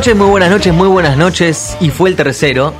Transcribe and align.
Noches, 0.00 0.16
muy 0.16 0.30
buenas 0.30 0.50
noches, 0.50 0.72
muy 0.72 0.88
buenas 0.88 1.18
noches. 1.18 1.76
Y 1.78 1.90
fue 1.90 2.08
el 2.08 2.16
tercero. 2.16 2.72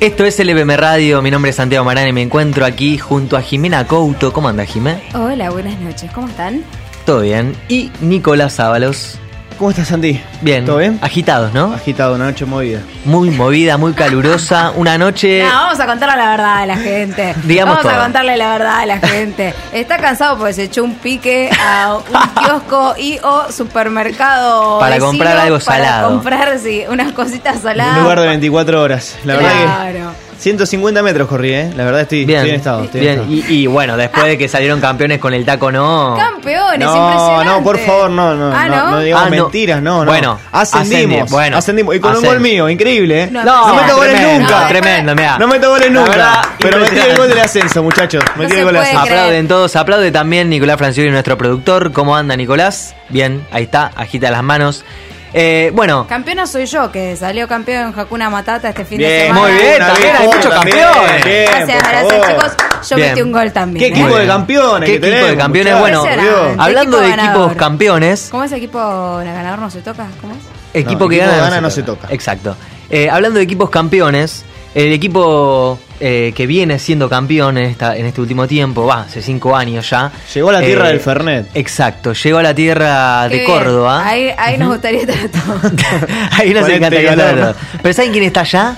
Esto 0.00 0.24
es 0.24 0.44
LBM 0.44 0.76
Radio, 0.76 1.22
mi 1.22 1.30
nombre 1.30 1.50
es 1.50 1.56
Santiago 1.56 1.84
Marán 1.84 2.08
y 2.08 2.12
me 2.12 2.20
encuentro 2.20 2.66
aquí 2.66 2.98
junto 2.98 3.36
a 3.36 3.42
Jimena 3.42 3.86
Couto. 3.86 4.32
¿Cómo 4.32 4.48
anda, 4.48 4.64
Jimena? 4.64 5.00
Hola, 5.14 5.50
buenas 5.50 5.78
noches, 5.78 6.10
¿cómo 6.10 6.26
están? 6.26 6.64
Todo 7.04 7.20
bien. 7.20 7.54
Y 7.68 7.92
Nicolás 8.00 8.58
Ábalos. 8.58 9.20
¿Cómo 9.58 9.70
estás, 9.70 9.88
Santi? 9.88 10.20
Bien. 10.42 10.66
¿Todo 10.66 10.76
bien? 10.78 10.98
Agitados, 11.00 11.54
¿no? 11.54 11.72
Agitado, 11.72 12.14
una 12.14 12.26
noche 12.26 12.44
movida. 12.44 12.80
Muy 13.06 13.30
movida, 13.30 13.78
muy 13.78 13.94
calurosa. 13.94 14.72
Una 14.76 14.98
noche. 14.98 15.42
No, 15.44 15.48
vamos 15.50 15.80
a 15.80 15.86
contarle 15.86 16.16
la 16.16 16.28
verdad 16.30 16.56
a 16.58 16.66
la 16.66 16.76
gente. 16.76 17.34
Digamos 17.44 17.76
vamos 17.82 17.90
a 17.92 18.02
contarle 18.02 18.36
la 18.36 18.50
verdad 18.52 18.80
a 18.80 18.86
la 18.86 18.98
gente. 18.98 19.54
Está 19.72 19.96
cansado 19.96 20.36
porque 20.36 20.52
se 20.52 20.64
echó 20.64 20.84
un 20.84 20.94
pique 20.96 21.48
a 21.58 21.96
un 21.96 22.04
kiosco 22.44 22.94
y 22.98 23.18
o 23.22 23.50
supermercado. 23.50 24.78
Para 24.78 24.98
comprar 24.98 25.38
algo 25.38 25.58
para 25.58 25.84
salado. 25.84 26.08
comprar, 26.10 26.58
sí, 26.58 26.82
unas 26.90 27.12
cositas 27.12 27.60
saladas. 27.60 27.96
Un 27.96 28.02
lugar 28.02 28.20
de 28.20 28.26
24 28.26 28.82
horas. 28.82 29.16
La 29.24 29.36
verdad 29.36 29.52
Claro. 29.52 30.12
que 30.12 30.25
150 30.38 31.02
metros 31.02 31.28
corrí, 31.28 31.52
¿eh? 31.52 31.70
La 31.76 31.84
verdad 31.84 32.02
estoy, 32.02 32.24
Bien, 32.24 32.38
estoy 32.40 32.50
en 32.50 32.56
estado. 32.56 32.84
estoy 32.84 33.00
en 33.00 33.06
bien. 33.26 33.40
estado. 33.40 33.52
Y, 33.52 33.62
y 33.62 33.66
bueno, 33.66 33.96
después 33.96 34.26
de 34.26 34.38
que 34.38 34.48
salieron 34.48 34.80
campeones 34.80 35.18
con 35.18 35.32
el 35.34 35.44
taco, 35.44 35.72
no. 35.72 36.14
Campeones, 36.18 36.86
No, 36.86 36.96
impresionante. 36.96 37.44
no, 37.46 37.62
por 37.62 37.78
favor, 37.78 38.10
no, 38.10 38.34
no, 38.34 38.52
Ah, 38.54 38.68
no, 38.68 38.76
¿no? 38.76 38.90
no 38.92 39.00
digamos 39.00 39.26
Ah, 39.26 39.30
no. 39.36 39.42
mentiras, 39.44 39.82
no, 39.82 40.04
no. 40.04 40.10
Bueno, 40.10 40.38
ascendimos, 40.52 41.20
ascendi- 41.28 41.30
bueno, 41.30 41.56
ascendimos. 41.56 41.96
Y 41.96 42.00
con 42.00 42.16
un 42.16 42.22
gol 42.24 42.40
mío, 42.40 42.68
increíble, 42.68 43.22
¿eh? 43.24 43.28
No, 43.30 43.44
No, 43.44 43.68
no, 43.68 43.74
meto 43.82 43.96
goles 43.96 44.14
tremendo, 44.14 44.40
nunca. 44.42 44.68
Tremendo, 44.68 45.14
mira. 45.14 45.38
No 45.38 45.48
meto 45.48 45.70
goles 45.70 45.90
nunca. 45.90 46.10
verdad, 46.10 46.42
pero 46.60 46.78
metí 46.80 46.98
el 46.98 47.16
gol 47.16 47.28
del 47.28 47.38
ascenso, 47.40 47.82
muchachos. 47.82 48.22
Metí 48.36 48.52
se 48.52 48.58
el 48.58 48.64
gol 48.64 48.74
del 48.74 48.82
ascenso. 48.82 49.02
creer. 49.04 49.18
Aplauden 49.20 49.48
todos, 49.48 49.76
aplaude 49.76 50.10
también 50.12 50.48
Nicolás 50.50 50.76
Francioli, 50.78 51.10
nuestro 51.10 51.36
productor. 51.38 51.92
¿Cómo 51.92 52.14
anda 52.14 52.36
Nicolás? 52.36 52.94
Bien, 53.08 53.46
ahí 53.50 53.64
está, 53.64 53.90
agita 53.96 54.30
las 54.30 54.42
manos. 54.42 54.84
Eh, 55.32 55.70
bueno, 55.74 56.06
Campeona 56.08 56.46
soy 56.46 56.66
yo, 56.66 56.90
que 56.90 57.16
salió 57.16 57.48
campeón 57.48 57.92
en 57.92 57.98
Hakuna 57.98 58.30
Matata 58.30 58.68
este 58.70 58.84
fin 58.84 58.98
de 58.98 59.26
semana. 59.26 59.40
Muy 59.40 59.52
bien, 59.52 59.78
también 59.78 60.16
hay 60.16 60.26
muchos 60.26 60.54
campeones. 60.54 61.24
bien, 61.24 61.46
Gracias, 61.50 61.88
gracias 61.88 62.28
chicos. 62.28 62.52
Yo 62.88 62.96
Bien. 62.96 63.08
metí 63.08 63.22
un 63.22 63.32
gol 63.32 63.52
también. 63.52 63.80
¿Qué 63.80 63.86
¿eh? 63.98 64.00
equipo 64.00 64.16
de 64.16 64.26
campeones? 64.26 64.88
¿Qué 64.90 65.00
que 65.00 65.08
equipo 65.08 65.26
de 65.26 65.36
campeones? 65.36 65.74
muchachos? 65.74 66.06
Bueno, 66.10 66.62
hablando 66.62 67.00
de 67.00 67.08
equipo 67.08 67.24
equipos 67.24 67.52
campeones, 67.56 68.28
¿Cómo 68.30 68.44
es 68.44 68.52
equipo 68.52 68.78
ganador 69.18 69.58
no 69.58 69.70
se 69.70 69.80
toca? 69.82 70.06
¿Cómo 70.20 70.34
es? 70.34 70.40
equipo 70.74 71.04
No, 71.04 71.08
que 71.10 71.16
equipo 71.16 71.30
gana, 71.30 71.42
gana 71.42 71.60
no 71.60 71.70
se 71.70 71.82
toca. 71.82 72.08
Exacto. 72.10 72.56
Eh, 72.88 73.10
hablando 73.10 73.38
de 73.38 73.44
equipos 73.44 73.70
campeones, 73.70 74.44
el 74.84 74.92
equipo 74.92 75.78
eh, 76.00 76.32
que 76.36 76.46
viene 76.46 76.78
siendo 76.78 77.08
campeón 77.08 77.56
en, 77.56 77.64
esta, 77.64 77.96
en 77.96 78.04
este 78.04 78.20
último 78.20 78.46
tiempo, 78.46 78.84
va, 78.84 79.02
hace 79.02 79.22
cinco 79.22 79.56
años 79.56 79.88
ya. 79.88 80.12
Llegó 80.34 80.50
a 80.50 80.52
la 80.52 80.60
tierra 80.60 80.84
eh, 80.88 80.92
del 80.92 81.00
Fernet. 81.00 81.46
Exacto, 81.54 82.12
llegó 82.12 82.38
a 82.38 82.42
la 82.42 82.54
tierra 82.54 83.24
Qué 83.30 83.36
de 83.38 83.40
bien. 83.44 83.50
Córdoba. 83.58 84.06
Ahí, 84.06 84.30
ahí 84.36 84.58
nos 84.58 84.68
gustaría 84.68 85.00
estar 85.00 85.16
todos. 85.30 85.72
Ahí 86.32 86.52
nos 86.52 86.68
encantaría 86.68 87.10
estar 87.12 87.34
¿no? 87.34 87.40
todos. 87.40 87.56
Pero 87.82 87.94
¿saben 87.94 88.12
quién 88.12 88.24
está 88.24 88.40
allá? 88.40 88.76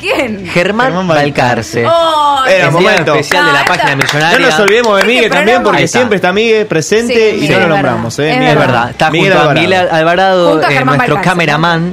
¿Quién? 0.00 0.46
Germán, 0.46 0.88
Germán 0.88 1.08
Balcarce. 1.08 1.84
Oh, 1.86 2.44
Era 2.48 2.68
un 2.68 2.74
momento. 2.74 3.14
especial 3.14 3.46
de 3.46 3.52
la 3.52 3.60
Ah, 3.60 3.64
página 3.64 3.92
esta- 3.92 3.96
millonaria. 4.16 4.38
No 4.38 4.46
nos 4.50 4.60
olvidemos 4.60 4.98
de 5.00 5.04
Miguel 5.06 5.30
también, 5.30 5.62
porque 5.62 5.82
está. 5.84 5.98
siempre 5.98 6.16
está 6.16 6.32
Miguel 6.32 6.66
presente 6.66 7.14
Sí, 7.30 7.36
y 7.36 7.40
Miguel 7.42 7.60
no 7.60 7.66
lo 7.68 7.74
nombramos. 7.74 8.18
¿eh? 8.18 8.30
Es 8.30 8.38
Miguel 8.38 8.52
Es 8.54 8.58
verdad, 8.58 8.90
está 8.90 9.10
Miguel 9.12 9.32
junto 9.32 9.38
a 9.38 9.42
Alvarado. 9.50 9.66
Miguel 9.68 9.88
Alvarado, 9.90 10.50
Junto 10.50 10.66
a 10.66 10.70
eh, 10.72 10.84
nuestro 10.84 10.96
Balcarce, 11.14 11.28
cameraman 11.30 11.92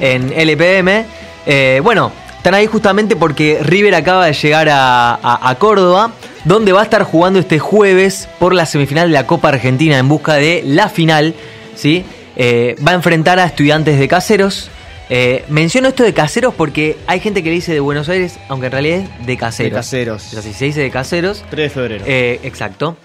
en 0.00 0.32
LPM. 0.32 1.04
Eh, 1.46 1.80
bueno, 1.84 2.12
están 2.46 2.54
ahí 2.60 2.66
justamente 2.66 3.16
porque 3.16 3.58
River 3.60 3.96
acaba 3.96 4.26
de 4.26 4.32
llegar 4.32 4.68
a, 4.68 5.14
a- 5.14 5.50
a 5.50 5.54
Córdoba, 5.56 6.12
donde 6.44 6.70
va 6.70 6.78
a 6.78 6.84
estar 6.84 7.02
jugando 7.02 7.40
este 7.40 7.58
jueves 7.58 8.28
por 8.38 8.54
la 8.54 8.66
semifinal 8.66 9.08
de 9.08 9.14
la 9.14 9.26
Copa 9.26 9.48
Argentina 9.48 9.98
en 9.98 10.06
busca 10.08 10.34
de 10.34 10.62
la 10.64 10.88
final. 10.88 11.34
¿sí? 11.74 12.04
Eh, 12.36 12.76
va 12.86 12.92
a 12.92 12.94
enfrentar 12.94 13.40
a 13.40 13.46
estudiantes 13.46 13.98
de 13.98 14.06
caseros. 14.06 14.70
Eh, 15.10 15.44
menciono 15.48 15.88
esto 15.88 16.04
de 16.04 16.14
caseros 16.14 16.54
porque 16.54 16.96
hay 17.08 17.18
gente 17.18 17.42
que 17.42 17.48
le 17.48 17.56
dice 17.56 17.72
de 17.72 17.80
Buenos 17.80 18.08
Aires, 18.08 18.38
aunque 18.48 18.66
en 18.66 18.72
realidad 18.72 18.98
es 19.00 19.26
de 19.26 19.36
caseros. 19.36 19.72
De 19.72 19.76
caseros. 19.76 20.32
Es 20.32 20.38
así, 20.38 20.52
se 20.52 20.66
dice 20.66 20.80
de 20.82 20.90
caseros. 20.92 21.44
3 21.50 21.64
de 21.64 21.70
febrero. 21.70 22.04
Eh, 22.06 22.38
exacto. 22.44 22.96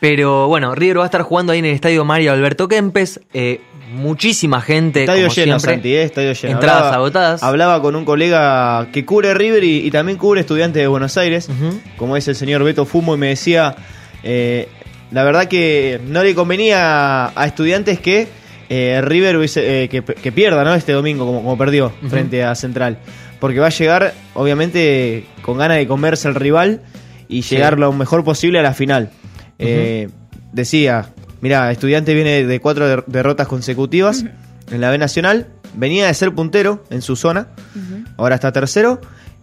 Pero 0.00 0.46
bueno, 0.48 0.74
River 0.74 0.98
va 0.98 1.02
a 1.02 1.06
estar 1.06 1.22
jugando 1.22 1.52
ahí 1.52 1.58
en 1.58 1.64
el 1.64 1.74
estadio 1.74 2.04
Mario 2.04 2.32
Alberto 2.32 2.68
Kempes. 2.68 3.20
Eh, 3.34 3.60
muchísima 3.92 4.60
gente. 4.60 5.00
Estadio 5.00 5.24
como 5.26 5.34
lleno, 5.34 5.58
siempre. 5.58 5.74
Santi, 5.74 5.94
¿eh? 5.94 6.02
Estadio 6.04 6.32
lleno. 6.34 6.54
Entradas 6.54 6.78
Hablaba- 6.82 6.94
agotadas. 6.96 7.42
Hablaba 7.42 7.82
con 7.82 7.96
un 7.96 8.04
colega 8.04 8.88
que 8.92 9.04
cubre 9.04 9.34
River 9.34 9.64
y, 9.64 9.86
y 9.86 9.90
también 9.90 10.16
cubre 10.18 10.40
estudiantes 10.40 10.80
de 10.82 10.86
Buenos 10.86 11.16
Aires, 11.16 11.48
como 11.96 12.16
es 12.16 12.28
el 12.28 12.36
señor 12.36 12.62
Beto 12.62 12.84
Fumo, 12.84 13.14
y 13.14 13.18
me 13.18 13.28
decía, 13.28 13.74
eh, 14.22 14.68
la 15.10 15.24
verdad 15.24 15.46
que 15.48 16.00
no 16.06 16.22
le 16.22 16.34
convenía 16.34 17.26
a 17.34 17.46
estudiantes 17.46 17.98
que 17.98 18.28
eh, 18.68 19.00
River 19.02 19.36
hubiese- 19.38 19.84
eh, 19.84 19.88
que, 19.88 20.02
que 20.02 20.30
pierda 20.30 20.62
¿no? 20.62 20.74
este 20.74 20.92
domingo, 20.92 21.24
como, 21.26 21.42
como 21.42 21.56
perdió 21.58 21.90
frente 22.08 22.44
a 22.44 22.54
Central. 22.54 22.98
Porque 23.40 23.58
va 23.58 23.68
a 23.68 23.70
llegar, 23.70 24.12
obviamente, 24.34 25.24
con 25.42 25.58
ganas 25.58 25.78
de 25.78 25.86
comerse 25.86 26.28
al 26.28 26.34
rival 26.34 26.82
y 27.28 27.42
Sí. 27.42 27.54
llegar 27.56 27.78
lo 27.78 27.92
mejor 27.92 28.22
posible 28.24 28.58
a 28.58 28.62
la 28.62 28.74
final. 28.74 29.10
Eh, 29.58 30.08
decía, 30.52 31.10
mira, 31.40 31.70
estudiante 31.72 32.14
viene 32.14 32.44
de 32.44 32.60
cuatro 32.60 32.86
der- 32.88 33.04
derrotas 33.06 33.48
consecutivas 33.48 34.24
en 34.70 34.80
la 34.80 34.90
B 34.90 34.98
Nacional, 34.98 35.48
venía 35.74 36.06
de 36.06 36.14
ser 36.14 36.34
puntero 36.34 36.84
en 36.90 37.02
su 37.02 37.16
zona, 37.16 37.48
ahora 38.16 38.34
está 38.36 38.52
tercero. 38.52 39.00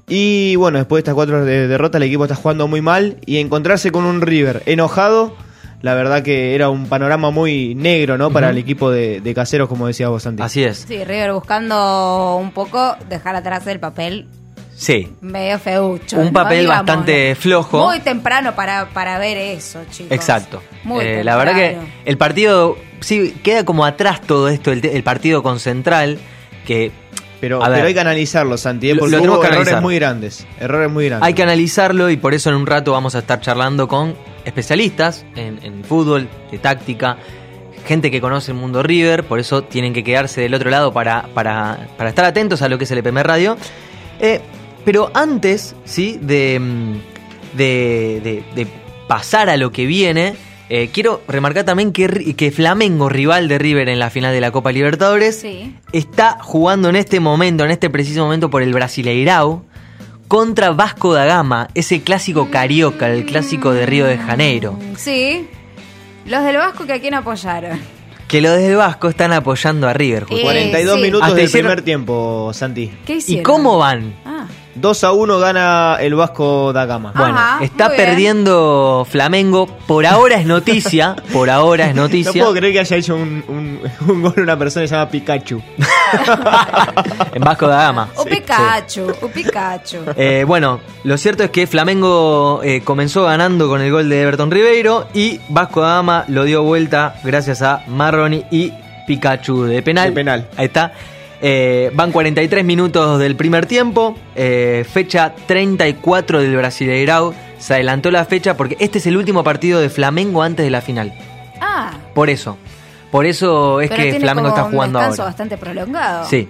Y 0.07 0.55
bueno, 0.57 0.77
después 0.77 0.99
de 0.99 1.01
estas 1.01 1.15
cuatro 1.15 1.43
de- 1.43 1.67
derrotas, 1.67 1.97
el 1.99 2.03
equipo 2.07 2.25
está 2.25 2.35
jugando 2.35 2.67
muy 2.67 2.81
mal. 2.81 3.17
Y 3.25 3.37
encontrarse 3.37 3.91
con 3.91 4.05
un 4.05 4.21
River 4.21 4.61
enojado, 4.67 5.35
la 5.81 5.95
verdad 5.95 6.21
que 6.21 6.53
era 6.53 6.69
un 6.69 6.85
panorama 6.85 7.31
muy 7.31 7.73
negro, 7.73 8.15
¿no? 8.17 8.29
Para 8.31 8.51
el 8.51 8.57
equipo 8.59 8.91
de, 8.91 9.19
de 9.21 9.33
caseros, 9.33 9.67
como 9.67 9.87
decía 9.87 10.09
vos, 10.09 10.21
Santi. 10.23 10.43
Así 10.43 10.63
es. 10.63 10.85
Sí, 10.87 11.03
River 11.03 11.33
buscando 11.33 12.37
un 12.39 12.51
poco 12.51 12.95
dejar 13.09 13.35
atrás 13.35 13.65
el 13.65 13.79
papel 13.79 14.27
Sí. 14.75 15.09
medio 15.21 15.57
feucho. 15.57 16.17
Un 16.17 16.33
papel 16.33 16.67
bastante 16.67 17.33
flojo. 17.35 17.85
Muy 17.85 18.01
temprano 18.01 18.55
para, 18.55 18.87
para 18.89 19.17
ver 19.19 19.37
eso, 19.37 19.81
chicos. 19.89 20.11
Exacto. 20.11 20.61
Muy 20.83 21.03
Eh, 21.05 21.23
la 21.23 21.37
verdad 21.37 21.55
que 21.55 21.67
temprano. 21.69 21.89
el 22.03 22.17
partido, 22.17 22.77
sí, 22.99 23.35
queda 23.41 23.63
como 23.63 23.85
atrás 23.85 24.21
todo 24.21 24.49
esto, 24.49 24.71
el, 24.73 25.03
partido 25.03 25.41
con 25.43 25.59
Central, 25.59 26.19
que 26.65 26.91
Pero, 27.39 27.63
A 27.63 27.67
ver. 27.69 27.77
pero 27.77 27.87
hay 27.87 27.93
que 27.93 27.99
analizarlo, 27.99 28.57
Santi, 28.57 28.89
¿eh? 28.89 28.95
Lo- 28.95 29.01
porque 29.01 29.15
lo 29.17 29.21
hubo 29.23 29.39
que 29.41 29.47
errores 29.47 29.57
analizar. 29.67 29.81
muy 29.81 29.95
grandes. 29.95 30.47
Errores 30.59 30.89
muy 30.91 31.05
grandes. 31.05 31.27
hay 31.27 31.33
que 31.33 31.43
analizarlo 31.43 32.09
y 32.09 32.17
por 32.17 32.33
eso 32.33 32.49
en 32.49 32.55
un 32.55 32.65
rato 32.65 32.91
vamos 32.93 33.13
a 33.15 33.19
estar 33.19 33.39
charlando 33.41 33.87
con 33.87 34.15
especialistas 34.45 35.25
en, 35.35 35.59
en 35.63 35.83
fútbol, 35.83 36.27
de 36.51 36.57
táctica, 36.57 37.17
gente 37.85 38.09
que 38.09 38.19
conoce 38.21 38.51
el 38.51 38.57
mundo 38.57 38.81
River, 38.83 39.23
por 39.25 39.39
eso 39.39 39.63
tienen 39.63 39.93
que 39.93 40.03
quedarse 40.03 40.41
del 40.41 40.53
otro 40.53 40.69
lado 40.69 40.91
para, 40.93 41.23
para, 41.33 41.87
para 41.97 42.09
estar 42.09 42.25
atentos 42.25 42.61
a 42.61 42.69
lo 42.69 42.77
que 42.77 42.85
es 42.85 42.91
el 42.91 42.97
EPM 42.99 43.21
Radio. 43.23 43.57
Eh, 44.19 44.41
pero 44.85 45.11
antes, 45.13 45.75
¿sí? 45.85 46.17
De, 46.21 46.59
mm, 46.59 47.57
de, 47.57 48.21
de- 48.23 48.43
de 48.55 48.67
pasar 49.07 49.49
a 49.49 49.57
lo 49.57 49.71
que 49.71 49.85
viene, 49.85 50.35
eh, 50.69 50.89
quiero 50.91 51.21
remarcar 51.27 51.63
también 51.63 51.91
que, 51.91 52.33
que 52.35 52.51
Flamengo, 52.51 53.07
rival 53.09 53.47
de 53.47 53.57
River 53.59 53.87
en 53.89 53.99
la 53.99 54.09
final 54.09 54.33
de 54.33 54.41
la 54.41 54.51
Copa 54.51 54.71
Libertadores, 54.71 55.39
Sí. 55.39 55.75
está 55.91 56.37
jugando 56.41 56.89
en 56.89 56.95
este 56.95 57.19
momento, 57.19 57.63
en 57.65 57.71
este 57.71 57.89
preciso 57.89 58.23
momento, 58.23 58.49
por 58.49 58.61
el 58.63 58.73
Brasileirao 58.73 59.63
contra 60.27 60.71
Vasco 60.71 61.13
da 61.13 61.25
Gama, 61.25 61.67
ese 61.75 62.01
clásico 62.01 62.49
carioca, 62.49 63.09
el 63.09 63.25
clásico 63.25 63.71
de 63.73 63.85
Río 63.85 64.05
de 64.07 64.17
Janeiro. 64.17 64.77
Sí. 64.97 65.47
Los 66.25 66.43
del 66.43 66.57
Vasco 66.57 66.85
que 66.87 66.93
a 66.93 66.99
quién 66.99 67.13
apoyaron. 67.13 67.79
Que 68.27 68.41
los 68.41 68.57
del 68.57 68.75
Vasco 68.75 69.07
están 69.07 69.33
apoyando 69.33 69.87
a 69.87 69.93
River. 69.93 70.23
justo. 70.23 70.37
Eh, 70.37 70.41
42 70.41 70.95
sí. 70.95 71.01
minutos 71.03 71.21
Hasta 71.27 71.35
del 71.35 71.45
hicieron- 71.45 71.67
primer 71.69 71.85
tiempo, 71.85 72.49
Santi. 72.55 72.91
¿Qué 73.05 73.13
¿Y 73.13 73.17
hicieron? 73.17 73.43
cómo 73.43 73.77
van? 73.77 74.15
Ah. 74.25 74.47
2 74.75 75.03
a 75.05 75.11
1 75.13 75.39
gana 75.39 75.97
el 76.01 76.15
Vasco 76.15 76.73
da 76.73 76.85
Gama. 76.85 77.11
Bueno, 77.15 77.37
Ajá, 77.37 77.63
está 77.63 77.89
perdiendo 77.89 79.07
Flamengo. 79.09 79.67
Por 79.87 80.05
ahora 80.05 80.35
es 80.35 80.45
noticia. 80.45 81.15
Por 81.33 81.49
ahora 81.49 81.87
es 81.89 81.95
No 81.95 82.03
noticia. 82.03 82.31
puedo 82.33 82.53
creer 82.53 82.73
que 82.73 82.79
haya 82.81 82.97
hecho 82.97 83.15
un, 83.15 83.43
un, 83.47 83.79
un 84.09 84.21
gol 84.21 84.33
una 84.37 84.57
persona 84.57 84.83
que 84.83 84.87
se 84.89 84.95
llama 84.95 85.09
Pikachu. 85.09 85.61
en 87.33 87.41
Vasco 87.41 87.67
da 87.67 87.83
Gama. 87.83 88.09
O 88.15 88.25
Pikachu, 88.25 89.07
o 89.21 89.27
Pikachu. 89.27 89.97
Eh, 90.17 90.43
bueno, 90.45 90.81
lo 91.03 91.17
cierto 91.17 91.43
es 91.43 91.49
que 91.51 91.67
Flamengo 91.67 92.61
eh, 92.63 92.81
comenzó 92.83 93.23
ganando 93.23 93.67
con 93.67 93.81
el 93.81 93.91
gol 93.91 94.09
de 94.09 94.21
Everton 94.21 94.51
Ribeiro 94.51 95.07
y 95.13 95.39
Vasco 95.49 95.81
da 95.81 95.95
Gama 95.95 96.25
lo 96.27 96.43
dio 96.43 96.63
vuelta 96.63 97.15
gracias 97.23 97.61
a 97.61 97.81
Marroni 97.87 98.43
y 98.51 98.73
Pikachu 99.07 99.63
de 99.63 99.81
penal. 99.81 100.09
De 100.09 100.11
penal. 100.15 100.47
Ahí 100.57 100.65
está. 100.65 100.91
Eh, 101.41 101.91
van 101.93 102.11
43 102.11 102.63
minutos 102.63 103.19
del 103.19 103.35
primer 103.35 103.65
tiempo, 103.65 104.17
eh, 104.35 104.85
fecha 104.89 105.33
34 105.47 106.41
del 106.41 106.55
Brasileirao. 106.55 107.33
Se 107.59 107.73
adelantó 107.73 108.11
la 108.11 108.25
fecha 108.25 108.55
porque 108.57 108.77
este 108.79 108.99
es 108.99 109.07
el 109.07 109.17
último 109.17 109.43
partido 109.43 109.79
de 109.79 109.89
Flamengo 109.89 110.43
antes 110.43 110.65
de 110.65 110.69
la 110.69 110.81
final. 110.81 111.13
Ah. 111.61 111.93
Por 112.13 112.29
eso. 112.29 112.57
Por 113.11 113.25
eso 113.25 113.81
es 113.81 113.89
pero 113.89 114.03
que 114.03 114.09
tiene 114.09 114.25
Flamengo 114.25 114.49
como 114.49 114.57
está 114.57 114.71
jugando 114.71 114.99
un 114.99 115.03
descanso 115.03 115.21
ahora. 115.21 115.31
bastante 115.31 115.57
prolongado. 115.57 116.25
Sí. 116.29 116.49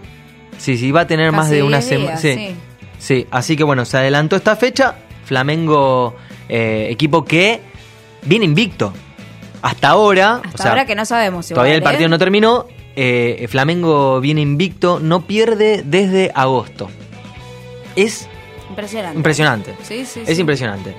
Sí, 0.58 0.78
sí, 0.78 0.92
va 0.92 1.02
a 1.02 1.08
tener 1.08 1.32
más 1.32 1.50
de 1.50 1.64
una 1.64 1.78
10 1.78 1.90
semana. 1.90 2.18
Sí. 2.18 2.34
sí. 2.34 2.56
Sí, 2.98 3.28
así 3.30 3.56
que 3.56 3.64
bueno, 3.64 3.86
se 3.86 3.98
adelantó 3.98 4.36
esta 4.36 4.56
fecha. 4.56 4.96
Flamengo, 5.26 6.16
eh, 6.50 6.88
equipo 6.90 7.26
que 7.26 7.62
viene 8.24 8.46
invicto. 8.46 8.94
Hasta 9.62 9.90
ahora. 9.90 10.42
Hasta 10.44 10.50
o 10.50 10.58
sea, 10.58 10.72
ahora 10.72 10.86
que 10.86 10.96
no 10.96 11.06
sabemos 11.06 11.46
igual, 11.50 11.56
Todavía 11.56 11.76
el 11.76 11.82
¿eh? 11.82 11.84
partido 11.84 12.10
no 12.10 12.18
terminó. 12.18 12.68
Eh, 12.96 13.46
Flamengo 13.50 14.20
viene 14.22 14.42
invicto, 14.42 15.00
no 15.00 15.22
pierde 15.28 15.84
desde 15.86 16.32
agosto. 16.36 16.90
Es 17.96 18.28
Impresionante. 18.70 19.18
impresionante. 19.18 19.76
Sí, 19.84 20.06
sí, 20.06 20.22
Es 20.26 20.36
sí. 20.36 20.42
impresionante. 20.42 20.96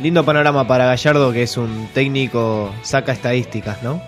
Lindo 0.00 0.24
panorama 0.24 0.66
para 0.66 0.86
Gallardo, 0.86 1.32
que 1.32 1.42
es 1.44 1.56
un 1.56 1.88
técnico, 1.94 2.72
saca 2.82 3.12
estadísticas, 3.12 3.82
¿no? 3.82 4.02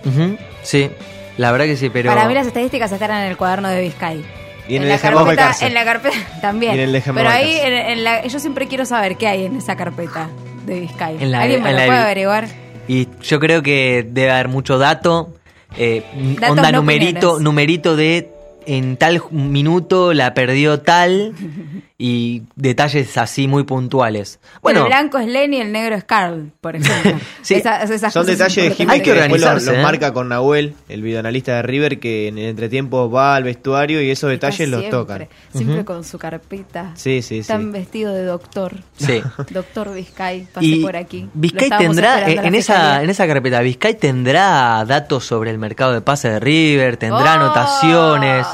Sí, 0.63 0.91
la 1.37 1.53
verdad 1.53 1.67
que 1.67 1.77
sí, 1.77 1.91
pero... 1.91 2.13
Para 2.13 2.27
mí 2.27 2.35
las 2.35 2.47
estadísticas 2.47 2.91
están 2.91 3.11
en 3.11 3.31
el 3.31 3.37
cuaderno 3.37 3.69
de 3.69 3.81
Vizcay. 3.83 4.25
Y 4.67 4.77
en, 4.77 4.83
en 4.83 4.89
el 4.89 4.89
la 4.95 4.99
carpeta, 4.99 5.25
Balcarce. 5.25 5.67
en 5.67 5.75
la 5.75 5.85
carpeta 5.85 6.17
también. 6.41 6.75
Y 6.75 6.81
en 6.81 6.95
el 6.95 7.03
Pero 7.03 7.29
ahí, 7.29 7.53
en, 7.57 7.63
Balcarce. 7.73 7.93
en 7.93 8.05
la, 8.05 8.27
yo 8.27 8.39
siempre 8.41 8.67
quiero 8.67 8.87
saber 8.87 9.17
qué 9.17 9.29
hay 9.29 9.45
en 9.45 9.57
esa 9.57 9.77
carpeta 9.77 10.31
de 10.67 10.81
Vizcay. 10.81 11.19
En 11.21 11.31
la- 11.31 11.43
¿Alguien 11.43 11.63
me 11.63 11.73
lo 11.73 11.79
la- 11.79 11.87
puede 11.87 11.99
averiguar? 11.99 12.49
Y 12.89 13.09
yo 13.23 13.39
creo 13.39 13.63
que 13.63 14.07
debe 14.09 14.31
haber 14.33 14.49
mucho 14.49 14.79
dato. 14.79 15.35
Eh, 15.79 16.03
onda 16.49 16.71
no 16.73 16.81
numerito, 16.81 17.41
numerito 17.41 17.97
de 17.97 18.31
en 18.67 18.97
tal 18.97 19.23
minuto 19.31 20.15
la 20.15 20.35
perdió 20.35 20.81
tal 20.81 21.35
y 21.97 22.43
detalles 22.57 23.17
así 23.19 23.47
muy 23.47 23.63
puntuales. 23.63 24.41
Bueno, 24.63 24.81
el 24.81 24.87
blanco 24.89 25.19
es 25.19 25.29
Lenny 25.29 25.59
y 25.59 25.61
el 25.61 25.71
negro 25.71 25.95
es 25.95 26.03
Carl, 26.03 26.51
por 26.61 26.75
ejemplo. 26.75 27.21
Sí. 27.43 27.55
Esas- 27.55 27.89
esas 27.91 28.13
Son 28.13 28.27
detalles 28.27 28.57
de. 28.71 28.71
Jiménez 28.75 28.95
Hay 28.95 29.01
que 29.01 29.13
que 29.13 29.21
después 29.21 29.41
los, 29.41 29.49
organizarse, 29.49 29.71
los 29.71 29.79
¿eh? 29.79 29.83
marca 29.83 30.13
con 30.13 30.29
Nahuel, 30.29 30.75
el 30.89 31.03
videoanalista 31.03 31.57
de 31.57 31.63
River, 31.63 32.01
que 32.01 32.27
en 32.29 32.39
el 32.39 32.47
entretiempo 32.47 33.11
va 33.11 33.37
al 33.37 33.45
vestuario 33.45 34.03
y 34.03 34.11
esos 34.11 34.29
detalles 34.31 34.69
los 34.69 34.89
tocan. 34.89 35.29
Siempre 35.55 35.85
con 35.85 36.03
su 36.05 36.19
carpeta. 36.19 36.93
Sí, 36.95 37.23
sí, 37.23 37.29
sí. 37.35 37.39
Están 37.41 37.71
vestido 37.71 38.13
de 38.13 38.25
doctor. 38.25 38.75
sí. 38.97 39.23
Doctor 39.51 39.95
Vizcay, 39.95 40.49
pasé 40.53 40.67
Y 40.67 40.83
por 40.83 40.97
aquí. 40.97 41.29
Vizcay 41.35 41.69
tendrá, 41.79 42.21
esperando 42.21 42.49
en 42.49 42.55
esa, 42.57 43.03
en 43.05 43.11
esa 43.11 43.27
carpeta, 43.27 43.61
Vizcay 43.61 43.95
tendrá 43.95 44.85
datos 44.85 45.25
sobre 45.25 45.51
el 45.51 45.59
mercado 45.59 45.93
de 45.93 46.01
pase 46.01 46.29
de 46.29 46.41
River, 46.41 46.97
tendrá 46.97 47.35
¡Oh! 47.35 47.41
anotaciones. 47.41 48.47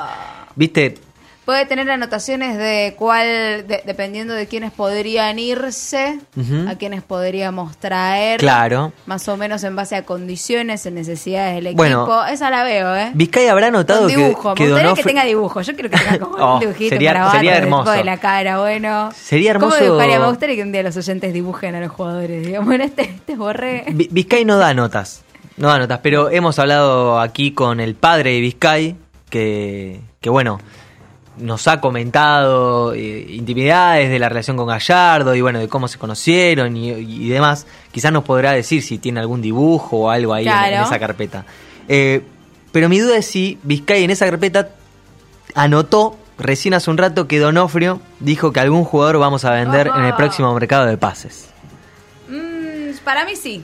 Viste, 0.56 0.98
Puede 1.50 1.66
tener 1.66 1.90
anotaciones 1.90 2.56
de 2.58 2.94
cuál, 2.96 3.26
de- 3.66 3.82
dependiendo 3.84 4.34
de 4.34 4.46
quiénes 4.46 4.70
podrían 4.70 5.40
irse, 5.40 6.20
a 6.68 6.76
quiénes 6.76 7.02
podríamos 7.02 7.76
traer. 7.76 8.38
claro. 8.38 8.92
Más 9.06 9.26
o 9.26 9.36
menos 9.36 9.64
en 9.64 9.74
base 9.74 9.96
a 9.96 10.04
condiciones, 10.04 10.86
en 10.86 10.94
necesidades 10.94 11.56
del 11.56 11.66
equipo. 11.66 11.78
Bueno, 11.82 12.26
Esa 12.26 12.50
la 12.50 12.62
veo, 12.62 12.94
¿eh? 12.94 13.10
Vizcay 13.14 13.48
habrá 13.48 13.72
notado 13.72 14.02
Con 14.02 14.10
que, 14.10 14.16
dibujo. 14.16 14.54
que 14.54 14.62
Me 14.62 14.70
gustaría 14.70 14.94
que 14.94 15.02
tenga 15.02 15.24
dibujo. 15.24 15.60
Yo 15.60 15.74
quiero 15.74 15.90
que 15.90 15.96
tenga 15.98 16.18
como 16.20 16.36
Oh, 16.38 16.54
un 16.54 16.60
dibujito 16.60 16.90
sería- 16.90 17.10
para 17.10 17.22
abajo, 17.22 17.36
sería 17.38 17.56
hermoso. 17.56 17.90
de 17.90 18.04
la 18.04 18.16
cara, 18.18 18.60
bueno. 18.60 19.10
Sería 19.12 19.50
hermoso- 19.50 19.74
¿Cómo 19.76 19.84
dibujaría? 19.84 20.20
Me 20.20 20.28
gustaría 20.28 20.54
que 20.54 20.62
un 20.62 20.70
día 20.70 20.84
los 20.84 20.96
oyentes 20.96 21.32
dibujen 21.32 21.74
a 21.74 21.80
los 21.80 21.90
jugadores. 21.90 22.46
Digamos, 22.46 22.66
bueno, 22.68 22.84
este, 22.84 23.02
este 23.02 23.34
borré. 23.34 23.86
Vi- 23.90 24.08
Vizcay 24.12 24.44
no 24.44 24.56
da 24.56 24.72
notas, 24.72 25.24
no 25.56 25.66
da 25.66 25.80
notas, 25.80 25.98
pero 26.00 26.30
hemos 26.30 26.60
hablado 26.60 27.18
aquí 27.18 27.50
con 27.50 27.80
el 27.80 27.96
padre 27.96 28.34
de 28.34 28.40
Vizcay, 28.40 28.94
que, 29.28 30.00
que 30.20 30.30
bueno, 30.30 30.60
nos 31.40 31.66
ha 31.68 31.80
comentado 31.80 32.92
eh, 32.94 33.26
intimidades 33.30 34.10
de 34.10 34.18
la 34.18 34.28
relación 34.28 34.56
con 34.56 34.66
Gallardo 34.66 35.34
y 35.34 35.40
bueno, 35.40 35.58
de 35.58 35.68
cómo 35.68 35.88
se 35.88 35.98
conocieron 35.98 36.76
y, 36.76 36.90
y 36.90 37.28
demás. 37.28 37.66
Quizás 37.92 38.12
nos 38.12 38.24
podrá 38.24 38.52
decir 38.52 38.82
si 38.82 38.98
tiene 38.98 39.20
algún 39.20 39.40
dibujo 39.42 39.96
o 39.98 40.10
algo 40.10 40.32
ahí 40.34 40.46
en- 40.46 40.80
esa 40.82 40.98
carpeta. 40.98 41.44
Eh, 41.88 42.22
pero 42.72 42.88
mi 42.88 42.98
duda 43.00 43.16
es 43.16 43.26
si 43.26 43.58
Vizcay 43.62 44.04
en 44.04 44.10
esa 44.10 44.26
carpeta 44.26 44.68
anotó 45.54 46.16
recién 46.38 46.74
hace 46.74 46.90
un 46.90 46.96
rato 46.98 47.26
que 47.26 47.38
Donofrio 47.38 48.00
dijo 48.20 48.52
que 48.52 48.60
algún 48.60 48.84
jugador 48.84 49.18
vamos 49.18 49.44
a 49.44 49.50
vender 49.52 49.88
en 49.88 50.04
el 50.04 50.12
Ah. 50.12 50.16
próximo 50.16 50.54
mercado 50.54 50.86
de 50.86 50.96
pases. 50.96 51.48
Mm, 52.28 52.96
para 53.04 53.24
mí 53.24 53.36
sí. 53.36 53.62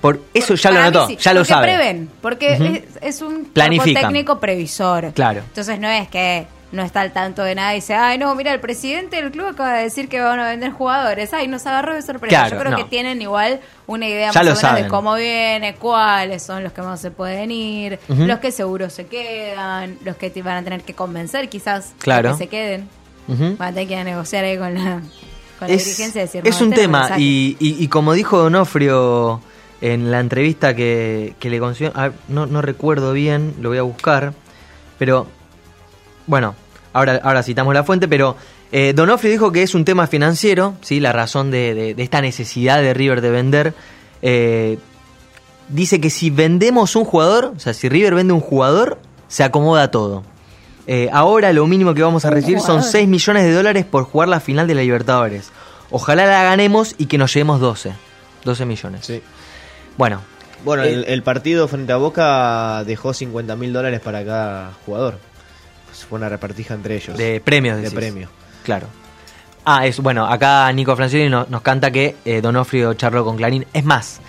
Por 0.00 0.20
eso 0.34 0.54
ya 0.54 0.70
lo 0.70 0.76
Para 0.76 0.86
anotó, 0.88 1.06
sí, 1.08 1.16
ya 1.16 1.32
lo 1.32 1.40
porque 1.40 1.48
sabe. 1.52 1.66
prevén, 1.66 2.10
porque 2.22 2.52
es, 3.00 3.16
es 3.16 3.22
un 3.22 3.46
técnico 3.52 4.38
previsor. 4.38 5.12
Claro. 5.14 5.40
Entonces 5.40 5.80
no 5.80 5.88
es 5.88 6.06
que 6.08 6.46
no 6.76 6.82
está 6.84 7.00
al 7.00 7.12
tanto 7.12 7.42
de 7.42 7.54
nada 7.56 7.72
y 7.72 7.76
dice, 7.76 7.94
ay 7.94 8.18
no, 8.18 8.32
mira, 8.36 8.52
el 8.52 8.60
presidente 8.60 9.16
del 9.16 9.32
club 9.32 9.46
acaba 9.48 9.72
de 9.74 9.82
decir 9.82 10.08
que 10.08 10.20
van 10.20 10.38
a 10.38 10.48
vender 10.48 10.70
jugadores. 10.70 11.32
Ay, 11.34 11.48
nos 11.48 11.66
agarró 11.66 11.94
de 11.94 12.02
sorpresa. 12.02 12.28
Claro, 12.36 12.54
Yo 12.56 12.60
creo 12.60 12.70
no. 12.72 12.76
que 12.78 12.84
tienen 12.84 13.20
igual 13.20 13.60
una 13.88 14.06
idea 14.06 14.30
Ya 14.30 14.42
más 14.44 14.62
o 14.62 14.66
menos 14.66 14.82
de 14.82 14.88
cómo 14.88 15.14
viene, 15.16 15.74
cuáles 15.74 16.42
son 16.44 16.62
los 16.62 16.72
que 16.72 16.82
más 16.82 17.00
se 17.00 17.10
pueden 17.10 17.50
ir, 17.50 17.98
los 18.08 18.38
que 18.38 18.52
seguro 18.52 18.88
se 18.90 19.06
quedan, 19.06 19.98
los 20.04 20.14
que 20.16 20.30
te 20.30 20.42
van 20.42 20.58
a 20.58 20.62
tener 20.62 20.82
que 20.82 20.94
convencer 20.94 21.48
quizás 21.48 21.94
Claro. 21.98 22.32
que 22.32 22.38
se 22.38 22.46
queden. 22.48 22.88
Ujú. 23.28 23.56
Van 23.56 23.70
a 23.70 23.72
tener 23.72 23.88
que 23.88 24.04
negociar 24.04 24.44
ahí 24.44 24.56
con 24.56 24.74
la, 24.74 25.00
con 25.58 25.68
la 25.68 25.74
es, 25.74 25.84
dirigencia 25.84 26.20
decir, 26.20 26.42
es 26.46 26.60
"No, 26.60 26.66
un 26.68 26.72
este 26.72 26.82
tema 26.82 27.02
lo 27.02 27.08
saque". 27.08 27.20
y, 27.22 27.56
y- 27.58 27.82
y 27.82 27.88
como 27.88 28.12
dijo 28.12 28.38
Donofrio 28.38 29.40
en 29.80 30.10
la 30.10 30.20
entrevista 30.20 30.74
que, 30.76 31.34
que 31.40 31.50
le 31.50 31.58
consiguió, 31.58 31.92
no, 32.28 32.46
no 32.46 32.62
recuerdo 32.62 33.12
bien, 33.12 33.54
lo 33.60 33.68
voy 33.70 33.78
a 33.78 33.82
buscar, 33.82 34.32
pero 34.98 35.26
bueno, 36.26 36.54
ahora, 36.96 37.20
ahora 37.22 37.42
citamos 37.42 37.72
la 37.74 37.84
fuente, 37.84 38.08
pero 38.08 38.36
eh, 38.72 38.92
Donofrio 38.94 39.30
dijo 39.30 39.52
que 39.52 39.62
es 39.62 39.74
un 39.74 39.84
tema 39.84 40.06
financiero, 40.06 40.74
¿sí? 40.80 40.98
la 41.00 41.12
razón 41.12 41.50
de, 41.50 41.74
de- 41.74 41.94
de 41.94 42.02
esta 42.02 42.20
necesidad 42.20 42.80
de 42.82 42.94
River 42.94 43.20
de 43.20 43.30
vender. 43.30 43.74
eh, 44.22 44.78
dice 45.68 46.00
que 46.00 46.10
si 46.10 46.30
vendemos 46.30 46.94
un 46.96 47.04
jugador, 47.04 47.52
o 47.56 47.58
sea, 47.60 47.74
si 47.74 47.88
River 47.88 48.14
vende 48.14 48.32
un 48.32 48.40
jugador, 48.40 48.98
se 49.28 49.42
acomoda 49.44 49.90
todo. 49.90 50.22
Eh, 50.86 51.08
ahora 51.12 51.52
lo 51.52 51.66
mínimo 51.66 51.94
que 51.94 52.02
vamos 52.02 52.24
a 52.24 52.30
recibir 52.30 52.58
son 52.60 52.76
jugador. 52.76 52.90
6 52.92 53.08
millones 53.08 53.42
de 53.44 53.52
dólares 53.52 53.84
por 53.84 54.04
jugar 54.04 54.28
la 54.28 54.38
final 54.38 54.68
de 54.68 54.74
la 54.76 54.82
Libertadores. 54.82 55.50
Ojalá 55.90 56.26
la 56.26 56.44
ganemos 56.44 56.94
y 56.98 57.06
que 57.06 57.18
nos 57.18 57.34
llevemos 57.34 57.58
12. 57.60 57.92
12 58.44 58.64
millones. 58.64 59.04
Sí. 59.06 59.20
Bueno, 59.96 60.20
Bueno, 60.64 60.84
Eh, 60.84 60.92
el, 60.94 61.04
el 61.08 61.22
partido 61.24 61.66
frente 61.66 61.92
a 61.92 61.96
Boca 61.96 62.84
dejó 62.84 63.12
50 63.12 63.56
mil 63.56 63.72
dólares 63.72 64.00
para 64.00 64.24
cada 64.24 64.72
jugador. 64.86 65.18
Fue 66.04 66.18
una 66.18 66.28
repartija 66.28 66.74
entre 66.74 66.96
ellos. 66.96 67.16
de 67.16 67.40
premios. 67.40 67.76
De 67.76 67.82
decís. 67.84 67.96
premio. 67.98 68.28
Claro. 68.64 68.86
Ah, 69.64 69.86
es 69.86 69.98
bueno, 70.00 70.26
acá 70.26 70.70
Nico 70.72 70.94
Francioni 70.94 71.28
no- 71.28 71.46
nos, 71.48 71.60
canta 71.62 71.90
que 71.90 72.14
eh, 72.24 72.40
Donofrio 72.40 72.94
charló 72.94 73.24
con 73.24 73.36
Clarín. 73.36 73.66
Es 73.72 73.84
más, 73.84 74.20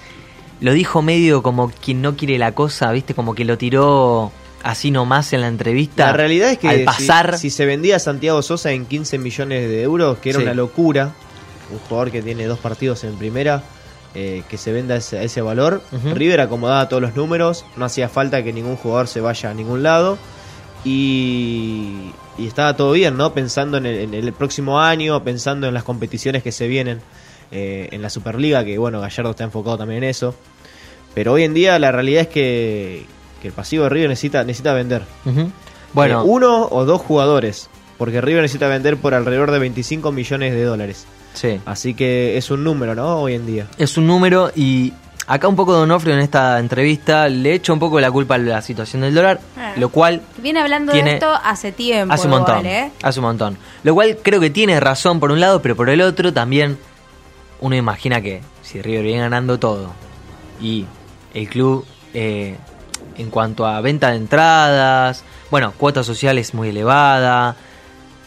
lo 0.62 0.74
dijo 0.74 1.02
medio 1.02 1.44
como 1.44 1.70
quien 1.72 2.02
no 2.02 2.16
quiere 2.16 2.38
la 2.40 2.54
cosa, 2.54 2.92
¿viste? 2.92 3.14
Como 3.14 3.36
que 3.36 3.46
lo 3.46 3.58
tiró 3.58 4.32
así 4.64 4.90
nomás 4.90 5.34
en 5.34 5.42
la 5.42 5.48
entrevista. 5.48 6.08
La 6.08 6.14
realidad 6.14 6.50
es 6.50 6.58
que 6.58 6.70
al 6.70 6.84
pasar. 6.84 7.38
si, 7.38 7.52
se 7.52 7.66
vendía 7.68 7.98
a 7.98 8.00
Santiago 8.00 8.42
Sosa 8.42 8.72
en 8.72 8.86
15 8.88 9.20
millones 9.20 9.70
de 9.70 9.84
euros, 9.84 10.18
que 10.18 10.32
era 10.32 10.40
Sí. 10.40 10.44
una 10.46 10.56
locura, 10.56 11.12
un 11.72 11.78
jugador 11.88 12.10
que 12.12 12.24
tiene 12.24 12.46
dos 12.46 12.58
partidos 12.58 13.04
en 13.04 13.16
primera, 13.18 13.62
eh, 14.16 14.42
que 14.50 14.58
se 14.58 14.72
venda 14.72 14.96
a 14.96 14.98
ese, 14.98 15.24
ese 15.24 15.42
valor. 15.42 15.84
River 16.16 16.42
acomodaba 16.42 16.90
todos 16.90 17.04
los 17.04 17.16
números, 17.16 17.64
no 17.76 17.86
hacía 17.86 18.10
falta 18.10 18.42
que 18.44 18.52
ningún 18.52 18.76
jugador 18.76 19.08
se 19.08 19.22
vaya 19.22 19.52
a 19.52 19.54
ningún 19.54 19.84
lado 19.84 20.18
y, 20.84 22.12
y 22.38 22.48
estaba 22.48 22.76
todo 22.76 22.92
bien, 22.92 23.18
¿no? 23.18 23.34
Pensando 23.34 23.78
en 23.78 23.86
el, 23.86 23.98
en 24.00 24.14
el 24.14 24.34
próximo 24.34 24.80
año, 24.80 25.24
pensando 25.24 25.68
en 25.68 25.74
las 25.74 25.84
competiciones 25.84 26.44
que 26.44 26.52
se 26.52 26.68
vienen 26.68 27.02
eh, 27.52 27.90
en 27.92 28.02
la 28.02 28.10
Superliga, 28.10 28.64
que 28.66 28.78
bueno, 28.78 29.00
Gallardo 29.02 29.32
está 29.32 29.44
enfocado 29.44 29.78
también 29.78 30.04
en 30.04 30.10
eso. 30.10 30.36
Pero 31.14 31.34
hoy 31.34 31.44
en 31.44 31.54
día 31.54 31.80
la 31.80 31.92
realidad 31.92 32.24
es 32.24 32.28
que, 32.28 33.06
que 33.42 33.48
el 33.48 33.54
pasivo 33.54 33.84
de 33.86 33.90
River 33.90 34.10
necesita, 34.10 34.44
necesita 34.44 34.74
vender. 34.74 35.02
Bueno, 35.94 36.22
Eh, 36.22 36.26
uno 36.26 36.68
o 36.70 36.86
dos 36.86 37.02
jugadores. 37.02 37.70
Porque 37.98 38.22
River 38.22 38.44
necesita 38.44 38.68
vender 38.68 38.98
por 38.98 39.16
alrededor 39.16 39.50
de 39.50 39.58
25 39.58 40.12
millones 40.12 40.54
de 40.54 40.64
dólares. 40.64 41.06
sí. 41.34 41.60
Así 41.66 41.96
que 41.96 42.38
es 42.38 42.52
un 42.52 42.64
número, 42.64 42.94
¿no? 42.94 43.22
Hoy 43.22 43.34
en 43.34 43.48
día. 43.48 43.68
Es 43.80 43.98
un 43.98 44.06
número 44.06 44.52
y 44.56 44.94
acá 45.28 45.48
un 45.48 45.56
poco 45.56 45.74
Donofrio 45.74 46.14
en 46.14 46.20
esta 46.22 46.58
entrevista 46.60 47.28
le 47.30 47.54
echa 47.54 47.74
un 47.74 47.80
poco 47.80 48.00
la 48.00 48.10
culpa 48.10 48.36
a 48.36 48.38
la 48.38 48.62
situación 48.62 49.02
del 49.02 49.14
dólar, 49.14 49.40
Ah. 49.58 49.74
lo 49.78 49.90
cual 49.90 50.22
Viene 50.38 50.62
hablando 50.62 50.92
Tiene- 50.94 51.10
de 51.12 51.16
esto 51.18 51.32
hace 51.44 51.72
tiempo. 51.72 52.14
hace 52.14 52.26
un 52.28 52.32
montón. 52.32 52.60
igual, 52.60 52.74
¿eh? 52.74 52.92
Hace 53.04 53.20
un 53.20 53.26
montón. 53.26 53.58
Lo 53.84 53.94
cual 53.94 54.18
creo 54.24 54.40
que 54.40 54.50
tiene 54.50 54.80
razón 54.80 55.20
por 55.20 55.32
un 55.32 55.40
lado, 55.40 55.62
pero 55.62 55.76
por 55.76 55.90
el 55.90 56.02
otro 56.02 56.34
también 56.34 56.78
uno 57.60 57.76
imagina 57.76 58.22
que 58.22 58.42
si 58.62 58.82
River 58.82 59.04
viene 59.04 59.22
ganando 59.22 59.60
todo 59.60 59.92
y 60.62 60.86
el 61.34 61.50
club 61.50 61.86
eh, 62.14 62.56
en 63.18 63.30
cuanto 63.30 63.66
a 63.68 63.82
venta 63.82 64.12
de 64.12 64.18
entradas, 64.18 65.24
bueno, 65.52 65.74
cuota 65.78 66.04
social 66.04 66.38
es 66.38 66.54
muy 66.54 66.70
elevada, 66.70 67.56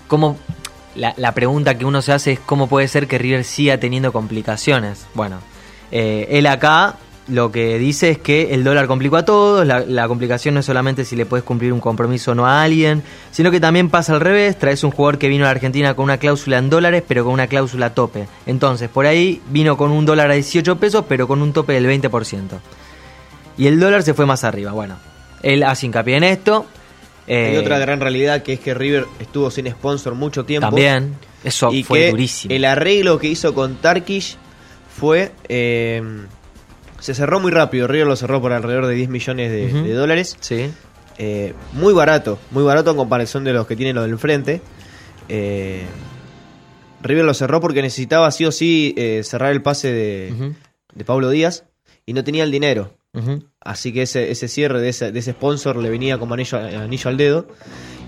¿cómo, 0.09 0.37
la, 0.97 1.14
la 1.16 1.33
pregunta 1.33 1.76
que 1.78 1.85
uno 1.85 2.02
se 2.02 2.12
hace 2.12 2.33
es 2.33 2.40
cómo 2.40 2.66
puede 2.69 2.88
ser 2.88 3.07
que 3.07 3.16
River 3.19 3.45
siga 3.45 3.78
teniendo 3.78 4.12
complicaciones. 4.12 5.07
Bueno, 5.14 5.38
eh, 5.90 6.28
él 6.30 6.47
acá 6.47 6.97
lo 7.30 7.52
que 7.52 7.78
dice 7.78 8.11
es 8.11 8.18
que 8.18 8.54
el 8.54 8.64
dólar 8.64 8.87
complicó 8.87 9.16
a 9.16 9.25
todos, 9.25 9.64
la, 9.64 9.80
la 9.80 10.09
complicación 10.09 10.54
no 10.54 10.61
es 10.61 10.66
solamente 10.66 11.04
si 11.04 11.14
le 11.14 11.26
puedes 11.26 11.44
cumplir 11.44 11.73
un 11.73 11.80
compromiso 11.80 12.32
o 12.32 12.35
no 12.35 12.47
a 12.47 12.62
alguien, 12.62 13.02
sino 13.30 13.50
que 13.50 13.61
también 13.61 13.88
pasa 13.88 14.14
al 14.14 14.20
revés, 14.20 14.59
traes 14.59 14.82
un 14.82 14.90
jugador 14.90 15.18
que 15.18 15.28
vino 15.28 15.44
a 15.44 15.47
la 15.47 15.52
Argentina 15.52 15.94
con 15.94 16.04
una 16.04 16.18
cláusula 16.18 16.59
en 16.59 16.70
dólares, 16.70 17.04
pero 17.06 17.25
con 17.25 17.32
una 17.32 17.47
cláusula 17.47 17.94
tope. 17.94 18.26
Entonces, 18.47 18.88
por 18.88 19.06
ahí 19.06 19.40
vino 19.50 19.76
con 19.76 19.92
un 19.92 20.04
dólar 20.04 20.30
a 20.30 20.35
18 20.35 20.76
pesos, 20.78 21.04
pero 21.09 21.28
con 21.28 21.40
un 21.40 21.52
tope 21.52 21.73
del 21.73 21.87
20%. 21.87 22.59
Y 23.59 23.66
el 23.66 23.78
dólar 23.78 24.02
se 24.02 24.14
fue 24.14 24.26
más 24.26 24.42
arriba. 24.42 24.73
Bueno, 24.73 24.97
él 25.42 25.62
hace 25.62 25.87
hincapié 25.87 26.16
en 26.16 26.25
esto. 26.25 26.66
Hay 27.28 27.54
eh, 27.54 27.59
otra 27.59 27.78
gran 27.78 28.00
realidad 28.00 28.42
que 28.42 28.54
es 28.54 28.61
que 28.61 28.75
River 28.75 29.06
estuvo 29.20 29.50
sin 29.50 29.70
sponsor 29.70 30.14
mucho 30.14 30.44
tiempo. 30.44 30.66
También, 30.66 31.14
eso 31.44 31.73
y 31.73 31.85
fue 31.85 32.00
que 32.00 32.11
durísimo. 32.11 32.54
el 32.54 32.64
arreglo 32.64 33.18
que 33.18 33.28
hizo 33.28 33.54
con 33.54 33.76
Tarkish 33.76 34.37
fue... 35.00 35.33
eh, 35.49 36.02
se 37.00 37.14
cerró 37.14 37.40
muy 37.40 37.50
rápido. 37.50 37.87
River 37.87 38.07
lo 38.07 38.14
cerró 38.16 38.40
por 38.42 38.52
alrededor 38.52 38.87
de 38.87 38.95
10 38.95 39.09
millones 39.09 39.50
de, 39.50 39.92
dólares. 39.95 40.37
Sí. 40.40 40.71
eh, 41.16 41.54
muy 41.73 41.95
barato, 41.95 42.38
muy 42.50 42.62
barato 42.62 42.90
en 42.90 42.97
comparación 42.99 43.42
de 43.42 43.54
los 43.54 43.66
que 43.66 43.75
tienen 43.75 43.97
los 43.97 44.04
del 44.07 44.19
frente. 44.19 44.61
Eh, 45.30 45.85
River 47.02 47.25
lo 47.25 47.33
cerró 47.33 47.61
porque 47.61 47.80
necesitaba 47.80 48.30
sí 48.30 48.45
o 48.45 48.52
sí 48.52 48.95
eh, 48.99 49.23
cerrar 49.25 49.52
el 49.52 49.62
pase 49.62 49.90
de, 49.92 50.52
de 50.95 51.04
Pablo 51.07 51.30
Díaz 51.30 51.64
y 52.04 52.12
no 52.12 52.23
tenía 52.23 52.45
el 52.45 52.50
dinero. 52.50 52.95
Así 53.61 53.92
que 53.92 54.02
ese, 54.02 54.30
ese 54.30 54.47
cierre 54.47 54.80
de 54.80 54.90
ese, 54.90 55.11
de 55.11 55.19
ese 55.19 55.33
sponsor 55.33 55.76
le 55.78 55.88
venía 55.90 56.19
como 56.19 56.35
anillo, 56.35 56.59
anillo 56.59 57.09
al 57.09 57.16
dedo. 57.16 57.49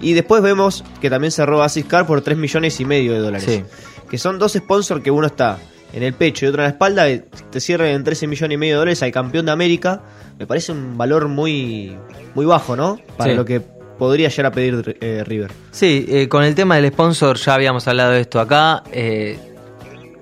Y 0.02 0.12
después 0.12 0.42
vemos 0.42 0.84
que 1.00 1.08
también 1.08 1.30
cerró 1.32 1.62
Asis 1.62 1.86
Car 1.86 2.06
por 2.06 2.20
3 2.20 2.36
millones 2.36 2.78
y 2.78 2.84
medio 2.84 3.12
de 3.14 3.18
dólares. 3.20 3.46
Sí. 3.48 3.64
Que 4.10 4.18
son 4.18 4.38
dos 4.38 4.52
sponsors 4.52 5.02
que 5.02 5.10
uno 5.10 5.26
está 5.26 5.58
en 5.92 6.02
el 6.02 6.12
pecho 6.14 6.46
y 6.46 6.48
otro 6.48 6.62
en 6.62 6.66
la 6.66 6.70
espalda, 6.70 7.06
te 7.50 7.60
cierran 7.60 7.88
en 7.88 8.04
13 8.04 8.26
millones 8.26 8.54
y 8.54 8.58
medio 8.58 8.74
de 8.74 8.78
dólares 8.78 9.02
al 9.02 9.12
campeón 9.12 9.46
de 9.46 9.52
América. 9.52 10.00
Me 10.38 10.46
parece 10.46 10.72
un 10.72 10.96
valor 10.96 11.28
muy, 11.28 11.96
muy 12.34 12.46
bajo, 12.46 12.76
¿no? 12.76 12.98
Para 13.16 13.30
Sí. 13.32 13.36
lo 13.36 13.44
que 13.44 13.60
podría 13.98 14.28
llegar 14.28 14.46
a 14.46 14.50
pedir 14.52 14.96
eh, 15.00 15.22
River. 15.26 15.52
Sí, 15.70 16.06
eh, 16.08 16.28
con 16.28 16.42
el 16.44 16.54
tema 16.54 16.76
del 16.76 16.88
sponsor 16.90 17.36
ya 17.36 17.54
habíamos 17.54 17.86
hablado 17.88 18.12
de 18.12 18.20
esto 18.20 18.40
acá. 18.40 18.82
eh, 18.92 19.38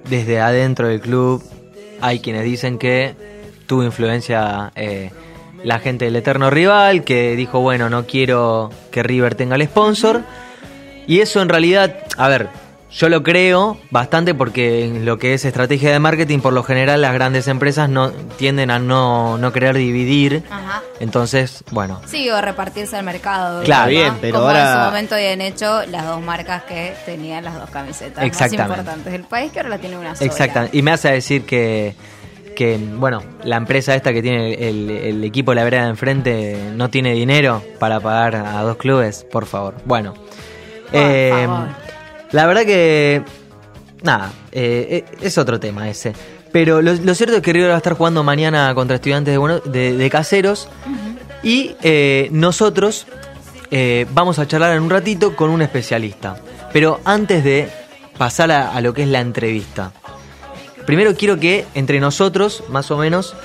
desde 0.09 0.41
adentro 0.41 0.89
del 0.89 1.01
club 1.01 1.43
hay 2.01 2.19
quienes 2.21 2.43
dicen 2.45 2.79
que 2.79 3.15
tuvo 3.67 3.85
influencia 3.85 4.73
la 5.63 5.79
gente 5.79 6.07
del 6.07 6.17
eterno 6.17 6.49
rival, 6.51 7.05
que 7.05 7.37
dijo, 7.37 7.61
bueno, 7.61 7.91
no 7.91 8.07
quiero 8.07 8.71
que 8.91 9.03
River 9.03 9.35
tenga 9.35 9.57
el 9.57 9.65
sponsor. 9.67 10.23
Y 11.07 11.21
eso 11.21 11.43
en 11.43 11.49
realidad, 11.51 11.95
a 12.17 12.29
ver, 12.29 12.49
yo 12.93 13.09
lo 13.09 13.23
creo 13.23 13.79
bastante 13.91 14.35
porque 14.35 14.85
en 14.85 15.05
lo 15.05 15.19
que 15.19 15.35
es 15.35 15.45
estrategia 15.45 15.93
de 15.93 15.99
marketing, 16.01 16.41
por 16.41 16.53
lo 16.53 16.63
general 16.65 17.01
las 17.01 17.13
grandes 17.15 17.47
empresas 17.49 17.89
no 17.89 18.11
tienden 18.11 18.71
a 18.71 18.79
no, 18.79 19.39
no 19.39 19.53
querer 19.53 19.77
dividir. 19.77 20.43
Ajá. 20.51 20.83
Entonces, 20.99 21.63
bueno, 21.71 22.01
Sí, 22.07 22.29
o 22.31 22.41
repartirse 22.41 22.99
el 22.99 23.05
mercado. 23.05 23.63
Claro, 23.63 23.85
¿no? 23.85 23.91
bien, 23.91 24.15
pero 24.21 24.35
Como 24.37 24.49
ahora- 24.49 24.73
en 24.73 24.79
su 24.79 24.85
momento 24.87 25.15
habían 25.15 25.41
hecho 25.41 25.87
las 25.87 26.05
dos 26.07 26.21
marcas 26.21 26.65
que 26.65 26.95
tenían 27.07 27.45
las 27.45 27.55
dos 27.55 27.71
camisetas 27.71 28.25
más 28.41 28.53
importantes 28.53 29.13
del 29.13 29.25
país, 29.25 29.53
que 29.53 29.61
ahora 29.61 29.69
la 29.71 29.79
tiene 29.79 29.97
una 29.97 30.15
sola. 30.17 30.27
Exactamente. 30.31 30.77
Y 30.77 30.83
me 30.83 30.91
hace 30.91 31.13
decir 31.13 31.45
que, 31.47 31.95
que, 32.57 32.77
bueno, 32.97 33.23
la 33.45 33.57
empresa 33.57 33.95
esta 33.95 34.13
que 34.13 34.21
tiene 34.21 34.55
el, 34.69 34.91
el 34.91 35.25
equipo 35.25 35.53
de 35.53 35.55
la 35.57 35.65
vereda 35.65 35.85
de 35.85 35.91
enfrente 35.91 36.59
no 36.75 36.91
tiene 36.91 37.13
dinero 37.13 37.63
para 37.79 38.01
pagar 38.01 38.35
a 38.37 38.61
dos 38.63 38.77
clubes, 38.77 39.25
por 39.31 39.47
favor. 39.47 39.77
Bueno. 39.85 40.15
eh, 40.93 41.31
favor. 41.47 41.69
La 42.33 42.47
verdad 42.47 42.63
que... 42.65 43.23
Nada, 44.03 44.33
eh, 44.53 45.05
eh, 45.11 45.17
es 45.21 45.37
otro 45.37 45.61
tema 45.61 45.89
ese. 45.89 46.15
Pero 46.53 46.81
lo, 46.83 46.97
cierto 47.15 47.37
es 47.37 47.43
que 47.43 47.53
River 47.53 47.71
va 47.71 47.75
a 47.75 47.79
estar 47.79 47.95
jugando 47.95 48.25
mañana 48.25 48.75
contra 48.75 48.97
estudiantes 48.97 49.33
de, 49.33 49.39
Bueno- 49.39 49.61
de, 49.61 50.11
caseros. 50.11 50.69
Y 51.43 51.77
eh, 51.83 52.29
nosotros 52.33 53.07
vamos 54.13 54.39
a 54.39 54.49
charlar 54.49 54.75
en 54.75 54.83
un 54.83 54.91
ratito 54.91 55.37
con 55.37 55.51
un 55.51 55.63
especialista. 55.63 56.37
Pero 56.73 57.01
antes 57.05 57.45
de 57.45 57.69
pasar 58.19 58.51
a, 58.51 58.81
lo 58.81 58.95
que 58.95 59.03
es 59.03 59.09
la 59.09 59.21
entrevista, 59.21 59.93
primero 60.87 61.15
quiero 61.15 61.39
que 61.39 61.67
entre 61.75 62.01
nosotros, 62.01 62.65
más 62.69 62.91
o 62.91 62.97
menos, 62.97 63.37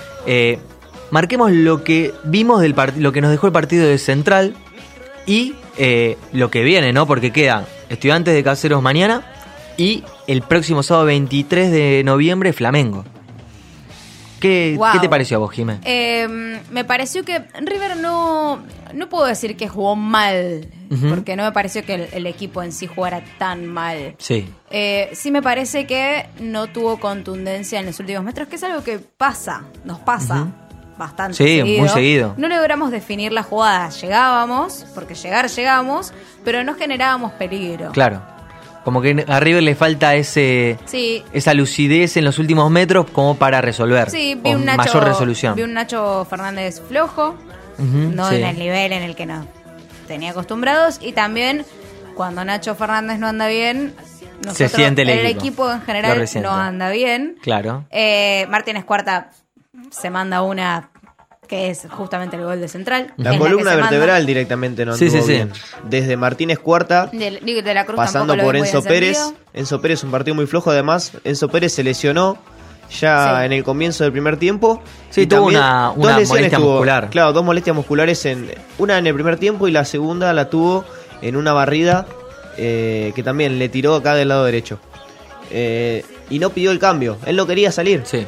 marquemos 1.11 1.51
lo 1.51 1.83
que 1.83 2.13
vimos 2.23 2.61
del 2.61 2.75
lo 2.97 3.11
que 3.11 3.21
nos 3.21 3.29
dejó 3.29 3.47
el 3.47 3.53
partido 3.53 3.85
de 3.85 3.97
Central 3.99 4.55
y 5.25 5.55
eh, 5.77 6.17
lo 6.31 6.51
que 6.51 6.63
viene, 6.63 6.93
¿no? 6.93 7.07
Porque 7.07 7.31
quedan 7.31 7.65
estudiantes 7.89 8.33
de 8.33 8.43
caseros 8.43 8.81
mañana 8.81 9.23
y 9.77 10.03
el 10.27 10.41
próximo 10.41 10.83
sábado 10.83 11.05
23 11.07 11.71
de 11.71 12.03
noviembre 12.03 12.53
Flamengo. 12.53 13.03
¿Qué. 14.39 14.77
¿qué 14.93 14.99
te 14.99 15.09
pareció 15.09 15.37
a 15.37 15.39
vos, 15.39 15.51
Jimé? 15.51 15.79
Eh, 15.85 16.27
me 16.69 16.83
pareció 16.83 17.23
que 17.23 17.45
River 17.61 17.97
no, 17.97 18.59
no 18.93 19.09
puedo 19.09 19.25
decir 19.25 19.57
que 19.57 19.67
jugó 19.67 19.95
mal, 19.95 20.67
porque 21.09 21.35
no 21.35 21.43
me 21.43 21.51
pareció 21.51 21.83
que 21.83 21.95
el, 21.95 22.07
el 22.11 22.27
equipo 22.27 22.61
en 22.61 22.71
sí 22.71 22.85
jugara 22.85 23.23
tan 23.39 23.65
mal. 23.65 24.15
Sí. 24.19 24.47
Eh, 24.69 25.09
sí 25.13 25.31
me 25.31 25.41
parece 25.41 25.87
que 25.87 26.27
no 26.39 26.67
tuvo 26.67 26.99
contundencia 26.99 27.79
en 27.79 27.87
los 27.87 27.99
últimos 27.99 28.23
metros, 28.23 28.47
que 28.47 28.57
es 28.57 28.63
algo 28.63 28.83
que 28.83 28.99
pasa, 28.99 29.63
nos 29.83 29.99
pasa 29.99 30.64
bastante. 30.97 31.35
Sí, 31.35 31.77
muy 31.79 31.89
seguido. 31.89 32.33
No 32.37 32.47
logramos 32.47 32.91
definir 32.91 33.31
la 33.31 33.43
jugada, 33.43 33.89
llegábamos, 33.89 34.85
porque 34.93 35.15
llegar 35.15 35.49
llegamos, 35.49 36.13
pero 36.43 36.63
no 36.63 36.75
generábamos 36.75 37.33
peligro. 37.33 37.91
Claro. 37.91 38.21
Como 38.83 39.01
que 39.01 39.25
a 39.27 39.39
River 39.39 39.63
le 39.63 39.73
falta 39.73 40.13
ese 40.13 40.77
Sí, 40.85 41.23
esa 41.33 41.55
lucidez 41.55 42.17
en 42.17 42.23
los 42.23 42.37
últimos 42.37 42.69
metros 42.69 43.07
como 43.11 43.35
para 43.35 43.59
resolver. 43.59 44.11
sí, 44.11 44.39
vi 44.41 44.53
un, 44.53 44.63
Nacho, 44.63 44.77
mayor 44.77 45.03
resolución. 45.05 45.55
vi 45.55 45.63
un 45.63 45.73
Nacho 45.73 46.25
Fernández 46.29 46.81
flojo, 46.87 47.35
no 47.79 48.29
sí. 48.29 48.35
en 48.35 48.43
el 48.45 48.59
nivel 48.59 48.93
en 48.93 49.01
el 49.01 49.15
que 49.15 49.25
nos 49.25 49.45
tenía 50.07 50.31
acostumbrados, 50.31 50.99
y 51.01 51.13
también 51.13 51.65
cuando 52.13 52.45
Nacho 52.45 52.75
Fernández 52.75 53.17
no 53.17 53.27
anda 53.27 53.47
bien, 53.47 53.95
nosotros, 54.45 54.73
siente 54.73 55.01
el 55.01 55.09
equipo. 55.25 55.71
en 55.71 55.81
general 55.81 56.23
no 56.41 56.51
anda 56.51 56.91
bien. 56.91 57.37
Claro. 57.41 57.85
Eh, 57.89 58.45
Martínez 58.49 58.85
Cuarta 58.85 59.31
se 59.91 60.09
manda 60.09 60.41
una 60.41 60.89
que 61.47 61.69
es 61.69 61.85
justamente 61.91 62.37
el 62.37 62.43
gol 62.43 62.59
de 62.59 62.67
Central. 62.67 63.13
La 63.17 63.37
columna 63.37 63.75
vertebral 63.75 64.25
directamente 64.25 64.83
no 64.83 64.95
Sí, 64.97 65.11
sí, 65.11 65.21
sí. 65.21 65.27
bien. 65.33 65.51
Desde 65.83 66.17
Martínez 66.17 66.57
Cuarta. 66.57 67.05
De, 67.11 67.39
de 67.39 67.73
la 67.73 67.85
Cruz 67.85 67.97
pasando 67.97 68.35
por 68.37 68.55
Enzo 68.55 68.81
Pérez. 68.83 69.19
Enzo 69.53 69.79
Pérez 69.79 70.03
un 70.03 70.09
partido 70.11 70.33
muy 70.33 70.47
flojo 70.47 70.71
además. 70.71 71.11
Enzo 71.23 71.47
Pérez 71.49 71.71
se 71.73 71.83
lesionó 71.83 72.37
ya 72.99 73.39
Sí. 73.41 73.45
en 73.45 73.53
el 73.53 73.63
comienzo 73.63 74.03
del 74.03 74.11
primer 74.11 74.37
tiempo. 74.37 74.81
Sí, 75.11 75.21
Y 75.21 75.27
tuvo 75.27 75.45
una- 75.47 75.87
dos 75.87 75.97
una 75.97 76.05
lesiones 76.17 76.29
molestia 76.29 76.57
tuvo. 76.57 76.69
muscular. 76.71 77.09
Claro, 77.11 77.31
dos 77.33 77.43
molestias 77.45 77.75
musculares. 77.75 78.25
en 78.25 78.51
Una 78.79 78.97
en 78.97 79.05
el 79.05 79.13
primer 79.13 79.37
tiempo 79.37 79.67
y 79.67 79.71
la 79.71 79.85
segunda 79.85 80.33
la 80.33 80.49
tuvo 80.49 80.83
en 81.21 81.35
una 81.35 81.53
barrida 81.53 82.07
eh, 82.57 83.11
que 83.15 83.21
también 83.21 83.59
le 83.59 83.69
tiró 83.69 83.93
acá 83.95 84.15
del 84.15 84.29
lado 84.29 84.45
derecho. 84.45 84.79
Eh, 85.51 86.03
y 86.29 86.39
no 86.39 86.49
pidió 86.49 86.71
el 86.71 86.79
cambio. 86.79 87.17
Él 87.27 87.35
no 87.35 87.45
quería 87.45 87.71
salir. 87.71 88.01
Sí. 88.05 88.25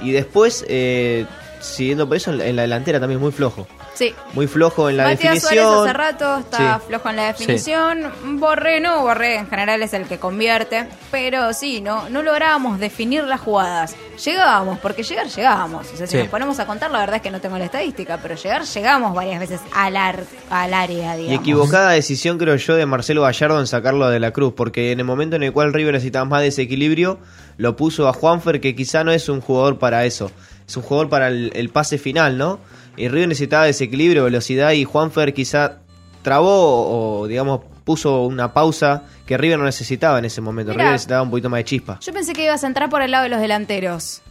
Y 0.00 0.12
después, 0.12 0.64
eh, 0.68 1.26
siguiendo 1.60 2.06
por 2.06 2.16
eso, 2.16 2.32
en 2.32 2.56
la- 2.56 2.62
delantera 2.62 3.00
también 3.00 3.20
muy 3.20 3.32
flojo. 3.32 3.66
Sí. 3.94 4.12
Muy 4.32 4.46
flojo 4.48 4.90
en 4.90 4.96
la 4.96 5.04
Matías 5.04 5.40
Suárez 5.40 5.58
definición. 5.60 5.84
hace 5.88 5.92
rato 5.92 6.38
está 6.38 6.78
Sí. 6.80 6.84
flojo 6.88 7.08
en 7.10 7.16
la 7.16 7.26
definición. 7.26 8.12
Borré 8.40 8.80
no, 8.80 9.02
Borré 9.02 9.36
en 9.36 9.48
general 9.48 9.82
es 9.82 9.92
el 9.94 10.06
que 10.06 10.18
convierte. 10.18 10.86
Pero 11.10 11.52
sí, 11.52 11.80
no, 11.80 12.08
no 12.08 12.22
lográbamos 12.22 12.80
definir 12.80 13.24
las 13.24 13.40
jugadas. 13.40 13.94
Llegábamos, 14.24 14.78
porque 14.80 15.02
llegar 15.02 15.26
llegábamos. 15.28 15.86
O 15.92 15.96
sea, 15.96 16.06
si 16.06 16.12
Sí. 16.12 16.18
nos 16.18 16.28
ponemos 16.28 16.58
a 16.58 16.66
contar, 16.66 16.90
la 16.90 16.98
verdad 16.98 17.16
es 17.16 17.22
que 17.22 17.30
no 17.30 17.40
tengo 17.40 17.56
la 17.58 17.64
estadística, 17.66 18.18
pero 18.20 18.34
llegar 18.34 18.64
llegamos 18.64 19.14
varias 19.14 19.40
veces 19.40 19.60
al, 19.74 19.96
ar- 19.96 20.24
al 20.50 20.74
área, 20.74 21.14
Y 21.16 21.22
digamos. 21.22 21.40
equivocada 21.40 21.90
decisión, 21.90 22.38
creo 22.38 22.56
yo, 22.56 22.74
de 22.76 22.86
Marcelo 22.86 23.22
Gallardo 23.22 23.60
en 23.60 23.66
sacarlo 23.66 24.08
de 24.10 24.20
la 24.20 24.32
cruz, 24.32 24.54
porque 24.56 24.92
en 24.92 24.98
el 25.00 25.04
momento 25.04 25.36
en 25.36 25.42
el 25.44 25.52
cual 25.52 25.72
River 25.72 25.94
necesitaba 25.94 26.24
más 26.24 26.42
desequilibrio, 26.42 27.18
lo 27.58 27.76
puso 27.76 28.08
a 28.08 28.12
Juanfer, 28.12 28.60
que 28.60 28.74
quizá 28.74 29.04
no 29.04 29.12
es 29.12 29.28
un 29.28 29.40
jugador 29.40 29.78
para 29.78 30.04
eso. 30.04 30.30
Es 30.66 30.76
un 30.76 30.82
jugador 30.82 31.08
para 31.10 31.28
el, 31.28 31.52
el 31.54 31.68
pase 31.68 31.98
final, 31.98 32.38
¿no? 32.38 32.58
Y 32.96 33.08
River 33.08 33.28
necesitaba 33.28 33.66
desequilibrio, 33.66 34.24
velocidad, 34.24 34.72
y 34.72 34.84
Juanfer 34.84 35.34
quizá 35.34 35.80
trabó 36.22 37.20
o, 37.20 37.26
digamos, 37.26 37.60
puso 37.84 38.22
una 38.22 38.52
pausa 38.52 39.04
que 39.26 39.36
River 39.36 39.58
no 39.58 39.64
necesitaba 39.64 40.18
en 40.18 40.24
ese 40.24 40.40
momento. 40.40 40.72
Mira. 40.72 40.84
River 40.84 40.92
necesitaba 40.92 41.22
un 41.22 41.30
poquito 41.30 41.50
más 41.50 41.58
de 41.58 41.64
chispa. 41.64 41.98
Yo 42.00 42.12
pensé 42.12 42.32
que 42.32 42.44
ibas 42.44 42.64
a 42.64 42.66
entrar 42.66 42.88
por 42.88 43.02
el 43.02 43.10
lado 43.10 43.24
de 43.24 43.30
los 43.30 43.40
delanteros. 43.40 44.22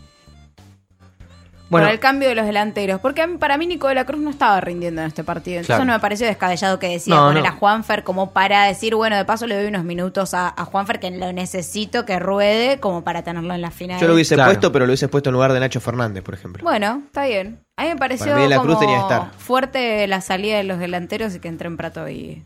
Bueno, 1.74 1.88
por 1.88 1.94
el 1.94 2.00
cambio 2.00 2.30
de 2.30 2.36
los 2.36 2.46
delanteros. 2.46 3.02
Porque 3.02 3.28
para 3.38 3.58
mí 3.58 3.68
Nico 3.68 3.90
de 3.90 3.96
la 3.96 4.06
Cruz 4.06 4.22
no 4.22 4.30
estaba 4.30 4.62
rindiendo 4.62 5.02
en 5.02 5.08
este 5.08 5.24
partido. 5.26 5.58
Entonces 5.58 5.76
Claro. 5.76 5.86
no 5.86 5.94
me 5.94 6.00
pareció 6.00 6.26
descabellado 6.26 6.80
que 6.80 6.88
decía 6.88 7.14
No, 7.16 7.28
poner 7.28 7.44
no. 7.44 7.50
a 7.50 7.52
Juanfer 7.52 8.04
como 8.06 8.32
para 8.32 8.64
decir, 8.66 8.96
bueno, 8.96 9.18
de 9.18 9.26
paso 9.26 9.46
le 9.48 9.56
doy 9.58 9.66
unos 9.68 9.84
minutos 9.84 10.34
a, 10.34 10.48
a 10.56 10.64
Juanfer 10.66 11.00
que 11.02 11.12
lo 11.12 11.34
necesito 11.34 12.06
que 12.06 12.18
ruede 12.20 12.80
como 12.80 13.04
para 13.04 13.22
tenerlo 13.24 13.54
en 13.54 13.62
la 13.62 13.72
final. 13.72 14.00
Yo 14.00 14.08
lo 14.08 14.14
hubiese 14.14 14.36
Claro. 14.36 14.52
puesto, 14.52 14.72
pero 14.72 14.86
lo 14.86 14.92
hubiese 14.92 15.08
puesto 15.10 15.30
en 15.30 15.34
lugar 15.34 15.52
de 15.54 15.60
Nacho 15.60 15.82
Fernández, 15.82 16.24
por 16.24 16.34
ejemplo. 16.34 16.64
Bueno, 16.64 17.02
está 17.06 17.26
bien. 17.26 17.60
A 17.76 17.84
mí 17.84 17.90
me 17.90 17.96
pareció 17.98 18.28
Para 18.28 18.38
mí 18.38 18.44
de 18.44 18.50
la 18.50 18.62
Cruz 18.62 18.76
como 18.76 18.80
tenía 18.80 18.96
que 18.98 19.02
estar. 19.02 19.32
fuerte 19.40 20.08
la 20.08 20.22
salida 20.22 20.58
de 20.58 20.64
los 20.64 20.80
delanteros 20.80 21.36
y 21.36 21.40
que 21.40 21.48
entró 21.48 21.68
en 21.68 21.78
Prato 21.78 22.08
y... 22.08 22.44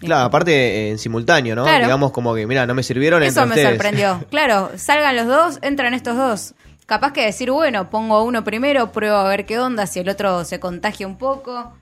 Claro, 0.00 0.24
aparte 0.24 0.52
eh, 0.52 0.90
en 0.90 0.98
simultáneo, 0.98 1.54
¿no? 1.54 1.62
Claro. 1.62 1.84
Digamos 1.84 2.10
como 2.10 2.34
que, 2.34 2.46
mira, 2.46 2.66
no 2.66 2.74
me 2.74 2.82
sirvieron 2.82 3.22
Eso 3.22 3.42
entre 3.42 3.44
me 3.46 3.50
ustedes. 3.62 3.68
sorprendió. 3.70 4.24
Claro, 4.30 4.70
salgan 4.76 5.14
los 5.16 5.26
dos, 5.26 5.58
entran 5.62 5.94
estos 5.94 6.16
dos. 6.16 6.54
Capaz 6.86 7.12
que 7.12 7.24
decir, 7.24 7.50
bueno, 7.50 7.90
pongo 7.90 8.22
uno 8.24 8.44
primero, 8.44 8.92
pruebo 8.92 9.16
a 9.16 9.28
ver 9.28 9.46
qué 9.46 9.58
onda, 9.58 9.86
si 9.86 10.00
el 10.00 10.08
otro 10.08 10.44
se 10.44 10.60
contagia 10.60 11.06
un 11.06 11.16
poco. 11.16 11.72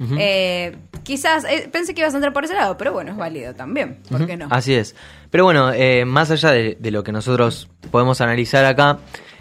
Eh, 0.00 0.76
quizás, 1.02 1.44
eh, 1.44 1.68
pensé 1.72 1.92
que 1.92 2.02
ibas 2.02 2.14
a 2.14 2.18
entrar 2.18 2.32
por 2.32 2.44
ese 2.44 2.54
lado, 2.54 2.76
pero 2.76 2.92
bueno, 2.92 3.10
es 3.10 3.16
válido 3.16 3.54
también. 3.54 3.98
¿Por 4.08 4.26
qué 4.26 4.36
no? 4.36 4.46
Así 4.50 4.74
es. 4.74 4.94
Pero 5.30 5.44
bueno, 5.44 5.72
eh, 5.72 6.04
más 6.04 6.30
allá 6.30 6.50
de, 6.52 6.76
de 6.78 6.90
lo 6.90 7.02
que 7.02 7.10
nosotros 7.10 7.68
podemos 7.90 8.20
analizar 8.20 8.64
acá, 8.64 8.98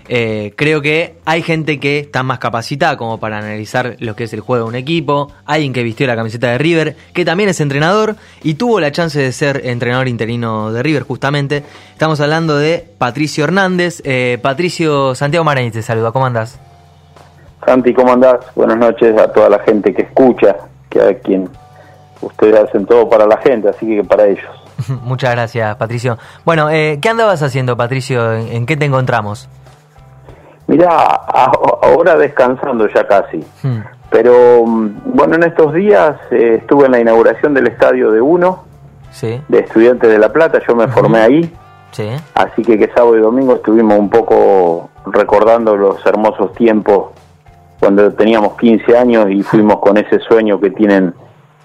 eh, 0.09 0.53
creo 0.55 0.81
que 0.81 1.15
hay 1.25 1.41
gente 1.41 1.79
que 1.79 1.99
está 1.99 2.23
más 2.23 2.39
capacitada 2.39 2.97
como 2.97 3.19
para 3.19 3.37
analizar 3.37 3.95
lo 3.99 4.15
que 4.15 4.25
es 4.25 4.33
el 4.33 4.41
juego 4.41 4.65
de 4.65 4.69
un 4.69 4.75
equipo. 4.75 5.31
Alguien 5.45 5.73
que 5.73 5.83
vistió 5.83 6.07
la 6.07 6.15
camiseta 6.15 6.47
de 6.47 6.57
River, 6.57 6.95
que 7.13 7.25
también 7.25 7.49
es 7.49 7.59
entrenador 7.61 8.15
y 8.43 8.55
tuvo 8.55 8.79
la 8.79 8.91
chance 8.91 9.19
de 9.19 9.31
ser 9.31 9.61
entrenador 9.65 10.07
interino 10.07 10.71
de 10.71 10.83
River, 10.83 11.03
justamente. 11.03 11.63
Estamos 11.91 12.19
hablando 12.21 12.57
de 12.57 12.85
Patricio 12.97 13.43
Hernández. 13.43 14.01
Eh, 14.05 14.39
Patricio 14.41 15.15
Santiago 15.15 15.43
Marañez 15.43 15.73
te 15.73 15.81
saluda. 15.81 16.11
¿Cómo 16.11 16.25
andás? 16.25 16.59
Santi, 17.65 17.93
¿cómo 17.93 18.13
andás? 18.13 18.37
Buenas 18.55 18.77
noches 18.77 19.19
a 19.19 19.31
toda 19.31 19.49
la 19.49 19.59
gente 19.59 19.93
que 19.93 20.03
escucha 20.03 20.55
que 20.89 21.01
a 21.01 21.13
quien 21.19 21.49
ustedes 22.21 22.55
hacen 22.63 22.85
todo 22.85 23.09
para 23.09 23.25
la 23.25 23.37
gente, 23.37 23.69
así 23.69 23.85
que 23.85 24.03
para 24.03 24.25
ellos. 24.25 24.45
Muchas 25.03 25.31
gracias, 25.31 25.75
Patricio. 25.75 26.17
Bueno, 26.45 26.69
eh, 26.69 26.99
¿qué 27.01 27.09
andabas 27.09 27.41
haciendo, 27.41 27.75
Patricio? 27.77 28.33
¿En, 28.33 28.65
qué 28.65 28.77
te 28.77 28.85
encontramos? 28.85 29.49
Mirá, 30.67 30.91
ahora 31.81 32.17
descansando 32.17 32.87
ya 32.89 33.07
casi. 33.07 33.37
Hmm. 33.63 33.81
Pero 34.09 34.65
mm, 34.65 34.89
bueno, 35.05 35.35
en 35.35 35.43
estos 35.43 35.73
días 35.73 36.17
eh, 36.31 36.59
estuve 36.61 36.85
en 36.85 36.91
la 36.91 36.99
inauguración 36.99 37.53
del 37.53 37.67
estadio 37.67 38.11
de 38.11 38.21
Uno, 38.21 38.65
de 39.21 39.59
Estudiantes 39.59 40.09
de 40.09 40.19
La 40.19 40.31
Plata, 40.31 40.59
yo 40.67 40.75
me 40.75 40.87
formé 40.87 41.19
ahí. 41.19 41.53
Sí. 41.91 42.09
Así 42.35 42.61
que 42.61 42.77
que 42.77 42.89
sábado 42.93 43.17
y 43.17 43.21
domingo 43.21 43.55
estuvimos 43.55 43.97
un 43.97 44.09
poco 44.09 44.89
recordando 45.05 45.75
los 45.75 46.05
hermosos 46.05 46.53
tiempos 46.53 47.11
cuando 47.79 48.11
teníamos 48.13 48.57
15 48.57 48.97
años 48.97 49.27
y 49.29 49.41
fuimos 49.41 49.77
con 49.79 49.97
ese 49.97 50.19
sueño 50.19 50.59
que 50.59 50.69
tienen 50.71 51.13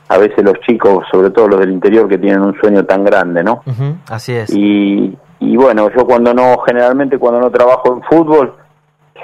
a 0.09 0.19
veces 0.19 0.45
los 0.45 0.61
chicos, 0.61 1.05
sobre 1.11 1.31
todo 1.31 1.49
los 1.49 1.61
del 1.61 1.73
interior, 1.73 2.09
que 2.09 2.19
tienen 2.19 2.41
un 2.41 2.55
sueño 2.61 2.85
tan 2.85 3.03
grande, 3.05 3.43
¿no? 3.43 3.63
así 4.09 4.33
es. 4.33 4.51
Y, 4.51 5.17
y 5.41 5.57
bueno, 5.57 5.91
yo 5.91 6.05
cuando 6.05 6.35
no, 6.35 6.59
generalmente 6.67 7.19
cuando 7.19 7.41
no 7.41 7.51
trabajo 7.51 7.95
en 7.95 8.03
fútbol, 8.03 8.55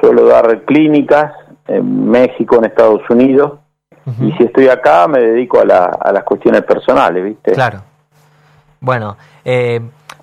suelo 0.01 0.27
dar 0.27 0.64
clínicas 0.64 1.33
en 1.66 2.11
México, 2.11 2.57
en 2.57 2.64
Estados 2.66 3.03
Unidos, 3.11 3.59
y 4.22 4.33
si 4.33 4.44
estoy 4.44 4.68
acá 4.68 5.07
me 5.07 5.20
dedico 5.20 5.61
a, 5.61 5.66
la, 5.66 5.85
a 5.85 6.12
las 6.12 6.24
cuestiones 6.24 6.62
personales, 6.62 7.22
¿viste? 7.22 7.53
Claro. 7.53 7.83
Bueno, 8.81 9.18
eh, 9.44 9.83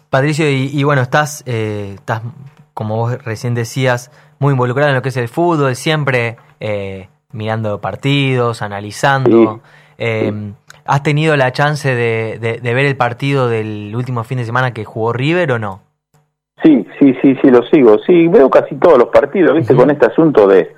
Patricio, 0.09 0.49
y, 0.49 0.83
bueno, 0.83 1.01
estás, 1.01 1.43
eh, 1.45 1.91
estás, 1.95 2.21
como 2.73 2.95
vos 2.95 3.23
recién 3.23 3.53
decías, 3.53 4.11
muy 4.39 4.53
involucrado 4.53 4.89
en 4.89 4.95
lo 4.95 5.01
que 5.01 5.09
es 5.09 5.17
el 5.17 5.27
fútbol, 5.27 5.75
siempre 5.75 6.37
eh, 6.59 7.09
mirando 7.31 7.79
partidos, 7.81 8.61
analizando. 8.61 9.61
Eh, 9.97 10.53
¿Has 10.85 11.03
tenido 11.03 11.35
la 11.35 11.51
chance 11.51 11.93
de, 11.93 12.59
de, 12.61 12.73
ver 12.73 12.85
el 12.85 12.95
partido 12.95 13.49
del 13.49 13.93
último 13.95 14.23
fin 14.23 14.37
de 14.37 14.45
semana 14.45 14.71
que 14.71 14.85
jugó 14.85 15.13
River 15.13 15.53
o 15.53 15.59
no? 15.59 15.81
Sí, 16.99 17.15
sí, 17.21 17.35
sí, 17.41 17.49
lo 17.49 17.63
sigo. 17.63 17.97
Sí, 18.05 18.27
veo 18.27 18.49
casi 18.49 18.75
todos 18.75 18.97
los 18.97 19.09
partidos, 19.09 19.55
¿viste? 19.55 19.75
Con 19.75 19.91
este 19.91 20.05
asunto 20.05 20.47
de 20.47 20.73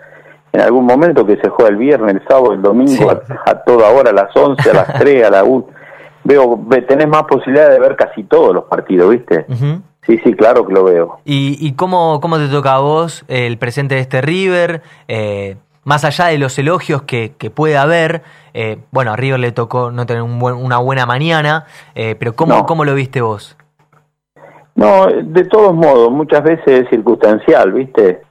en 0.54 0.62
algún 0.62 0.86
momento 0.86 1.26
que 1.26 1.38
se 1.38 1.50
juega 1.50 1.70
el 1.70 1.78
viernes, 1.78 2.16
el 2.16 2.28
sábado, 2.28 2.54
el 2.54 2.62
domingo, 2.62 3.12
a, 3.12 3.54
toda 3.64 3.90
hora, 3.92 4.10
a 4.10 4.14
las 4.14 4.36
11, 4.36 4.70
a 4.70 4.74
las 4.74 4.94
3, 5.00 5.26
a 5.26 5.30
la 5.30 5.44
1. 5.44 5.68
Veo, 6.24 6.60
tenés 6.88 7.08
más 7.08 7.24
posibilidad 7.24 7.70
de 7.70 7.80
ver 7.80 7.96
casi 7.96 8.24
todos 8.24 8.54
los 8.54 8.66
partidos, 8.66 9.12
¿viste? 9.12 9.46
Sí, 10.06 10.20
sí, 10.24 10.34
claro 10.34 10.66
que 10.66 10.74
lo 10.74 10.84
veo. 10.86 11.20
¿Y, 11.26 11.58
y 11.60 11.74
cómo, 11.74 12.20
cómo 12.22 12.38
te 12.38 12.48
toca 12.48 12.76
a 12.76 12.80
vos 12.80 13.24
el 13.28 13.58
presente 13.58 13.96
de 13.96 14.02
este 14.02 14.22
River? 14.22 14.82
Eh, 15.08 15.58
más 15.84 16.04
allá 16.04 16.26
de 16.26 16.38
los 16.38 16.58
elogios 16.60 17.04
que, 17.04 17.34
que 17.38 17.50
puede 17.50 17.78
haber, 17.78 18.24
eh, 18.54 18.80
bueno, 18.92 19.14
a 19.14 19.16
River 19.16 19.40
le 19.40 19.52
tocó 19.54 19.92
no 19.92 20.06
tener 20.06 20.22
un 20.22 20.42
una 20.42 20.80
buena 20.80 21.06
mañana, 21.06 21.66
eh, 21.96 22.16
pero 22.20 22.36
¿cómo, 22.36 22.66
¿cómo 22.66 22.84
lo 22.84 22.94
viste 22.94 23.22
vos? 23.22 23.56
No, 24.78 25.08
de 25.08 25.44
todos 25.46 25.74
modos, 25.74 26.10
muchas 26.12 26.44
veces 26.44 26.84
es 26.84 26.90
circunstancial, 26.90 27.74
¿viste? 27.74 28.22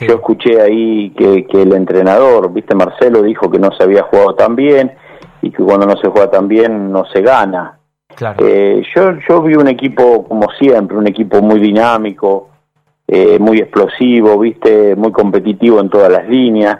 Yo 0.00 0.14
escuché 0.14 0.60
ahí 0.60 1.10
que, 1.10 1.46
que, 1.46 1.62
el 1.62 1.72
entrenador, 1.72 2.52
¿viste? 2.52 2.74
Marcelo 2.74 3.22
dijo 3.22 3.50
que 3.50 3.58
no 3.58 3.72
se 3.72 3.82
había 3.82 4.02
jugado 4.04 4.34
tan 4.34 4.54
bien 4.54 4.92
y 5.42 5.50
que 5.50 5.62
cuando 5.62 5.86
no 5.86 5.96
se 5.96 6.08
juega 6.08 6.30
tan 6.30 6.46
bien 6.46 6.92
no 6.92 7.04
se 7.06 7.22
gana. 7.22 7.78
Claro. 8.14 8.46
Eh, 8.46 8.82
yo, 8.94 9.14
yo 9.28 9.42
vi 9.42 9.54
un 9.54 9.68
equipo 9.68 10.24
como 10.28 10.48
siempre, 10.58 10.96
un 10.96 11.08
equipo 11.08 11.42
muy 11.42 11.58
dinámico, 11.58 12.50
muy 13.38 13.58
explosivo, 13.58 14.38
¿viste? 14.38 14.96
Muy 14.96 15.12
competitivo 15.12 15.80
en 15.80 15.88
todas 15.88 16.10
las 16.10 16.28
líneas 16.28 16.78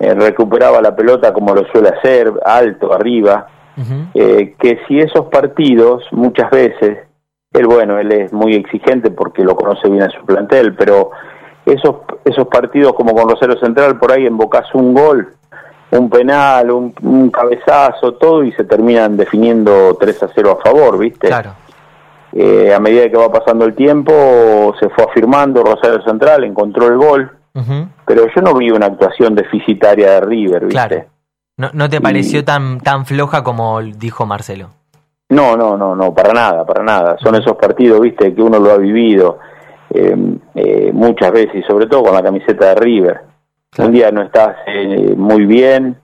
eh, 0.00 0.12
recuperaba 0.12 0.82
la 0.82 0.94
pelota 0.94 1.32
como 1.32 1.54
lo 1.54 1.64
suele 1.68 1.90
hacer, 1.90 2.32
alto, 2.44 2.92
arriba, 2.92 3.46
eh, 4.12 4.54
que 4.58 4.80
si 4.86 4.98
esos 4.98 5.26
partidos 5.26 6.04
muchas 6.10 6.50
veces, 6.50 6.98
él 7.54 7.66
bueno, 7.66 7.98
él 7.98 8.10
es 8.12 8.32
muy 8.32 8.54
exigente 8.54 9.10
porque 9.10 9.44
lo 9.44 9.54
conoce 9.54 9.88
bien 9.88 10.02
a 10.02 10.10
su 10.10 10.24
plantel, 10.26 10.74
pero 10.74 11.12
esos, 11.64 11.96
esos 12.24 12.48
partidos 12.48 12.94
como 12.94 13.14
con 13.14 13.28
Rosario 13.28 13.56
Central, 13.58 13.96
por 13.98 14.12
ahí 14.12 14.26
embocas 14.26 14.66
un 14.74 14.92
gol, 14.92 15.32
un 15.92 16.10
penal, 16.10 16.70
un, 16.72 17.30
cabezazo, 17.30 18.14
todo 18.14 18.42
y 18.42 18.50
se 18.52 18.64
terminan 18.64 19.16
definiendo 19.16 19.96
3 19.98 20.24
a 20.24 20.28
0 20.34 20.58
a 20.58 20.62
favor, 20.68 20.98
¿viste? 20.98 21.28
Claro. 21.28 21.52
Eh, 22.32 22.74
a 22.74 22.80
medida 22.80 23.08
que 23.08 23.16
va 23.16 23.30
pasando 23.30 23.64
el 23.64 23.74
tiempo, 23.74 24.74
se 24.80 24.88
fue 24.88 25.04
afirmando 25.04 25.62
Rosario 25.62 26.02
Central, 26.02 26.42
encontró 26.42 26.88
el 26.88 26.96
gol, 26.96 27.30
pero 28.04 28.26
yo 28.34 28.42
no 28.42 28.52
vi 28.54 28.72
una 28.72 28.86
actuación 28.86 29.36
deficitaria 29.36 30.10
de 30.14 30.20
River, 30.22 30.66
¿viste? 30.66 31.06
No, 31.56 31.70
¿No 31.72 31.88
te 31.88 32.00
pareció 32.00 32.44
tan, 32.44 32.80
tan 32.80 33.06
floja 33.06 33.44
como 33.44 33.80
dijo 33.80 34.26
Marcelo? 34.26 34.70
No, 35.34 35.56
no, 35.56 35.76
no, 35.76 35.94
no, 35.94 36.14
para 36.14 36.32
nada, 36.32 36.64
para 36.64 36.82
nada. 36.82 37.16
Son 37.18 37.34
esos 37.34 37.56
partidos, 37.56 38.00
viste, 38.00 38.34
que 38.34 38.42
uno 38.42 38.58
lo 38.58 38.70
ha 38.70 38.78
vivido 38.78 39.38
eh, 39.90 40.16
eh, 40.54 40.90
muchas 40.92 41.32
veces, 41.32 41.56
y 41.56 41.62
sobre 41.62 41.86
todo 41.86 42.04
con 42.04 42.14
la 42.14 42.22
camiseta 42.22 42.68
de 42.68 42.74
River. 42.76 43.20
Un 43.78 43.90
día 43.90 44.10
no 44.12 44.22
estás 44.22 44.56
eh, 44.66 45.14
muy 45.16 45.46
bien, 45.46 45.96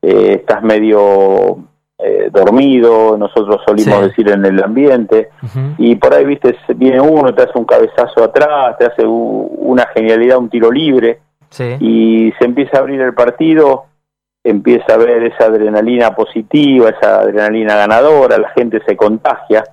estás 0.00 0.62
medio 0.64 1.58
eh, 1.96 2.30
dormido, 2.32 3.16
nosotros 3.16 3.60
solimos 3.64 4.02
decir 4.02 4.28
en 4.28 4.44
el 4.44 4.60
ambiente, 4.60 5.30
y 5.78 5.94
por 5.94 6.12
ahí, 6.12 6.24
viste, 6.24 6.56
viene 6.74 7.00
uno, 7.00 7.32
te 7.32 7.44
hace 7.44 7.56
un 7.56 7.64
cabezazo 7.64 8.24
atrás, 8.24 8.76
te 8.76 8.86
hace 8.86 9.06
una 9.06 9.86
genialidad, 9.94 10.38
un 10.38 10.50
tiro 10.50 10.72
libre, 10.72 11.20
y 11.78 12.32
se 12.36 12.44
empieza 12.44 12.78
a 12.78 12.80
abrir 12.80 13.00
el 13.00 13.14
partido, 13.14 13.84
empieza 14.44 14.94
a 14.94 14.96
ver 14.96 15.22
esa 15.24 15.44
adrenalina 15.44 16.14
positiva, 16.14 16.90
esa 16.90 17.20
adrenalina 17.20 17.76
ganadora, 17.76 18.38
la 18.38 18.48
gente 18.50 18.80
se 18.86 18.96
contagia, 18.96 19.64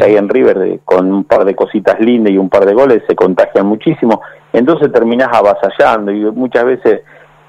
ahí 0.00 0.16
en 0.16 0.28
River 0.28 0.80
con 0.84 1.12
un 1.12 1.24
par 1.24 1.44
de 1.44 1.56
cositas 1.56 1.98
lindas 1.98 2.32
y 2.32 2.38
un 2.38 2.48
par 2.48 2.66
de 2.66 2.74
goles 2.74 3.02
se 3.08 3.16
contagian 3.16 3.66
muchísimo, 3.66 4.20
entonces 4.52 4.92
terminás 4.92 5.28
avasallando 5.32 6.12
y 6.12 6.20
muchas 6.30 6.64
veces 6.64 7.00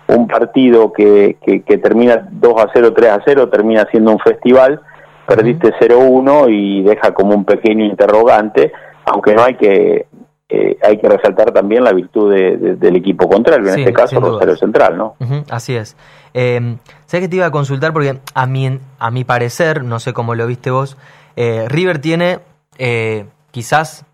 un 0.08 0.28
partido 0.28 0.92
que, 0.92 1.38
que, 1.46 1.78
termina 1.78 2.28
2 2.32 2.62
a 2.62 2.70
0, 2.74 2.94
3 2.94 3.10
a 3.12 3.22
0, 3.26 3.50
termina 3.50 3.86
siendo 3.92 4.12
un 4.12 4.20
festival, 4.20 4.82
perdiste 5.28 5.74
0-1 5.80 6.48
y 6.50 6.82
deja 6.84 7.14
como 7.14 7.36
un 7.36 7.46
pequeño 7.46 7.86
interrogante, 7.86 8.72
aunque 9.06 9.34
no 9.34 9.44
hay 9.44 9.56
que 9.56 10.08
eh, 10.56 10.78
hay 10.84 11.00
que 11.00 11.10
resaltar 11.10 11.52
también 11.52 11.84
la 11.84 11.94
virtud 11.94 12.32
del 12.32 12.96
equipo 12.96 13.28
contrario, 13.28 13.74
en 13.74 13.80
este 13.80 13.92
caso 13.92 14.20
Rosario 14.20 14.56
Central, 14.56 14.96
¿no? 14.96 15.16
así 15.50 15.76
es. 15.76 15.98
Eh, 16.36 16.78
sé 17.08 17.20
que 17.20 17.28
te 17.28 17.38
iba 17.38 17.48
a 17.48 17.52
consultar 17.52 17.92
porque 17.92 18.20
a 18.36 18.46
mi, 18.46 18.80
a 19.00 19.10
mi 19.10 19.24
parecer, 19.24 19.84
no 19.84 20.00
sé 20.00 20.14
cómo 20.14 20.36
lo 20.36 20.46
viste 20.46 20.70
vos, 20.70 20.96
eh, 21.36 21.66
River 21.70 21.98
tiene 21.98 22.40
eh, 22.78 23.26
quizás 23.50 24.06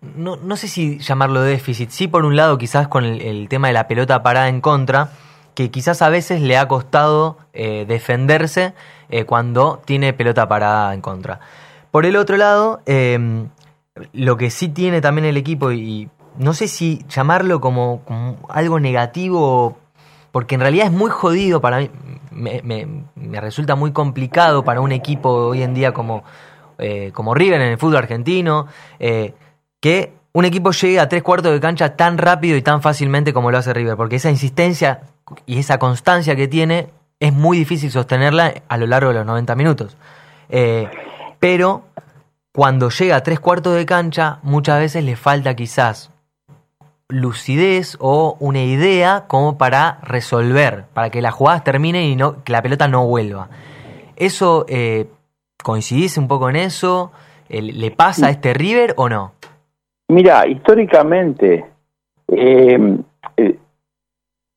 no, 0.00 0.34
no 0.34 0.56
sé 0.56 0.66
si 0.66 0.98
llamarlo 0.98 1.40
déficit, 1.40 1.90
sí 1.90 2.08
por 2.08 2.24
un 2.24 2.34
lado 2.34 2.58
quizás 2.58 2.88
con 2.88 3.04
el, 3.04 3.20
el, 3.20 3.48
tema 3.48 3.68
de 3.68 3.74
la 3.74 3.86
pelota 3.86 4.24
parada 4.24 4.48
en 4.48 4.60
contra, 4.60 5.10
que 5.54 5.70
quizás 5.70 6.02
a 6.02 6.08
veces 6.08 6.40
le 6.40 6.56
ha 6.56 6.66
costado 6.66 7.38
defenderse 7.54 8.74
cuando 9.24 9.80
tiene 9.84 10.12
pelota 10.12 10.46
parada 10.48 10.92
en 10.92 11.00
contra. 11.00 11.40
Por 11.90 12.04
el 12.04 12.16
otro 12.16 12.36
lado, 12.36 12.82
lo 14.12 14.36
que 14.36 14.50
sí 14.50 14.68
tiene 14.68 15.00
también 15.00 15.24
el 15.26 15.36
equipo, 15.36 15.72
y 15.72 16.08
no 16.38 16.54
sé 16.54 16.68
si 16.68 17.04
llamarlo 17.08 17.60
como, 17.60 18.02
algo 18.48 18.80
negativo, 18.80 19.78
porque 20.32 20.54
en 20.54 20.60
realidad 20.60 20.86
es 20.86 20.92
muy 20.92 21.10
jodido 21.10 21.60
para 21.60 21.78
mí, 21.78 21.90
me, 22.30 23.40
resulta 23.40 23.74
muy 23.74 23.92
complicado 23.92 24.64
para 24.64 24.80
un 24.80 24.92
equipo 24.92 25.30
hoy 25.30 25.62
en 25.62 25.74
día 25.74 25.92
como, 25.92 26.24
eh, 26.78 27.10
como 27.14 27.34
River 27.34 27.60
en 27.60 27.68
el 27.72 27.78
fútbol 27.78 27.96
argentino, 27.96 28.66
que 28.98 30.12
un 30.36 30.44
equipo 30.44 30.70
llegue 30.72 31.00
a 31.00 31.08
tres 31.08 31.22
cuartos 31.22 31.50
de 31.50 31.60
cancha 31.60 31.96
tan 31.96 32.18
rápido 32.18 32.58
y 32.58 32.62
tan 32.62 32.82
fácilmente 32.82 33.32
como 33.32 33.50
lo 33.50 33.56
hace 33.56 33.72
River, 33.72 33.96
porque 33.96 34.16
esa 34.16 34.28
insistencia 34.28 35.00
y 35.46 35.58
esa 35.58 35.78
constancia 35.78 36.36
que 36.36 36.46
tiene 36.46 36.90
es 37.20 37.32
muy 37.32 37.56
difícil 37.56 37.90
sostenerla 37.90 38.52
a 38.68 38.76
lo 38.76 38.86
largo 38.86 39.08
de 39.08 39.14
los 39.14 39.24
90 39.24 39.54
minutos. 39.54 39.96
Eh, 40.50 40.88
pero 41.40 41.84
cuando 42.56 42.88
llega 42.88 43.16
a 43.16 43.22
tres 43.22 43.38
cuartos 43.38 43.74
de 43.74 43.84
cancha, 43.84 44.38
muchas 44.42 44.80
veces 44.80 45.04
le 45.04 45.14
falta 45.14 45.54
quizás 45.54 46.10
lucidez 47.06 47.98
o 48.00 48.38
una 48.40 48.62
idea 48.62 49.24
como 49.28 49.58
para 49.58 49.98
resolver, 50.02 50.84
para 50.94 51.10
que 51.10 51.20
las 51.20 51.34
jugadas 51.34 51.64
terminen 51.64 52.04
y 52.04 52.16
no, 52.16 52.42
que 52.44 52.52
la 52.52 52.62
pelota 52.62 52.88
no 52.88 53.06
vuelva. 53.06 53.50
¿Eso 54.16 54.64
eh, 54.70 55.06
coincidís 55.62 56.16
un 56.16 56.28
poco 56.28 56.48
en 56.48 56.56
eso? 56.56 57.12
Eh, 57.50 57.60
¿Le 57.60 57.90
pasa 57.90 58.28
a 58.28 58.30
este 58.30 58.54
River 58.54 58.94
o 58.96 59.10
no? 59.10 59.32
Mira, 60.08 60.46
históricamente 60.46 61.66
eh, 62.28 62.98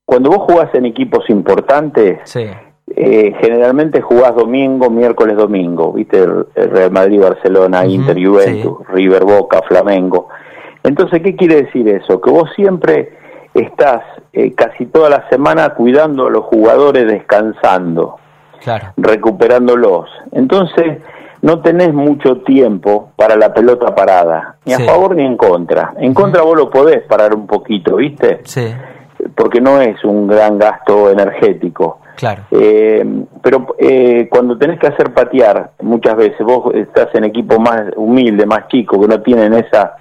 cuando 0.06 0.30
vos 0.30 0.40
jugás 0.50 0.74
en 0.74 0.86
equipos 0.86 1.30
importantes, 1.30 2.20
eh, 3.02 3.34
generalmente 3.40 4.02
jugás 4.02 4.36
domingo, 4.36 4.90
miércoles, 4.90 5.38
domingo, 5.38 5.94
¿viste? 5.94 6.22
El, 6.22 6.46
Real 6.54 6.92
Madrid, 6.92 7.22
Barcelona, 7.22 7.86
Inter, 7.86 8.18
Juventus, 8.22 8.86
River, 8.90 9.24
Boca, 9.24 9.62
Flamengo. 9.66 10.28
Entonces, 10.84 11.22
¿qué 11.24 11.34
quiere 11.34 11.64
decir 11.64 11.88
eso? 11.88 12.20
Que 12.20 12.30
vos 12.30 12.50
siempre 12.58 13.14
estás 13.54 14.04
eh, 14.34 14.54
casi 14.54 14.88
toda 14.88 15.10
la 15.10 15.30
semana 15.30 15.76
cuidando 15.76 16.28
a 16.28 16.30
los 16.30 16.44
jugadores 16.44 17.08
descansando. 17.08 18.18
recuperándolos. 18.98 20.10
Entonces, 20.34 20.98
no 21.42 21.62
tenés 21.62 21.94
mucho 21.94 22.42
tiempo 22.42 23.14
para 23.16 23.38
la 23.38 23.54
pelota 23.54 23.96
parada, 23.96 24.58
ni 24.66 24.74
a 24.74 24.80
favor 24.80 25.16
ni 25.16 25.24
en 25.24 25.38
contra. 25.38 25.94
En 26.00 26.14
contra 26.14 26.42
vos 26.42 26.58
lo 26.58 26.70
podés 26.70 27.04
parar 27.04 27.34
un 27.34 27.48
poquito, 27.48 27.96
¿viste? 27.96 28.42
Sí. 28.44 28.74
Porque 29.36 29.62
no 29.62 29.80
es 29.80 30.04
un 30.04 30.28
gran 30.28 30.60
gasto 30.60 31.10
energético. 31.10 31.99
Claro. 32.20 32.44
Eh, 32.52 33.06
pero 33.42 33.68
eh, 33.78 34.28
cuando 34.30 34.58
tenés 34.58 34.78
que 34.78 34.88
hacer 34.88 35.14
patear, 35.14 35.72
muchas 35.82 36.18
veces 36.18 36.40
vos 36.42 36.76
estás 36.76 37.08
en 37.14 37.24
equipo 37.24 37.58
más 37.62 37.84
humilde, 37.96 38.46
más 38.46 38.68
chico, 38.68 39.00
que 39.00 39.08
no 39.08 39.22
tienen 39.22 39.54
esa 39.54 39.96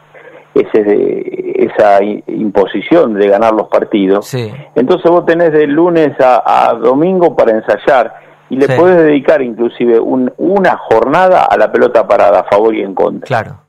ese, 0.53 1.65
esa 1.65 2.03
imposición 2.03 3.15
de 3.15 3.29
ganar 3.29 3.55
los 3.55 3.69
partidos. 3.69 4.27
Sí. 4.27 4.53
Entonces 4.75 5.09
vos 5.09 5.25
tenés 5.27 5.53
de 5.53 5.69
lunes 5.69 6.17
a, 6.19 6.75
domingo 6.83 7.37
para 7.37 7.53
ensayar 7.53 8.15
y 8.51 8.57
le 8.57 8.67
podés 8.77 8.97
dedicar 8.97 9.41
inclusive 9.41 10.01
una 10.01 10.77
jornada 10.77 11.45
a 11.45 11.57
la 11.57 11.71
pelota 11.71 12.09
parada 12.09 12.41
a 12.41 12.45
favor 12.45 12.75
y 12.75 12.83
en 12.83 12.97
contra. 12.97 13.29
Claro. 13.29 13.61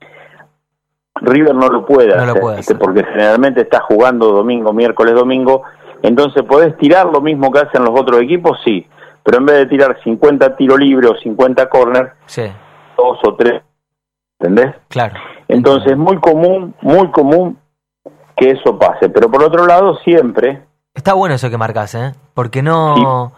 River 1.22 1.54
no 1.54 1.68
lo 1.68 1.86
puede 1.86 2.14
hacer, 2.14 2.80
porque 2.80 3.04
generalmente 3.04 3.62
está 3.62 3.82
jugando 3.82 4.32
domingo, 4.32 4.74
miércoles, 4.74 5.14
domingo, 5.14 5.64
entonces 6.02 6.44
podés 6.44 6.78
tirar 6.78 7.08
lo 7.08 7.22
mismo 7.22 7.52
que 7.52 7.60
hacen 7.60 7.84
los 7.84 8.00
otros 8.00 8.22
equipos, 8.22 8.58
sí, 8.64 8.88
pero 9.24 9.40
en 9.40 9.46
vez 9.46 9.58
de 9.58 9.66
tirar 9.68 9.98
50 10.04 10.56
tiro 10.56 10.78
libre 10.78 11.08
o 11.08 11.16
50 11.16 11.70
corner, 11.70 12.14
sí. 12.26 12.44
dos 12.98 13.20
o 13.24 13.36
tres, 13.36 13.62
¿entendés? 14.40 14.76
Claro. 14.88 15.16
Entonces, 15.48 15.92
es 15.92 15.98
muy 15.98 16.18
común, 16.20 16.76
muy 16.82 17.10
común 17.12 17.58
que 18.38 18.52
eso 18.52 18.78
pase. 18.78 19.10
Pero 19.10 19.30
por 19.30 19.44
otro 19.44 19.66
lado, 19.66 19.98
siempre. 19.98 20.62
Está 20.94 21.14
bueno 21.14 21.36
eso 21.36 21.50
que 21.50 21.58
marcas, 21.58 21.96
¿eh? 21.96 22.14
Porque 22.34 22.62
no. 22.62 23.34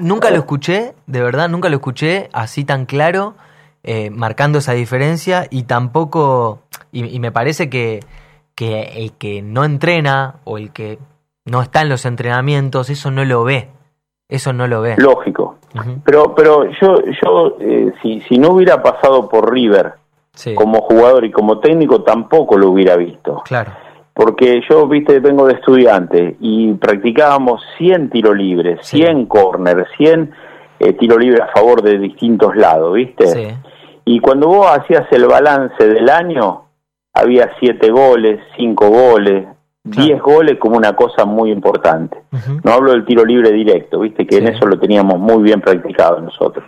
nunca 0.00 0.30
lo 0.30 0.36
escuché, 0.36 0.94
de 1.06 1.22
verdad, 1.22 1.48
nunca 1.48 1.68
lo 1.68 1.76
escuché 1.76 2.28
así 2.32 2.64
tan 2.64 2.86
claro, 2.86 3.34
eh, 3.82 4.10
marcando 4.10 4.58
esa 4.58 4.72
diferencia 4.72 5.46
y 5.50 5.62
tampoco. 5.64 6.60
Y, 6.92 7.18
me 7.18 7.32
parece 7.32 7.70
que, 7.70 8.00
que 8.54 9.04
el 9.04 9.12
que 9.12 9.42
no 9.42 9.64
entrena 9.64 10.36
o 10.44 10.58
el 10.58 10.70
que 10.72 10.98
no 11.44 11.60
está 11.62 11.82
en 11.82 11.88
los 11.88 12.04
entrenamientos, 12.06 12.90
eso 12.90 13.10
no 13.10 13.24
lo 13.24 13.44
ve. 13.44 13.68
Eso 14.28 14.52
no 14.52 14.66
lo 14.66 14.80
ve. 14.80 14.94
Lógico. 14.96 15.56
Pero, 16.04 16.34
pero 16.34 16.70
yo, 16.80 16.96
yo 17.22 17.56
eh, 17.60 17.92
si, 18.00 18.20
si 18.22 18.38
no 18.38 18.50
hubiera 18.50 18.82
pasado 18.82 19.28
por 19.28 19.52
River, 19.52 19.94
como 20.54 20.80
jugador 20.82 21.24
y 21.24 21.30
como 21.30 21.60
técnico 21.60 22.02
tampoco 22.02 22.56
lo 22.56 22.70
hubiera 22.70 22.96
visto. 22.96 23.42
Claro. 23.44 23.72
Porque 24.12 24.60
yo, 24.68 24.86
viste, 24.86 25.18
vengo 25.20 25.46
de 25.46 25.54
estudiante 25.54 26.36
y 26.40 26.72
practicábamos 26.74 27.62
100 27.78 28.10
tiro 28.10 28.32
libres, 28.32 28.86
100 28.86 29.26
corners, 29.26 29.88
100 29.96 30.32
eh, 30.78 30.92
tiro 30.94 31.18
libre 31.18 31.42
a 31.42 31.48
favor 31.48 31.82
de 31.82 31.98
distintos 31.98 32.56
lados, 32.56 32.94
¿viste? 32.94 33.26
Sí. 33.26 33.48
Y 34.04 34.20
cuando 34.20 34.48
vos 34.48 34.68
hacías 34.70 35.06
el 35.10 35.26
balance 35.26 35.86
del 35.86 36.08
año, 36.08 36.64
había 37.12 37.50
7 37.58 37.90
goles, 37.90 38.40
5 38.56 38.88
goles, 38.88 39.46
10 39.84 40.20
goles 40.22 40.58
como 40.58 40.76
una 40.76 40.94
cosa 40.94 41.24
muy 41.24 41.50
importante. 41.50 42.18
No 42.62 42.72
hablo 42.72 42.92
del 42.92 43.04
tiro 43.04 43.24
libre 43.24 43.52
directo, 43.52 44.00
¿viste? 44.00 44.26
Que 44.26 44.38
en 44.38 44.48
eso 44.48 44.66
lo 44.66 44.78
teníamos 44.78 45.18
muy 45.18 45.42
bien 45.42 45.60
practicado 45.60 46.20
nosotros. 46.20 46.64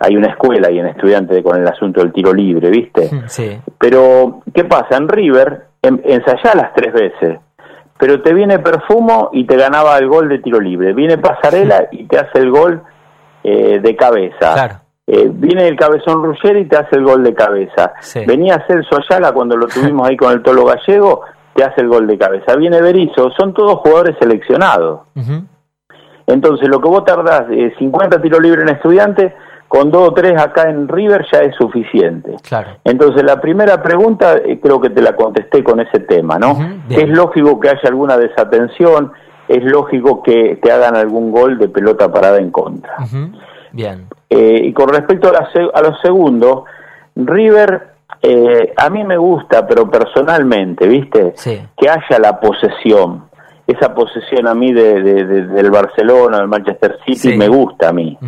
Hay 0.00 0.16
una 0.16 0.28
escuela 0.28 0.70
y 0.70 0.80
un 0.80 0.86
estudiante 0.86 1.42
con 1.42 1.60
el 1.60 1.66
asunto 1.66 2.00
del 2.00 2.12
tiro 2.12 2.32
libre, 2.32 2.70
¿viste? 2.70 3.10
Sí. 3.26 3.58
Pero, 3.78 4.40
¿qué 4.54 4.64
pasa? 4.64 4.96
En 4.96 5.08
River 5.08 5.66
en, 5.82 6.02
las 6.04 6.74
tres 6.74 6.92
veces, 6.92 7.38
pero 7.98 8.22
te 8.22 8.32
viene 8.32 8.58
Perfumo 8.60 9.30
y 9.32 9.44
te 9.44 9.56
ganaba 9.56 9.98
el 9.98 10.08
gol 10.08 10.28
de 10.28 10.38
tiro 10.38 10.60
libre. 10.60 10.92
Viene 10.92 11.18
Pasarela 11.18 11.88
y 11.90 12.04
te 12.04 12.18
hace 12.18 12.38
el 12.38 12.50
gol 12.50 12.82
eh, 13.44 13.80
de 13.80 13.96
cabeza. 13.96 14.54
Claro. 14.54 14.74
Eh, 15.06 15.28
viene 15.32 15.66
el 15.66 15.76
cabezón 15.76 16.22
Ruggeri 16.22 16.60
y 16.60 16.64
te 16.66 16.76
hace 16.76 16.96
el 16.96 17.04
gol 17.04 17.24
de 17.24 17.34
cabeza. 17.34 17.94
Venía 18.26 18.62
Celso 18.66 18.98
Ayala 18.98 19.32
cuando 19.32 19.56
lo 19.56 19.66
tuvimos 19.66 20.06
ahí 20.06 20.16
con 20.16 20.32
el 20.32 20.42
Tolo 20.42 20.66
Gallego, 20.66 21.22
hace 21.64 21.80
el 21.80 21.88
gol 21.88 22.06
de 22.06 22.18
cabeza. 22.18 22.56
Viene 22.56 22.80
Berizzo, 22.80 23.30
son 23.36 23.54
todos 23.54 23.80
jugadores 23.80 24.16
seleccionados. 24.20 25.00
Entonces, 26.26 26.68
lo 26.68 26.80
que 26.80 26.88
vos 26.88 27.04
tardás 27.04 27.46
50 27.78 28.16
eh, 28.16 28.18
tiros 28.20 28.40
libres 28.40 28.62
en 28.62 28.74
estudiante, 28.74 29.34
con 29.66 29.90
dos 29.90 30.08
o 30.08 30.12
tres 30.12 30.40
acá 30.40 30.68
en 30.68 30.88
River 30.88 31.26
ya 31.32 31.40
es 31.40 31.54
suficiente. 31.56 32.36
Claro. 32.46 32.70
Entonces, 32.84 33.22
la 33.22 33.40
primera 33.40 33.82
pregunta 33.82 34.36
eh, 34.36 34.58
creo 34.60 34.80
que 34.80 34.90
te 34.90 35.02
la 35.02 35.14
contesté 35.14 35.62
con 35.62 35.80
ese 35.80 36.00
tema, 36.00 36.38
¿no? 36.38 36.56
es 36.88 37.08
lógico 37.08 37.60
que 37.60 37.68
haya 37.68 37.88
alguna 37.88 38.16
desatención, 38.16 39.12
es 39.46 39.62
lógico 39.64 40.22
que 40.22 40.58
te 40.62 40.70
hagan 40.72 40.96
algún 40.96 41.30
gol 41.30 41.58
de 41.58 41.68
pelota 41.68 42.12
parada 42.12 42.38
en 42.38 42.50
contra. 42.50 42.96
Bien. 43.72 44.06
Eh, 44.30 44.60
y 44.64 44.72
con 44.72 44.88
respecto 44.88 45.32
a, 45.34 45.48
a 45.74 45.82
los 45.82 46.00
segundos, 46.00 46.64
River 47.16 47.87
eh, 48.22 48.72
a 48.76 48.90
mí 48.90 49.04
me 49.04 49.16
gusta, 49.16 49.66
pero 49.66 49.90
personalmente, 49.90 50.86
¿viste? 50.86 51.32
Sí. 51.36 51.60
Que 51.76 51.88
haya 51.88 52.18
la 52.18 52.40
posesión. 52.40 53.28
Esa 53.66 53.94
posesión 53.94 54.48
a 54.48 54.54
mí 54.54 54.72
de, 54.72 55.02
del 55.02 55.70
Barcelona, 55.70 56.38
del 56.38 56.48
Manchester 56.48 56.98
City, 57.04 57.36
me 57.36 57.48
gusta 57.48 57.90
a 57.90 57.92
mí. 57.92 58.18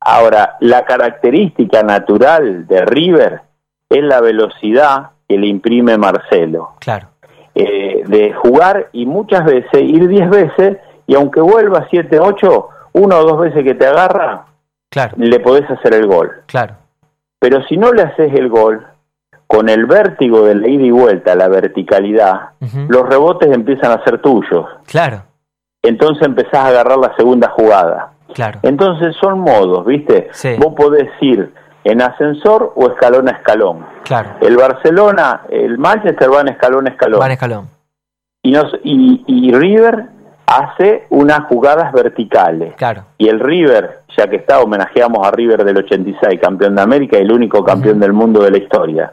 Ahora, 0.00 0.56
la 0.60 0.84
característica 0.84 1.82
natural 1.82 2.66
de 2.66 2.84
River 2.84 3.40
es 3.88 4.02
la 4.02 4.20
velocidad 4.20 5.10
que 5.28 5.38
le 5.38 5.46
imprime 5.46 5.96
Marcelo. 5.96 6.72
Claro. 6.80 7.08
Eh, 7.54 8.02
de 8.06 8.32
jugar 8.32 8.88
y 8.92 9.06
muchas 9.06 9.44
veces 9.44 9.80
ir 9.80 10.08
10 10.08 10.28
veces 10.28 10.78
y 11.06 11.14
aunque 11.14 11.40
vuelva 11.40 11.86
7, 11.88 12.18
8, 12.18 12.68
una 12.94 13.18
o 13.18 13.24
dos 13.24 13.40
veces 13.40 13.62
que 13.62 13.74
te 13.74 13.86
agarra, 13.86 14.46
claro. 14.90 15.14
le 15.16 15.38
podés 15.38 15.70
hacer 15.70 15.94
el 15.94 16.06
gol. 16.06 16.32
Claro. 16.46 16.74
Pero 17.38 17.62
si 17.66 17.76
no 17.76 17.92
le 17.92 18.02
haces 18.02 18.32
el 18.34 18.48
gol, 18.48 18.84
con 19.46 19.68
el 19.68 19.86
vértigo 19.86 20.44
de 20.44 20.54
la 20.54 20.68
ida 20.68 20.84
y 20.84 20.90
vuelta, 20.90 21.34
la 21.34 21.48
verticalidad, 21.48 22.50
los 22.88 23.08
rebotes 23.08 23.52
empiezan 23.52 23.92
a 23.92 24.02
ser 24.04 24.20
tuyos. 24.20 24.66
Claro. 24.86 25.22
Entonces 25.82 26.26
empezás 26.26 26.54
a 26.54 26.66
agarrar 26.68 26.98
la 26.98 27.14
segunda 27.16 27.50
jugada. 27.50 28.12
Claro. 28.32 28.60
Entonces 28.62 29.14
son 29.20 29.40
modos, 29.40 29.84
¿viste? 29.84 30.30
Vos 30.58 30.74
podés 30.74 31.08
ir 31.20 31.52
en 31.84 32.00
ascensor 32.00 32.72
o 32.74 32.88
escalón 32.88 33.28
a 33.28 33.32
escalón. 33.32 33.86
Claro. 34.04 34.30
El 34.40 34.56
Barcelona, 34.56 35.42
el 35.50 35.78
Manchester 35.78 36.30
van 36.30 36.48
escalón 36.48 36.88
a 36.88 36.90
escalón. 36.90 37.20
Van 37.20 37.30
escalón. 37.30 37.68
Y, 38.42 38.50
nos, 38.52 38.74
y, 38.82 39.22
y 39.26 39.52
River 39.52 40.08
hace 40.46 41.06
unas 41.10 41.44
jugadas 41.46 41.92
verticales. 41.92 42.74
Claro. 42.76 43.04
Y 43.18 43.28
el 43.28 43.40
River, 43.40 44.00
ya 44.16 44.28
que 44.28 44.36
está, 44.36 44.60
homenajeamos 44.60 45.26
a 45.26 45.30
River 45.30 45.64
del 45.64 45.78
86, 45.78 46.40
campeón 46.40 46.76
de 46.76 46.82
América 46.82 47.18
y 47.18 47.22
el 47.22 47.32
único 47.32 47.64
campeón 47.64 48.00
del 48.00 48.12
mundo 48.12 48.42
de 48.42 48.50
la 48.50 48.58
historia. 48.58 49.12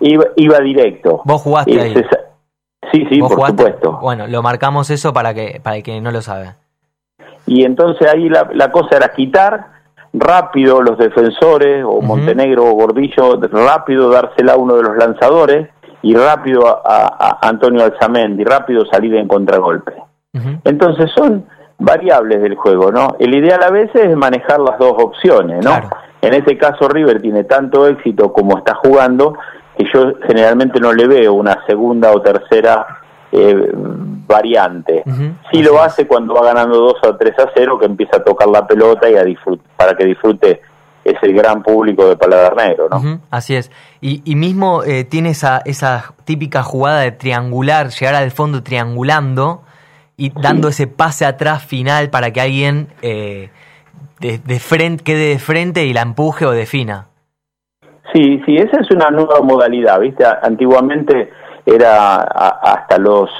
iba, 0.00 0.24
iba, 0.36 0.58
directo. 0.60 1.22
¿Vos 1.24 1.42
jugaste 1.42 1.80
ahí? 1.80 1.94
Sí, 2.90 3.06
sí, 3.10 3.20
por 3.20 3.48
supuesto. 3.48 3.98
Bueno, 4.02 4.26
lo 4.26 4.42
marcamos 4.42 4.90
eso 4.90 5.12
para 5.12 5.32
que 5.32 5.60
para 5.62 5.76
el 5.76 5.82
que 5.82 6.00
no 6.00 6.10
lo 6.10 6.20
sabe. 6.20 6.54
Y 7.46 7.64
entonces 7.64 8.08
ahí 8.08 8.28
la, 8.28 8.50
la 8.52 8.70
cosa 8.70 8.96
era 8.96 9.08
quitar 9.08 9.66
rápido 10.12 10.82
los 10.82 10.98
defensores, 10.98 11.84
o 11.86 12.02
Montenegro 12.02 12.66
o 12.66 12.72
Gordillo, 12.72 13.40
rápido 13.40 14.10
dársela 14.10 14.54
a 14.54 14.56
uno 14.56 14.76
de 14.76 14.82
los 14.82 14.96
lanzadores 14.96 15.68
y 16.02 16.14
rápido 16.14 16.66
a, 16.66 17.06
a 17.18 17.48
Antonio 17.48 17.84
Alzamendi, 17.84 18.44
rápido 18.44 18.84
salir 18.86 19.14
en 19.14 19.26
contragolpe. 19.26 19.94
Entonces 20.64 21.10
son 21.14 21.44
variables 21.78 22.40
del 22.40 22.54
juego, 22.54 22.90
¿no? 22.90 23.16
El 23.18 23.34
ideal 23.34 23.62
a 23.62 23.70
veces 23.70 24.04
es 24.06 24.16
manejar 24.16 24.60
las 24.60 24.78
dos 24.78 24.94
opciones, 24.96 25.64
¿no? 25.64 25.80
En 26.22 26.34
este 26.34 26.56
caso 26.56 26.88
River 26.88 27.20
tiene 27.20 27.44
tanto 27.44 27.86
éxito 27.86 28.32
como 28.32 28.58
está 28.58 28.74
jugando 28.76 29.34
que 29.76 29.84
yo 29.92 30.12
generalmente 30.26 30.80
no 30.80 30.92
le 30.92 31.06
veo 31.06 31.34
una 31.34 31.58
segunda 31.66 32.12
o 32.12 32.22
tercera 32.22 32.86
eh, 33.32 33.70
variante. 33.74 35.02
Sí 35.50 35.62
lo 35.62 35.82
hace 35.82 36.06
cuando 36.06 36.34
va 36.34 36.44
ganando 36.44 36.76
2 36.78 36.94
o 37.02 37.16
3 37.16 37.38
a 37.38 37.50
0, 37.54 37.78
que 37.78 37.86
empieza 37.86 38.18
a 38.18 38.24
tocar 38.24 38.48
la 38.48 38.66
pelota 38.66 39.10
y 39.10 39.16
a 39.16 39.24
disfrutar, 39.24 39.66
para 39.76 39.94
que 39.94 40.04
disfrute 40.04 40.60
ese 41.04 41.32
gran 41.32 41.62
público 41.62 42.06
de 42.06 42.16
Paladar 42.16 42.54
Negro, 42.54 42.88
¿no? 42.88 43.20
Así 43.30 43.56
es. 43.56 43.72
Y, 44.00 44.22
y 44.24 44.36
mismo 44.36 44.84
eh, 44.84 45.04
tiene 45.04 45.30
esa, 45.30 45.60
esa 45.64 46.14
típica 46.24 46.62
jugada 46.62 47.00
de 47.00 47.10
triangular, 47.10 47.88
llegar 47.88 48.14
al 48.14 48.30
fondo 48.30 48.62
triangulando, 48.62 49.62
y 50.26 50.30
dando 50.40 50.68
ese 50.68 50.86
pase 50.86 51.24
atrás 51.24 51.64
final 51.64 52.10
para 52.10 52.30
que 52.32 52.40
alguien 52.40 52.88
eh, 53.02 53.50
de, 54.20 54.60
frente, 54.60 55.02
quede 55.02 55.30
de 55.30 55.38
frente 55.38 55.84
y 55.84 55.92
la 55.92 56.02
empuje 56.02 56.46
o 56.46 56.52
defina. 56.52 57.08
Sí, 58.12 58.40
sí, 58.46 58.56
esa 58.56 58.80
es 58.80 58.90
una 58.90 59.10
nueva 59.10 59.40
modalidad, 59.40 59.98
¿viste? 59.98 60.24
Antiguamente 60.42 61.30
era 61.66 62.16
hasta 62.16 62.98
los 62.98 63.30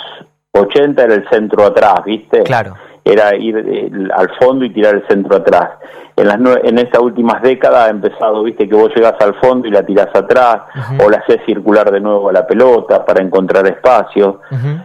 80 0.53 1.05
era 1.05 1.15
el 1.15 1.29
centro 1.29 1.67
atrás, 1.67 2.05
¿viste? 2.05 2.43
Claro 2.43 2.75
era 3.05 3.35
ir 3.37 3.57
eh, 3.57 3.91
al 4.15 4.31
fondo 4.39 4.65
y 4.65 4.71
tirar 4.71 4.95
el 4.95 5.07
centro 5.09 5.37
atrás. 5.37 5.71
En, 6.15 6.27
las 6.29 6.39
en 6.65 6.79
estas 6.79 7.01
últimas 7.01 7.41
décadas 7.43 7.87
ha 7.87 7.91
empezado, 7.91 8.43
viste, 8.43 8.69
que 8.69 8.75
vos 8.75 8.91
llegás 8.95 9.15
al 9.21 9.35
fondo 9.41 9.67
y 9.67 9.71
la 9.71 9.85
tirás 9.85 10.15
atrás, 10.15 10.63
o 11.03 11.09
la 11.09 11.19
haces 11.19 11.41
circular 11.47 11.91
de 11.91 12.01
nuevo 12.01 12.29
a 12.29 12.33
la 12.33 12.47
pelota 12.47 13.05
para 13.05 13.23
encontrar 13.23 13.67
espacio. 13.67 14.41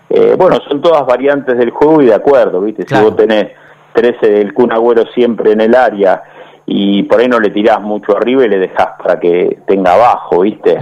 Eh, 0.10 0.36
bueno, 0.38 0.58
son 0.68 0.82
todas 0.82 1.06
variantes 1.06 1.58
del 1.58 1.72
juego 1.72 2.02
y 2.02 2.06
de 2.06 2.13
acuerdo, 2.13 2.62
viste, 2.62 2.86
si 2.88 3.02
vos 3.02 3.16
tenés 3.16 3.48
13 3.94 4.30
del 4.30 4.54
Kun 4.54 4.72
Agüero 4.72 5.04
siempre 5.13 5.52
en 5.52 5.62
el 5.62 5.76
área 5.76 6.24
y 6.66 7.04
por 7.04 7.20
ahí 7.20 7.28
no 7.28 7.40
le 7.40 7.50
tirás 7.50 7.82
mucho 7.82 8.16
arriba 8.16 8.46
y 8.46 8.50
le 8.50 8.60
dejás 8.60 8.90
para 9.02 9.20
que 9.20 9.60
tenga 9.66 9.94
abajo, 9.94 10.42
¿viste? 10.42 10.78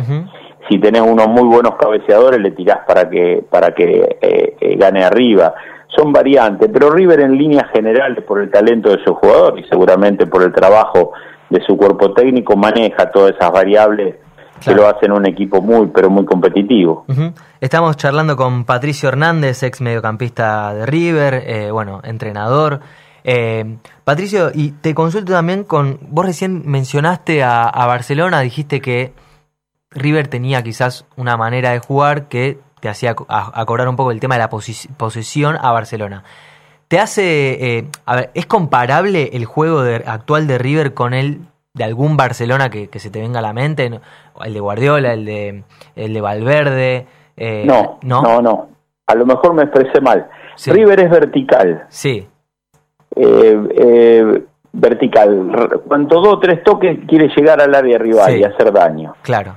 Si 0.67 0.79
tenés 0.79 1.01
unos 1.01 1.27
muy 1.27 1.43
buenos 1.43 1.75
cabeceadores, 1.75 2.39
le 2.41 2.51
tirás 2.51 2.79
para 2.87 3.07
que, 3.07 3.43
para 3.49 3.73
que 3.75 4.17
eh, 4.19 4.55
eh, 4.59 4.75
gane 4.77 5.03
arriba. 5.03 5.53
Son 5.95 6.11
variantes, 6.11 6.69
pero 6.71 6.89
River 6.89 7.21
en 7.21 7.37
líneas 7.37 7.69
generales, 7.73 8.23
por 8.23 8.41
el 8.41 8.51
talento 8.51 8.89
de 8.89 9.03
su 9.03 9.13
jugador 9.15 9.59
y 9.59 9.63
seguramente 9.65 10.25
por 10.27 10.43
el 10.43 10.53
trabajo 10.53 11.11
de 11.49 11.61
su 11.61 11.77
cuerpo 11.77 12.13
técnico, 12.13 12.55
maneja 12.55 13.11
todas 13.11 13.33
esas 13.35 13.51
variables 13.51 14.15
que 14.63 14.73
lo 14.73 14.87
hacen 14.87 15.11
un 15.11 15.27
equipo 15.27 15.61
muy, 15.61 15.87
pero 15.87 16.09
muy 16.09 16.25
competitivo. 16.25 17.05
Estamos 17.59 17.97
charlando 17.97 18.35
con 18.35 18.65
Patricio 18.65 19.09
Hernández, 19.09 19.63
ex 19.63 19.81
mediocampista 19.81 20.73
de 20.73 20.85
River, 20.85 21.43
eh, 21.45 21.71
bueno, 21.71 22.01
entrenador. 22.03 22.79
Eh, 23.23 23.77
Patricio, 24.03 24.51
y 24.53 24.71
te 24.71 24.93
consulto 24.93 25.33
también 25.33 25.63
con, 25.63 25.99
vos 26.09 26.25
recién 26.25 26.63
mencionaste 26.65 27.43
a, 27.43 27.71
Barcelona, 27.87 28.41
dijiste 28.41 28.81
que 28.81 29.13
River 29.91 30.27
tenía 30.27 30.61
quizás 30.61 31.05
una 31.15 31.35
manera 31.37 31.71
de 31.71 31.79
jugar 31.79 32.27
que 32.27 32.59
te 32.85 32.89
hacía 32.89 33.15
acordar 33.27 33.87
un 33.87 33.95
poco 33.95 34.11
el 34.11 34.19
tema 34.19 34.35
de 34.35 34.41
la 34.41 34.49
posesión 34.49 35.57
a 35.59 35.71
Barcelona. 35.71 36.23
¿Te 36.87 36.99
hace, 36.99 37.77
eh, 37.77 37.85
a 38.05 38.15
ver, 38.15 38.29
es 38.35 38.45
comparable 38.45 39.31
el 39.33 39.45
juego 39.45 39.79
actual 40.05 40.45
de 40.45 40.59
River 40.59 40.93
con 40.93 41.15
el 41.15 41.39
de 41.73 41.83
algún 41.83 42.15
Barcelona 42.15 42.69
que, 42.69 42.87
se 42.99 43.09
te 43.09 43.21
venga 43.21 43.39
a 43.39 43.41
la 43.41 43.53
mente? 43.53 43.89
El 44.43 44.53
de 44.53 44.59
Guardiola, 44.59 45.13
el 45.13 45.25
de, 45.25 45.63
el 45.95 46.13
de 46.13 46.21
Valverde. 46.21 47.07
Eh, 47.35 47.63
no, 47.65 47.97
no, 48.03 48.39
no, 48.43 48.69
A 49.07 49.15
lo 49.15 49.25
mejor 49.25 49.55
me 49.55 49.63
expresé 49.63 49.99
mal. 49.99 50.27
River 50.67 50.99
es 50.99 51.09
vertical. 51.09 51.85
Sí. 51.89 52.27
Eh, 53.15 53.67
eh, 53.77 54.43
vertical. 54.73 55.81
Cuanto 55.87 56.21
dos 56.21 56.35
o 56.35 56.39
tres 56.39 56.63
toques 56.63 56.99
quiere 57.07 57.29
llegar 57.35 57.59
al 57.59 57.73
área 57.73 57.97
rival 57.97 58.37
y 58.37 58.43
hacer 58.43 58.71
daño. 58.71 59.15
Claro. 59.23 59.55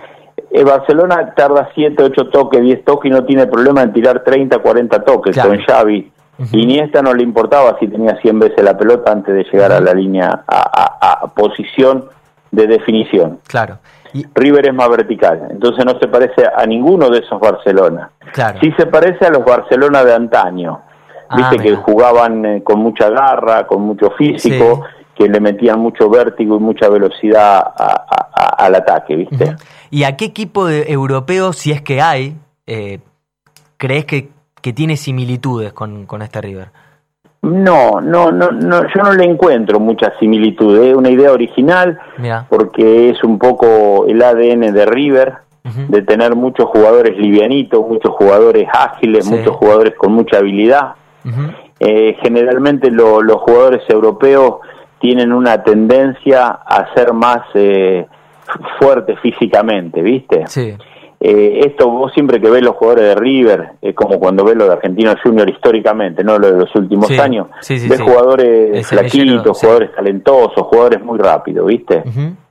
Eh, 0.50 0.64
Barcelona 0.64 1.34
tarda 1.34 1.70
7, 1.74 2.02
8 2.02 2.28
toques, 2.28 2.62
10 2.62 2.84
toques 2.84 3.10
y 3.10 3.14
no 3.14 3.24
tiene 3.24 3.46
problema 3.46 3.82
en 3.82 3.92
tirar 3.92 4.24
30, 4.24 4.58
40 4.58 5.04
toques 5.04 5.38
con 5.38 5.58
Xavi. 5.60 6.12
y 6.52 6.66
ni 6.66 6.78
esta 6.78 7.02
no 7.02 7.12
le 7.12 7.22
importaba 7.22 7.76
si 7.78 7.88
tenía 7.88 8.16
100 8.16 8.38
veces 8.38 8.64
la 8.64 8.76
pelota 8.76 9.12
antes 9.12 9.34
de 9.34 9.44
llegar 9.44 9.72
a 9.72 9.80
la 9.80 9.92
línea, 9.92 10.44
a, 10.46 11.26
posición 11.34 12.06
de 12.50 12.66
definición. 12.66 13.40
Claro. 13.46 13.78
River 14.34 14.68
es 14.68 14.74
más 14.74 14.88
vertical, 14.88 15.48
entonces 15.50 15.84
no 15.84 15.98
se 15.98 16.08
parece 16.08 16.44
a 16.56 16.64
ninguno 16.64 17.10
de 17.10 17.18
esos 17.18 17.38
Barcelona. 17.38 18.10
Claro. 18.32 18.58
Sí 18.60 18.72
se 18.78 18.86
parece 18.86 19.26
a 19.26 19.30
los 19.30 19.44
Barcelona 19.44 20.02
de 20.02 20.14
antaño, 20.14 20.80
viste 21.36 21.56
ah, 21.58 21.62
que 21.62 21.76
jugaban 21.76 22.44
eh, 22.46 22.62
con 22.64 22.78
mucha 22.80 23.10
garra, 23.10 23.66
con 23.66 23.82
mucho 23.82 24.12
físico, 24.12 24.84
que 25.18 25.28
le 25.28 25.40
metían 25.40 25.80
mucho 25.80 26.08
vértigo 26.08 26.56
y 26.56 26.60
mucha 26.60 26.88
velocidad 26.88 27.60
al 28.56 28.74
ataque, 28.76 29.16
viste. 29.16 29.56
¿Y 29.90 30.04
a 30.04 30.16
qué 30.16 30.26
equipo 30.26 30.66
de 30.66 30.92
europeo, 30.92 31.52
si 31.52 31.72
es 31.72 31.82
que 31.82 32.00
hay, 32.00 32.36
eh, 32.66 33.00
crees 33.76 34.04
que, 34.04 34.28
que, 34.62 34.72
tiene 34.72 34.96
similitudes 34.96 35.72
con, 35.72 36.06
con 36.06 36.22
este 36.22 36.40
River? 36.40 36.68
No, 37.42 38.00
no, 38.00 38.30
no, 38.30 38.52
no, 38.52 38.82
yo 38.82 39.02
no 39.02 39.12
le 39.12 39.24
encuentro 39.24 39.80
mucha 39.80 40.12
similitud. 40.20 40.78
Es 40.84 40.94
una 40.94 41.10
idea 41.10 41.32
original 41.32 41.98
porque 42.48 43.10
es 43.10 43.24
un 43.24 43.38
poco 43.38 44.06
el 44.06 44.22
ADN 44.22 44.72
de 44.72 44.86
River, 44.86 45.34
de 45.88 46.02
tener 46.02 46.34
muchos 46.34 46.66
jugadores 46.66 47.18
livianitos, 47.18 47.86
muchos 47.86 48.12
jugadores 48.12 48.68
ágiles, 48.72 49.26
muchos 49.26 49.54
jugadores 49.56 49.94
con 49.96 50.12
mucha 50.12 50.38
habilidad. 50.38 50.94
Eh, 51.80 52.16
generalmente 52.22 52.90
los 52.90 53.40
jugadores 53.42 53.82
europeos 53.88 54.58
tienen 55.00 55.32
una 55.32 55.62
tendencia 55.62 56.48
a 56.48 56.92
ser 56.94 57.12
más 57.12 57.42
eh, 57.54 58.06
fuertes 58.78 59.18
físicamente, 59.20 60.02
¿viste? 60.02 60.46
Sí. 60.46 60.74
Eh, 61.20 61.62
esto 61.66 61.90
vos 61.90 62.12
siempre 62.12 62.40
que 62.40 62.48
ves 62.48 62.62
los 62.62 62.76
jugadores 62.76 63.06
de 63.06 63.14
River, 63.16 63.72
es 63.82 63.94
como 63.94 64.20
cuando 64.20 64.44
ves 64.44 64.54
lo 64.54 64.66
de 64.66 64.74
Argentino 64.74 65.12
Junior 65.20 65.50
históricamente, 65.50 66.22
no 66.22 66.38
lo 66.38 66.52
de 66.52 66.58
los 66.58 66.74
últimos 66.76 67.10
años, 67.18 67.48
ves 67.68 68.00
jugadores 68.00 68.86
flaquitos, 68.86 69.58
jugadores 69.58 69.92
talentosos, 69.96 70.66
jugadores 70.68 71.02
muy 71.02 71.18
rápidos, 71.18 71.66
¿viste? 71.66 72.04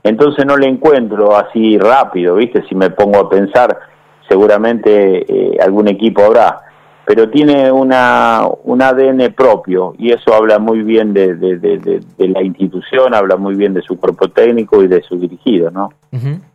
Entonces 0.03 0.45
no 0.45 0.57
le 0.57 0.67
encuentro 0.67 1.33
así 1.37 1.77
rápido, 1.77 2.35
¿viste? 2.35 2.61
Si 2.67 2.75
me 2.75 2.89
pongo 2.89 3.19
a 3.19 3.29
pensar, 3.29 3.79
seguramente 4.27 5.25
algún 5.61 5.87
equipo 5.87 6.25
habrá 6.25 6.66
pero 7.07 7.29
tiene 7.29 7.71
una, 7.71 8.41
un 8.65 8.81
ADN 8.81 9.33
propio 9.33 9.95
y 9.97 10.11
eso 10.11 10.33
habla 10.33 10.59
muy 10.59 10.83
bien 10.83 11.13
de, 11.13 11.35
de, 11.35 12.27
la 12.27 12.43
institución, 12.43 13.15
habla 13.15 13.37
muy 13.37 13.55
bien 13.55 13.73
de 13.73 13.81
su 13.81 13.97
cuerpo 13.97 14.27
técnico 14.27 14.83
y 14.83 14.89
de 14.89 15.01
su 15.03 15.17
dirigido, 15.17 15.71
¿no? 15.71 15.93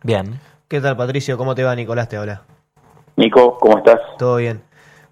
Bien. 0.03 0.39
¿Qué 0.67 0.79
tal, 0.79 0.95
Patricio? 0.95 1.39
¿Cómo 1.39 1.55
te 1.55 1.63
va? 1.63 1.75
Nicolás 1.75 2.07
te 2.07 2.17
habla. 2.17 2.43
Nico, 3.15 3.57
¿cómo 3.59 3.79
estás? 3.79 3.99
Todo 4.19 4.35
bien. 4.35 4.61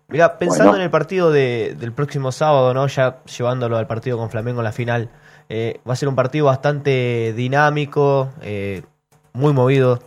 Mira, 0.09 0.37
pensando 0.37 0.75
en 0.75 0.83
el 0.83 0.91
partido 0.91 1.31
de, 1.31 1.75
del 1.75 1.91
próximo 1.91 2.31
sábado, 2.31 2.75
¿no? 2.75 2.85
Ya 2.85 3.23
llevándolo 3.23 3.77
al 3.77 3.87
partido 3.87 4.19
con 4.19 4.29
Flamengo 4.29 4.59
en 4.59 4.65
la 4.65 4.71
final, 4.71 5.09
eh, 5.49 5.79
va 5.89 5.93
a 5.93 5.95
ser 5.95 6.07
un 6.07 6.15
partido 6.15 6.45
bastante 6.45 7.33
dinámico, 7.35 8.29
eh, 8.43 8.83
muy 9.33 9.53
movido, 9.53 10.01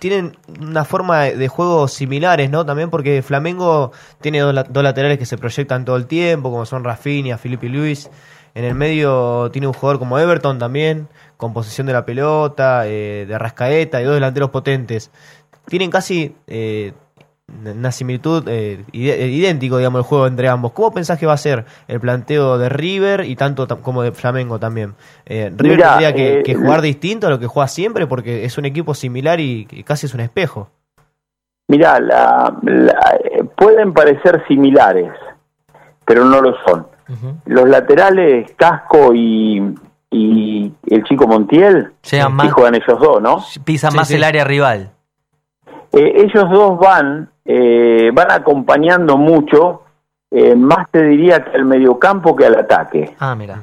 tienen 0.00 0.36
una 0.60 0.84
forma 0.84 1.24
de 1.24 1.48
juego 1.48 1.86
similares, 1.86 2.50
¿no? 2.50 2.66
También 2.66 2.90
porque 2.90 3.22
Flamengo 3.22 3.92
tiene 4.20 4.40
dos, 4.40 4.54
laterales 4.54 5.18
que 5.18 5.26
se 5.26 5.38
proyectan 5.38 5.84
todo 5.84 5.96
el 5.96 6.06
tiempo, 6.06 6.50
como 6.50 6.66
son 6.66 6.82
Rafinha, 6.82 7.38
Felipe 7.38 7.68
Luis. 7.68 8.10
En 8.54 8.64
el 8.64 8.74
medio 8.74 9.50
tiene 9.52 9.68
un 9.68 9.74
jugador 9.74 10.00
como 10.00 10.18
Everton 10.18 10.58
también, 10.58 11.08
con 11.36 11.52
posesión 11.52 11.86
de 11.86 11.92
la 11.92 12.04
pelota, 12.04 12.88
eh, 12.88 13.26
de 13.28 13.38
Rascaeta 13.38 14.00
y 14.00 14.04
dos 14.04 14.14
delanteros 14.14 14.50
potentes. 14.50 15.10
Tienen 15.66 15.90
casi 15.90 16.34
eh, 16.48 16.94
una 17.64 17.92
similitud 17.92 18.46
eh, 18.48 18.84
eh, 18.92 19.28
idéntico, 19.28 19.78
digamos, 19.78 20.00
el 20.00 20.04
juego 20.04 20.26
entre 20.26 20.48
ambos. 20.48 20.72
¿Cómo 20.72 20.92
pensás 20.92 21.18
que 21.18 21.26
va 21.26 21.34
a 21.34 21.38
ser 21.38 21.64
el 21.88 22.00
planteo 22.00 22.58
de 22.58 22.68
River 22.68 23.24
y 23.24 23.36
tanto 23.36 23.66
como 23.80 24.02
de 24.02 24.12
Flamengo 24.12 24.58
también? 24.58 24.94
Eh, 25.26 25.52
River 25.56 25.80
tendría 25.80 26.14
que, 26.14 26.54
jugar 26.54 26.80
distinto 26.80 27.26
a 27.26 27.30
lo 27.30 27.38
que 27.38 27.46
juega 27.46 27.68
siempre 27.68 28.06
porque 28.06 28.44
es 28.44 28.56
un 28.58 28.64
equipo 28.64 28.94
similar 28.94 29.40
y, 29.40 29.66
casi 29.84 30.06
es 30.06 30.14
un 30.14 30.20
espejo. 30.20 30.70
Mira, 31.68 32.00
la, 32.00 32.56
pueden 33.56 33.92
parecer 33.92 34.42
similares, 34.48 35.12
pero 36.04 36.24
no 36.24 36.40
lo 36.40 36.54
son. 36.66 36.86
Los 37.46 37.68
laterales, 37.68 38.52
Casco 38.56 39.12
y, 39.12 39.74
y 40.10 40.72
el 40.88 41.04
chico 41.04 41.26
Montiel, 41.26 41.92
sí, 42.02 42.18
juegan 42.52 42.76
ellos 42.76 43.00
dos, 43.00 43.20
¿no? 43.20 43.38
Pisan 43.64 43.94
más 43.96 44.10
el 44.12 44.22
área 44.22 44.44
rival. 44.44 44.92
ellos 45.92 46.48
dos 46.50 46.78
van 46.78 47.30
eh, 47.52 48.12
van 48.14 48.30
acompañando 48.30 49.16
mucho, 49.16 49.82
eh, 50.30 50.54
más 50.54 50.88
te 50.92 51.02
diría 51.02 51.42
que 51.42 51.56
al 51.56 51.64
mediocampo 51.64 52.36
que 52.36 52.46
al 52.46 52.54
ataque. 52.54 53.16
Ah, 53.18 53.34
mira. 53.34 53.60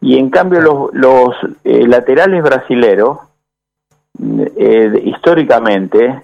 Y 0.00 0.16
en 0.16 0.30
cambio 0.30 0.62
los, 0.62 0.94
los 0.94 1.36
eh, 1.64 1.86
laterales 1.86 2.42
brasileros, 2.42 3.18
históricamente, 5.04 6.22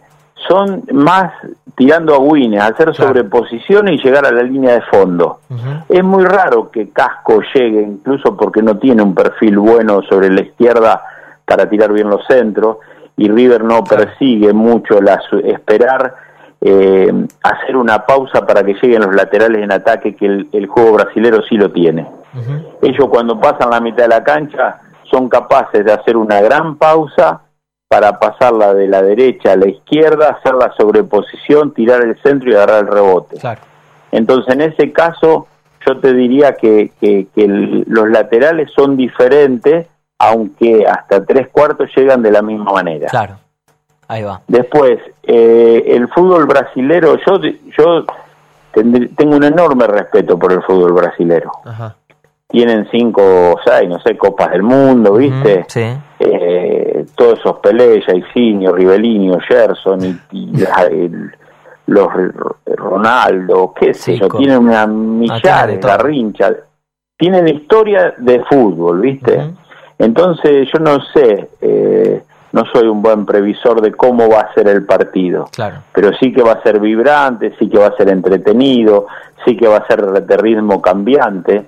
son 0.49 0.85
más 0.93 1.33
tirando 1.77 2.15
a 2.15 2.19
Wine, 2.19 2.59
hacer 2.59 2.95
sobreposición 2.95 3.89
y 3.89 3.99
llegar 3.99 4.25
a 4.25 4.33
la 4.33 4.43
línea 4.43 4.73
de 4.73 4.83
fondo. 4.83 5.41
Es 5.87 6.03
muy 6.03 6.25
raro 6.25 6.71
que 6.71 6.89
Casco 6.89 7.43
llegue, 7.55 7.83
incluso 7.83 8.35
porque 8.39 8.63
no 8.63 8.79
tiene 8.79 9.03
un 9.03 9.15
perfil 9.15 9.59
bueno 9.59 10.01
sobre 10.09 10.31
la 10.31 10.41
izquierda 10.41 11.03
para 11.45 11.69
tirar 11.69 11.93
bien 11.93 12.09
los 12.09 12.27
centros, 12.27 12.79
y 13.19 13.29
River 13.29 13.63
no 13.65 13.85
persigue 13.85 14.55
mucho 14.55 15.01
la, 15.03 15.21
esperar 15.45 16.24
eh, 16.67 17.13
hacer 17.43 17.77
una 17.77 18.07
pausa 18.07 18.47
para 18.47 18.65
que 18.65 18.73
lleguen 18.73 19.03
los 19.03 19.15
laterales 19.15 19.63
en 19.63 19.71
ataque, 19.71 20.17
que 20.17 20.25
el, 20.25 20.67
juego 20.67 20.95
brasilero 20.95 21.43
sí 21.43 21.57
lo 21.57 21.71
tiene. 21.71 22.09
Ellos 22.81 23.07
cuando 23.11 23.39
pasan 23.39 23.71
la 23.71 23.81
mitad 23.81 24.05
de 24.05 24.09
la 24.09 24.25
cancha 24.25 24.81
son 25.11 25.29
capaces 25.29 25.85
de 25.85 25.93
hacer 25.93 26.17
una 26.17 26.41
gran 26.41 26.77
pausa 26.77 27.43
para 27.87 28.19
pasarla 28.19 28.73
de 28.73 28.89
la 28.89 29.03
derecha 29.03 29.53
a 29.53 29.57
la 29.57 29.69
izquierda, 29.69 30.39
hacer 30.41 30.55
la 30.55 30.73
sobreposición, 30.73 31.75
tirar 31.75 32.01
el 32.03 32.21
centro 32.23 32.51
y 32.51 32.55
agarrar 32.55 32.85
el 32.85 32.91
rebote. 32.91 33.37
Entonces, 34.11 34.55
en 34.55 34.63
ese 34.63 34.91
caso, 34.91 35.47
yo 35.87 36.01
te 36.01 36.15
diría 36.15 36.55
que, 36.57 36.93
que, 36.99 37.29
los 37.87 38.09
laterales 38.09 38.71
son 38.75 38.97
diferentes, 38.97 39.87
aunque 40.19 40.87
hasta 40.87 41.27
tres 41.27 41.49
cuartos 41.49 41.91
llegan 41.95 42.23
de 42.23 42.31
la 42.31 42.41
misma 42.41 42.73
manera. 42.73 43.09
Claro. 43.11 43.37
Ahí 44.09 44.23
va. 44.23 44.41
Después, 44.49 44.99
eh, 45.27 45.85
el 45.87 46.09
fútbol 46.09 46.47
brasilero, 46.47 47.17
yo, 47.27 47.41
yo 47.77 48.05
tengo 49.17 49.37
un 49.37 49.45
enorme 49.45 49.87
respeto 49.87 50.39
por 50.39 50.53
el 50.53 50.63
fútbol 50.63 50.93
brasilero. 50.93 51.51
Tienen 52.49 52.87
cinco 52.91 53.23
o 53.23 53.57
seis, 53.65 53.89
no 53.89 53.99
sé, 54.01 54.17
Copas 54.17 54.51
del 54.51 54.63
Mundo, 54.63 55.15
¿viste? 55.15 55.65
sí. 55.69 55.87
Eh, 56.21 57.05
todos 57.17 57.39
esos 57.39 57.59
Pelé, 57.59 58.01
Jairzinho, 58.03 58.73
Rivelinho, 58.73 59.39
Gerson 59.41 60.21
y, 60.31 60.53
los 61.87 62.09
Ronaldo, 62.65 63.75
qué 63.79 63.93
sé 63.93 64.19
yo, 64.19 64.29
tienen 64.29 64.59
una 64.59 64.87
millares, 64.87 65.85
rincha 65.99 66.51
Tienen 67.17 67.47
historia 67.49 68.15
de 68.17 68.43
fútbol, 68.45 69.01
¿viste? 69.03 69.53
Entonces 69.99 70.69
yo 70.73 70.81
no 70.81 70.99
sé, 71.13 71.51
eh, 71.61 72.23
no 72.55 72.63
soy 72.73 72.87
un 72.87 73.03
buen 73.03 73.27
previsor 73.27 73.81
de 73.83 73.91
cómo 73.93 74.29
va 74.29 74.41
a 74.43 74.55
ser 74.55 74.69
el 74.69 74.85
partido, 74.87 75.49
Claro. 75.53 75.79
pero 75.93 76.13
sí 76.21 76.33
que 76.33 76.41
va 76.43 76.53
a 76.53 76.63
ser 76.63 76.79
vibrante, 76.79 77.53
sí 77.59 77.69
que 77.69 77.79
va 77.79 77.89
a 77.89 77.97
ser 77.97 78.09
entretenido, 78.11 79.07
sí 79.45 79.57
que 79.57 79.67
va 79.67 79.79
a 79.79 79.87
ser 79.89 80.01
de 80.25 80.37
ritmo 80.37 80.81
cambiante, 80.81 81.67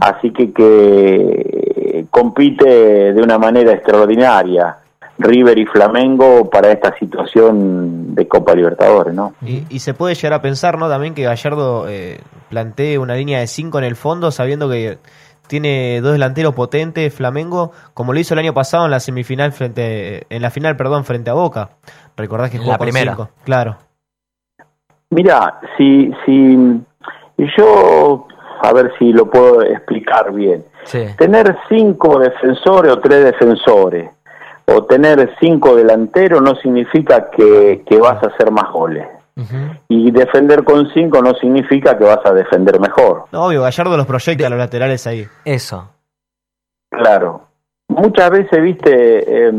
así 0.00 0.30
que 0.32 0.52
que 0.52 2.06
compite 2.10 3.12
de 3.12 3.20
una 3.22 3.38
manera 3.38 3.72
extraordinaria 3.72 4.76
River 5.18 5.58
y 5.58 5.66
Flamengo 5.66 6.48
para 6.48 6.70
esta 6.70 6.96
situación 6.96 8.14
de 8.14 8.28
Copa 8.28 8.54
Libertadores, 8.54 9.12
¿no? 9.14 9.34
Y, 9.44 9.64
y 9.68 9.80
se 9.80 9.92
puede 9.94 10.14
llegar 10.14 10.34
a 10.34 10.42
pensar, 10.42 10.78
¿no? 10.78 10.88
También 10.88 11.14
que 11.14 11.24
Gallardo 11.24 11.86
eh, 11.88 12.20
plantee 12.48 12.98
una 12.98 13.14
línea 13.16 13.40
de 13.40 13.48
5 13.48 13.78
en 13.78 13.84
el 13.84 13.96
fondo, 13.96 14.30
sabiendo 14.30 14.70
que 14.70 14.98
tiene 15.48 16.00
dos 16.00 16.12
delanteros 16.12 16.54
potentes, 16.54 17.12
Flamengo, 17.12 17.72
como 17.94 18.12
lo 18.12 18.20
hizo 18.20 18.34
el 18.34 18.40
año 18.40 18.54
pasado 18.54 18.84
en 18.84 18.90
la 18.92 19.00
semifinal 19.00 19.52
frente, 19.52 20.26
en 20.30 20.42
la 20.42 20.50
final, 20.50 20.76
perdón, 20.76 21.04
frente 21.04 21.30
a 21.30 21.34
Boca. 21.34 21.70
Recordás 22.16 22.50
que 22.50 22.58
jugó 22.58 22.72
la 22.72 22.78
con 22.78 22.84
primera. 22.84 23.12
cinco. 23.12 23.30
Claro. 23.44 23.76
Mira, 25.10 25.60
si, 25.76 26.12
si 26.24 26.80
yo, 27.56 28.28
a 28.62 28.72
ver 28.72 28.92
si 28.98 29.12
lo 29.12 29.30
puedo 29.30 29.62
explicar 29.62 30.32
bien. 30.32 30.64
Sí. 30.84 31.06
Tener 31.16 31.56
cinco 31.68 32.18
defensores 32.18 32.92
o 32.92 33.00
tres 33.00 33.24
defensores, 33.24 34.10
o 34.66 34.84
tener 34.84 35.34
cinco 35.40 35.74
delanteros 35.74 36.42
no 36.42 36.54
significa 36.56 37.30
que, 37.30 37.82
que 37.86 37.96
vas 37.96 38.22
a 38.22 38.26
hacer 38.26 38.50
más 38.50 38.70
goles. 38.70 39.06
Y 39.88 40.10
defender 40.10 40.64
con 40.64 40.88
cinco 40.90 41.22
no 41.22 41.34
significa 41.34 41.96
que 41.96 42.04
vas 42.04 42.24
a 42.24 42.32
defender 42.32 42.80
mejor. 42.80 43.24
No, 43.32 43.46
obvio, 43.46 43.62
Gallardo 43.62 43.96
los 43.96 44.06
proyecta 44.06 44.46
a 44.46 44.50
los 44.50 44.58
laterales 44.58 45.06
ahí. 45.06 45.26
Eso. 45.44 45.88
Claro. 46.90 47.42
Muchas 47.88 48.30
veces, 48.30 48.62
viste, 48.62 49.48
eh, 49.48 49.52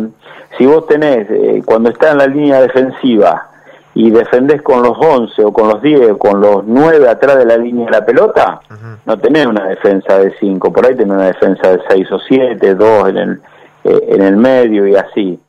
si 0.57 0.65
vos 0.65 0.85
tenés, 0.87 1.29
eh, 1.29 1.61
cuando 1.65 1.89
está 1.89 2.11
en 2.11 2.17
la 2.19 2.27
línea 2.27 2.61
defensiva 2.61 3.49
y 3.95 4.11
defendés 4.11 4.61
con 4.61 4.83
los 4.83 4.95
11 4.97 5.43
o 5.43 5.51
con 5.51 5.67
los 5.69 5.81
10 5.81 6.11
o 6.11 6.17
con 6.17 6.39
los 6.39 6.63
9 6.65 7.09
atrás 7.09 7.37
de 7.37 7.45
la 7.45 7.57
línea 7.57 7.85
de 7.85 7.91
la 7.91 8.05
pelota, 8.05 8.61
no 9.05 9.17
tenés 9.17 9.47
una 9.47 9.65
defensa 9.65 10.19
de 10.19 10.33
5, 10.39 10.71
por 10.71 10.85
ahí 10.85 10.95
tenés 10.95 11.15
una 11.15 11.25
defensa 11.25 11.71
de 11.71 11.81
6 11.89 12.11
o 12.11 12.19
7, 12.19 12.75
2 12.75 13.09
en 13.09 13.17
el, 13.17 13.41
eh, 13.83 13.99
en 14.09 14.21
el 14.21 14.37
medio 14.37 14.87
y 14.87 14.95
así. 14.95 15.39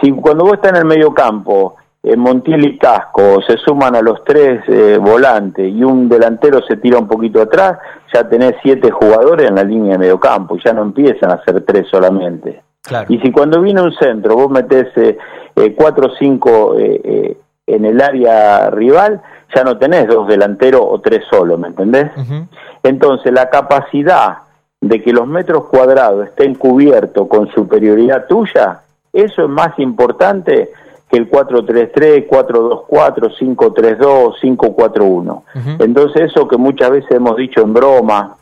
Si 0.00 0.10
cuando 0.12 0.44
vos 0.44 0.54
estás 0.54 0.70
en 0.70 0.78
el 0.78 0.84
medio 0.86 1.12
campo, 1.12 1.76
eh, 2.04 2.16
Montiel 2.16 2.64
y 2.64 2.78
Casco 2.78 3.40
se 3.46 3.56
suman 3.58 3.94
a 3.94 4.02
los 4.02 4.24
tres 4.24 4.62
eh, 4.66 4.98
volantes 5.00 5.72
y 5.72 5.84
un 5.84 6.08
delantero 6.08 6.60
se 6.62 6.76
tira 6.76 6.98
un 6.98 7.06
poquito 7.06 7.40
atrás, 7.40 7.78
ya 8.12 8.28
tenés 8.28 8.54
siete 8.60 8.90
jugadores 8.90 9.48
en 9.48 9.54
la 9.54 9.62
línea 9.62 9.92
de 9.92 9.98
medio 9.98 10.18
campo 10.18 10.56
y 10.56 10.60
ya 10.64 10.72
no 10.72 10.82
empiezan 10.82 11.30
a 11.30 11.42
ser 11.44 11.64
tres 11.64 11.86
solamente. 11.88 12.62
Claro. 12.82 13.06
Y 13.08 13.20
si 13.20 13.30
cuando 13.30 13.60
viene 13.62 13.80
un 13.80 13.94
centro 13.94 14.34
vos 14.34 14.50
metés 14.50 14.88
eh, 14.96 15.16
eh, 15.54 15.74
cuatro 15.76 16.08
o 16.08 16.16
cinco 16.16 16.74
en 16.76 17.84
el 17.84 18.00
área 18.00 18.68
rival, 18.70 19.22
ya 19.54 19.62
no 19.62 19.78
tenés 19.78 20.08
dos 20.08 20.26
delanteros 20.26 20.82
o 20.84 21.00
tres 21.00 21.24
solo, 21.30 21.56
¿me 21.56 21.68
entendés? 21.68 22.10
Entonces, 22.82 23.32
la 23.32 23.48
capacidad 23.48 24.38
de 24.80 25.00
que 25.00 25.12
los 25.12 25.28
metros 25.28 25.66
cuadrados 25.66 26.26
estén 26.26 26.56
cubiertos 26.56 27.28
con 27.28 27.48
superioridad 27.52 28.26
tuya, 28.26 28.80
eso 29.12 29.42
es 29.42 29.48
más 29.48 29.78
importante 29.78 30.72
que 31.12 31.18
el 31.18 31.30
4-3-3, 31.30 32.26
4-2-4, 32.26 33.36
5-3-2, 33.38 34.34
5-4-1. 34.42 35.42
Ujú. 35.54 35.84
Entonces, 35.84 36.22
eso 36.30 36.48
que 36.48 36.56
muchas 36.56 36.90
veces 36.90 37.10
hemos 37.10 37.36
dicho 37.36 37.60
en 37.60 37.74
broma, 37.74 38.36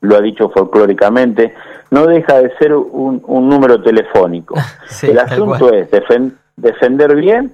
lo 0.00 0.16
ha 0.16 0.20
dicho 0.20 0.50
folclóricamente, 0.50 1.54
no 1.92 2.06
deja 2.06 2.38
de 2.40 2.52
ser 2.58 2.74
un, 2.74 3.22
un 3.26 3.48
número 3.48 3.80
telefónico. 3.82 4.56
Sí, 4.88 5.06
el 5.10 5.20
asunto 5.20 5.72
es 5.72 5.88
defen- 5.90 6.32
defender 6.56 7.14
bien, 7.14 7.52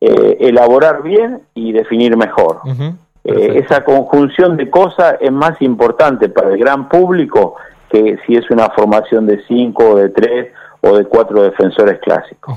eh, 0.00 0.38
elaborar 0.40 1.02
bien 1.02 1.42
y 1.54 1.72
definir 1.72 2.16
mejor. 2.16 2.60
Eh, 3.22 3.58
esa 3.62 3.84
conjunción 3.84 4.56
de 4.56 4.70
cosas 4.70 5.16
es 5.20 5.30
más 5.30 5.60
importante 5.60 6.30
para 6.30 6.48
el 6.48 6.56
gran 6.58 6.88
público 6.88 7.56
que 7.90 8.16
si 8.26 8.34
es 8.34 8.50
una 8.50 8.70
formación 8.70 9.26
de 9.26 9.42
cinco, 9.46 9.90
o 9.90 9.96
de 9.96 10.08
tres 10.08 10.52
o 10.80 10.96
de 10.96 11.04
cuatro 11.04 11.42
defensores 11.42 11.98
clásicos. 12.00 12.56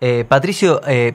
Eh, 0.00 0.24
Patricio, 0.26 0.80
eh, 0.86 1.14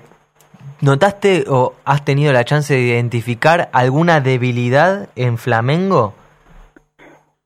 ¿notaste 0.81 1.45
o 1.47 1.73
has 1.85 2.05
tenido 2.05 2.31
la 2.33 2.43
chance 2.43 2.73
de 2.73 2.81
identificar 2.81 3.69
alguna 3.71 4.21
debilidad 4.21 5.09
en 5.15 5.37
Flamengo? 5.37 6.13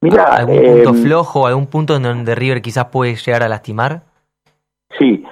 Mira, 0.02 0.24
¿Algún 0.24 0.62
punto 0.62 0.90
eh, 0.92 1.02
flojo, 1.02 1.48
algún 1.48 1.68
punto 1.68 1.96
en 1.96 2.04
donde 2.04 2.36
River 2.36 2.62
quizás 2.62 2.86
puede 2.86 3.16
llegar 3.16 3.44
a 3.44 3.50
lastimar? 3.50 4.02
sí, 4.98 5.24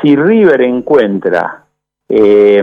si 0.00 0.14
River 0.16 0.62
encuentra 0.62 1.64
eh, 2.08 2.62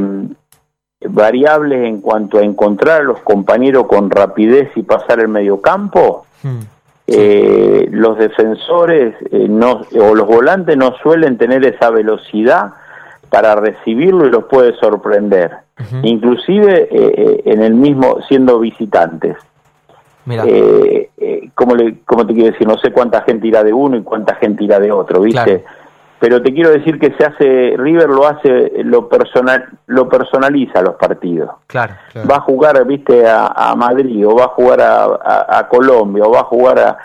variables 1.02 1.86
en 1.86 2.00
cuanto 2.00 2.38
a 2.38 2.44
encontrar 2.44 3.02
a 3.02 3.04
los 3.04 3.20
compañeros 3.22 3.88
con 3.88 4.10
rapidez 4.10 4.70
y 4.76 4.84
pasar 4.84 5.20
el 5.20 5.28
mediocampo, 5.28 6.26
Hmm. 6.44 6.62
Eh, 7.12 7.88
los 7.92 8.18
defensores 8.18 9.16
eh, 9.32 9.48
no, 9.50 9.82
o 10.00 10.16
los 10.16 10.28
volantes 10.28 10.76
no 10.78 10.94
suelen 11.02 11.38
tener 11.38 11.66
esa 11.66 11.90
velocidad 11.90 12.74
para 13.30 13.56
recibirlo 13.56 14.26
y 14.26 14.32
los 14.32 14.46
puede 14.46 14.74
sorprender. 14.76 15.52
Inclusive 16.04 16.90
eh, 16.92 17.14
eh, 17.18 17.42
en 17.46 17.64
el 17.64 17.74
mismo, 17.74 18.18
siendo 18.28 18.60
visitantes. 18.60 19.38
Mira, 20.26 20.44
Eh, 20.46 21.10
¿cómo, 21.56 21.76
le, 21.76 22.00
¿Cómo 22.06 22.26
te 22.26 22.34
quiero 22.34 22.52
decir? 22.52 22.68
No 22.68 22.78
sé 22.78 22.92
cuánta 22.92 23.22
gente 23.22 23.48
irá 23.48 23.64
de 23.64 23.74
uno 23.74 23.98
y 23.98 24.04
cuánta 24.04 24.36
gente 24.36 24.64
irá 24.64 24.80
de 24.80 24.92
otro, 24.92 25.22
¿viste? 25.22 25.62
Claro. 25.62 25.79
Pero 26.20 26.42
te 26.42 26.54
quiero 26.54 26.70
decir 26.72 27.00
que 27.00 27.14
se 27.18 27.24
hace, 27.26 27.76
River 27.78 28.10
lo 28.10 28.28
hace, 28.28 28.72
lo 28.84 29.08
personal, 29.08 29.70
lo 29.88 30.10
personaliza 30.10 30.82
los 30.82 30.96
partidos 30.96 31.50
claro. 31.68 31.94
va 32.30 32.36
a 32.38 32.42
jugar, 32.42 32.86
viste, 32.86 33.26
a, 33.26 33.48
a 33.48 33.74
Madrid, 33.76 34.28
o 34.28 34.36
va 34.36 34.46
a 34.46 34.50
jugar 34.50 34.82
a, 34.82 35.04
a- 35.06 35.60
a 35.60 35.68
Colombia, 35.70 36.26
o 36.26 36.32
va 36.32 36.42
a 36.42 36.44
jugar 36.44 36.98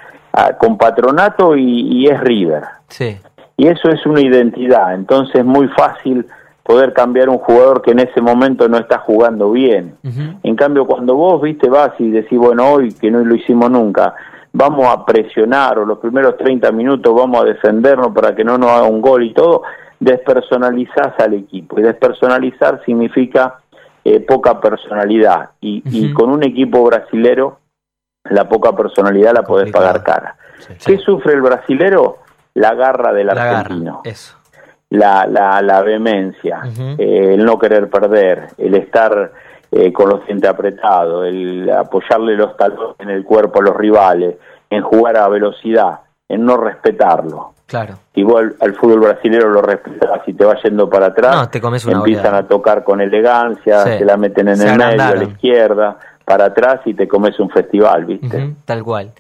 con 0.58 0.76
Patronato 0.76 1.54
y, 1.56 1.62
y 1.92 2.08
es 2.08 2.18
River. 2.20 2.62
Sí. 2.88 3.16
Y 3.56 3.68
eso 3.68 3.88
es 3.88 4.04
una 4.04 4.20
identidad, 4.20 4.94
entonces 4.94 5.36
es 5.36 5.44
muy 5.44 5.68
fácil 5.68 6.26
poder 6.64 6.92
cambiar 6.92 7.28
un 7.28 7.38
jugador 7.38 7.82
que 7.82 7.92
en 7.92 8.00
ese 8.00 8.20
momento 8.20 8.68
no 8.68 8.78
está 8.78 8.98
jugando 8.98 9.52
bien. 9.52 9.94
En 10.42 10.56
cambio, 10.56 10.86
cuando 10.86 11.14
vos, 11.14 11.40
viste, 11.42 11.68
vas 11.68 11.92
y 12.00 12.10
decís, 12.10 12.38
bueno, 12.38 12.68
hoy 12.72 12.92
que 12.94 13.10
no 13.12 13.20
lo 13.20 13.34
hicimos 13.36 13.70
nunca, 13.70 14.14
vamos 14.57 14.86
a 14.86 15.05
presionar, 15.05 15.78
o 15.80 15.84
los 15.84 15.98
primeros 15.98 16.36
30 16.38 16.70
minutos 16.72 17.12
vamos 17.14 17.42
a 17.42 17.44
defendernos 17.44 18.12
para 18.14 18.34
que 18.34 18.44
no 18.44 18.57
nos 18.57 18.70
haga 18.70 18.84
un 18.84 19.00
gol 19.02 19.24
y 19.24 19.34
todo, 19.34 19.62
despersonalizás 19.98 21.18
al 21.18 21.34
equipo. 21.34 21.78
Y 21.78 21.82
despersonalizar 21.82 22.82
significa 22.86 23.59
eh, 24.05 24.20
poca 24.20 24.61
personalidad. 24.61 25.50
Y, 25.61 26.12
con 26.12 26.30
un 26.30 26.44
equipo 26.44 26.84
brasilero, 26.84 27.59
la 28.30 28.48
poca 28.48 28.72
personalidad 28.74 29.34
la 29.34 29.42
podés 29.42 29.72
Complicado. 29.72 29.86
pagar 29.86 30.05
cara. 30.05 30.36
Sí. 30.59 30.74
¿Qué 30.86 30.98
sufre 30.98 31.32
el 31.34 31.42
brasilero? 31.42 32.18
La 32.55 32.74
garra 32.74 33.12
del 33.12 33.26
La 33.26 33.34
garra. 33.34 33.59
argentino 33.61 34.02
Eso. 34.05 34.36
la, 34.90 35.26
la, 35.26 35.61
la 35.61 35.82
vehemencia, 35.82 36.61
eh, 36.96 37.34
el 37.34 37.44
no 37.44 37.59
querer 37.59 37.90
perder, 37.90 38.46
el 38.59 38.74
estar 38.76 39.32
eh, 39.74 39.92
con 39.92 40.08
los 40.08 40.24
dientes 40.26 40.48
apretados, 40.48 41.26
el 41.26 41.68
apoyarle 41.70 42.36
los 42.36 42.56
talones 42.56 42.96
en 43.00 43.10
el 43.10 43.24
cuerpo 43.24 43.60
a 43.60 43.62
los 43.64 43.76
rivales, 43.76 44.36
en 44.70 44.82
jugar 44.82 45.16
a 45.16 45.28
velocidad, 45.28 46.00
en 46.28 46.44
no 46.44 46.56
respetarlo. 46.56 47.52
Claro. 47.66 47.94
Si 48.14 48.22
vos 48.22 48.40
al, 48.40 48.56
al 48.60 48.74
fútbol 48.74 49.00
brasileño 49.00 49.48
lo 49.48 49.62
respetas 49.62 50.20
y 50.26 50.34
te 50.34 50.44
va 50.44 50.54
yendo 50.62 50.88
para 50.88 51.06
atrás, 51.06 51.34
No, 51.36 51.48
te 51.48 51.60
comes 51.60 51.84
una 51.86 51.96
empiezan 51.98 52.26
oleada. 52.26 52.44
a 52.44 52.48
tocar 52.48 52.84
con 52.84 53.00
elegancia, 53.00 53.80
Sí. 53.84 53.98
se 53.98 54.04
la 54.04 54.16
meten 54.16 54.48
en 54.48 54.56
Se 54.58 54.64
el 54.64 54.70
medio, 54.72 54.84
a 54.84 54.88
agrandaron. 54.88 55.24
la 55.24 55.28
izquierda, 55.30 55.98
para 56.24 56.44
atrás 56.46 56.80
y 56.84 56.94
te 56.94 57.08
comes 57.08 57.38
un 57.40 57.50
festival, 57.50 58.04
¿viste? 58.04 58.54
Tal 58.64 58.84
cual. 58.84 59.12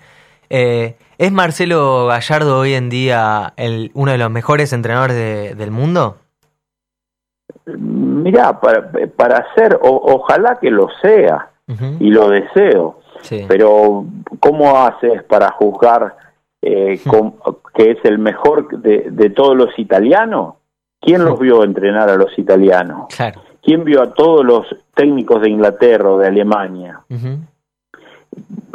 Eh, 0.50 0.96
¿Es 1.16 1.32
Marcelo 1.32 2.06
Gallardo 2.06 2.58
hoy 2.58 2.74
en 2.74 2.90
día 2.90 3.54
el, 3.56 3.90
uno 3.94 4.12
de 4.12 4.18
los 4.18 4.30
mejores 4.30 4.72
entrenadores 4.72 5.16
de- 5.16 5.54
del 5.54 5.70
mundo? 5.70 6.16
Mirá, 7.66 8.60
para, 8.60 8.90
para 9.16 9.38
hacer, 9.38 9.78
o- 9.80 10.14
ojalá 10.14 10.58
que 10.60 10.70
lo 10.70 10.88
sea, 11.02 11.48
y 11.98 12.10
lo 12.10 12.28
deseo, 12.28 12.98
Sí. 13.22 13.44
pero 13.48 14.04
¿cómo 14.38 14.78
haces 14.84 15.22
para 15.22 15.50
juzgar 15.52 16.14
eh, 16.60 17.00
que 17.74 17.90
es 17.92 17.98
el 18.04 18.18
mejor 18.18 18.68
de, 18.80 19.06
de 19.10 19.30
todos 19.30 19.56
los 19.56 19.78
italianos? 19.78 20.56
¿Quién 21.00 21.24
los 21.24 21.38
vio 21.38 21.64
entrenar 21.64 22.08
a 22.10 22.16
los 22.16 22.38
italianos? 22.38 23.06
Claro. 23.14 23.40
¿Quién 23.62 23.84
vio 23.84 24.02
a 24.02 24.12
todos 24.12 24.44
los 24.44 24.66
técnicos 24.94 25.40
de 25.42 25.48
Inglaterra 25.50 26.10
o 26.10 26.18
de 26.18 26.26
Alemania? 26.28 27.00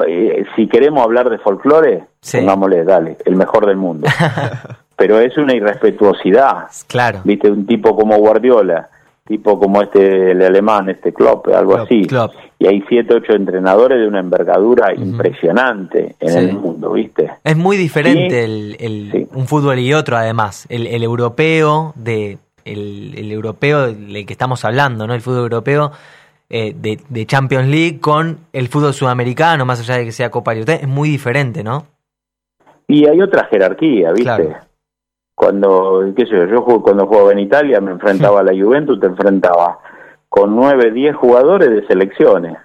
Eh, 0.08 0.46
si 0.56 0.68
queremos 0.68 1.04
hablar 1.04 1.30
de 1.30 1.38
folclore, 1.40 2.06
Sí. 2.22 2.38
pongámosle, 2.40 2.84
dale, 2.86 3.18
el 3.26 3.36
mejor 3.36 3.66
del 3.68 3.78
mundo. 3.78 4.08
pero 5.00 5.20
es 5.20 5.36
una 5.38 5.56
irrespetuosidad. 5.56 6.68
Claro. 6.88 7.22
Viste, 7.24 7.50
un 7.50 7.66
tipo 7.66 7.96
como 7.96 8.18
Guardiola, 8.18 8.90
tipo 9.26 9.58
como 9.58 9.82
este, 9.82 10.32
el 10.32 10.42
alemán, 10.44 10.90
este 10.90 11.14
Klopp, 11.14 11.48
algo 11.48 11.74
Klopp, 11.76 11.86
así. 11.86 12.02
Klopp. 12.06 12.34
Y 12.60 12.68
hay 12.68 12.84
siete, 12.90 13.14
ocho 13.16 13.32
entrenadores 13.34 14.00
de 14.00 14.08
una 14.08 14.20
envergadura 14.20 14.94
impresionante 14.94 16.16
en 16.20 16.30
Sí. 16.30 16.38
el 16.38 16.54
mundo, 16.54 16.92
¿viste? 16.92 17.32
Es 17.44 17.56
muy 17.56 17.78
diferente 17.78 18.30
Sí. 18.30 18.52
el, 18.52 18.76
el- 18.80 19.12
Sí. 19.12 19.28
un 19.34 19.48
fútbol 19.48 19.80
y 19.80 19.94
otro, 19.94 20.18
además. 20.18 20.66
El, 20.70 20.86
el 20.88 21.02
europeo, 21.04 21.94
de 21.96 22.38
el, 22.66 23.14
el 23.18 23.32
europeo 23.32 23.88
del 23.94 24.26
que 24.26 24.34
estamos 24.34 24.66
hablando, 24.66 25.08
¿no? 25.08 25.14
El 25.14 25.22
fútbol 25.22 25.44
europeo 25.44 25.92
eh, 26.50 26.74
de, 26.76 27.00
de 27.08 27.26
Champions 27.26 27.68
League 27.70 28.00
con 28.02 28.40
el 28.52 28.68
fútbol 28.68 28.94
sudamericano, 28.94 29.66
más 29.66 29.80
allá 29.80 29.98
de 30.00 30.06
que 30.06 30.12
sea 30.12 30.30
Copa 30.32 30.52
Libertadores, 30.54 30.84
es 30.88 30.90
muy 30.94 31.08
diferente, 31.10 31.64
¿no? 31.64 31.86
Y 32.88 33.06
hay 33.08 33.22
otra 33.22 33.46
jerarquía, 33.46 34.10
¿viste? 34.10 34.24
Claro. 34.24 34.56
Cuando, 35.40 36.04
qué 36.18 36.26
sé 36.26 36.32
yo, 36.32 36.44
yo 36.48 36.62
jugué- 36.64 36.82
cuando 36.82 37.08
jugaba 37.08 37.32
en 37.32 37.40
Italia 37.40 37.80
me 37.80 37.92
enfrentaba 37.92 38.42
a 38.42 38.44
la 38.44 38.52
Juventus, 38.52 39.00
te 39.00 39.06
enfrentaba 39.08 39.80
con 40.28 40.54
nueve, 40.54 40.92
diez 40.92 41.16
jugadores 41.16 41.70
de 41.70 41.88
selecciones. 41.88 42.58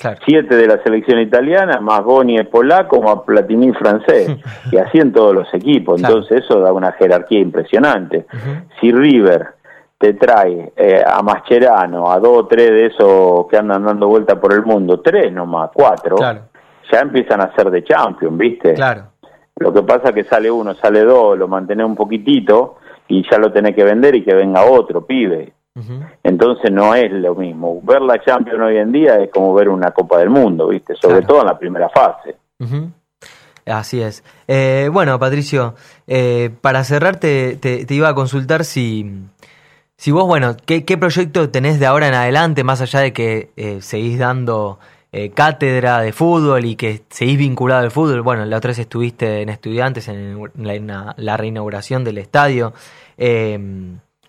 Claro. 0.00 0.20
Siete 0.24 0.54
de 0.54 0.68
la 0.68 0.80
selección 0.84 1.18
italiana, 1.18 1.80
más 1.80 2.04
Boni 2.04 2.36
es 2.36 2.46
polaco, 2.46 3.02
más 3.02 3.22
Platini 3.26 3.72
francés. 3.72 4.30
y 4.70 4.76
así 4.76 4.98
en 4.98 5.12
todos 5.12 5.34
los 5.34 5.52
equipos. 5.52 5.98
Claro. 5.98 6.14
Entonces 6.18 6.44
eso 6.44 6.60
da 6.60 6.72
una 6.72 6.92
jerarquía 6.92 7.40
impresionante. 7.40 8.26
Si 8.80 8.92
River 8.92 9.48
te 9.98 10.14
trae 10.14 10.72
eh, 10.76 11.02
a 11.04 11.20
Mascherano, 11.24 12.12
a 12.12 12.20
dos 12.20 12.38
o 12.44 12.46
tres 12.46 12.70
de 12.70 12.86
esos 12.86 13.48
que 13.48 13.56
andan 13.56 13.84
dando 13.84 14.06
vuelta 14.06 14.40
por 14.40 14.52
el 14.52 14.62
mundo, 14.62 15.00
tres 15.00 15.32
nomás, 15.32 15.70
cuatro, 15.74 16.14
Claro, 16.14 16.42
ya 16.92 17.00
empiezan 17.00 17.40
a 17.40 17.52
ser 17.56 17.72
de 17.72 17.82
champion, 17.82 18.38
¿viste? 18.38 18.74
claro. 18.74 19.02
Lo 19.60 19.72
que 19.72 19.82
pasa 19.82 20.08
es 20.10 20.14
que 20.14 20.24
sale 20.24 20.50
uno, 20.50 20.74
sale 20.74 21.02
dos, 21.04 21.38
lo 21.38 21.48
mantenés 21.48 21.86
un 21.86 21.96
poquitito 21.96 22.76
y 23.08 23.22
ya 23.30 23.38
lo 23.38 23.50
tenés 23.52 23.74
que 23.74 23.84
vender 23.84 24.14
y 24.14 24.24
que 24.24 24.34
venga 24.34 24.64
otro, 24.64 25.04
pibe. 25.04 25.52
Entonces 26.24 26.72
no 26.72 26.94
es 26.94 27.12
lo 27.12 27.34
mismo. 27.36 27.80
Ver 27.82 28.02
la 28.02 28.20
Champions 28.24 28.60
hoy 28.60 28.78
en 28.78 28.90
día 28.90 29.20
es 29.20 29.30
como 29.30 29.54
ver 29.54 29.68
una 29.68 29.92
Copa 29.92 30.18
del 30.18 30.28
Mundo, 30.30 30.68
¿viste? 30.68 30.94
Sobre 30.96 31.18
Claro. 31.18 31.26
todo 31.28 31.40
en 31.42 31.46
la 31.46 31.58
primera 31.58 31.88
fase. 31.88 32.36
Así 33.66 34.00
es. 34.00 34.24
Eh, 34.46 34.88
bueno, 34.92 35.18
Patricio, 35.18 35.74
eh, 36.06 36.50
para 36.60 36.82
cerrar 36.84 37.16
te, 37.16 37.56
te- 37.56 37.84
te 37.84 37.94
iba 37.94 38.08
a 38.08 38.14
consultar 38.14 38.64
si, 38.64 39.12
si 39.96 40.10
vos, 40.10 40.26
bueno, 40.26 40.56
¿qué, 40.64 40.84
qué 40.84 40.96
proyecto 40.96 41.50
tenés 41.50 41.78
de 41.78 41.86
ahora 41.86 42.08
en 42.08 42.14
adelante, 42.14 42.64
más 42.64 42.80
allá 42.80 43.00
de 43.00 43.12
que 43.12 43.50
eh, 43.56 43.78
seguís 43.82 44.18
dando 44.18 44.78
eh, 45.12 45.30
cátedra 45.30 46.00
de 46.00 46.12
fútbol 46.12 46.64
y 46.64 46.76
que 46.76 47.02
seguís 47.08 47.38
vinculado 47.38 47.82
al 47.82 47.90
fútbol? 47.90 48.22
Bueno, 48.22 48.44
la 48.44 48.56
otra 48.56 48.68
vez 48.68 48.78
estuviste 48.78 49.42
en 49.42 49.48
Estudiantes 49.48 50.08
en 50.08 50.40
la, 50.56 51.36
reinauguración 51.36 52.04
del 52.04 52.18
estadio. 52.18 52.72
Eh, 53.16 53.58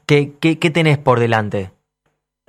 ¿qué, 0.06 0.34
qué, 0.40 0.60
qué 0.60 0.70
tenés 0.70 0.98
por 0.98 1.20
delante? 1.20 1.72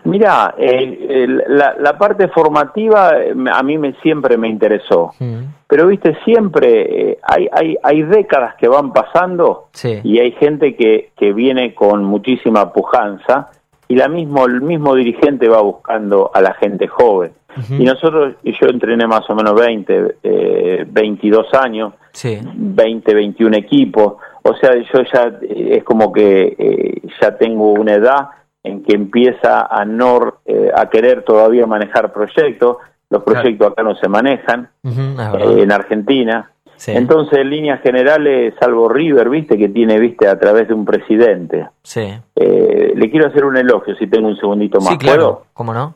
Mira, 0.04 0.54
la, 0.58 1.74
la 1.78 1.98
parte 1.98 2.28
formativa 2.28 3.18
eh, 3.18 3.34
a 3.52 3.62
mí 3.62 3.76
me, 3.78 3.92
siempre 4.02 4.36
me 4.36 4.48
interesó. 4.48 5.12
Mm, 5.18 5.40
Pero, 5.66 5.88
viste, 5.88 6.16
siempre 6.24 7.10
eh, 7.10 7.18
hay, 7.22 7.48
hay, 7.52 7.76
hay 7.82 8.02
décadas 8.02 8.54
que 8.56 8.68
van 8.68 8.92
pasando 8.92 9.68
Sí, 9.72 10.00
y 10.02 10.18
hay 10.18 10.32
gente 10.32 10.74
que, 10.74 11.10
que 11.16 11.32
viene 11.32 11.74
con 11.74 12.04
muchísima 12.04 12.72
pujanza 12.72 13.50
y 13.88 13.96
la 13.96 14.08
mismo, 14.08 14.46
el 14.46 14.62
mismo 14.62 14.94
dirigente 14.94 15.48
va 15.48 15.60
buscando 15.60 16.30
a 16.32 16.40
la 16.40 16.54
gente 16.54 16.86
joven. 16.86 17.32
Y 17.70 17.84
nosotros, 17.84 18.34
y 18.42 18.52
yo 18.52 18.68
entrené 18.68 19.06
más 19.06 19.28
o 19.28 19.34
menos 19.34 19.54
20, 19.54 20.16
eh, 20.22 20.84
22 20.88 21.46
años, 21.54 21.94
sí, 22.12 22.38
20, 22.54 23.14
21 23.14 23.56
equipos, 23.56 24.14
o 24.42 24.54
sea, 24.54 24.70
yo 24.76 25.00
ya 25.12 25.38
eh, 25.42 25.76
es 25.78 25.84
como 25.84 26.12
que 26.12 26.54
eh, 26.58 27.02
ya 27.20 27.36
tengo 27.36 27.72
una 27.72 27.94
edad 27.94 28.28
en 28.62 28.82
que 28.82 28.94
empieza 28.94 29.66
a 29.70 29.84
no 29.84 30.34
eh, 30.46 30.70
a 30.74 30.88
querer 30.90 31.22
todavía 31.24 31.66
manejar 31.66 32.12
proyectos, 32.12 32.76
los 33.10 33.22
Claro. 33.24 33.40
proyectos 33.42 33.72
acá 33.72 33.82
no 33.82 33.94
se 33.96 34.08
manejan 34.08 34.68
eh, 34.84 35.62
en 35.62 35.72
Argentina. 35.72 36.50
Sí, 36.76 36.92
Entonces, 36.92 37.38
en 37.40 37.50
líneas 37.50 37.82
generales, 37.82 38.54
salvo 38.58 38.88
River, 38.88 39.28
viste, 39.28 39.58
que 39.58 39.68
tiene, 39.68 39.98
viste, 39.98 40.26
a 40.28 40.38
través 40.38 40.68
de 40.68 40.72
un 40.74 40.84
presidente. 40.86 41.68
sí. 41.82 42.08
Eh, 42.36 42.92
le 42.96 43.10
quiero 43.10 43.26
hacer 43.26 43.44
un 43.44 43.56
elogio, 43.58 43.94
si 43.96 44.06
tengo 44.06 44.28
un 44.28 44.36
segundito 44.36 44.78
más. 44.80 44.90
Sí, 44.90 44.98
claro, 44.98 45.18
¿Puedo? 45.22 45.46
¿cómo 45.52 45.74
no? 45.74 45.94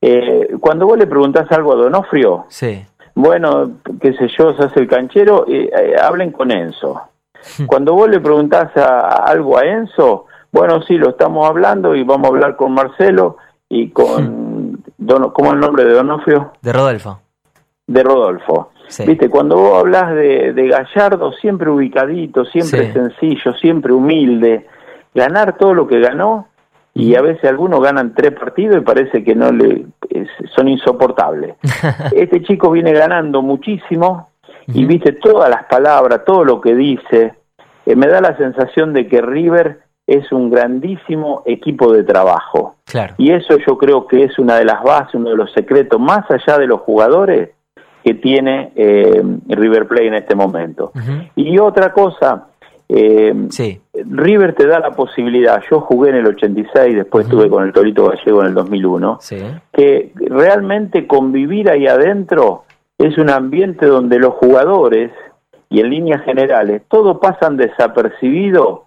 Eh, 0.00 0.54
cuando 0.60 0.86
vos 0.86 0.96
le 0.98 1.06
preguntás 1.06 1.50
algo 1.52 1.72
a 1.72 1.76
Donofrio, 1.76 2.44
Sí, 2.48 2.84
bueno, 3.14 3.70
qué 4.00 4.12
sé 4.12 4.28
yo, 4.38 4.54
se 4.54 4.64
hace 4.64 4.80
el 4.80 4.88
canchero, 4.88 5.44
eh, 5.48 5.70
eh, 5.76 5.96
hablen 6.00 6.30
con 6.32 6.50
Enzo. 6.52 7.02
Cuando 7.66 7.94
vos 7.94 8.08
le 8.08 8.20
preguntás 8.20 8.76
a, 8.76 8.98
a 9.00 9.14
algo 9.26 9.56
a 9.58 9.64
Enzo, 9.64 10.26
bueno, 10.52 10.82
sí, 10.82 10.96
lo 10.98 11.10
estamos 11.10 11.48
hablando 11.48 11.94
y 11.94 12.02
vamos 12.04 12.26
a 12.26 12.34
hablar 12.34 12.56
con 12.56 12.72
Marcelo 12.72 13.36
y 13.68 13.90
con, 13.90 14.82
Dono- 14.98 15.32
¿cómo 15.32 15.48
es 15.50 15.54
el 15.54 15.60
nombre 15.60 15.84
de 15.84 15.92
Donofrio? 15.94 16.52
de 16.62 16.72
Rodolfo. 16.72 17.20
De 17.86 18.02
Rodolfo. 18.02 18.70
Sí. 18.88 19.04
Viste, 19.06 19.28
cuando 19.30 19.56
vos 19.56 19.80
hablas 19.80 20.14
de, 20.14 20.52
de 20.52 20.68
Gallardo, 20.68 21.32
siempre 21.32 21.70
ubicadito, 21.70 22.44
siempre 22.44 22.86
Sí. 22.86 22.92
sencillo, 22.92 23.52
siempre 23.54 23.92
humilde, 23.92 24.66
ganar 25.14 25.56
todo 25.58 25.74
lo 25.74 25.86
que 25.86 26.00
ganó, 26.00 26.47
y 26.98 27.14
a 27.14 27.22
veces 27.22 27.44
algunos 27.44 27.80
ganan 27.82 28.14
tres 28.14 28.32
partidos 28.32 28.76
y 28.78 28.80
parece 28.80 29.22
que 29.24 29.34
no 29.34 29.50
le 29.52 29.86
es- 30.10 30.28
son 30.54 30.68
insoportables. 30.68 31.54
este 32.14 32.42
chico 32.42 32.70
viene 32.70 32.92
ganando 32.92 33.40
muchísimo 33.42 34.28
y 34.66 34.84
viste 34.84 35.12
todas 35.12 35.48
las 35.48 35.64
palabras, 35.64 36.24
todo 36.26 36.44
lo 36.44 36.60
que 36.60 36.74
dice. 36.74 37.34
Eh, 37.86 37.96
me 37.96 38.06
da 38.06 38.20
la 38.20 38.36
sensación 38.36 38.92
de 38.92 39.06
que 39.08 39.22
River 39.22 39.80
es 40.06 40.30
un 40.32 40.50
grandísimo 40.50 41.42
equipo 41.46 41.92
de 41.92 42.02
trabajo. 42.02 42.76
Claro. 42.84 43.14
Y 43.18 43.30
eso 43.30 43.56
yo 43.66 43.76
creo 43.78 44.06
que 44.06 44.24
es 44.24 44.38
una 44.38 44.56
de 44.56 44.64
las 44.64 44.82
bases, 44.82 45.14
uno 45.14 45.30
de 45.30 45.36
los 45.36 45.52
secretos, 45.52 46.00
más 46.00 46.24
allá 46.30 46.58
de 46.58 46.66
los 46.66 46.80
jugadores, 46.80 47.50
que 48.04 48.14
tiene 48.14 48.72
eh, 48.74 49.22
River 49.48 49.86
Plate 49.86 50.06
en 50.06 50.14
este 50.14 50.34
momento. 50.34 50.92
Y 51.36 51.58
otra 51.58 51.92
cosa, 51.92 52.47
eh, 52.88 53.34
Sí, 53.50 53.80
River 53.94 54.54
te 54.54 54.66
da 54.66 54.78
la 54.80 54.92
posibilidad, 54.92 55.62
yo 55.70 55.80
jugué 55.80 56.10
en 56.10 56.16
el 56.16 56.26
86, 56.26 56.96
después 56.96 57.26
Ujú. 57.26 57.36
estuve 57.36 57.50
con 57.50 57.64
el 57.64 57.72
Torito 57.72 58.06
Gallego 58.08 58.40
en 58.42 58.46
el 58.48 58.54
2001, 58.54 59.18
sí. 59.20 59.38
que 59.72 60.12
realmente 60.16 61.06
convivir 61.06 61.70
ahí 61.70 61.86
adentro 61.86 62.64
es 62.98 63.16
un 63.18 63.30
ambiente 63.30 63.86
donde 63.86 64.18
los 64.18 64.34
jugadores, 64.34 65.12
y 65.70 65.80
en 65.80 65.90
líneas 65.90 66.22
generales, 66.24 66.82
todos 66.88 67.18
pasan 67.18 67.56
desapercibidos 67.56 68.80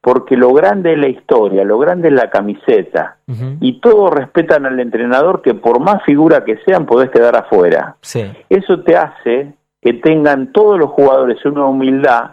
porque 0.00 0.36
lo 0.36 0.52
grande 0.52 0.94
es 0.94 0.98
la 0.98 1.06
historia, 1.06 1.62
lo 1.62 1.78
grande 1.78 2.08
es 2.08 2.14
la 2.14 2.28
camiseta, 2.28 3.18
y 3.60 3.80
todos 3.80 4.12
respetan 4.12 4.66
al 4.66 4.80
entrenador 4.80 5.42
que 5.42 5.54
por 5.54 5.78
más 5.78 6.02
figura 6.02 6.44
que 6.44 6.58
sean 6.66 6.86
podés 6.86 7.08
quedar 7.10 7.36
afuera. 7.36 7.96
Sí, 8.00 8.24
Eso 8.48 8.80
te 8.82 8.96
hace 8.96 9.52
que 9.80 9.92
tengan 9.94 10.52
todos 10.52 10.78
los 10.78 10.90
jugadores 10.90 11.44
una 11.44 11.66
humildad 11.66 12.32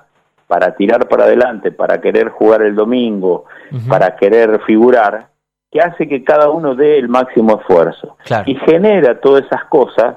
para 0.49 0.75
tirar 0.75 1.07
para 1.07 1.25
adelante, 1.25 1.71
para 1.71 2.01
querer 2.01 2.29
jugar 2.29 2.63
el 2.63 2.73
domingo, 2.73 3.45
para 3.87 4.15
querer 4.15 4.59
figurar, 4.65 5.27
que 5.71 5.79
hace 5.79 6.07
que 6.07 6.23
cada 6.23 6.49
uno 6.49 6.73
dé 6.73 6.97
el 6.97 7.07
máximo 7.07 7.59
esfuerzo. 7.59 8.17
claro. 8.25 8.49
Y 8.49 8.55
genera 8.55 9.19
todas 9.19 9.45
esas 9.45 9.65
cosas, 9.65 10.15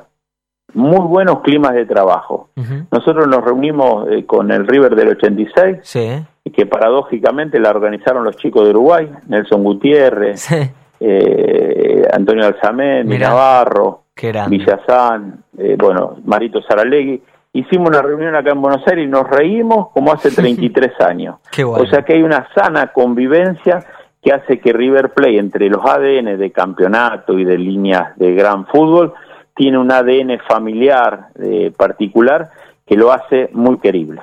muy 0.73 1.07
buenos 1.07 1.43
climas 1.43 1.75
de 1.75 1.85
trabajo. 1.85 2.49
Nosotros 2.91 3.29
nos 3.29 3.45
reunimos 3.45 4.09
eh, 4.11 4.25
con 4.25 4.51
el 4.51 4.67
River 4.67 4.97
del 4.97 5.09
86, 5.09 5.77
Sí, 5.83 6.25
que 6.51 6.65
paradójicamente 6.65 7.61
la 7.61 7.69
organizaron 7.69 8.25
los 8.25 8.37
chicos 8.39 8.65
de 8.65 8.71
Uruguay, 8.71 9.13
Nelson 9.27 9.63
Gutiérrez, 9.63 10.41
sí. 10.41 10.57
eh, 10.99 12.09
Antonio 12.11 12.47
Alzamén. 12.47 13.07
Navarro. 13.07 14.05
Villazán, 14.49 15.45
eh, 15.59 15.77
bueno, 15.79 16.17
Marito 16.25 16.63
Saralegui. 16.63 17.23
Hicimos 17.53 17.89
una 17.91 18.01
reunión 18.03 18.35
acá 18.35 18.53
en 18.53 18.63
Buenos 18.63 18.87
Aires 18.87 19.05
y 19.05 19.09
nos 19.09 19.29
reímos 19.29 19.89
como 19.93 20.13
hace 20.13 20.31
33 20.31 20.93
años. 21.01 21.37
Qué 21.51 21.65
bueno. 21.65 21.85
O 21.85 21.87
sea 21.87 22.03
que 22.03 22.15
hay 22.15 22.23
una 22.23 22.49
sana 22.55 22.93
convivencia 22.93 23.85
que 24.23 24.33
hace 24.33 24.59
que 24.61 24.73
River 24.73 25.11
Play 25.11 25.37
entre 25.39 25.69
los 25.69 25.85
ADN 25.85 26.39
de 26.39 26.51
campeonato 26.53 27.39
y 27.39 27.45
de 27.45 27.59
líneas 27.59 28.17
de 28.17 28.33
gran 28.35 28.67
fútbol 28.67 29.13
tiene 29.55 29.79
un 29.79 29.91
ADN 29.93 30.39
familiar 30.49 31.27
eh, 31.43 31.73
particular 31.77 32.51
que 32.87 32.97
lo 32.97 33.13
hace 33.13 33.51
muy 33.53 33.79
querible. 33.79 34.21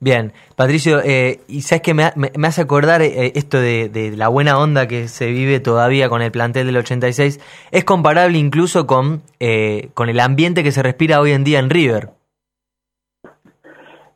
Bien, 0.00 0.32
Patricio, 0.56 1.00
eh, 1.04 1.40
y 1.48 1.62
sabes 1.62 1.82
que 1.82 1.94
me, 1.94 2.04
ha- 2.04 2.12
me- 2.16 2.30
me 2.36 2.46
hace 2.48 2.60
acordar 2.62 3.00
eh, 3.02 3.32
esto 3.34 3.58
de, 3.60 3.88
de 3.88 4.16
la 4.16 4.28
buena 4.28 4.58
onda 4.58 4.86
que 4.86 5.08
se 5.08 5.26
vive 5.30 5.58
todavía 5.60 6.08
con 6.08 6.20
el 6.22 6.30
plantel 6.30 6.66
del 6.66 6.76
86, 6.76 7.40
es 7.72 7.84
comparable 7.84 8.38
incluso 8.38 8.86
con, 8.86 9.22
eh, 9.40 9.88
con 9.94 10.08
el 10.08 10.20
ambiente 10.20 10.62
que 10.62 10.70
se 10.70 10.82
respira 10.82 11.20
hoy 11.20 11.32
en 11.32 11.42
día 11.44 11.58
en 11.58 11.70
River. 11.70 12.10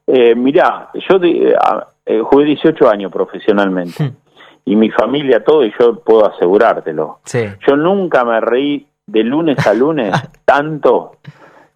Eh, 0.06 0.34
mirá, 0.34 0.90
yo 1.08 1.18
de- 1.18 1.54
a- 1.58 1.86
eh, 2.04 2.20
jugué 2.20 2.44
18 2.46 2.88
años 2.88 3.12
profesionalmente 3.12 4.02
Hmm. 4.04 4.16
y 4.64 4.76
mi 4.76 4.90
familia 4.90 5.42
todo 5.44 5.64
y 5.64 5.72
yo 5.78 6.00
puedo 6.00 6.26
asegurártelo. 6.26 7.20
Sí, 7.24 7.44
Yo 7.66 7.76
nunca 7.76 8.24
me 8.24 8.40
reí 8.40 8.86
de 9.06 9.22
lunes 9.24 9.64
a 9.66 9.74
lunes 9.74 10.12
tanto 10.44 11.16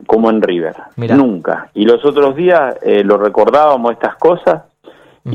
como 0.07 0.31
en 0.31 0.43
River. 0.43 0.75
Mirá. 0.97 1.17
Nunca. 1.17 1.71
Y 1.75 1.85
los 1.85 2.05
otros 2.05 2.37
días 2.37 2.77
eh, 2.83 3.03
lo 3.05 3.17
recordábamos 3.19 3.93
estas 3.93 4.17
cosas 4.17 4.63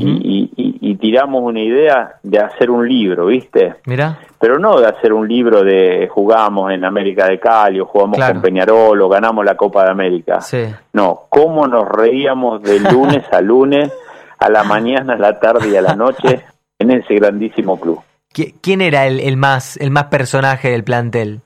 y, 0.00 0.50
y- 0.56 0.78
y 0.80 0.96
tiramos 0.96 1.42
una 1.42 1.60
idea 1.60 2.14
de 2.22 2.38
hacer 2.38 2.70
un 2.70 2.88
libro, 2.88 3.26
¿viste? 3.26 3.74
Mira. 3.86 4.18
Pero 4.38 4.58
no 4.58 4.80
de 4.80 4.86
hacer 4.86 5.12
un 5.12 5.28
libro 5.28 5.62
de 5.62 6.08
jugamos 6.10 6.72
en 6.72 6.84
América 6.84 7.26
de 7.28 7.38
Cali 7.38 7.80
o 7.80 7.86
jugamos 7.86 8.16
Claro. 8.16 8.34
con 8.34 8.42
Peñarol 8.42 9.00
o 9.00 9.08
ganamos 9.08 9.44
la 9.44 9.54
Copa 9.56 9.84
de 9.84 9.90
América. 9.90 10.40
Sí. 10.40 10.64
No, 10.92 11.22
cómo 11.28 11.66
nos 11.66 11.88
reíamos 11.88 12.62
de 12.62 12.80
lunes 12.80 13.24
a 13.32 13.40
lunes, 13.40 13.92
a 14.38 14.50
la 14.50 14.64
mañana, 14.64 15.14
a 15.14 15.18
la 15.18 15.38
tarde 15.38 15.68
y 15.70 15.76
a 15.76 15.82
la 15.82 15.94
noche 15.94 16.44
en 16.78 16.90
ese 16.90 17.14
grandísimo 17.14 17.78
club. 17.78 18.00
¿Qui- 18.34 18.54
¿Quién 18.60 18.80
era 18.80 19.06
el, 19.06 19.20
el 19.20 19.36
más 19.36 19.76
el 19.76 19.90
más 19.90 20.04
personaje 20.04 20.70
del 20.70 20.84
plantel? 20.84 21.40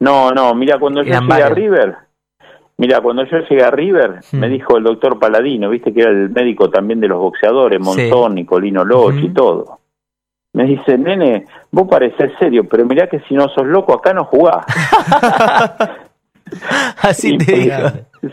No, 0.00 0.30
no, 0.32 0.54
mira, 0.54 0.78
cuando 0.78 1.02
yo 1.02 1.12
llegué 1.20 1.42
a. 1.42 1.48
River, 1.50 1.96
mira, 2.78 3.00
cuando 3.00 3.24
yo 3.26 3.38
llegué 3.40 3.62
a 3.62 3.70
River, 3.70 4.20
Hmm. 4.32 4.38
me 4.38 4.48
dijo 4.48 4.76
el 4.78 4.84
doctor 4.84 5.18
Paladino, 5.18 5.68
viste 5.70 5.92
que 5.92 6.00
era 6.00 6.10
el 6.10 6.30
médico 6.30 6.70
también 6.70 7.00
de 7.00 7.08
los 7.08 7.18
boxeadores, 7.18 7.78
Monzón, 7.80 8.34
Nicolino 8.34 8.84
Loch 8.84 9.14
y 9.22 9.28
todo. 9.30 9.78
Me 10.54 10.64
dice, 10.64 10.96
nene, 10.96 11.44
vos 11.70 11.86
parecés 11.88 12.32
serio, 12.38 12.64
pero 12.68 12.86
mirá 12.86 13.06
que 13.06 13.20
si 13.28 13.34
no 13.34 13.48
sos 13.50 13.66
loco, 13.66 13.92
acá 13.94 14.12
no 14.14 14.24
jugás. 14.24 14.64
Así 17.02 17.34
Y 17.34 17.38
te 17.38 17.52
digo. 17.52 17.74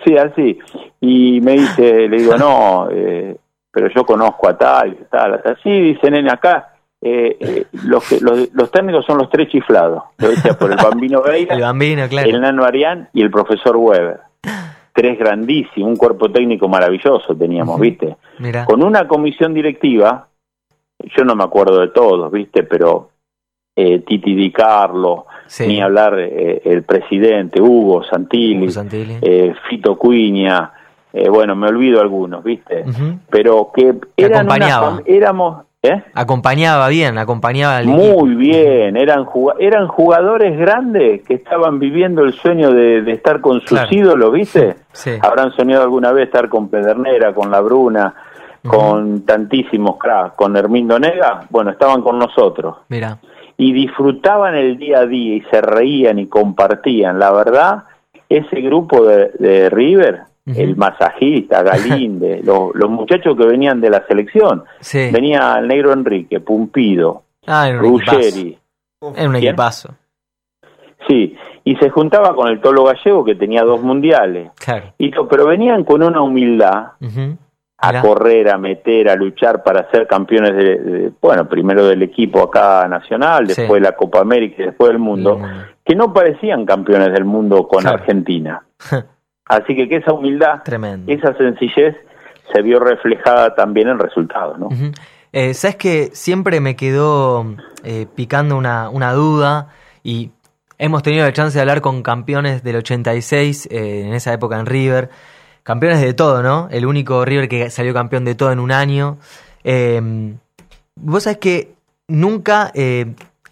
Sí, 0.03 0.17
así. 0.17 0.57
Y 1.01 1.41
me 1.41 1.51
dice, 1.53 2.07
le 2.07 2.17
digo, 2.17 2.37
no, 2.37 2.87
eh, 2.89 3.35
pero 3.71 3.89
yo 3.93 4.05
conozco 4.05 4.47
a 4.49 4.57
tal, 4.57 4.97
tal, 5.11 5.41
así, 5.45 5.69
dice, 5.69 6.09
nene, 6.09 6.31
acá 6.31 6.69
eh, 7.01 7.37
eh, 7.39 7.65
los, 7.83 8.07
que, 8.07 8.19
los, 8.21 8.51
los 8.53 8.71
técnicos 8.71 9.05
son 9.05 9.17
los 9.19 9.29
tres 9.29 9.49
chiflados. 9.49 10.01
Lo 10.17 10.29
decía 10.29 10.53
por 10.57 10.71
el 10.71 10.77
Bambino 10.77 11.19
El 11.25 11.31
Veira, 11.31 11.57
bambino, 11.59 12.07
claro. 12.07 12.29
el 12.29 12.41
Nano 12.41 12.63
Arián 12.63 13.09
y 13.13 13.21
el 13.21 13.29
profesor 13.29 13.75
Weber. 13.77 14.21
Tres 14.93 15.19
grandísimos, 15.19 15.89
un 15.89 15.97
cuerpo 15.97 16.31
técnico 16.31 16.67
maravilloso 16.69 17.35
teníamos. 17.35 17.79
¿viste? 17.79 18.15
Con 18.65 18.81
una 18.83 19.07
comisión 19.07 19.53
directiva, 19.53 20.27
yo 21.15 21.23
no 21.25 21.35
me 21.35 21.43
acuerdo 21.43 21.81
de 21.81 21.89
todos, 21.89 22.31
¿viste? 22.31 22.63
Pero 22.63 23.09
eh, 23.75 23.99
Titi 23.99 24.33
Di 24.35 24.51
Carlo, 24.51 25.25
Sí. 25.47 25.67
ni 25.67 25.79
hablar 25.81 26.17
eh, 26.17 26.61
el 26.65 26.83
presidente, 26.83 27.61
Hugo 27.61 28.03
Santilli, 28.03 28.63
Hugo 28.63 28.71
Santilli. 28.71 29.17
eh, 29.21 29.53
Fito 29.69 29.95
Cuiña, 29.97 30.71
eh, 31.13 31.29
bueno, 31.29 31.55
me 31.55 31.67
olvido 31.67 32.01
algunos, 32.01 32.43
¿viste? 32.43 32.83
Pero 33.29 33.71
que 33.75 33.93
eran 34.17 34.47
una 34.47 35.01
éramos, 35.05 35.65
¿eh? 35.85 36.03
Acompañaba 36.13 36.87
bien, 36.89 37.17
acompañaba 37.17 37.77
al 37.77 37.89
equipo. 37.89 38.19
Muy 38.25 38.35
bien, 38.35 38.97
eran 38.97 39.25
eran 39.59 39.87
jugadores 39.87 40.57
grandes 40.57 41.23
que 41.23 41.35
estaban 41.35 41.79
viviendo 41.79 42.23
el 42.23 42.33
sueño 42.33 42.71
de, 42.71 43.01
de 43.01 43.11
estar 43.13 43.39
con 43.41 43.59
sus 43.61 43.69
Claro. 43.69 43.87
ídolos, 43.91 44.31
¿viste? 44.33 44.75
Sí. 44.91 45.11
Habrán 45.21 45.51
soñado 45.53 45.83
alguna 45.83 46.11
vez 46.11 46.25
estar 46.27 46.49
con 46.49 46.69
Pedernera, 46.69 47.33
con 47.33 47.51
La 47.51 47.61
Bruna, 47.61 48.13
con 48.65 49.21
tantísimos 49.25 49.97
cracks, 49.97 50.35
con 50.35 50.57
Hermindo 50.57 50.97
Nega, 50.97 51.41
bueno, 51.51 51.69
estaban 51.69 52.01
con 52.01 52.17
nosotros 52.17 52.77
Mira. 52.89 53.19
y 53.57 53.73
disfrutaban 53.73 54.55
el 54.55 54.77
día 54.77 54.99
a 54.99 55.05
día 55.05 55.35
y 55.35 55.41
se 55.51 55.61
reían 55.61 56.17
y 56.17 56.25
compartían. 56.25 57.19
La 57.19 57.31
verdad, 57.31 57.83
ese 58.27 58.61
grupo 58.61 59.05
de, 59.05 59.29
de 59.37 59.69
River, 59.69 60.21
El 60.45 60.75
masajista, 60.75 61.63
Galinde, 61.63 62.41
los, 62.43 62.75
los 62.75 62.89
muchachos 62.89 63.35
que 63.35 63.45
venían 63.45 63.81
de 63.81 63.89
la 63.89 64.05
selección, 64.07 64.63
Sí. 64.79 65.09
venía 65.11 65.55
el 65.59 65.67
negro 65.67 65.91
Enrique, 65.93 66.39
Pumpido, 66.39 67.23
Ah, 67.47 67.67
era. 67.69 67.79
Ruggeri, 67.79 68.57
Era 69.15 69.29
un 69.29 69.35
equipazo. 69.35 69.95
sí, 71.07 71.35
y 71.63 71.75
se 71.77 71.89
juntaba 71.89 72.35
con 72.35 72.47
el 72.47 72.61
Tolo 72.61 72.83
Gallego 72.83 73.23
que 73.25 73.35
tenía 73.35 73.63
dos 73.63 73.81
mundiales, 73.81 74.51
Claro. 74.63 74.93
y 74.97 75.11
pero 75.29 75.47
venían 75.47 75.83
con 75.83 76.03
una 76.03 76.21
humildad 76.21 76.91
a 77.77 78.01
correr, 78.01 78.49
a 78.49 78.57
meter, 78.57 79.09
a 79.09 79.15
luchar 79.15 79.61
para 79.63 79.89
ser 79.91 80.07
campeones 80.07 80.55
de, 80.55 80.77
de- 80.79 81.11
bueno, 81.21 81.47
primero 81.49 81.85
del 81.85 82.01
equipo 82.03 82.41
acá 82.43 82.87
nacional, 82.87 83.47
Sí. 83.49 83.61
después 83.61 83.81
de 83.81 83.89
la 83.89 83.95
Copa 83.95 84.21
América 84.21 84.61
y 84.61 84.65
después 84.67 84.89
del 84.89 84.99
mundo, 84.99 85.37
mundo. 85.39 85.55
que 85.83 85.95
no 85.95 86.13
parecían 86.13 86.65
campeones 86.65 87.11
del 87.11 87.25
mundo 87.25 87.67
con 87.67 87.81
Claro. 87.81 87.97
Argentina. 87.97 88.63
Así 89.47 89.75
que 89.75 89.87
que 89.87 89.97
esa 89.97 90.13
humildad, 90.13 90.63
Tremendo. 90.63 91.11
esa 91.11 91.35
sencillez 91.37 91.95
se 92.51 92.61
vio 92.61 92.79
reflejada 92.79 93.53
también 93.55 93.87
en 93.89 93.99
resultados, 93.99 94.57
¿no? 94.59 94.69
Eh, 95.31 95.53
Sabes 95.53 95.75
que 95.75 96.09
siempre 96.13 96.59
me 96.61 96.75
quedó 96.75 97.45
eh, 97.83 98.07
picando 98.15 98.57
una, 98.57 98.89
una 98.89 99.13
duda 99.13 99.69
y 100.03 100.31
hemos 100.77 101.03
tenido 101.03 101.25
la 101.25 101.33
chance 101.33 101.57
de 101.57 101.61
hablar 101.61 101.81
con 101.81 102.01
campeones 102.03 102.63
del 102.63 102.77
86, 102.77 103.67
eh, 103.71 104.03
en 104.07 104.13
esa 104.13 104.33
época 104.33 104.59
en 104.59 104.65
River, 104.65 105.09
campeones 105.63 106.01
de 106.01 106.13
todo, 106.13 106.41
¿no? 106.41 106.67
El 106.71 106.85
único 106.85 107.23
River 107.25 107.47
que 107.49 107.69
salió 107.69 107.93
campeón 107.93 108.25
de 108.25 108.35
todo 108.35 108.51
en 108.51 108.59
un 108.59 108.71
año. 108.71 109.17
Eh, 109.63 110.33
Vos 110.97 111.23
sabés 111.23 111.39
que 111.39 111.73
nunca 112.07 112.71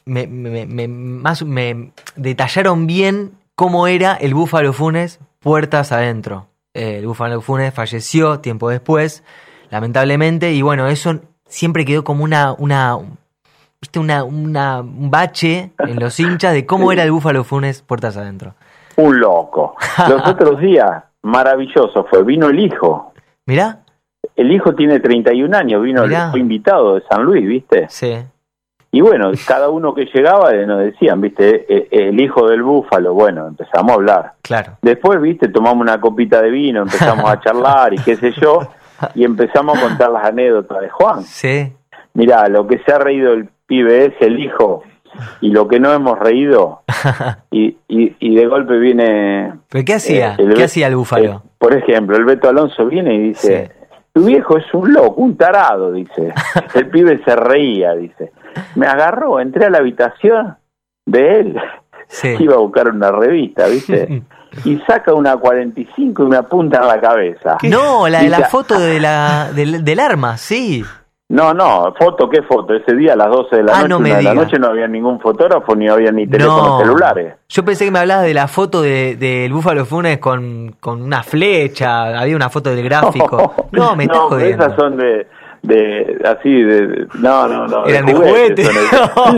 me, 0.06 0.28
me- 0.28 0.66
me- 0.66 0.88
más, 0.88 1.44
me 1.44 1.92
detallaron 2.16 2.88
bien 2.88 3.32
cómo 3.56 3.88
era 3.88 4.14
el 4.14 4.34
Búfalo 4.34 4.72
Funes 4.72 5.20
puertas 5.44 5.92
adentro. 5.92 6.48
Eh, 6.74 6.98
el 7.00 7.06
Búfalo 7.08 7.42
Funes 7.42 7.74
falleció 7.74 8.40
tiempo 8.40 8.70
después, 8.70 9.24
lamentablemente, 9.70 10.54
y 10.54 10.62
bueno, 10.62 10.88
eso 10.88 11.20
siempre 11.46 11.86
quedó 11.86 12.04
como 12.04 12.24
una, 12.24 12.54
una, 12.54 12.98
¿viste? 13.82 14.00
una, 14.00 14.24
una- 14.24 14.82
un 14.82 15.12
bache 15.12 15.72
en 15.80 16.00
los 16.00 16.20
hinchas 16.20 16.54
de 16.54 16.66
cómo 16.66 16.92
era 16.92 17.04
el 17.04 17.12
Búfalo 17.12 17.44
Funes 17.44 17.82
puertas 17.82 18.18
adentro. 18.18 18.56
Un 18.96 19.20
loco. 19.20 19.76
Los 20.10 20.26
otros 20.28 20.60
días, 20.60 21.04
maravilloso 21.22 22.06
fue, 22.10 22.24
vino 22.24 22.48
el 22.50 22.60
hijo. 22.60 23.14
Mirá, 23.46 23.80
El 24.36 24.52
hijo 24.52 24.74
tiene 24.74 25.00
31 25.00 25.56
años, 25.58 25.82
vino, 25.84 26.08
Mirá. 26.08 26.32
fue 26.32 26.40
invitado 26.40 26.96
de 26.96 27.04
San 27.10 27.24
Luis, 27.24 27.46
¿viste? 27.48 27.88
sí, 27.90 28.16
Y 28.96 29.02
bueno, 29.02 29.32
cada 29.48 29.70
uno 29.70 29.94
que 29.96 30.06
llegaba 30.06 30.52
eh, 30.54 30.66
nos 30.68 30.80
decían, 30.80 31.20
¿viste? 31.20 31.66
Eh, 31.68 31.88
eh, 31.90 32.10
El 32.10 32.22
hijo 32.22 32.48
del 32.48 32.62
búfalo, 32.62 33.14
bueno, 33.16 33.48
empezamos 33.48 33.92
a 33.92 33.96
hablar. 33.96 34.34
claro. 34.44 34.74
Después, 34.84 35.20
viste, 35.20 35.48
tomamos 35.50 35.82
una 35.82 36.00
copita 36.00 36.42
de 36.42 36.52
vino, 36.52 36.84
empezamos 36.84 37.26
a 37.30 37.40
charlar 37.42 37.94
y 37.94 37.98
qué 37.98 38.16
sé 38.16 38.32
yo, 38.40 38.60
y 39.16 39.24
empezamos 39.26 39.78
a 39.78 39.82
contar 39.82 40.12
las 40.12 40.24
anécdotas 40.26 40.80
de 40.82 40.90
Juan. 40.90 41.24
Sí, 41.24 41.74
Mirá, 42.14 42.48
lo 42.48 42.68
que 42.68 42.78
se 42.86 42.94
ha 42.94 43.00
reído 43.00 43.34
el 43.34 43.50
pibe 43.66 44.06
es 44.06 44.14
el 44.22 44.40
hijo, 44.40 44.84
y 45.42 45.50
lo 45.50 45.68
que 45.68 45.80
no 45.80 45.92
hemos 45.92 46.20
reído, 46.20 46.84
y, 47.50 47.76
y, 47.88 48.16
y 48.20 48.36
de 48.36 48.46
golpe 48.46 48.78
viene... 48.78 49.54
¿pero 49.70 49.84
qué 49.86 49.96
hacía? 49.96 50.36
el 50.38 50.54
¿Qué 50.54 50.66
hacía 50.66 50.86
el 50.86 50.96
Búfalo? 50.96 51.42
por 51.58 51.76
ejemplo, 51.76 52.16
el 52.16 52.26
Beto 52.26 52.48
Alonso 52.48 52.86
viene 52.86 53.16
y 53.16 53.20
dice, 53.30 53.72
Sí. 53.74 53.90
tu 54.14 54.26
viejo 54.26 54.58
es 54.60 54.72
un 54.76 54.94
loco, 54.94 55.16
un 55.22 55.36
tarado, 55.36 55.92
dice. 55.92 56.32
El 56.76 56.88
pibe 56.90 57.20
se 57.26 57.36
reía, 57.36 57.94
dice. 57.96 58.32
Me 58.76 58.88
agarró, 58.88 59.40
entré 59.40 59.66
a 59.66 59.70
la 59.70 59.80
habitación 59.80 60.58
de 61.06 61.40
él, 61.40 61.58
Sí. 62.08 62.36
iba 62.40 62.56
a 62.56 62.60
buscar 62.60 62.88
una 62.90 63.12
revista, 63.12 63.68
¿viste? 63.68 64.24
Y 64.66 64.78
saca 64.86 65.16
una 65.16 65.36
45 65.38 66.24
y 66.24 66.28
me 66.28 66.38
apunta 66.38 66.80
en 66.82 66.88
la 66.88 67.02
cabeza. 67.02 67.58
No, 67.64 68.08
la 68.08 68.22
de 68.22 68.30
la 68.30 68.42
foto 68.50 68.78
de 68.80 69.00
la, 69.00 69.50
del, 69.52 69.84
del 69.84 70.00
arma, 70.00 70.38
sí. 70.38 70.86
No, 71.30 71.56
no, 71.56 71.92
foto, 71.98 72.30
¿qué 72.30 72.44
foto? 72.44 72.76
Ese 72.76 72.96
día 72.96 73.14
a 73.14 73.16
las 73.16 73.30
12 73.32 73.56
de 73.56 73.64
la 73.64 73.72
Ah, 73.72 73.76
noche, 73.78 73.90
no 73.90 74.00
me 74.00 74.10
una 74.10 74.18
de 74.18 74.24
la 74.24 74.34
noche 74.36 74.60
no 74.60 74.68
había 74.68 74.88
ningún 74.88 75.20
fotógrafo 75.20 75.76
ni 75.76 75.90
había 75.90 76.12
ni 76.12 76.28
teléfonos 76.28 76.68
No. 76.68 76.80
celulares. 76.82 77.34
Yo 77.50 77.66
pensé 77.66 77.86
que 77.86 77.90
me 77.90 77.98
hablabas 77.98 78.26
de 78.26 78.34
la 78.36 78.48
foto 78.48 78.84
del 78.84 79.18
de, 79.18 79.40
del 79.42 79.54
Búfalo 79.54 79.86
Funes 79.86 80.20
con, 80.20 80.76
con 80.80 81.02
una 81.02 81.24
flecha, 81.24 82.20
había 82.20 82.36
una 82.36 82.52
foto 82.52 82.70
del 82.70 82.84
gráfico. 82.84 83.56
No, 83.72 83.96
me 83.96 84.04
estás 84.04 84.20
No, 84.20 84.28
jodiendo. 84.30 84.66
Esas 84.66 84.76
son 84.78 84.98
de, 84.98 85.26
de 85.64 86.22
así, 86.26 86.50
de, 86.62 87.08
no, 87.20 87.48
no, 87.48 87.68
no. 87.68 87.86
Eran 87.86 88.06
de 88.06 88.14
juguete. 88.14 88.64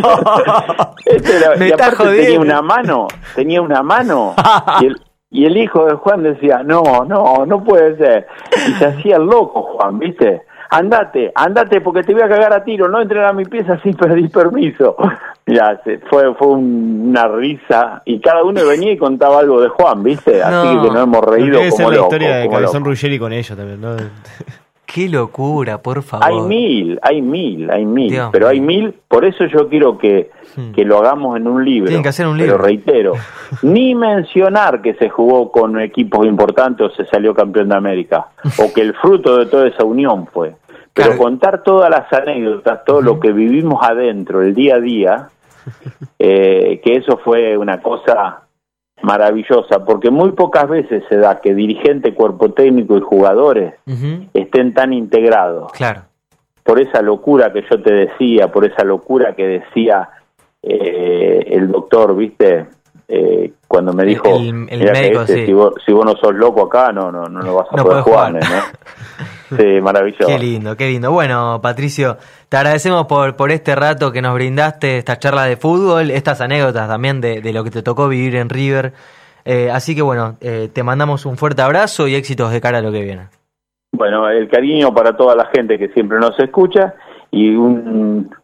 Este 1.05 1.37
era- 1.37 1.55
Me 1.55 1.69
y 1.69 1.71
aparte 1.71 2.03
tenía 2.03 2.39
una 2.39 2.61
mano, 2.61 3.07
tenía 3.35 3.61
una 3.61 3.81
mano, 3.83 4.33
y 4.81 4.85
el, 4.87 5.01
y 5.31 5.45
el 5.45 5.57
hijo 5.57 5.85
de 5.85 5.93
Juan 5.95 6.23
decía, 6.23 6.63
no, 6.63 6.81
no, 7.07 7.45
no 7.45 7.63
puede 7.63 7.95
ser. 7.97 8.27
Y 8.67 8.71
se 8.73 8.85
hacía 8.85 9.19
loco, 9.19 9.61
Juan, 9.63 9.99
¿viste? 9.99 10.41
Andate, 10.71 11.31
andate 11.35 11.79
porque 11.79 12.01
te 12.01 12.11
voy 12.13 12.23
a 12.23 12.27
cagar 12.27 12.51
a 12.51 12.63
tiro, 12.63 12.89
no 12.89 12.99
entren 13.01 13.23
a 13.23 13.31
mi 13.33 13.45
pieza 13.45 13.79
sin 13.83 13.93
pedir 13.93 14.31
permiso. 14.31 14.95
Ya, 15.45 15.79
se- 15.83 15.99
fue, 16.09 16.33
fue 16.33 16.47
un- 16.47 17.09
una 17.09 17.27
risa 17.27 18.01
y 18.03 18.19
cada 18.19 18.43
uno 18.43 18.65
venía 18.65 18.91
y 18.91 18.97
contaba 18.97 19.39
algo 19.39 19.61
de 19.61 19.69
Juan, 19.69 20.01
¿viste? 20.03 20.41
Así 20.41 20.75
No. 20.75 20.81
que 20.81 20.89
nos 20.89 21.03
hemos 21.03 21.21
reído 21.23 21.59
Debe 21.59 21.71
ser 21.71 21.77
como 21.85 21.91
la 21.91 21.95
locos. 21.97 22.13
historia 22.13 22.35
de 22.37 22.49
Cabezón. 22.49 22.83
Ruggeri 22.83 23.19
con 23.19 23.31
ellos 23.31 23.55
también, 23.55 23.79
¿no? 23.79 23.95
Qué 24.85 25.09
locura, 25.09 25.81
por 25.81 26.01
favor. 26.03 26.25
Hay 26.27 26.39
mil, 26.41 26.99
hay 27.01 27.21
mil, 27.21 27.69
hay 27.71 27.85
mil, 27.85 28.09
Dios 28.11 28.29
pero 28.31 28.47
hay 28.47 28.59
mil, 28.61 28.93
por 29.07 29.25
eso 29.25 29.45
yo 29.45 29.67
quiero 29.69 29.97
que, 29.97 30.29
Hmm. 30.55 30.71
que 30.71 30.85
lo 30.85 30.99
hagamos 30.99 31.35
en 31.35 31.47
un 31.47 31.65
libro. 31.65 31.87
Tienen 31.87 32.03
que 32.03 32.09
hacer 32.09 32.27
un 32.27 32.37
Pero 32.37 32.53
libro. 32.53 32.63
reitero, 32.63 33.13
ni 33.63 33.93
mencionar 33.95 34.81
que 34.81 34.93
se 34.93 35.09
jugó 35.09 35.51
con 35.51 35.79
equipos 35.81 36.25
importantes 36.25 36.87
o 36.87 36.89
se 36.95 37.05
salió 37.05 37.33
campeón 37.33 37.67
de 37.69 37.75
América, 37.75 38.27
o 38.59 38.71
que 38.73 38.81
el 38.81 38.93
fruto 38.93 39.37
de 39.37 39.47
toda 39.47 39.67
esa 39.67 39.83
unión 39.83 40.27
fue. 40.27 40.55
Pero 40.93 41.07
Claro. 41.09 41.17
contar 41.17 41.63
todas 41.63 41.89
las 41.89 42.11
anécdotas, 42.13 42.85
todo 42.85 43.01
lo 43.01 43.19
que 43.19 43.33
vivimos 43.33 43.83
adentro, 43.85 44.41
el 44.41 44.55
día 44.55 44.75
a 44.75 44.79
día, 44.79 45.27
eh, 46.19 46.79
que 46.83 46.95
eso 46.95 47.17
fue 47.17 47.57
una 47.57 47.81
cosa 47.81 48.43
maravillosa, 49.01 49.83
porque 49.85 50.09
muy 50.09 50.31
pocas 50.31 50.67
veces 50.67 51.03
se 51.09 51.17
da 51.17 51.39
que 51.39 51.53
dirigente, 51.53 52.13
cuerpo 52.13 52.51
técnico 52.53 52.97
y 52.97 53.01
jugadores 53.01 53.73
estén 54.33 54.73
tan 54.73 54.93
integrados. 54.93 55.71
Claro. 55.73 56.01
por 56.63 56.79
esa 56.79 57.01
locura 57.01 57.53
que 57.53 57.63
yo 57.69 57.81
te 57.81 57.93
decía, 57.93 58.51
por 58.51 58.65
esa 58.65 58.83
locura 58.83 59.35
que 59.35 59.45
decía 59.59 60.09
eh, 60.63 61.45
el 61.51 61.71
doctor, 61.71 62.15
¿viste? 62.15 62.65
Eh, 63.07 63.51
cuando 63.67 63.93
me 63.93 64.03
dijo, 64.03 64.35
el, 64.35 64.67
el 64.69 64.91
médico, 64.91 65.21
este, 65.21 65.35
sí. 65.35 65.45
si, 65.45 65.53
vos, 65.53 65.73
si, 65.85 65.91
vos, 65.91 66.05
no 66.05 66.15
sos 66.15 66.33
loco 66.33 66.63
acá, 66.63 66.91
no, 66.91 67.11
no, 67.11 67.25
no 67.25 67.41
lo 67.41 67.55
vas 67.55 67.67
a 67.71 67.75
no 67.75 67.83
poder 67.83 68.01
jugar, 68.03 68.31
jugar. 68.31 68.49
¿no? 68.49 68.85
Sí, 69.57 69.79
maravilloso. 69.79 70.25
Qué 70.25 70.39
lindo, 70.39 70.75
qué 70.75 70.87
lindo. 70.87 71.11
Bueno, 71.11 71.59
Patricio, 71.61 72.17
te 72.49 72.57
agradecemos 72.57 73.05
por, 73.05 73.35
por 73.35 73.51
este 73.51 73.75
rato 73.75 74.11
que 74.11 74.19
nos 74.19 74.33
brindaste, 74.33 74.97
esta 74.97 75.19
charla 75.19 75.43
de 75.43 75.55
fútbol, 75.55 76.09
estas 76.09 76.41
anécdotas 76.41 76.87
también 76.87 77.21
de, 77.21 77.41
de 77.41 77.53
lo 77.53 77.63
que 77.63 77.69
te 77.69 77.83
tocó 77.83 78.07
vivir 78.07 78.35
en 78.37 78.49
River. 78.49 78.93
Eh, 79.45 79.69
así 79.71 79.95
que 79.95 80.01
bueno, 80.01 80.37
eh, 80.41 80.69
te 80.73 80.81
mandamos 80.81 81.27
un 81.27 81.37
fuerte 81.37 81.61
abrazo 81.61 82.07
y 82.07 82.15
éxitos 82.15 82.51
de 82.51 82.59
cara 82.59 82.79
a 82.79 82.81
lo 82.81 82.91
que 82.91 83.01
viene. 83.01 83.27
Bueno, 83.91 84.27
el 84.27 84.49
cariño 84.49 84.93
para 84.93 85.15
toda 85.15 85.35
la 85.35 85.45
gente 85.53 85.77
que 85.77 85.89
siempre 85.89 86.19
nos 86.19 86.37
escucha 86.39 86.95
y 87.29 87.55
un, 87.55 88.35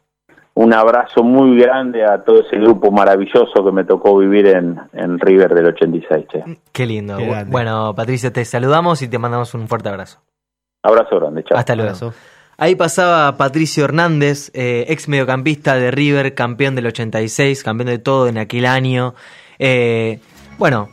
un 0.54 0.74
abrazo 0.74 1.24
muy 1.24 1.58
grande 1.58 2.04
a 2.06 2.24
todo 2.24 2.42
ese 2.42 2.58
grupo 2.58 2.92
maravilloso 2.92 3.64
que 3.66 3.72
me 3.72 3.84
tocó 3.86 4.18
vivir 4.18 4.48
en, 4.48 4.80
en 4.94 5.20
River 5.20 5.54
del 5.54 5.68
86. 5.68 6.26
Che. 6.32 6.44
Qué 6.72 6.86
lindo. 6.86 7.18
Qué 7.18 7.46
bueno, 7.48 7.94
Patricio, 7.96 8.32
te 8.32 8.44
saludamos 8.46 9.02
y 9.02 9.08
te 9.08 9.18
mandamos 9.18 9.54
un 9.54 9.68
fuerte 9.68 9.90
abrazo. 9.90 10.20
Abrazo 10.84 11.20
grande, 11.20 11.44
chao. 11.44 11.58
Hasta 11.58 11.76
luego. 11.76 11.90
Abrazo. 11.92 12.14
Ahí 12.58 12.76
pasaba 12.76 13.38
Patricio 13.38 13.86
Hernández, 13.86 14.52
eh, 14.54 14.86
ex 14.90 15.08
mediocampista 15.08 15.76
de 15.76 15.90
River, 15.90 16.36
campeón 16.36 16.76
del 16.76 16.88
86, 16.88 17.64
campeón 17.64 17.88
de 17.88 17.98
todo 18.00 18.28
en 18.28 18.38
aquel 18.38 18.66
año. 18.68 19.16
Eh, 19.58 20.20
bueno, 20.60 20.90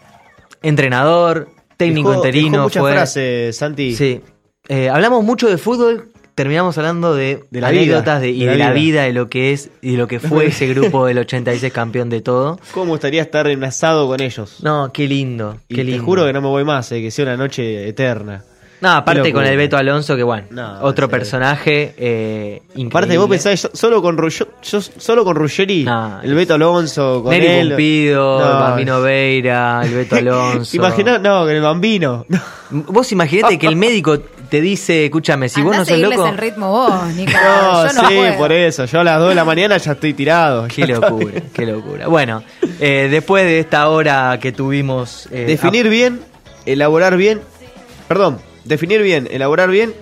entrenador, 0.62 1.48
técnico 1.76 2.10
Dejó- 2.10 2.16
interino. 2.26 2.50
dejó 2.52 2.62
muchas 2.64 2.80
fue- 2.80 2.92
frases, 2.92 3.56
Santi. 3.56 3.94
Sí. 3.94 4.22
Eh, 4.68 4.88
hablamos 4.88 5.24
mucho 5.24 5.48
de 5.48 5.58
fútbol, 5.58 6.08
terminamos 6.38 6.78
hablando 6.78 7.14
de, 7.14 7.44
De 7.50 7.60
la 7.60 7.68
anécdotas 7.68 8.20
vida, 8.20 8.20
de, 8.20 8.28
y 8.30 8.44
de 8.46 8.52
de, 8.52 8.56
la 8.58 8.70
vida. 8.70 8.74
vida, 8.74 9.02
de 9.02 9.12
lo 9.12 9.28
que 9.28 9.52
es 9.52 9.70
y 9.82 9.92
de 9.92 9.98
lo 9.98 10.08
que 10.08 10.20
fue 10.20 10.46
ese 10.46 10.66
grupo 10.68 11.04
del 11.04 11.18
86 11.18 11.72
campeón 11.72 12.08
de 12.08 12.20
todo. 12.22 12.58
¿Cómo 12.72 12.92
gustaría 12.92 13.20
estar 13.22 13.46
en 13.48 13.58
un 13.58 13.64
asado 13.64 14.06
con 14.06 14.20
ellos? 14.22 14.58
No, 14.62 14.90
qué 14.92 15.06
lindo, 15.06 15.56
Y 15.68 15.74
qué 15.74 15.82
te 15.84 15.90
lindo. 15.90 16.04
juro 16.04 16.24
que 16.24 16.32
no 16.32 16.40
me 16.40 16.48
voy 16.48 16.64
más, 16.64 16.90
eh, 16.92 17.02
que 17.02 17.10
sea 17.10 17.24
una 17.24 17.36
noche 17.36 17.88
eterna. 17.88 18.42
No, 18.80 18.90
aparte 18.92 19.32
con 19.32 19.44
el 19.44 19.56
Beto 19.56 19.76
Alonso, 19.76 20.14
que 20.14 20.22
bueno, 20.22 20.46
No, 20.50 20.78
otro 20.82 21.08
personaje 21.08 21.94
eh, 21.98 22.62
increíble. 22.76 22.88
Aparte, 22.90 23.18
vos 23.18 23.28
pensás, 23.28 23.60
yo- 23.60 23.70
solo 23.74 24.00
con, 24.00 24.16
Ru- 24.16 24.46
yo, 24.62 24.80
solo 24.80 25.24
con 25.24 25.34
Ruggeri, 25.34 25.82
No, 25.82 26.20
el 26.22 26.32
Beto 26.36 26.54
Alonso, 26.54 27.20
con 27.24 27.32
Neri 27.32 27.46
él. 27.48 27.68
Pumpido, 27.70 28.38
No, 28.38 28.46
el 28.46 28.52
Bambino 28.60 29.00
Veira, 29.02 29.80
el 29.84 29.94
Beto 29.94 30.14
Alonso. 30.22 30.76
Imaginá, 30.76 31.18
no, 31.18 31.40
con 31.40 31.50
el 31.50 31.60
bambino. 31.62 32.24
Vos 32.70 33.10
imaginate 33.10 33.58
que 33.58 33.66
el 33.66 33.74
médico 33.74 34.16
te 34.50 34.60
dice, 34.60 35.04
escúchame, 35.06 35.48
si 35.48 35.60
Andá 35.60 35.68
vos 35.70 35.78
no 35.78 35.84
sos 35.84 35.98
loco... 35.98 36.26
el 36.28 36.38
ritmo 36.38 36.70
vos, 36.70 37.06
Nico. 37.14 37.32
No, 37.32 37.86
yo 37.86 37.92
no 38.02 38.08
sí, 38.08 38.14
puedo. 38.16 38.36
por 38.38 38.52
eso. 38.52 38.84
Yo 38.86 39.00
a 39.00 39.04
las 39.04 39.18
2 39.20 39.28
de 39.30 39.34
la 39.34 39.44
mañana 39.44 39.76
ya 39.76 39.92
estoy 39.92 40.14
tirado. 40.14 40.66
Qué 40.68 40.86
locura, 40.86 41.42
qué 41.52 41.66
locura. 41.66 42.06
Bueno, 42.08 42.42
eh, 42.80 43.08
después 43.10 43.44
de 43.44 43.60
esta 43.60 43.88
hora 43.88 44.38
que 44.40 44.52
tuvimos... 44.52 45.28
eh, 45.30 45.44
Definir 45.46 45.88
bien, 45.88 46.20
elaborar 46.66 47.16
bien. 47.16 47.40
Perdón, 48.08 48.38
definir 48.64 49.02
bien, 49.02 49.28
elaborar 49.30 49.70
bien 49.70 49.92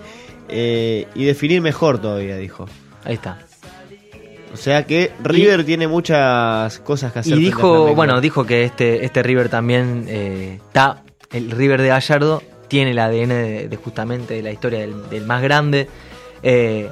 eh, 0.48 1.06
y 1.14 1.24
definir 1.24 1.60
mejor 1.60 1.98
todavía, 2.00 2.36
dijo. 2.36 2.66
Ahí 3.04 3.14
está. 3.14 3.38
O 4.52 4.56
sea 4.56 4.86
que 4.86 5.12
River 5.22 5.64
tiene 5.64 5.86
muchas 5.86 6.78
cosas 6.78 7.12
que 7.12 7.18
hacer. 7.18 7.36
Y 7.36 7.40
dijo, 7.40 7.94
bueno, 7.94 8.20
dijo 8.20 8.46
que 8.46 8.64
este, 8.64 9.04
este 9.04 9.22
River 9.22 9.48
también 9.50 10.06
eh, 10.08 10.60
está, 10.66 11.02
el 11.32 11.50
River 11.50 11.82
de 11.82 11.88
Gallardo 11.88 12.42
tiene 12.68 12.90
el 12.92 12.98
ADN 12.98 13.28
de, 13.28 13.68
de 13.68 13.76
justamente 13.76 14.34
de 14.34 14.42
la 14.42 14.50
historia 14.52 14.80
del, 14.80 15.08
del 15.10 15.24
más 15.24 15.42
grande. 15.42 15.88
Eh, 16.42 16.90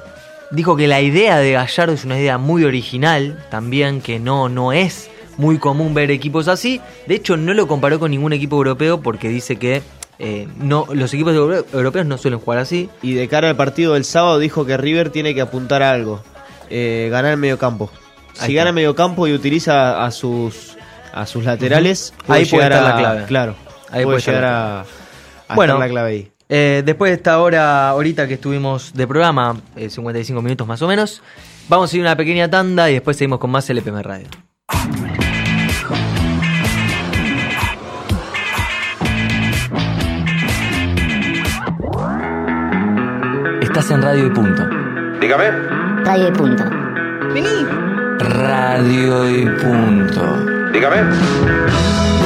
dijo 0.51 0.75
que 0.75 0.87
la 0.87 1.01
idea 1.01 1.37
de 1.37 1.51
Gallardo 1.53 1.93
es 1.93 2.05
una 2.05 2.19
idea 2.19 2.37
muy 2.37 2.63
original, 2.63 3.43
también 3.49 4.01
que 4.01 4.19
no, 4.19 4.49
no 4.49 4.73
es 4.73 5.09
muy 5.37 5.57
común 5.57 5.93
ver 5.93 6.11
equipos 6.11 6.47
así. 6.47 6.81
De 7.07 7.15
hecho, 7.15 7.37
no 7.37 7.53
lo 7.53 7.67
comparó 7.67 7.99
con 7.99 8.11
ningún 8.11 8.33
equipo 8.33 8.55
europeo 8.55 9.01
porque 9.01 9.27
dice 9.29 9.57
que 9.57 9.81
eh, 10.17 10.47
no, 10.57 10.87
los 10.93 11.13
equipos 11.13 11.33
euro- 11.35 11.65
europeos 11.73 12.05
no 12.05 12.17
suelen 12.17 12.39
jugar 12.39 12.59
así. 12.59 12.89
Y 13.01 13.13
de 13.13 13.27
cara 13.27 13.49
al 13.49 13.55
partido 13.57 13.93
del 13.95 14.05
sábado 14.05 14.39
dijo 14.39 14.65
que 14.65 14.77
River 14.77 15.09
tiene 15.09 15.33
que 15.35 15.41
apuntar 15.41 15.83
a 15.83 15.91
algo. 15.91 16.23
eh, 16.69 17.09
ganar 17.11 17.31
el 17.31 17.37
medio 17.37 17.57
campo. 17.59 17.91
Si 18.33 18.53
gana 18.53 18.69
el 18.69 18.75
medio 18.75 18.95
campo 18.95 19.27
y 19.27 19.33
utiliza 19.33 20.03
a 20.05 20.11
sus 20.11 20.75
a 21.13 21.25
sus 21.25 21.45
laterales, 21.45 22.13
Ahí 22.27 22.43
puede 22.45 22.45
llegar 22.45 22.71
estar 22.73 22.83
la 22.93 22.97
clave. 22.97 23.25
Claro. 23.27 23.55
Ahí 23.91 24.03
puede 24.03 24.19
puede 24.19 24.21
llegar 24.21 24.43
a, 24.45 24.85
a 25.47 25.55
Bueno. 25.55 25.77
la 25.77 25.87
clave 25.87 26.09
ahí. 26.09 26.31
Eh, 26.47 26.83
después 26.85 27.09
de 27.11 27.15
esta 27.15 27.39
hora, 27.39 27.89
ahorita 27.89 28.27
que 28.27 28.35
estuvimos 28.35 28.93
de 28.93 29.07
programa, 29.07 29.57
eh, 29.75 29.89
55 29.89 30.41
minutos 30.41 30.67
más 30.67 30.81
o 30.81 30.87
menos, 30.87 31.21
vamos 31.67 31.91
a 31.91 31.95
ir 31.95 32.01
a 32.03 32.05
una 32.09 32.15
pequeña 32.17 32.49
tanda 32.49 32.89
y 32.89 32.93
después 32.93 33.17
seguimos 33.17 33.39
con 33.39 33.49
más 33.49 33.67
LPM 33.69 34.01
Radio. 34.03 34.27
Estás 43.61 43.91
en 43.91 44.01
Radio 44.01 44.27
y 44.27 44.29
Punto. 44.29 44.63
Dígame. 45.19 45.51
Radio 46.05 46.27
y 46.29 46.31
punto. 46.31 46.63
Radio 48.19 49.29
y 49.29 49.45
Punto. 49.45 50.71
Dígame. 50.71 52.24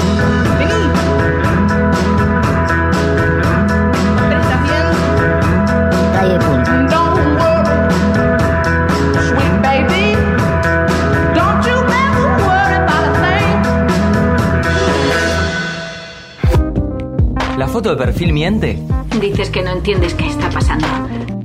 Foto 17.80 17.96
de 17.96 17.96
perfil 17.96 18.34
miente? 18.34 18.78
Dices 19.22 19.50
que 19.50 19.62
no 19.62 19.72
entiendes 19.72 20.14
qué 20.14 20.28
está 20.28 20.50
pasando. 20.50 20.86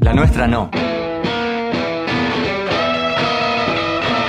La 0.01 0.13
nuestra 0.13 0.49
no. 0.49 0.69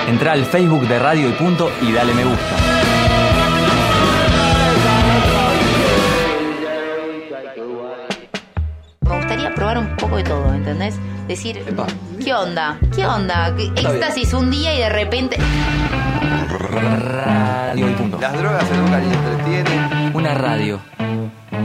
Entra 0.06 0.30
al 0.30 0.44
Facebook 0.44 0.86
de 0.86 1.00
Radio 1.00 1.28
y 1.28 1.32
Punto 1.32 1.68
y 1.82 1.90
dale 1.90 2.14
me 2.14 2.24
gusta. 2.24 2.56
Me 9.00 9.16
gustaría 9.16 9.52
probar 9.56 9.78
un 9.78 9.96
poco 9.96 10.16
de 10.18 10.22
todo, 10.22 10.54
¿entendés? 10.54 10.94
Decir, 11.26 11.60
¿qué 12.24 12.34
onda? 12.34 12.78
¿Qué 12.94 13.04
onda? 13.04 13.52
¿Qué 13.56 13.64
éxtasis 13.80 14.32
un 14.32 14.52
día 14.52 14.76
y 14.76 14.78
de 14.78 14.90
repente... 14.90 15.38
Radio 16.60 17.90
y 17.90 17.92
Punto. 17.94 18.18
Las 18.20 18.38
drogas 18.38 18.64
educan 18.70 19.02
y 19.02 19.12
entretienen. 19.12 20.14
Una 20.14 20.34
radio 20.34 20.80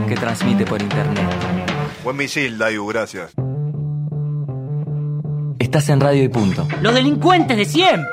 que 0.06 0.14
transmite 0.14 0.64
por 0.64 0.80
internet. 0.82 1.24
Buen 2.04 2.16
misil, 2.16 2.58
Dayu, 2.58 2.86
gracias. 2.86 3.32
Estás 5.58 5.88
en 5.88 6.00
Radio 6.00 6.22
y 6.24 6.28
Punto. 6.28 6.66
Los 6.80 6.94
delincuentes 6.94 7.56
de 7.56 7.64
siempre. 7.64 8.10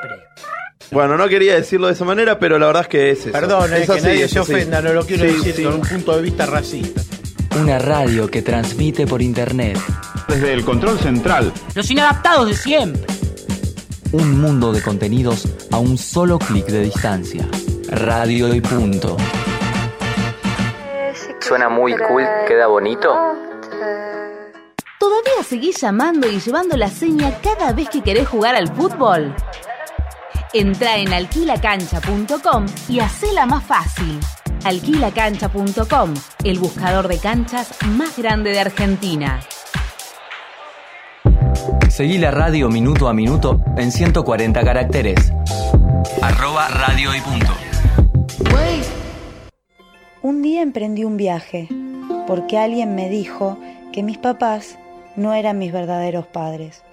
Bueno, 0.92 1.16
no 1.16 1.28
quería 1.28 1.54
decirlo 1.54 1.86
de 1.88 1.92
esa 1.92 2.04
manera, 2.04 2.38
pero 2.38 2.58
la 2.58 2.66
verdad 2.66 2.82
es 2.82 2.88
que 2.88 3.10
es 3.10 3.20
eso. 3.20 3.32
Perdón, 3.32 3.72
es 3.74 3.80
es 3.80 3.86
que 3.86 3.92
así, 3.92 4.02
nadie 4.02 4.24
es 4.24 4.30
se 4.30 4.38
así. 4.40 4.52
ofenda, 4.52 4.80
no 4.82 4.92
lo 4.92 5.04
quiero 5.04 5.24
Sí, 5.28 5.32
decir 5.36 5.54
sí. 5.54 5.62
con 5.64 5.74
un 5.74 5.80
punto 5.82 6.16
de 6.16 6.22
vista 6.22 6.46
racista. 6.46 7.02
Una 7.60 7.78
radio 7.78 8.28
que 8.30 8.42
transmite 8.42 9.06
por 9.06 9.20
internet. 9.22 9.78
Desde 10.28 10.52
el 10.52 10.64
control 10.64 10.98
central. 10.98 11.52
Los 11.74 11.90
inadaptados 11.90 12.48
de 12.48 12.54
siempre. 12.54 13.02
Un 14.12 14.40
mundo 14.40 14.72
de 14.72 14.82
contenidos 14.82 15.46
a 15.70 15.78
un 15.78 15.96
solo 15.98 16.38
clic 16.38 16.66
de 16.66 16.80
distancia. 16.84 17.46
Radio 17.88 18.52
y 18.54 18.60
Punto. 18.60 19.16
Suena 21.50 21.68
muy 21.68 21.96
cool, 21.96 22.24
queda 22.46 22.68
bonito. 22.68 23.12
¿Todavía 25.00 25.42
seguís 25.42 25.80
llamando 25.80 26.28
y 26.28 26.38
llevando 26.38 26.76
la 26.76 26.86
seña 26.86 27.40
cada 27.42 27.72
vez 27.72 27.88
que 27.88 28.02
querés 28.02 28.28
jugar 28.28 28.54
al 28.54 28.68
fútbol? 28.68 29.34
Entra 30.52 30.98
en 30.98 31.12
alquilacancha.com 31.12 32.66
y 32.88 33.00
hacela 33.00 33.46
más 33.46 33.64
fácil. 33.64 34.20
Alquilacancha.com, 34.62 36.14
el 36.44 36.60
buscador 36.60 37.08
de 37.08 37.18
canchas 37.18 37.76
más 37.84 38.16
grande 38.16 38.50
de 38.50 38.60
Argentina. 38.60 39.40
Seguí 41.88 42.18
la 42.18 42.30
radio 42.30 42.68
minuto 42.68 43.08
a 43.08 43.12
minuto 43.12 43.60
en 43.76 43.90
140 43.90 44.62
caracteres. 44.62 45.32
Arroba 46.22 46.68
Radio 46.68 47.12
y 47.12 47.20
Punto. 47.20 47.59
Un 50.22 50.42
día 50.42 50.60
emprendí 50.60 51.04
un 51.04 51.16
viaje 51.16 51.66
porque 52.26 52.58
alguien 52.58 52.94
me 52.94 53.08
dijo 53.08 53.56
que 53.90 54.02
mis 54.02 54.18
papás 54.18 54.78
no 55.16 55.32
eran 55.32 55.58
mis 55.58 55.72
verdaderos 55.72 56.26
padres. 56.26 56.84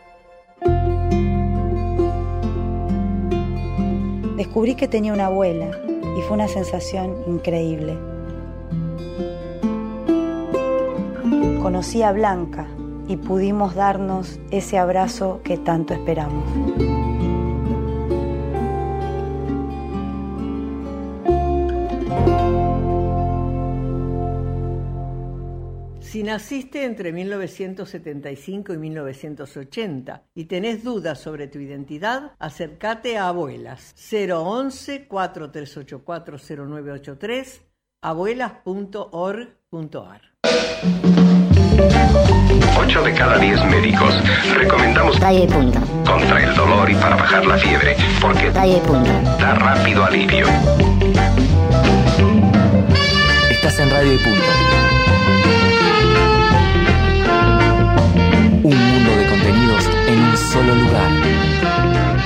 Descubrí 4.38 4.76
que 4.76 4.88
tenía 4.88 5.12
una 5.12 5.26
abuela 5.26 5.72
y 6.18 6.22
fue 6.22 6.36
una 6.38 6.48
sensación 6.48 7.18
increíble. 7.28 7.98
Conocí 11.62 12.04
a 12.04 12.14
Blanca 12.14 12.66
y 13.10 13.18
pudimos 13.18 13.76
darnos 13.76 14.40
ese 14.52 14.78
abrazo 14.78 15.42
que 15.44 15.58
tanto 15.58 15.94
esperamos. 15.94 16.46
Si 26.18 26.24
naciste 26.24 26.84
entre 26.84 27.12
1975 27.12 28.74
y 28.74 28.78
1980 28.80 30.24
y 30.34 30.46
tenés 30.46 30.84
dudas 30.84 31.20
sobre 31.20 31.46
tu 31.46 31.60
identidad, 31.60 32.32
acércate 32.40 33.20
a 33.20 33.28
Abuelas 33.28 33.94
011 34.12 35.08
43840983 35.08 37.62
abuelas.org.ar. 38.02 40.22
8 42.80 43.04
de 43.04 43.14
cada 43.14 43.38
10 43.38 43.66
médicos 43.66 44.16
recomendamos 44.56 45.18
y 45.18 45.46
punto. 45.46 45.80
contra 46.04 46.44
el 46.44 46.56
dolor 46.56 46.90
y 46.90 46.96
para 46.96 47.16
bajar 47.16 47.46
la 47.46 47.60
fiebre, 47.60 47.96
porque 48.20 48.48
y 48.48 48.80
punto. 48.80 49.12
da 49.40 49.54
rápido 49.54 50.04
alivio. 50.04 50.48
Estás 53.52 53.78
en 53.78 53.92
Radio 53.92 54.14
y 54.14 54.18
Punto. 54.18 54.42
Solo 60.58 60.74
lugar. 60.74 62.17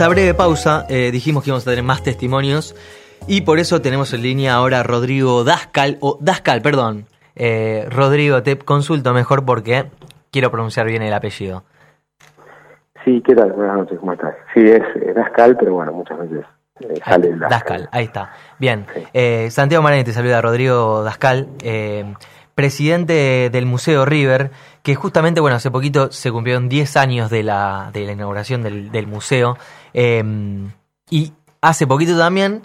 Esta 0.00 0.08
breve 0.08 0.32
pausa, 0.32 0.86
eh, 0.88 1.10
dijimos 1.12 1.44
que 1.44 1.50
íbamos 1.50 1.66
a 1.66 1.70
tener 1.72 1.84
más 1.84 2.02
testimonios 2.02 2.74
y 3.26 3.42
por 3.42 3.58
eso 3.58 3.82
tenemos 3.82 4.14
en 4.14 4.22
línea 4.22 4.54
ahora 4.54 4.80
a 4.80 4.82
Rodrigo 4.82 5.44
Dascal, 5.44 5.98
o 6.00 6.16
Dascal, 6.22 6.62
perdón. 6.62 7.04
Eh, 7.36 7.86
Rodrigo, 7.90 8.42
te 8.42 8.56
consulto 8.56 9.12
mejor 9.12 9.44
porque 9.44 9.90
quiero 10.30 10.50
pronunciar 10.50 10.86
bien 10.86 11.02
el 11.02 11.12
apellido. 11.12 11.64
Sí, 13.04 13.22
¿qué 13.26 13.34
tal? 13.34 13.52
Buenas 13.52 13.76
noches, 13.76 13.98
¿cómo 13.98 14.14
estás? 14.14 14.36
Sí, 14.54 14.62
es, 14.62 14.82
Dascal, 15.14 15.58
pero 15.58 15.74
bueno, 15.74 15.92
muchas 15.92 16.18
veces 16.18 16.46
eh, 16.80 16.98
sale 17.04 17.28
el 17.28 17.38
Dascal. 17.38 17.50
Dascal, 17.50 17.88
ahí 17.92 18.04
está. 18.06 18.32
Bien, 18.58 18.86
eh, 19.12 19.50
Santiago 19.50 19.82
Marani 19.82 20.02
te 20.02 20.14
saluda, 20.14 20.40
Rodrigo 20.40 21.04
Dascal, 21.04 21.46
presidente 22.54 23.50
del 23.52 23.66
Museo 23.66 24.06
River, 24.06 24.50
que 24.82 24.94
justamente, 24.94 25.42
bueno, 25.42 25.56
hace 25.56 25.70
poquito 25.70 26.10
se 26.10 26.32
cumplieron 26.32 26.70
10 26.70 26.96
años 26.96 27.28
de 27.28 27.42
la, 27.42 27.90
de 27.92 28.06
la 28.06 28.12
inauguración 28.12 28.62
del, 28.62 28.90
del 28.90 29.06
museo, 29.06 29.58
eh, 29.94 30.22
y 31.10 31.32
hace 31.60 31.86
poquito 31.86 32.16
también 32.16 32.62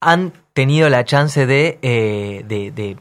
han 0.00 0.32
tenido 0.52 0.88
la 0.88 1.04
chance 1.04 1.46
de, 1.46 1.78
eh, 1.82 2.44
de, 2.46 2.70
de- 2.70 2.96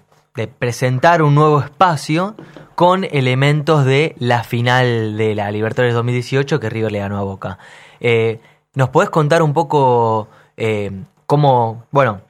presentar 0.48 1.22
un 1.22 1.36
nuevo 1.36 1.60
espacio 1.60 2.36
con 2.76 3.04
elementos 3.04 3.84
de 3.86 4.16
la 4.18 4.44
final 4.44 5.18
de 5.18 5.36
la 5.36 5.52
Libertadores 5.52 5.94
2018 5.94 6.60
que 6.60 6.70
River 6.70 6.92
le 6.92 7.00
ganó 7.00 7.18
a 7.18 7.24
Boca. 7.24 7.60
Eh, 8.00 8.40
¿Nos 8.74 8.90
podés 8.90 9.10
contar 9.10 9.44
un 9.44 9.54
poco 9.54 10.30
eh, 10.56 10.90
cómo, 11.26 11.84
bueno, 11.92 12.22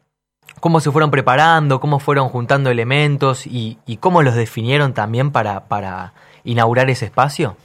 cómo 0.60 0.80
se 0.80 0.92
fueron 0.92 1.12
preparando, 1.12 1.80
cómo 1.80 2.00
fueron 2.00 2.28
juntando 2.30 2.70
elementos 2.72 3.46
y, 3.46 3.78
y 3.86 3.98
cómo 3.98 4.24
los 4.24 4.34
definieron 4.36 4.94
también 4.94 5.32
para, 5.32 5.66
para 5.68 6.14
inaugurar 6.44 6.90
ese 6.90 7.06
espacio? 7.06 7.56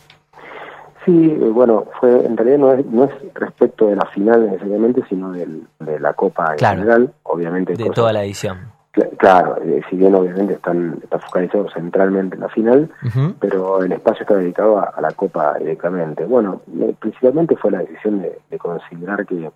Sí, 1.06 1.30
eh, 1.40 1.48
bueno, 1.50 1.84
fue 2.00 2.26
en 2.26 2.36
realidad 2.36 2.58
no 2.58 2.72
es, 2.72 2.84
no 2.86 3.04
es 3.04 3.10
respecto 3.34 3.86
de 3.86 3.96
la 3.96 4.04
final 4.06 4.44
necesariamente, 4.50 5.02
sino 5.08 5.32
del, 5.32 5.62
de 5.80 5.98
la 6.00 6.12
Copa 6.12 6.50
en 6.50 6.58
Claro. 6.58 6.78
general, 6.80 7.12
obviamente. 7.22 7.72
De 7.74 7.78
cosas- 7.84 7.94
toda 7.94 8.12
la 8.12 8.24
edición. 8.24 8.58
Cla- 8.92 9.10
Claro, 9.18 9.56
eh, 9.62 9.82
si 9.88 9.96
bien 9.96 10.14
obviamente 10.14 10.54
están, 10.54 10.98
están 11.02 11.20
focalizados 11.20 11.72
centralmente 11.74 12.34
en 12.34 12.40
la 12.42 12.48
final, 12.48 12.90
pero 13.38 13.82
el 13.82 13.92
espacio 13.92 14.22
está 14.22 14.34
dedicado 14.34 14.78
a, 14.78 14.84
a 14.84 15.00
la 15.00 15.12
Copa 15.12 15.54
directamente. 15.58 16.24
Bueno, 16.24 16.60
eh, 16.80 16.94
principalmente 16.98 17.56
fue 17.56 17.70
la 17.70 17.78
decisión 17.78 18.20
de, 18.22 18.38
de 18.50 18.58
considerar 18.58 19.24
que, 19.26 19.50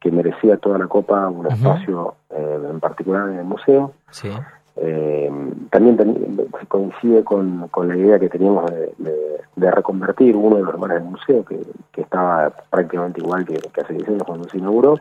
que 0.00 0.10
merecía 0.10 0.56
toda 0.56 0.78
la 0.78 0.86
Copa 0.86 1.28
un 1.28 1.46
espacio 1.46 2.14
eh, 2.30 2.58
en 2.70 2.80
particular 2.80 3.28
en 3.28 3.38
el 3.38 3.44
museo. 3.44 3.92
Sí. 4.10 4.30
Eh, 4.82 5.30
también 5.70 5.96
ten- 5.98 6.48
coincide 6.68 7.22
con, 7.22 7.68
con 7.68 7.88
la 7.88 7.96
idea 7.96 8.18
que 8.18 8.28
teníamos 8.30 8.70
de, 8.70 8.92
de- 8.98 9.40
de 9.56 9.70
reconvertir 9.70 10.34
uno 10.36 10.56
de 10.56 10.62
los 10.62 10.74
lugares 10.74 11.02
del 11.02 11.10
museo, 11.12 11.44
que, 11.44 11.60
que 11.92 12.00
estaba 12.00 12.50
prácticamente 12.70 13.20
igual 13.20 13.44
que, 13.44 13.54
que 13.58 13.80
hace 13.82 13.92
10 13.92 14.08
años 14.08 14.22
cuando 14.24 14.48
se 14.48 14.56
inauguró. 14.58 14.96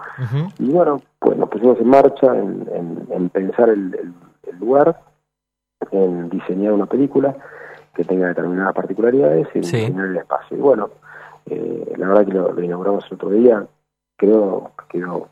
Y 0.57 0.69
bueno, 0.71 1.01
pues 1.19 1.37
nos 1.37 1.47
pusimos 1.49 1.79
en 1.79 1.87
marcha 1.87 2.27
en, 2.37 2.67
en- 2.73 3.07
en 3.09 3.29
pensar 3.29 3.69
el, 3.69 3.93
el- 3.95 4.13
el 4.51 4.59
lugar, 4.59 4.99
en 5.91 6.29
diseñar 6.29 6.73
una 6.73 6.85
película 6.87 7.33
que 7.93 8.03
tenga 8.03 8.27
determinadas 8.27 8.73
particularidades 8.73 9.47
y 9.53 9.57
en 9.59 9.63
Sí. 9.63 9.77
diseñar 9.77 10.07
el 10.07 10.17
espacio. 10.17 10.57
Y 10.57 10.61
bueno, 10.61 10.89
eh, 11.45 11.93
la 11.97 12.07
verdad 12.09 12.25
que 12.25 12.33
lo, 12.33 12.51
lo 12.51 12.61
inauguramos 12.61 13.05
el 13.09 13.13
otro 13.15 13.29
día, 13.29 13.65
creo 14.17 14.71
que 14.89 14.99
quedó 14.99 15.27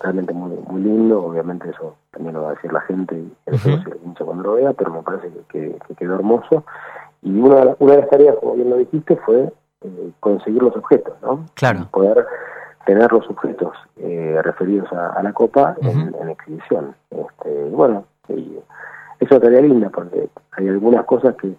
realmente 0.00 0.32
muy, 0.32 0.56
muy 0.68 0.82
lindo, 0.82 1.24
obviamente 1.24 1.70
eso 1.70 1.96
también 2.10 2.34
lo 2.34 2.42
va 2.42 2.50
a 2.50 2.54
decir 2.54 2.72
la 2.72 2.80
gente 2.82 3.14
el 3.46 3.52
lo 3.64 3.96
hincha 4.04 4.24
cuando 4.24 4.42
lo 4.44 4.54
vea, 4.54 4.72
pero 4.72 4.92
me 4.92 5.02
parece 5.02 5.28
que, 5.30 5.40
que- 5.48 5.78
que 5.86 5.94
quedó 5.94 6.14
hermoso. 6.16 6.64
Y 7.22 7.38
una 7.38 7.56
de, 7.56 7.64
la- 7.66 7.76
una 7.78 7.92
de 7.94 8.00
las 8.00 8.10
tareas, 8.10 8.36
como 8.40 8.54
bien 8.54 8.70
lo 8.70 8.76
dijiste, 8.76 9.16
fue 9.16 9.52
eh, 9.82 10.10
conseguir 10.20 10.62
los 10.62 10.74
objetos, 10.76 11.14
¿no? 11.22 11.44
Claro. 11.54 11.86
poder 11.90 12.26
tener 12.86 13.12
los 13.12 13.28
objetos 13.28 13.76
eh, 13.98 14.40
referidos 14.42 14.90
a, 14.92 15.10
a 15.10 15.22
la 15.22 15.32
copa 15.32 15.76
en, 15.82 16.14
exhibición. 16.30 16.94
Este, 17.10 17.64
bueno, 17.70 18.04
y 18.28 18.58
es 19.20 19.30
una 19.30 19.40
tarea 19.40 19.60
linda 19.60 19.90
porque 19.90 20.28
hay 20.52 20.68
algunas 20.68 21.04
cosas 21.04 21.34
que, 21.36 21.54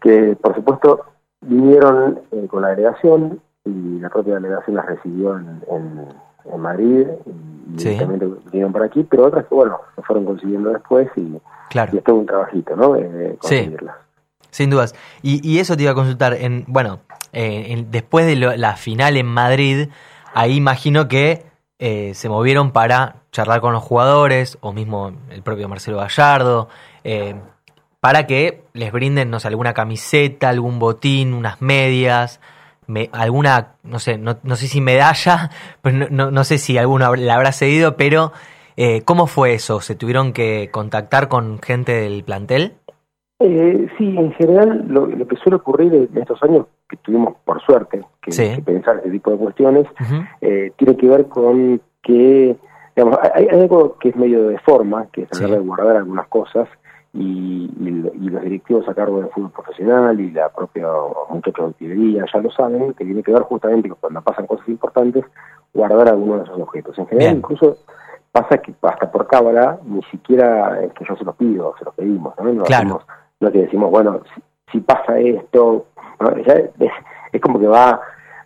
que 0.00 0.36
por 0.40 0.54
supuesto, 0.54 1.04
vinieron 1.40 2.20
eh, 2.30 2.46
con 2.48 2.62
la 2.62 2.68
delegación 2.68 3.40
y 3.64 3.98
la 4.00 4.08
propia 4.10 4.34
delegación 4.34 4.76
las 4.76 4.86
recibió 4.86 5.36
en, 5.36 5.62
en, 5.70 6.08
en 6.52 6.60
Madrid 6.60 7.06
y 7.76 7.78
Sí. 7.80 7.98
vinieron 8.50 8.72
para 8.72 8.86
aquí, 8.86 9.04
pero 9.04 9.26
otras 9.26 9.46
que, 9.46 9.54
bueno, 9.54 9.78
se 9.96 10.02
fueron 10.02 10.24
consiguiendo 10.24 10.70
después 10.70 11.08
y, 11.16 11.38
Claro. 11.70 11.92
y 11.94 11.98
es 11.98 12.04
todo 12.04 12.16
un 12.16 12.26
trabajito, 12.26 12.74
¿no? 12.76 12.96
Eh, 12.96 13.32
Sí. 13.32 13.38
conseguirlas. 13.40 13.96
Sin 14.50 14.70
dudas. 14.70 14.94
Y, 15.22 15.46
y 15.46 15.58
eso 15.58 15.76
te 15.76 15.82
iba 15.82 15.92
a 15.92 15.94
consultar. 15.94 16.34
En, 16.34 16.64
bueno, 16.66 17.00
eh, 17.32 17.66
en- 17.68 17.90
después 17.90 18.24
de 18.26 18.36
lo- 18.36 18.56
la 18.56 18.76
final 18.76 19.16
en 19.18 19.26
Madrid, 19.26 19.88
ahí 20.34 20.56
imagino 20.56 21.06
que 21.08 21.46
eh, 21.80 22.12
se 22.14 22.28
movieron 22.28 22.72
para 22.72 23.16
charlar 23.30 23.60
con 23.60 23.72
los 23.72 23.84
jugadores, 23.84 24.58
o 24.62 24.72
mismo 24.72 25.12
el 25.30 25.42
propio 25.42 25.68
Marcelo 25.68 25.98
Gallardo, 25.98 26.68
eh, 27.04 27.36
para 28.00 28.26
que 28.26 28.62
les 28.72 28.90
brinden, 28.90 29.30
no 29.30 29.38
sé, 29.38 29.46
alguna 29.48 29.74
camiseta, 29.74 30.48
algún 30.48 30.78
botín, 30.80 31.34
unas 31.34 31.60
medias, 31.62 32.40
me- 32.88 33.08
alguna, 33.12 33.74
no 33.84 33.98
sé, 34.00 34.18
no, 34.18 34.38
no 34.42 34.56
sé 34.56 34.66
si 34.66 34.80
medalla, 34.80 35.50
pues 35.82 35.94
no, 35.94 36.06
no, 36.10 36.30
no 36.32 36.42
sé 36.44 36.58
si 36.58 36.76
alguno 36.76 37.14
la 37.14 37.34
habrá 37.36 37.52
cedido, 37.52 37.96
pero 37.96 38.32
eh, 38.76 39.02
¿cómo 39.04 39.26
fue 39.28 39.54
eso? 39.54 39.80
¿Se 39.80 39.94
tuvieron 39.94 40.32
que 40.32 40.70
contactar 40.72 41.28
con 41.28 41.60
gente 41.60 41.92
del 41.92 42.24
plantel? 42.24 42.74
Eh, 43.40 43.86
sí, 43.96 44.16
en 44.18 44.32
general 44.32 44.84
lo, 44.88 45.06
lo 45.06 45.28
que 45.28 45.36
suele 45.36 45.56
ocurrir 45.56 45.94
en 45.94 46.18
estos 46.20 46.42
años 46.42 46.66
que 46.88 46.96
tuvimos 46.96 47.36
por 47.44 47.62
suerte 47.62 48.00
que, 48.20 48.32
Sí. 48.32 48.56
que 48.56 48.62
pensar 48.62 48.96
este 48.96 49.10
tipo 49.10 49.30
de 49.30 49.36
cuestiones 49.36 49.86
eh, 50.40 50.72
tiene 50.76 50.96
que 50.96 51.06
ver 51.08 51.28
con 51.28 51.80
que 52.02 52.56
digamos 52.96 53.16
hay, 53.34 53.46
hay 53.46 53.60
algo 53.60 53.96
que 53.98 54.08
es 54.08 54.16
medio 54.16 54.48
de 54.48 54.58
forma 54.58 55.06
que 55.12 55.22
es 55.22 55.28
tratar 55.28 55.50
Sí. 55.50 55.54
de 55.54 55.60
guardar 55.60 55.96
algunas 55.98 56.26
cosas 56.26 56.66
y, 57.18 57.70
y, 57.80 57.90
lo- 57.90 58.14
y 58.14 58.28
los 58.30 58.42
directivos 58.42 58.88
a 58.88 58.94
cargo 58.94 59.18
del 59.20 59.30
fútbol 59.30 59.50
profesional 59.50 60.18
y 60.20 60.30
la 60.30 60.48
propia 60.50 60.86
muchachos 61.30 61.64
de 61.64 61.70
utilería 61.70 62.24
ya 62.32 62.40
lo 62.40 62.50
saben 62.50 62.94
que 62.94 63.04
tiene 63.04 63.22
que 63.22 63.32
ver 63.32 63.42
justamente 63.42 63.88
con 63.88 63.98
cuando 64.00 64.22
pasan 64.22 64.46
cosas 64.46 64.68
importantes 64.68 65.24
guardar 65.74 66.08
algunos 66.08 66.38
de 66.38 66.44
esos 66.44 66.60
objetos 66.60 66.98
en 66.98 67.06
general 67.08 67.28
Bien. 67.34 67.38
incluso 67.38 67.76
pasa 68.32 68.58
que 68.58 68.74
hasta 68.82 69.10
por 69.10 69.26
cábala 69.26 69.78
ni 69.84 70.02
siquiera 70.04 70.80
es 70.82 70.92
que 70.92 71.04
yo 71.04 71.16
se 71.16 71.24
los 71.24 71.34
pido 71.36 71.74
se 71.78 71.84
los 71.84 71.94
pedimos 71.94 72.34
¿no? 72.38 72.52
No 72.52 72.62
Claro. 72.64 72.84
hacemos- 72.86 73.06
no 73.40 73.52
que 73.52 73.58
decimos, 73.62 73.90
bueno, 73.90 74.20
si, 74.34 74.42
si 74.72 74.80
pasa 74.80 75.18
esto, 75.18 75.86
¿no? 76.20 76.36
Ya 76.38 76.54
es, 76.54 76.70
es 77.32 77.40
como 77.40 77.58
que 77.60 77.66
va... 77.68 78.00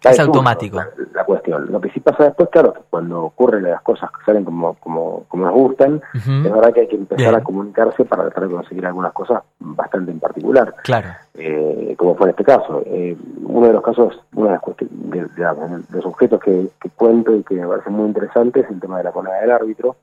Es 0.04 0.18
automático. 0.20 0.76
La, 0.78 0.88
la 1.14 1.24
cuestión. 1.24 1.70
Lo 1.70 1.80
que 1.80 1.90
sí 1.90 2.00
pasa 2.00 2.24
después, 2.24 2.48
claro, 2.50 2.72
que 2.72 2.80
cuando 2.90 3.22
ocurren 3.24 3.62
las 3.62 3.82
cosas 3.82 4.10
que 4.10 4.24
salen 4.24 4.44
como, 4.44 4.74
como, 4.74 5.24
como 5.28 5.44
nos 5.44 5.54
gustan, 5.54 6.00
es 6.14 6.42
verdad 6.42 6.72
que 6.72 6.80
hay 6.80 6.88
que 6.88 6.96
empezar 6.96 7.18
Bien. 7.30 7.34
a 7.34 7.44
comunicarse 7.44 8.04
para 8.04 8.24
tratar 8.24 8.48
de 8.48 8.54
conseguir 8.54 8.84
algunas 8.86 9.12
cosas 9.12 9.42
bastante 9.60 10.10
en 10.10 10.18
particular, 10.20 10.74
Claro. 10.82 11.08
eh, 11.34 11.94
como 11.96 12.16
fue 12.16 12.26
en 12.26 12.30
este 12.30 12.44
caso. 12.44 12.82
Eh, 12.86 13.16
uno 13.44 13.66
de 13.68 13.72
los 13.74 13.82
casos, 13.82 14.20
una 14.34 14.52
de, 14.52 14.58
las 14.58 14.76
de- 14.76 15.20
de- 15.20 15.78
de 15.88 15.96
los 15.96 16.06
objetos 16.06 16.40
que, 16.40 16.68
que 16.80 16.90
cuento 16.90 17.34
y 17.36 17.42
que 17.44 17.54
me 17.54 17.66
parece 17.68 17.90
muy 17.90 18.06
interesante 18.06 18.60
es 18.60 18.70
el 18.70 18.80
tema 18.80 18.98
de 18.98 19.04
la 19.04 19.12
moneda 19.12 19.40
del 19.40 19.50
árbitro, 19.52 19.96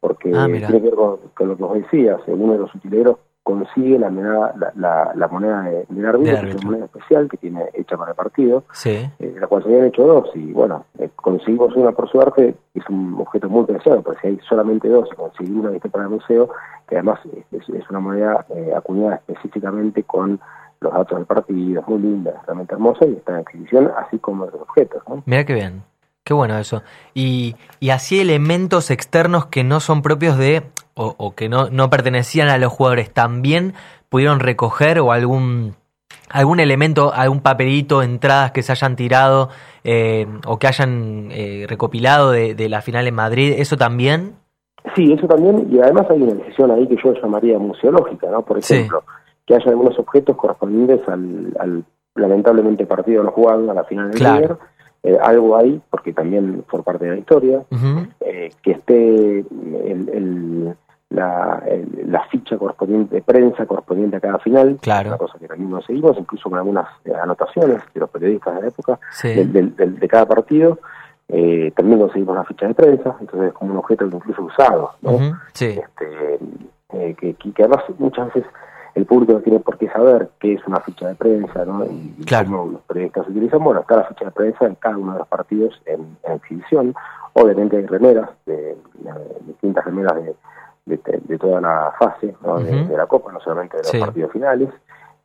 porque 0.00 0.32
Ah, 0.34 0.46
tiene 0.46 0.66
que 0.70 0.78
ver 0.80 0.94
con, 0.94 1.16
con 1.36 1.48
lo 1.48 1.56
que 1.56 1.62
vos 1.62 1.74
decías, 1.74 2.20
eh, 2.26 2.32
uno 2.32 2.52
de 2.54 2.58
los 2.60 2.74
utileros 2.74 3.16
consigue 3.48 3.98
la 3.98 4.10
moneda, 4.10 4.52
la, 4.58 4.72
la, 4.76 5.12
la 5.14 5.28
moneda 5.28 5.62
de- 5.62 5.86
del 5.88 6.04
árbitro, 6.06 6.40
que 6.42 6.48
es 6.50 6.54
una 6.56 6.64
moneda 6.66 6.84
especial 6.84 7.28
que 7.30 7.38
tiene 7.38 7.64
hecha 7.72 7.96
para 7.96 8.10
el 8.10 8.16
partido, 8.16 8.64
Sí. 8.72 8.90
eh, 9.18 9.36
la 9.40 9.46
cual 9.46 9.62
se 9.62 9.70
habían 9.70 9.86
hecho 9.86 10.02
dos, 10.06 10.28
y 10.34 10.52
bueno, 10.52 10.84
eh, 10.98 11.08
conseguimos 11.16 11.74
una 11.74 11.92
por 11.92 12.10
suerte, 12.10 12.54
es 12.74 12.82
un 12.90 13.16
objeto 13.18 13.48
muy 13.48 13.64
preciado, 13.64 14.02
pero 14.02 14.18
si 14.20 14.26
hay 14.26 14.38
solamente 14.46 14.86
dos, 14.88 15.08
y 15.10 15.16
conseguir 15.16 15.54
una 15.56 15.70
que 15.70 15.76
esté 15.76 15.88
para 15.88 16.04
el 16.04 16.10
museo, 16.10 16.50
que 16.86 16.96
además 16.96 17.20
es, 17.52 17.90
una 17.90 18.00
moneda 18.00 18.44
eh, 18.54 18.72
acuñada 18.76 19.22
específicamente 19.26 20.02
con 20.02 20.38
los 20.80 20.92
datos 20.92 21.16
del 21.16 21.26
partido, 21.26 21.80
es 21.80 21.88
muy 21.88 22.00
linda, 22.00 22.42
realmente 22.46 22.74
hermosa 22.74 23.06
y 23.06 23.14
está 23.14 23.32
en 23.32 23.38
exhibición, 23.40 23.90
así 23.96 24.18
como 24.18 24.44
los 24.44 24.54
objetos, 24.60 25.02
¿no? 25.08 25.22
Mira 25.24 25.44
qué 25.46 25.54
bien. 25.54 25.82
Qué 26.24 26.34
bueno 26.34 26.58
eso. 26.58 26.82
Y, 27.14 27.56
y 27.80 27.88
así 27.88 28.20
elementos 28.20 28.90
externos 28.90 29.46
que 29.46 29.64
no 29.64 29.80
son 29.80 30.02
propios 30.02 30.36
de, 30.36 30.62
o, 30.98 31.14
o 31.16 31.34
que 31.34 31.48
no, 31.48 31.70
no 31.70 31.88
pertenecían 31.90 32.48
a 32.48 32.58
los 32.58 32.72
jugadores, 32.72 33.10
también 33.12 33.72
pudieron 34.08 34.40
recoger 34.40 34.98
o 35.00 35.12
algún, 35.12 35.74
algún 36.28 36.60
elemento, 36.60 37.12
algún 37.14 37.40
papelito, 37.40 38.02
entradas 38.02 38.52
que 38.52 38.62
se 38.62 38.72
hayan 38.72 38.96
tirado 38.96 39.48
eh, 39.84 40.26
o 40.46 40.58
que 40.58 40.66
hayan 40.66 41.28
eh, 41.30 41.66
recopilado 41.68 42.30
de, 42.32 42.54
de 42.54 42.68
la 42.68 42.82
final 42.82 43.06
en 43.06 43.14
Madrid, 43.14 43.54
eso 43.58 43.76
también. 43.76 44.34
Sí, 44.96 45.12
eso 45.12 45.26
también, 45.26 45.68
y 45.70 45.78
además 45.80 46.06
hay 46.10 46.22
una 46.22 46.34
decisión 46.34 46.70
ahí 46.70 46.86
que 46.88 46.96
yo 47.02 47.12
llamaría 47.14 47.58
museológica, 47.58 48.28
¿no? 48.30 48.42
Por 48.42 48.62
Sí. 48.62 48.74
ejemplo, 48.74 49.04
que 49.46 49.54
haya 49.54 49.70
algunos 49.70 49.98
objetos 49.98 50.36
correspondientes 50.36 51.00
al, 51.08 51.54
al 51.58 51.84
lamentablemente 52.14 52.86
partido 52.86 53.22
no 53.22 53.30
jugado, 53.30 53.70
a 53.70 53.74
la 53.74 53.84
final 53.84 54.10
del 54.10 54.18
Claro. 54.18 54.58
Eh, 55.04 55.16
algo 55.22 55.56
ahí, 55.56 55.80
porque 55.90 56.12
también 56.12 56.64
por 56.68 56.82
parte 56.82 57.04
de 57.04 57.10
la 57.12 57.18
historia, 57.18 57.62
eh, 58.20 58.50
que 58.62 58.72
esté 58.72 59.38
el, 59.38 60.10
el- 60.12 60.74
la, 61.10 61.62
el- 61.66 62.10
la 62.12 62.22
ficha 62.24 62.58
correspondiente 62.58 63.16
de 63.16 63.22
prensa 63.22 63.64
correspondiente 63.66 64.16
a 64.16 64.20
cada 64.20 64.38
final, 64.38 64.78
Claro. 64.80 65.08
una 65.10 65.18
cosa 65.18 65.38
que 65.38 65.48
también 65.48 65.70
nos 65.70 65.84
seguimos, 65.86 66.16
incluso 66.18 66.50
con 66.50 66.58
algunas 66.58 66.86
eh, 67.04 67.12
anotaciones 67.14 67.82
de 67.94 68.00
los 68.00 68.10
periodistas 68.10 68.54
de 68.56 68.60
la 68.62 68.68
época, 68.68 68.98
Sí. 69.12 69.28
del- 69.28 69.52
del- 69.52 69.76
del- 69.76 69.98
de 69.98 70.08
cada 70.08 70.26
partido, 70.26 70.78
eh, 71.28 71.72
también 71.76 71.98
conseguimos 71.98 72.36
la 72.36 72.44
ficha 72.44 72.66
de 72.68 72.74
prensa, 72.74 73.16
entonces 73.20 73.48
es 73.48 73.52
como 73.54 73.72
un 73.72 73.78
objeto 73.78 74.04
incluso 74.06 74.42
usado, 74.42 74.92
¿no? 75.02 75.18
Sí. 75.54 75.78
este, 75.80 76.38
eh, 76.92 77.14
que, 77.18 77.34
que- 77.34 77.62
además 77.62 77.84
muchas 77.98 78.26
veces 78.32 78.44
el 78.94 79.06
público 79.06 79.32
no 79.34 79.40
tiene 79.40 79.60
por 79.60 79.78
qué 79.78 79.88
saber 79.88 80.30
qué 80.40 80.54
es 80.54 80.66
una 80.66 80.80
ficha 80.80 81.06
de 81.08 81.14
prensa, 81.14 81.64
¿no? 81.64 81.84
Y, 81.84 82.24
Claro. 82.26 82.50
cómo 82.50 82.72
los 82.72 82.80
periodistas 82.82 83.28
utilizan. 83.28 83.62
Bueno, 83.62 83.80
está 83.80 83.96
la 83.96 84.04
ficha 84.04 84.24
de 84.26 84.30
prensa 84.32 84.66
en 84.66 84.74
cada 84.74 84.96
uno 84.96 85.12
de 85.12 85.18
los 85.20 85.28
partidos 85.28 85.80
en, 85.86 86.16
en 86.24 86.32
exhibición. 86.32 86.94
Obviamente 87.34 87.76
hay 87.76 87.86
remeras, 87.86 88.30
de, 88.46 88.56
de- 88.56 89.38
distintas 89.46 89.84
remeras 89.84 90.16
de, 90.16 90.34
de, 90.88 91.20
de 91.24 91.38
toda 91.38 91.60
la 91.60 91.92
fase 91.98 92.34
¿no? 92.44 92.58
de, 92.58 92.96
la 92.96 93.06
Copa, 93.06 93.30
no 93.32 93.40
solamente 93.40 93.76
de 93.76 93.82
los 93.84 93.90
Sí. 93.92 93.98
partidos 93.98 94.32
finales, 94.32 94.68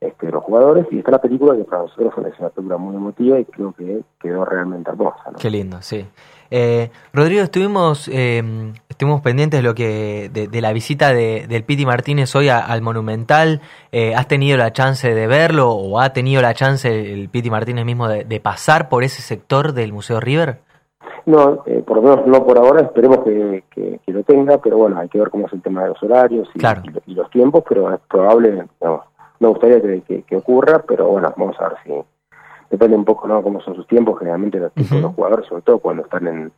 este, 0.00 0.26
de 0.26 0.32
los 0.32 0.44
jugadores. 0.44 0.86
Y 0.90 0.98
está 0.98 1.10
la 1.12 1.20
película 1.20 1.56
que 1.56 1.64
para 1.64 1.82
nosotros 1.82 2.12
es 2.32 2.38
una 2.38 2.50
película 2.50 2.76
muy 2.76 2.94
emotiva 2.96 3.38
y 3.38 3.44
creo 3.46 3.72
que 3.72 4.02
quedó 4.20 4.44
realmente 4.44 4.90
hermosa. 4.90 5.30
¿no? 5.32 5.38
Qué 5.38 5.50
lindo, 5.50 5.80
sí. 5.82 6.06
Eh, 6.50 6.90
Rodrigo, 7.12 7.42
estuvimos, 7.42 8.06
eh, 8.12 8.72
estuvimos 8.88 9.22
pendientes 9.22 9.58
de 9.58 9.62
lo 9.62 9.74
que 9.74 10.30
de, 10.32 10.46
de 10.46 10.60
la 10.60 10.72
visita 10.72 11.12
de, 11.12 11.46
del 11.48 11.64
Piti 11.64 11.84
Martínez 11.86 12.34
hoy 12.36 12.48
a- 12.48 12.58
al 12.60 12.80
Monumental. 12.82 13.60
Eh, 13.90 14.14
¿Has 14.14 14.28
tenido 14.28 14.56
la 14.58 14.72
chance 14.72 15.12
de 15.14 15.26
verlo 15.26 15.70
o 15.70 15.98
ha 15.98 16.12
tenido 16.12 16.42
la 16.42 16.54
chance 16.54 16.88
el, 17.12 17.28
Piti 17.30 17.50
Martínez 17.50 17.84
mismo 17.86 18.08
de, 18.08 18.24
de 18.24 18.40
pasar 18.40 18.88
por 18.88 19.02
ese 19.04 19.22
sector 19.22 19.72
del 19.72 19.92
Museo 19.92 20.20
River? 20.20 20.60
No, 21.26 21.62
eh, 21.66 21.82
por 21.86 21.96
lo 21.96 22.02
menos 22.02 22.26
no 22.26 22.44
por 22.44 22.58
ahora, 22.58 22.82
esperemos 22.82 23.18
que, 23.24 23.64
que, 23.70 23.98
que 24.04 24.12
lo 24.12 24.22
tenga, 24.24 24.58
pero 24.58 24.76
bueno, 24.78 24.98
hay 24.98 25.08
que 25.08 25.18
ver 25.18 25.30
cómo 25.30 25.46
es 25.46 25.52
el 25.52 25.62
tema 25.62 25.82
de 25.82 25.88
los 25.90 26.02
horarios 26.02 26.48
y, 26.54 26.58
Claro. 26.58 26.82
y 26.84 26.90
lo- 26.90 27.02
y 27.06 27.14
los 27.14 27.30
tiempos, 27.30 27.64
pero 27.68 27.92
es 27.94 28.00
probable, 28.08 28.66
no, 28.82 29.02
me 29.40 29.48
gustaría 29.48 29.80
que, 29.80 30.02
que- 30.02 30.22
que 30.22 30.36
ocurra, 30.36 30.82
pero 30.86 31.08
bueno, 31.08 31.32
vamos 31.36 31.56
a 31.60 31.68
ver 31.68 31.78
si 31.84 31.92
depende 32.70 32.96
un 32.96 33.04
poco, 33.04 33.26
¿no? 33.28 33.42
Cómo 33.42 33.60
son 33.60 33.74
sus 33.74 33.86
tiempos, 33.86 34.18
generalmente 34.18 34.58
los 34.58 34.72
tiempos 34.72 34.96
de 34.96 35.02
los 35.02 35.14
jugadores, 35.14 35.46
sobre 35.46 35.62
todo 35.62 35.78
cuando 35.78 36.02
están 36.02 36.26
en 36.26 36.52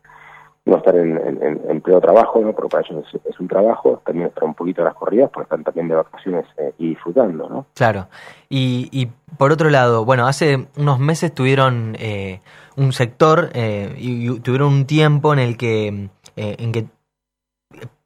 no 0.67 0.77
estar 0.79 0.97
en, 0.97 1.17
en, 1.17 1.43
en- 1.43 1.83
trabajo, 2.01 2.41
¿no? 2.41 2.53
Porque 2.53 2.69
para 2.69 2.85
ellos 2.87 3.05
es, 3.25 3.41
un 3.41 3.47
trabajo, 3.49 4.03
también 4.05 4.27
estar 4.27 4.43
un 4.45 4.55
poquito 4.55 4.83
de 4.83 4.87
las 4.87 4.97
corridas, 4.97 5.31
porque 5.33 5.45
están 5.45 5.63
también 5.63 5.89
de 5.89 5.95
vacaciones 5.95 6.45
eh, 6.59 6.73
y 6.79 6.89
disfrutando, 6.91 7.49
¿no? 7.49 7.67
Claro. 7.75 8.09
Y, 8.49 8.89
y 8.91 9.07
por 9.39 9.53
otro 9.53 9.71
lado, 9.71 10.05
bueno, 10.05 10.27
hace 10.27 10.67
unos 10.77 10.99
meses 10.99 11.33
tuvieron 11.33 11.97
eh, 12.01 12.41
un 12.77 12.93
sector 12.93 13.51
eh, 13.55 13.95
y, 13.97 14.29
y 14.29 14.41
tuvieron 14.41 14.73
un 14.73 14.87
tiempo 14.87 15.33
en 15.33 15.39
el 15.39 15.57
que, 15.57 16.09
eh, 16.35 16.57
en 16.59 16.73
que, 16.73 16.87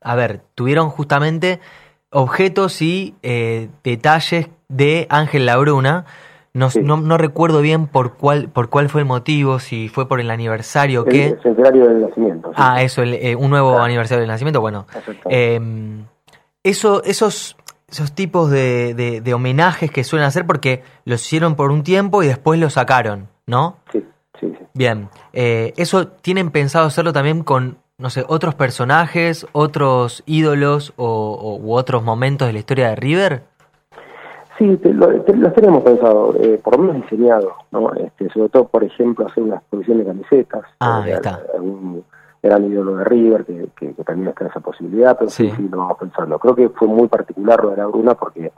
a 0.03 0.15
ver, 0.15 0.43
tuvieron 0.55 0.91
justamente 0.91 1.61
objetos 2.11 2.83
y 2.83 3.15
eh, 3.23 3.71
detalles 3.83 4.51
de 4.69 5.07
Ángel 5.09 5.47
Labruna. 5.47 6.05
No, 6.53 6.68
no, 6.82 6.96
no 6.96 7.16
recuerdo 7.16 7.61
bien 7.61 7.86
por 7.86 8.14
cuál, 8.16 8.48
por 8.48 8.70
cuál 8.70 8.88
fue 8.88 9.03
el 9.03 9.07
motivo, 9.07 9.61
si 9.61 9.88
fue 9.88 10.09
por 10.09 10.20
el 10.20 10.30
aniversario 10.30 11.03
o 11.03 11.05
El, 11.07 11.11
qué. 11.12 11.26
el 11.28 11.42
centenario 11.42 11.86
del 11.86 12.01
nacimiento. 12.01 12.48
sí. 12.48 12.55
Ah, 12.57 12.82
eso, 12.82 13.03
el, 13.03 13.14
eh, 13.14 13.36
un 13.36 13.51
nuevo 13.51 13.78
aniversario 13.78 14.20
del 14.20 14.28
nacimiento. 14.30 14.61
Bueno, 14.61 14.86
eh, 15.28 15.61
eso, 16.64 17.03
esos, 17.05 17.57
esos 17.88 18.12
tipos 18.14 18.51
de, 18.51 18.94
de- 18.94 19.20
de 19.20 19.34
homenajes 19.34 19.90
que 19.90 20.05
suelen 20.05 20.26
hacer 20.26 20.46
porque 20.46 20.82
los 21.05 21.24
hicieron 21.24 21.55
por 21.55 21.70
un 21.70 21.82
tiempo 21.82 22.22
y 22.22 22.26
después 22.26 22.59
los 22.59 22.72
sacaron, 22.74 23.28
¿no? 23.46 23.76
Sí, 23.92 24.05
sí, 24.40 24.53
sí. 24.59 24.64
Bien, 24.74 25.09
eh, 25.32 25.72
¿eso 25.76 26.09
tienen 26.09 26.51
pensado 26.51 26.86
hacerlo 26.86 27.12
también 27.12 27.42
con, 27.44 27.78
no 27.98 28.11
sé, 28.11 28.24
otros 28.28 28.55
personajes, 28.57 29.46
otros 29.53 30.22
ídolos 30.26 30.92
o, 30.96 31.07
o- 31.07 31.57
u 31.64 31.74
otros 31.74 32.03
momentos 32.03 32.46
de 32.48 32.53
la 32.55 32.59
historia 32.59 32.88
de 32.90 32.96
River? 32.96 33.44
Sí, 34.61 34.77
te- 34.77 34.93
lo, 34.93 35.09
te- 35.23 35.35
los 35.37 35.55
tenemos 35.55 35.83
pensado, 35.83 36.35
eh, 36.39 36.61
por 36.63 36.77
lo 36.77 36.83
menos 36.85 37.03
diseñados, 37.03 37.53
¿no? 37.71 37.93
Este, 37.95 38.29
sobre 38.29 38.51
todo, 38.51 38.69
por 38.69 38.85
ejemplo, 38.85 39.27
hacer 39.27 39.43
una 39.43 39.57
exposición 39.57 39.99
de 39.99 40.05
camisetas. 40.05 40.63
Ah, 40.81 41.01
eh, 41.07 41.09
ahí 41.09 41.13
está. 41.15 41.41
Algún 41.55 42.05
gran 42.43 42.65
ídolo 42.71 42.97
de 42.97 43.05
River, 43.05 43.45
que, 43.47 43.69
que- 43.75 43.95
que 43.95 44.05
también 44.05 44.29
está 44.29 44.47
esa 44.47 44.61
posibilidad, 44.61 45.17
pero 45.19 45.31
sí. 45.31 45.51
Sí. 45.51 45.69
lo 45.71 45.79
vamos 45.79 45.97
pensando. 45.99 46.39
Creo 46.39 46.55
que 46.55 46.69
fue 46.69 46.89
muy 46.89 47.09
particular 47.09 47.65
lo 47.65 47.71
de 47.71 47.79
la 47.79 47.87
Bruna 47.87 48.15
porque 48.15 48.53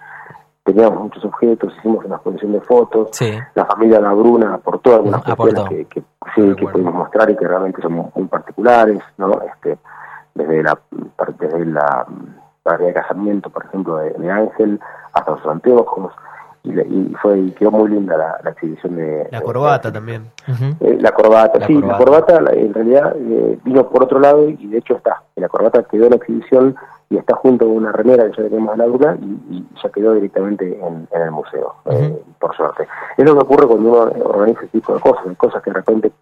teníamos 0.65 1.03
muchos 1.05 1.25
objetos, 1.25 1.73
hicimos 1.79 2.05
una 2.05 2.17
exposición 2.17 2.53
de 2.53 2.61
fotos, 2.63 3.09
Sí. 3.13 3.33
la 3.55 3.65
familia 3.65 4.01
La 4.01 4.13
Bruna 4.13 4.55
aportó 4.55 4.97
algunas 4.97 5.23
cuestiones 5.23 5.65
que, 5.69 5.85
que, 5.87 6.01
sí, 6.35 6.55
que 6.57 6.67
pudimos 6.67 6.95
mostrar 6.95 7.31
y 7.31 7.37
que 7.37 7.47
realmente 7.47 7.81
son 7.81 7.93
muy 8.15 8.27
particulares, 8.29 9.01
¿no? 9.19 9.41
Este, 9.43 9.79
desde 10.35 10.63
la 10.65 10.79
desde 11.39 11.65
la 11.67 12.07
pared 12.63 12.87
de 12.87 12.95
casamiento, 12.95 13.51
por 13.51 13.65
ejemplo, 13.67 13.97
de, 13.97 14.31
Ángel, 14.31 14.81
hasta 15.13 15.33
los 15.33 15.47
anteojos, 15.47 16.13
y, 16.65 16.73
le- 16.73 16.87
y 16.87 17.13
fue 17.21 17.39
y 17.39 17.51
quedó 17.53 17.71
muy 17.73 17.91
linda 17.91 18.17
la, 18.17 18.39
la 18.43 18.51
exhibición 18.51 18.97
de 18.97 19.29
La 19.31 19.39
de- 19.41 19.45
corbata 19.45 19.93
también. 19.93 20.31
eh, 20.81 20.97
la 21.01 21.11
corbata, 21.13 21.59
La 21.59 21.67
sí, 21.67 21.75
corbata. 21.75 21.93
la 21.93 21.99
corbata 21.99 22.41
la- 22.41 22.53
en 22.53 22.73
realidad 22.75 23.15
eh, 23.17 23.59
vino 23.65 23.89
por 23.89 24.05
otro 24.05 24.19
lado 24.21 24.49
y 24.49 24.67
de 24.69 24.79
hecho 24.79 24.95
está. 24.97 25.23
La 25.37 25.49
corbata 25.49 25.83
quedó 25.85 26.05
en 26.05 26.11
la 26.11 26.17
exhibición 26.17 26.77
y 27.11 27.19
está 27.19 27.35
junto 27.35 27.67
con 27.67 27.77
una 27.77 27.93
remera 27.93 28.25
que 28.31 28.43
ya 28.43 28.49
tenemos 28.49 28.71
de 28.73 28.79
la 28.79 28.87
Bruna 28.87 29.17
y, 29.21 29.57
y 29.57 29.69
ya 29.83 29.89
quedó 29.91 30.15
directamente 30.15 30.79
en, 30.81 31.09
en 31.11 31.23
el 31.23 31.31
museo, 31.31 31.75
eh, 31.91 32.23
por 32.39 32.55
suerte. 32.57 32.87
Es 33.17 33.25
lo 33.25 33.35
que 33.35 33.41
ocurre 33.43 33.67
cuando 33.67 33.91
uno 33.91 34.25
organiza 34.25 34.61
ese 34.61 34.69
tipo 34.69 34.95
de 34.95 35.01
cosas, 35.01 35.27
hay 35.27 35.35
cosas 35.35 35.63
que 35.63 35.71
de 35.71 35.75
repente 35.77 36.13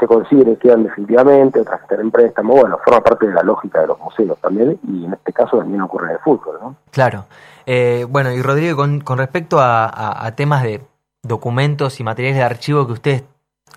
se 0.00 0.06
consiguen 0.06 0.52
y 0.52 0.56
quedan 0.56 0.82
definitivamente, 0.84 1.60
otras 1.60 1.78
que 1.80 1.84
están 1.84 2.00
en 2.00 2.10
préstamo, 2.10 2.54
bueno, 2.56 2.78
forma 2.84 3.00
parte 3.02 3.28
de 3.28 3.34
la 3.34 3.42
lógica 3.42 3.82
de 3.82 3.88
los 3.88 4.00
museos 4.00 4.38
también 4.40 4.78
y 4.88 5.04
en 5.04 5.12
este 5.12 5.32
caso 5.32 5.58
también 5.58 5.82
ocurre 5.82 6.06
en 6.06 6.12
el 6.12 6.18
fútbol, 6.20 6.56
¿no? 6.60 6.74
Claro. 6.90 7.26
Eh, 7.72 8.04
bueno, 8.08 8.32
y 8.32 8.42
Rodrigo, 8.42 8.74
con, 8.76 9.00
con 9.00 9.18
respecto 9.18 9.58
a, 9.60 10.28
temas 10.34 10.64
de 10.64 10.80
documentos 11.22 12.00
y 12.00 12.02
materiales 12.02 12.36
de 12.38 12.42
archivo 12.42 12.84
que 12.88 12.94
ustedes 12.94 13.22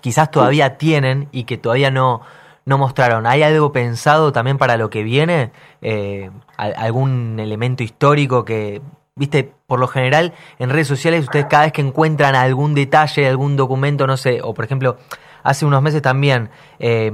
quizás 0.00 0.32
todavía 0.32 0.78
tienen 0.78 1.28
y 1.30 1.44
que 1.44 1.58
todavía 1.58 1.92
no, 1.92 2.20
no 2.64 2.76
mostraron, 2.76 3.24
¿hay 3.24 3.44
algo 3.44 3.70
pensado 3.70 4.32
también 4.32 4.58
para 4.58 4.76
lo 4.76 4.90
que 4.90 5.04
viene? 5.04 5.52
Eh, 5.80 6.28
al- 6.56 6.74
¿Algún 6.76 7.38
elemento 7.38 7.84
histórico 7.84 8.44
que, 8.44 8.82
viste, 9.14 9.52
por 9.68 9.78
lo 9.78 9.86
general 9.86 10.32
en 10.58 10.70
redes 10.70 10.88
sociales 10.88 11.22
ustedes 11.22 11.46
cada 11.48 11.62
vez 11.62 11.72
que 11.72 11.82
encuentran 11.82 12.34
algún 12.34 12.74
detalle, 12.74 13.28
algún 13.28 13.54
documento, 13.56 14.08
no 14.08 14.16
sé, 14.16 14.40
o 14.42 14.54
por 14.54 14.64
ejemplo, 14.64 14.96
hace 15.44 15.66
unos 15.66 15.82
meses 15.82 16.02
también... 16.02 16.50
eh, 16.80 17.12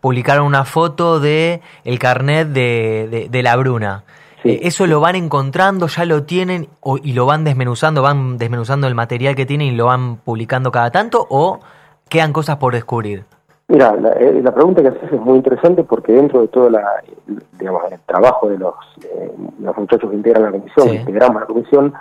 publicaron 0.00 0.46
una 0.46 0.64
foto 0.64 1.20
de 1.20 1.60
el 1.84 1.98
carnet 1.98 2.48
de, 2.48 3.28
de 3.30 3.42
la 3.42 3.54
Bruna. 3.56 4.04
Eh, 4.44 4.60
¿Eso 4.62 4.86
lo 4.86 5.00
van 5.00 5.16
encontrando, 5.16 5.86
ya 5.86 6.04
lo 6.04 6.22
tienen 6.24 6.68
o- 6.80 6.96
y 6.96 7.12
lo 7.12 7.26
van 7.26 7.44
desmenuzando, 7.44 8.02
van 8.02 8.38
desmenuzando 8.38 8.86
el 8.86 8.94
material 8.94 9.34
que 9.34 9.46
tienen 9.46 9.68
y 9.68 9.72
lo 9.76 9.86
van 9.86 10.16
publicando 10.16 10.70
cada 10.70 10.90
tanto 10.90 11.26
o 11.28 11.60
quedan 12.08 12.32
cosas 12.32 12.56
por 12.56 12.72
descubrir? 12.74 13.24
Mira, 13.68 13.94
la, 13.96 14.10
eh, 14.14 14.40
la 14.42 14.52
pregunta 14.52 14.82
que 14.82 14.88
haces 14.88 15.12
es 15.12 15.20
muy 15.20 15.36
interesante 15.36 15.84
porque 15.84 16.12
dentro 16.12 16.40
de 16.40 16.48
todo 16.48 16.68
la, 16.70 16.84
digamos, 17.58 17.82
el 17.92 18.00
trabajo 18.00 18.48
de 18.48 18.58
los, 18.58 18.74
eh, 19.04 19.30
los 19.60 19.76
muchachos 19.76 20.10
que 20.10 20.16
integran 20.16 20.42
la 20.44 20.50
comisión, 20.50 20.86
Sí. 20.88 20.90
que 20.90 20.96
integramos 21.00 21.40
la 21.42 21.46
comisión, 21.46 21.92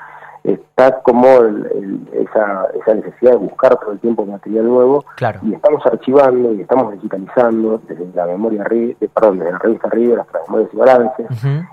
está 0.44 1.02
como 1.02 1.28
el- 1.40 1.66
el- 2.12 2.22
esa, 2.22 2.66
esa 2.74 2.94
necesidad 2.94 3.32
de 3.32 3.38
buscar 3.38 3.78
todo 3.80 3.92
el 3.92 4.00
tiempo 4.00 4.26
material 4.26 4.66
nuevo 4.68 5.04
Claro. 5.16 5.40
y 5.44 5.54
estamos 5.54 5.86
archivando 5.86 6.54
y 6.54 6.62
estamos 6.62 6.94
digitalizando 6.94 7.82
desde 7.88 8.08
la 8.16 8.26
memoria 8.26 8.64
Ri- 8.64 8.96
eh, 9.02 9.10
perdón, 9.14 9.40
desde 9.40 9.52
la 9.52 9.60
revista 9.60 9.88
hasta 9.88 10.40
las 10.40 10.50
memorias 10.50 10.70
y 10.74 10.78
balances 10.78 11.26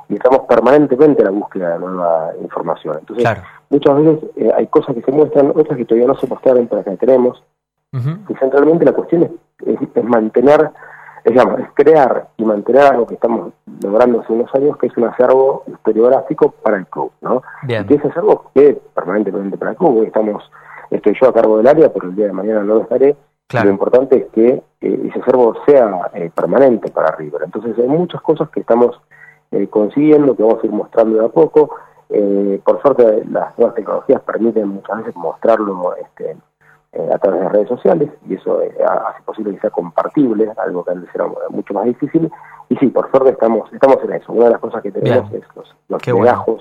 y 0.08 0.14
estamos 0.14 0.40
permanentemente 0.48 1.22
a 1.22 1.26
la 1.26 1.30
búsqueda 1.30 1.74
de 1.74 1.78
nueva 1.78 2.30
información. 2.42 2.96
Entonces, 2.98 3.24
Claro. 3.24 3.42
muchas 3.70 3.96
veces 3.96 4.18
eh, 4.36 4.50
hay 4.54 4.66
cosas 4.66 4.94
que 4.94 5.02
se 5.02 5.12
muestran, 5.12 5.52
otras 5.54 5.76
que 5.76 5.84
todavía 5.84 6.08
no 6.08 6.16
se 6.16 6.26
mostraron, 6.26 6.66
pero 6.66 6.82
que 6.84 6.96
tenemos, 6.96 7.42
y 7.92 8.34
centralmente 8.34 8.84
la 8.84 8.92
cuestión 8.92 9.22
es, 9.22 9.30
es, 9.66 9.78
es 9.94 10.04
mantener, 10.04 10.70
es, 11.26 11.32
digamos, 11.32 11.60
es 11.60 11.68
crear 11.74 12.28
y 12.36 12.44
mantener 12.44 12.82
algo 12.82 13.06
que 13.06 13.14
estamos 13.14 13.52
logrando 13.82 14.20
hace 14.20 14.32
unos 14.32 14.54
años, 14.54 14.76
que 14.78 14.86
es 14.86 14.96
un 14.96 15.04
acervo 15.04 15.64
historiográfico 15.66 16.52
para 16.62 16.76
el 16.76 16.86
club, 16.86 17.10
¿no? 17.20 17.42
Bien. 17.64 17.82
Y 17.82 17.86
que 17.86 17.94
ese 17.94 18.08
acervo 18.08 18.50
quede 18.54 18.80
permanentemente 18.94 19.58
para 19.58 19.72
el 19.72 19.76
club. 19.76 19.98
Hoy 19.98 20.06
estamos, 20.06 20.48
estoy 20.90 21.16
yo 21.20 21.28
a 21.28 21.34
cargo 21.34 21.58
del 21.58 21.66
área, 21.66 21.92
pero 21.92 22.08
el 22.08 22.14
día 22.14 22.26
de 22.26 22.32
mañana 22.32 22.60
no 22.62 22.76
lo 22.76 22.82
estaré. 22.82 23.16
Claro. 23.48 23.66
Lo 23.66 23.72
importante 23.72 24.16
es 24.16 24.26
que 24.32 24.62
eh, 24.80 25.08
ese 25.08 25.20
acervo 25.20 25.56
sea 25.66 26.10
eh, 26.14 26.30
permanente 26.34 26.90
para 26.90 27.16
River. 27.16 27.42
Entonces 27.44 27.76
hay 27.78 27.88
muchas 27.88 28.20
cosas 28.22 28.48
que 28.50 28.60
estamos 28.60 29.00
eh, 29.50 29.66
consiguiendo, 29.68 30.36
que 30.36 30.42
vamos 30.42 30.62
a 30.62 30.66
ir 30.66 30.72
mostrando 30.72 31.18
de 31.18 31.26
a 31.26 31.28
poco. 31.28 31.70
Eh, 32.08 32.60
por 32.64 32.80
suerte 32.82 33.24
las 33.28 33.56
nuevas 33.58 33.74
tecnologías 33.74 34.20
permiten 34.22 34.68
muchas 34.68 34.98
veces 34.98 35.16
mostrarlo 35.16 35.96
este, 35.96 36.36
eh, 36.96 37.10
a 37.12 37.18
través 37.18 37.40
de 37.40 37.48
redes 37.50 37.68
sociales 37.68 38.08
y 38.28 38.34
eso 38.34 38.62
eh, 38.62 38.74
hace 38.82 39.22
posible 39.22 39.54
que 39.54 39.60
sea 39.60 39.70
compartible, 39.70 40.50
algo 40.56 40.84
que 40.84 40.92
antes 40.92 41.14
era 41.14 41.26
mucho 41.50 41.74
más 41.74 41.84
difícil. 41.84 42.30
Y 42.68 42.76
sí, 42.76 42.86
por 42.86 43.10
suerte 43.10 43.30
estamos 43.30 43.70
estamos 43.72 43.98
en 44.04 44.14
eso. 44.14 44.32
Una 44.32 44.46
de 44.46 44.50
las 44.52 44.60
cosas 44.60 44.82
que 44.82 44.90
tenemos 44.90 45.30
Bien. 45.30 45.42
es 45.42 45.56
los, 45.56 45.76
los 45.88 46.16
bueno. 46.16 46.58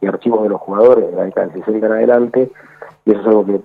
y 0.00 0.06
archivos 0.06 0.42
de 0.42 0.48
los 0.48 0.60
jugadores 0.60 1.10
de 1.10 1.16
la 1.16 1.24
década 1.24 1.48
del 1.48 1.64
60 1.64 1.86
en 1.86 1.92
adelante 1.92 2.52
y 3.06 3.10
eso 3.10 3.20
es 3.20 3.26
algo 3.26 3.44
que 3.46 3.60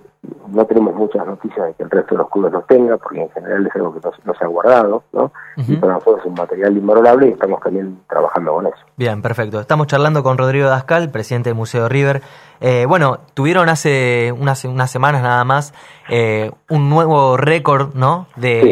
no 0.48 0.64
tenemos 0.66 0.94
muchas 0.94 1.26
noticias 1.26 1.66
de 1.66 1.74
que 1.74 1.82
el 1.84 1.90
resto 1.90 2.14
de 2.14 2.18
los 2.18 2.30
clubes 2.30 2.52
los 2.52 2.66
tenga 2.66 2.98
porque 2.98 3.22
en 3.22 3.30
general 3.30 3.66
es 3.66 3.74
algo 3.76 3.94
que 3.94 4.00
no, 4.06 4.12
no 4.24 4.34
se 4.34 4.44
ha 4.44 4.48
guardado, 4.48 5.02
¿no? 5.12 5.32
Y 5.56 5.76
para 5.76 5.94
nosotros 5.94 6.20
es 6.20 6.26
un 6.26 6.34
material 6.34 6.76
invalorable 6.76 7.28
y 7.28 7.30
estamos 7.32 7.60
también 7.60 8.00
trabajando 8.08 8.52
con 8.52 8.66
eso. 8.66 8.76
Bien, 8.96 9.22
perfecto. 9.22 9.60
Estamos 9.60 9.86
charlando 9.86 10.22
con 10.22 10.36
Rodrigo 10.36 10.68
Dascal, 10.68 11.10
presidente 11.10 11.48
del 11.50 11.56
Museo 11.56 11.88
River. 11.88 12.20
Eh, 12.60 12.84
bueno, 12.86 13.20
tuvieron 13.32 13.70
hace 13.70 14.34
unas, 14.38 14.62
unas 14.66 14.90
semanas 14.90 15.22
nada 15.22 15.42
más 15.44 15.72
eh, 16.10 16.50
un 16.68 16.90
nuevo 16.90 17.38
récord, 17.38 17.94
¿no? 17.94 18.26
De, 18.36 18.60
Sí, 18.62 18.70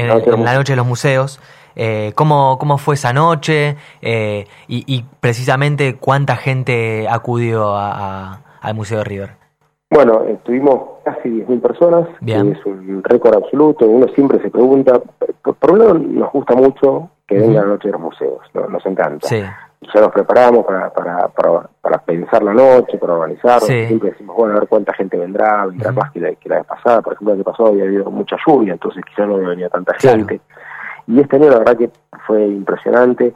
en, 0.00 0.08
la 0.08 0.14
noche 0.14 0.26
de 0.30 0.36
en 0.36 0.44
la 0.44 0.50
los 0.52 0.58
noche 0.60 0.72
de 0.72 0.76
los 0.76 0.86
museos. 0.86 1.40
Eh, 1.76 2.12
¿cómo, 2.14 2.58
¿Cómo 2.58 2.76
fue 2.76 2.96
esa 2.96 3.14
noche? 3.14 3.76
Eh, 4.02 4.46
y, 4.68 4.84
y 4.86 5.06
precisamente 5.20 5.96
cuánta 5.96 6.36
gente 6.36 7.08
acudió 7.08 7.74
a- 7.74 8.32
a- 8.34 8.40
al 8.60 8.74
Museo 8.74 9.02
River. 9.02 9.39
Bueno, 9.90 10.22
eh, 10.26 10.38
tuvimos 10.44 11.00
casi 11.04 11.28
10.000 11.28 11.60
personas, 11.60 12.08
Bien. 12.20 12.52
que 12.52 12.58
es 12.60 12.66
un 12.66 13.02
récord 13.02 13.34
absoluto. 13.34 13.86
Uno 13.86 14.06
siempre 14.14 14.40
se 14.40 14.48
pregunta, 14.50 15.00
por, 15.42 15.54
por 15.56 15.72
un 15.72 15.78
lado 15.80 15.94
nos 15.94 16.32
gusta 16.32 16.54
mucho 16.54 17.10
que 17.26 17.38
venga 17.38 17.62
la 17.62 17.66
noche 17.68 17.88
de 17.88 17.92
los 17.92 18.00
museos, 18.00 18.38
¿no? 18.54 18.68
nos 18.68 18.84
encanta. 18.86 19.26
Sí. 19.26 19.42
Ya 19.94 20.00
nos 20.00 20.12
preparamos 20.12 20.64
para, 20.66 20.90
para, 20.92 21.28
para, 21.28 21.68
para 21.80 21.98
pensar 21.98 22.42
la 22.42 22.52
noche, 22.52 22.98
para 22.98 23.14
organizarnos. 23.14 23.64
Sí. 23.64 23.86
Siempre 23.86 24.10
decimos, 24.10 24.36
bueno, 24.36 24.56
a 24.56 24.60
ver 24.60 24.68
cuánta 24.68 24.92
gente 24.94 25.16
vendrá, 25.16 25.66
vendrá 25.66 25.90
más 25.90 26.12
que 26.12 26.20
la, 26.20 26.34
que 26.34 26.48
la 26.48 26.56
vez 26.58 26.66
pasada. 26.66 27.00
Por 27.02 27.14
ejemplo, 27.14 27.32
el 27.34 27.40
año 27.40 27.44
pasado 27.44 27.70
había 27.70 27.84
habido 27.84 28.10
mucha 28.10 28.36
lluvia, 28.46 28.74
entonces 28.74 29.02
quizás 29.04 29.26
no 29.26 29.38
venía 29.38 29.68
tanta 29.70 29.94
Claro. 29.94 30.18
gente. 30.18 30.40
Y 31.08 31.20
este 31.20 31.36
año 31.36 31.48
la 31.50 31.58
verdad 31.58 31.76
que 31.76 31.90
fue 32.26 32.46
impresionante. 32.46 33.32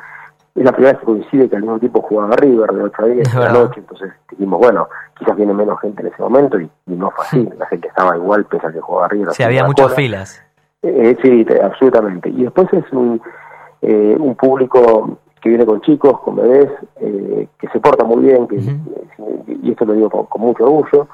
Es 0.55 0.63
la 0.65 0.73
primera 0.73 0.93
vez 0.93 1.01
que 1.01 1.07
coincide 1.07 1.49
que 1.49 1.57
al 1.57 1.63
mismo 1.63 1.79
tiempo 1.81 2.01
jugaba 2.03 2.37
River 2.37 2.71
de 2.73 2.83
8 2.85 3.03
a 3.03 3.07
10 3.07 3.27
Es 3.29 3.35
de 3.35 3.41
la 3.41 3.53
noche, 3.53 3.81
entonces 3.81 4.13
dijimos, 4.31 4.61
bueno, 4.61 4.89
quizás 5.19 5.37
viene 5.37 5.53
menos 5.53 5.81
gente 5.81 6.03
en 6.03 6.09
ese 6.09 6.23
momento 6.23 6.61
y, 6.61 6.71
y 6.87 6.93
no 6.95 7.11
fue 7.11 7.25
así. 7.25 7.49
La 7.59 7.67
gente 7.67 7.89
estaba 7.89 8.17
igual 8.17 8.45
pese 8.45 8.67
a 8.69 8.73
que 8.73 8.81
jugaba 8.81 9.09
River. 9.09 9.33
Sí, 9.35 9.43
había 9.43 9.65
muchas 9.65 9.87
cola. 9.87 9.97
filas. 9.97 10.43
Eh, 10.83 11.17
sí, 11.23 11.45
te- 11.45 11.61
absolutamente. 11.63 12.29
Y 12.29 12.45
después 12.45 12.69
es 12.73 12.85
un, 12.93 13.21
eh, 13.83 14.17
un 14.19 14.35
público 14.37 15.19
que 15.45 15.51
viene 15.51 15.67
con 15.67 15.81
chicos, 15.83 16.21
con 16.21 16.37
bebés, 16.37 16.71
eh, 16.97 17.47
que 17.59 17.69
se 17.69 17.79
porta 17.79 18.03
muy 18.03 18.25
bien, 18.25 18.49
que, 18.49 18.57
y 19.63 19.71
esto 19.71 19.85
lo 19.85 19.93
digo 19.93 20.09
con, 20.09 20.25
con 20.27 20.41
mucho 20.41 20.65
orgullo, 20.65 21.07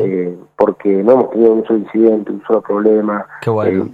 eh, 0.00 0.38
porque 0.56 0.88
no 1.02 1.12
hemos 1.12 1.30
tenido 1.30 1.52
un 1.52 1.64
solo 1.66 1.78
incidente, 1.80 2.32
un 2.32 2.42
solo 2.46 2.62
problema. 2.62 3.26
Qué 3.42 3.50
bueno. 3.50 3.84
eh, 3.84 3.90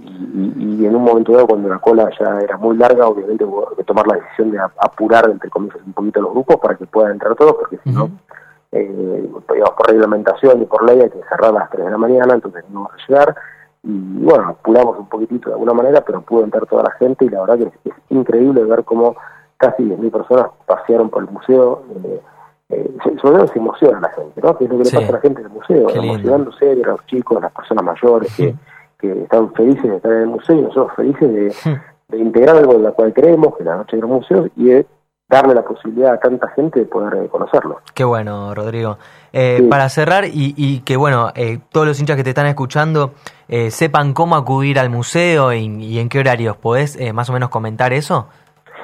y, 0.57 0.77
y 0.81 0.85
en 0.85 0.95
un 0.95 1.03
momento 1.03 1.33
dado, 1.33 1.47
cuando 1.47 1.67
la 1.67 1.79
cola 1.79 2.09
ya 2.19 2.39
era 2.39 2.55
muy 2.57 2.77
larga, 2.77 3.05
obviamente 3.07 3.43
hubo 3.43 3.67
que 3.75 3.83
tomar 3.83 4.07
la 4.07 4.15
decisión 4.15 4.51
de 4.51 4.59
ap- 4.59 4.71
apurar, 4.79 5.29
entre 5.29 5.49
comillas, 5.49 5.77
un 5.85 5.91
poquito 5.93 6.21
los 6.21 6.31
grupos 6.31 6.55
para 6.61 6.75
que 6.75 6.85
puedan 6.85 7.11
entrar 7.11 7.35
todos, 7.35 7.55
porque 7.59 7.77
si 7.83 7.89
no, 7.91 8.09
eh, 8.71 9.29
digamos, 9.53 9.73
por 9.75 9.87
reglamentación 9.89 10.61
y 10.61 10.65
por 10.65 10.83
ley 10.85 11.01
hay 11.01 11.09
que 11.09 11.19
cerrar 11.29 11.49
a 11.49 11.59
las 11.59 11.69
3 11.69 11.83
de 11.85 11.91
la 11.91 11.97
mañana, 11.97 12.33
entonces 12.33 12.63
no 12.69 12.83
vamos 12.83 12.91
a 12.93 13.07
llegar. 13.11 13.35
Y 13.83 14.23
bueno, 14.23 14.47
apuramos 14.49 14.97
un 14.99 15.09
poquitito 15.09 15.49
de 15.49 15.55
alguna 15.55 15.73
manera, 15.73 16.01
pero 16.01 16.21
pudo 16.21 16.43
entrar 16.45 16.65
toda 16.67 16.83
la 16.83 16.91
gente 16.91 17.25
y 17.25 17.29
la 17.29 17.41
verdad 17.41 17.57
que 17.57 17.63
es, 17.65 17.73
es 17.85 17.93
increíble 18.09 18.63
ver 18.63 18.83
cómo 18.85 19.15
casi 19.61 19.83
10.000 19.83 20.11
personas 20.11 20.47
pasearon 20.65 21.09
por 21.09 21.23
el 21.23 21.29
museo. 21.29 21.83
Eh, 22.03 22.21
eh, 22.69 22.91
sobre 23.21 23.35
todo 23.37 23.47
se 23.47 23.59
emociona 23.59 23.99
la 23.99 24.09
gente, 24.09 24.41
¿no? 24.41 24.57
Que 24.57 24.63
es 24.65 24.69
lo 24.71 24.77
que 24.79 24.85
Sí. 24.85 24.95
le 24.95 25.01
pasa 25.01 25.09
a 25.13 25.15
la 25.17 25.21
gente 25.21 25.41
del 25.43 25.51
museo, 25.51 25.87
Qué 25.87 25.93
lindo. 25.99 26.13
emocionándose 26.13 26.65
de 26.65 26.83
los 26.83 27.05
chicos, 27.05 27.41
las 27.41 27.51
personas 27.51 27.83
mayores 27.83 28.35
que, 28.35 28.55
que 28.99 29.23
están 29.23 29.53
felices 29.53 29.83
de 29.83 29.95
estar 29.97 30.11
en 30.11 30.19
el 30.19 30.27
museo 30.27 30.55
y 30.57 30.61
nosotros 30.61 30.91
felices 30.95 31.33
de, 31.33 31.79
de 32.09 32.17
integrar 32.17 32.57
algo 32.57 32.73
en 32.73 32.83
la 32.83 32.91
cual 32.91 33.13
creemos, 33.13 33.55
que 33.55 33.63
es 33.63 33.67
la 33.67 33.75
noche 33.77 33.95
de 33.97 34.01
los 34.01 34.09
museos, 34.11 34.49
y 34.55 34.65
de 34.65 34.85
darle 35.27 35.53
la 35.55 35.63
posibilidad 35.63 36.13
a 36.13 36.19
tanta 36.19 36.49
gente 36.49 36.79
de 36.81 36.85
poder 36.85 37.27
conocerlo. 37.29 37.79
Qué 37.93 38.03
bueno, 38.03 38.53
Rodrigo. 38.53 38.97
Eh, 39.31 39.65
Para 39.69 39.87
cerrar 39.87 40.25
y, 40.25 40.53
y 40.57 40.79
que, 40.81 40.97
bueno, 40.97 41.29
eh, 41.35 41.59
todos 41.71 41.87
los 41.87 41.97
hinchas 42.01 42.17
que 42.17 42.23
te 42.23 42.29
están 42.31 42.47
escuchando 42.47 43.11
eh, 43.47 43.71
sepan 43.71 44.13
cómo 44.13 44.35
acudir 44.35 44.77
al 44.77 44.89
museo 44.89 45.53
y, 45.53 45.59
y 45.65 45.99
en 45.99 46.09
qué 46.09 46.19
horarios. 46.19 46.57
¿Podés 46.57 46.97
eh, 46.97 47.13
más 47.13 47.29
o 47.29 47.33
menos 47.33 47.47
comentar 47.49 47.93
eso? 47.93 48.27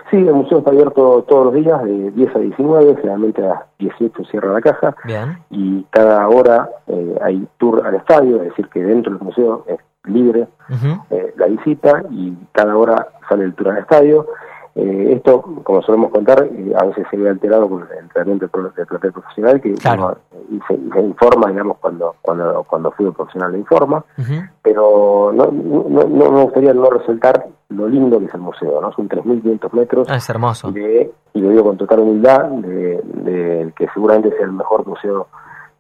Sí, 0.10 0.18
el 0.18 0.34
museo 0.34 0.60
está 0.60 0.72
abierto 0.72 1.26
todos 1.28 1.46
los 1.46 1.54
días 1.54 1.84
de 1.84 2.12
10 2.12 2.36
a 2.36 2.40
19, 2.40 2.96
generalmente 2.98 3.46
a 3.46 3.50
las 3.50 3.60
18 3.80 4.24
cierra 4.26 4.54
la 4.54 4.62
caja 4.62 4.96
Bien. 5.04 5.38
y 5.50 5.84
cada 5.90 6.28
hora 6.28 6.70
eh, 6.88 7.20
hay 7.22 7.48
tour 7.58 7.86
al 7.86 7.96
estadio, 7.96 8.38
es 8.38 8.50
decir, 8.50 8.70
que 8.70 8.84
dentro 8.84 9.14
del 9.14 9.22
museo 9.22 9.66
es 9.68 9.78
libre 10.06 10.48
eh, 11.10 11.34
la 11.36 11.48
visita 11.48 12.04
y 12.10 12.34
cada 12.52 12.76
hora 12.76 13.08
sale 13.28 13.46
el 13.46 13.54
tour 13.54 13.70
al 13.70 13.80
estadio. 13.80 14.28
Eh, 14.76 15.14
esto, 15.16 15.42
como 15.64 15.82
solemos 15.82 16.12
contar, 16.12 16.44
eh, 16.44 16.74
a 16.80 16.86
veces 16.86 17.08
se 17.10 17.18
ve 17.18 17.30
alterado 17.30 17.68
con 17.68 17.82
el 17.82 17.98
entrenamiento 17.98 18.46
del 18.46 18.86
plantel 18.86 19.12
profesional 19.12 19.60
que 19.60 19.74
uno, 19.74 20.12
eh, 20.12 20.27
y 20.50 20.60
se, 20.68 20.74
y 20.76 20.90
se 20.92 21.02
informa, 21.02 21.50
digamos, 21.50 21.78
cuando 21.78 22.16
cuando 22.22 22.64
cuando 22.64 22.92
fútbol 22.92 23.14
profesional 23.14 23.52
le 23.52 23.60
informa, 23.60 24.04
pero 24.62 25.32
no, 25.34 25.46
no, 25.52 26.04
no 26.04 26.32
me 26.32 26.44
gustaría 26.44 26.74
no 26.74 26.90
resaltar 26.90 27.48
lo 27.70 27.88
lindo 27.88 28.20
que 28.20 28.26
es 28.26 28.34
el 28.34 28.42
museo, 28.42 28.80
¿no? 28.82 28.92
Son 28.94 29.10
3.500 29.10 29.72
metros 29.74 30.08
Ah, 30.10 30.16
es 30.16 30.30
hermoso. 30.30 30.72
de, 30.72 31.12
y 31.34 31.42
lo 31.42 31.50
digo 31.50 31.64
con 31.64 31.78
total 31.78 32.00
humildad, 32.00 32.46
de, 32.46 33.02
de 33.04 33.74
que 33.76 33.88
seguramente 33.94 34.30
sea 34.36 34.46
el 34.46 34.54
mejor 34.54 34.88
museo 34.88 35.28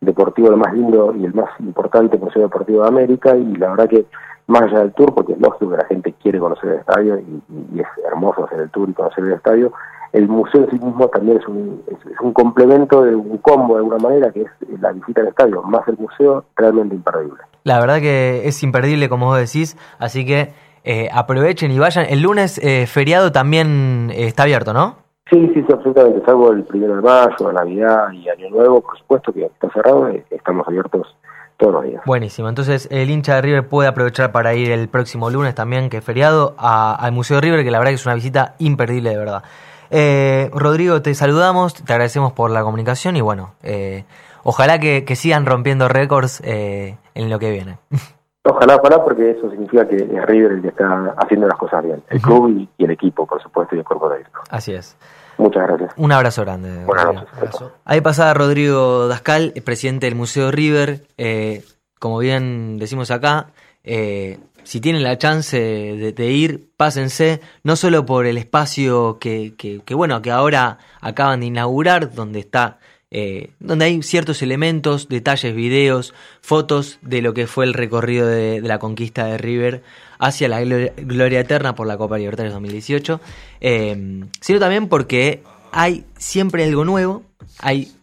deportivo, 0.01 0.49
el 0.49 0.57
más 0.57 0.73
lindo 0.73 1.13
y 1.15 1.25
el 1.25 1.33
más 1.33 1.49
importante 1.59 2.17
museo 2.17 2.43
deportivo 2.43 2.81
de 2.83 2.87
América, 2.89 3.35
y 3.35 3.55
la 3.55 3.69
verdad 3.69 3.87
que 3.89 4.05
más 4.47 4.63
allá 4.63 4.79
del 4.79 4.93
tour, 4.93 5.13
porque 5.13 5.33
es 5.33 5.39
lógico 5.39 5.71
que 5.71 5.77
la 5.77 5.85
gente 5.85 6.13
quiere 6.21 6.39
conocer 6.39 6.69
el 6.69 6.79
estadio 6.79 7.17
y, 7.19 7.41
y 7.73 7.79
es 7.79 7.87
hermoso 8.05 8.45
hacer 8.45 8.59
el 8.61 8.69
tour 8.69 8.89
y 8.89 8.93
conocer 8.93 9.23
el 9.23 9.33
estadio, 9.33 9.71
el 10.13 10.27
museo 10.27 10.63
en 10.63 10.69
sí 10.71 10.79
mismo 10.85 11.07
también 11.09 11.37
es 11.37 11.47
un, 11.47 11.81
es, 11.87 11.97
un 12.21 12.33
complemento 12.33 13.03
de 13.03 13.15
un 13.15 13.37
combo 13.39 13.75
de 13.75 13.79
alguna 13.79 13.97
manera, 13.97 14.31
que 14.31 14.41
es 14.41 14.47
la 14.79 14.91
visita 14.91 15.21
al 15.21 15.27
estadio, 15.27 15.61
más 15.63 15.87
el 15.87 15.97
museo, 15.97 16.45
realmente 16.55 16.95
imperdible. 16.95 17.37
La 17.63 17.79
verdad 17.79 17.99
que 17.99 18.47
es 18.47 18.63
imperdible, 18.63 19.09
como 19.09 19.25
vos 19.27 19.37
decís, 19.37 19.77
así 19.99 20.25
que 20.25 20.53
eh, 20.83 21.09
aprovechen 21.13 21.71
y 21.71 21.79
vayan. 21.79 22.05
El 22.09 22.21
lunes 22.21 22.57
eh, 22.63 22.87
feriado 22.87 23.31
también 23.31 24.09
eh, 24.13 24.27
está 24.27 24.43
abierto, 24.43 24.73
¿no? 24.73 24.95
Sí, 25.29 25.51
sí, 25.53 25.61
sí, 25.67 25.73
absolutamente, 25.73 26.23
salvo 26.25 26.53
el 26.53 26.63
primero 26.63 26.95
de 26.95 27.01
mayo, 27.01 27.51
Navidad 27.51 28.11
y 28.13 28.29
Año 28.29 28.49
Nuevo, 28.49 28.79
por 28.79 28.97
supuesto 28.97 29.33
que 29.33 29.43
está 29.43 29.69
cerrado, 29.73 30.07
eh, 30.07 30.23
estamos 30.29 30.65
abiertos 30.65 31.13
todos 31.57 31.73
los 31.73 31.83
días. 31.83 32.01
Buenísimo, 32.05 32.47
entonces 32.47 32.87
el 32.91 33.09
hincha 33.09 33.35
de 33.35 33.41
River 33.41 33.67
puede 33.67 33.89
aprovechar 33.89 34.31
para 34.31 34.53
ir 34.53 34.71
el 34.71 34.87
próximo 34.87 35.29
lunes 35.29 35.53
también, 35.53 35.89
que 35.89 35.97
es 35.97 36.03
feriado, 36.05 36.55
a- 36.57 36.95
al 36.95 37.11
Museo 37.11 37.37
de 37.37 37.41
River, 37.41 37.65
que 37.65 37.71
la 37.71 37.79
verdad 37.79 37.91
que 37.91 37.95
es 37.95 38.05
una 38.05 38.15
visita 38.15 38.55
imperdible 38.59 39.09
de 39.09 39.17
verdad. 39.17 39.43
Eh, 39.89 40.49
Rodrigo, 40.53 41.01
te 41.01 41.13
saludamos, 41.15 41.73
te 41.73 41.93
agradecemos 41.93 42.33
por 42.33 42.51
la 42.51 42.63
comunicación 42.63 43.15
y 43.15 43.21
bueno, 43.21 43.55
eh, 43.63 44.05
ojalá 44.43 44.79
que, 44.79 45.05
que 45.05 45.15
sigan 45.15 45.45
rompiendo 45.45 45.87
récords 45.87 46.41
eh, 46.43 46.97
en 47.15 47.29
lo 47.29 47.39
que 47.39 47.51
viene. 47.51 47.77
Ojalá, 48.49 48.77
ojalá, 48.77 49.03
porque 49.03 49.31
eso 49.31 49.49
significa 49.49 49.85
que 49.85 49.97
es 49.97 50.25
River 50.25 50.53
el 50.53 50.61
que 50.61 50.69
está 50.69 51.13
haciendo 51.17 51.47
las 51.47 51.57
cosas 51.57 51.83
bien, 51.83 52.01
el 52.07 52.21
club 52.21 52.47
y, 52.47 52.69
y 52.77 52.85
el 52.85 52.91
equipo, 52.91 53.27
por 53.27 53.43
supuesto, 53.43 53.75
y 53.75 53.79
el 53.79 53.83
cuerpo 53.83 54.09
técnico. 54.09 54.41
Así 54.49 54.73
es. 54.73 54.95
Muchas 55.37 55.67
gracias. 55.67 55.93
Un 55.97 56.11
abrazo 56.11 56.43
grande. 56.43 56.85
Buenas 56.85 57.13
noches. 57.13 57.63
Ahí 57.85 58.01
pasaba 58.01 58.33
Rodrigo 58.33 59.07
Dascal, 59.07 59.53
presidente 59.65 60.07
del 60.07 60.15
Museo 60.15 60.49
River. 60.51 61.01
Eh, 61.17 61.63
como 61.99 62.19
bien 62.19 62.77
decimos 62.77 63.11
acá, 63.11 63.47
eh, 63.83 64.39
si 64.67 64.81
tienen 64.81 65.01
la 65.01 65.17
chance 65.17 65.57
de, 65.57 66.31
ir, 66.31 66.67
pásense, 66.75 67.39
no 67.63 67.77
solo 67.77 68.05
por 68.05 68.25
el 68.25 68.37
espacio 68.37 69.17
que, 69.17 69.53
que- 69.57 69.79
que, 69.85 69.93
bueno, 69.95 70.21
que 70.21 70.29
ahora 70.29 70.77
acaban 70.99 71.39
de 71.39 71.45
inaugurar, 71.45 72.13
donde 72.13 72.39
está, 72.39 72.77
eh, 73.09 73.51
donde 73.61 73.85
hay 73.85 74.03
ciertos 74.03 74.41
elementos, 74.41 75.07
detalles, 75.07 75.55
videos, 75.55 76.13
fotos 76.41 76.99
de 77.01 77.21
lo 77.21 77.33
que 77.33 77.47
fue 77.47 77.63
el 77.63 77.73
recorrido 77.73 78.27
de, 78.27 78.59
la 78.61 78.77
conquista 78.77 79.23
de 79.27 79.37
River 79.37 79.83
hacia 80.19 80.49
la 80.49 80.59
gloria, 80.59 80.91
gloria 80.97 81.39
eterna 81.39 81.73
por 81.73 81.87
la 81.87 81.97
Copa 81.97 82.17
Libertadores 82.17 82.51
2018, 82.53 83.21
eh, 83.61 84.25
sino 84.41 84.59
también 84.59 84.89
porque 84.89 85.43
hay 85.71 86.03
siempre 86.17 86.65
algo 86.65 86.83
nuevo, 86.83 87.23
hay 87.59 87.93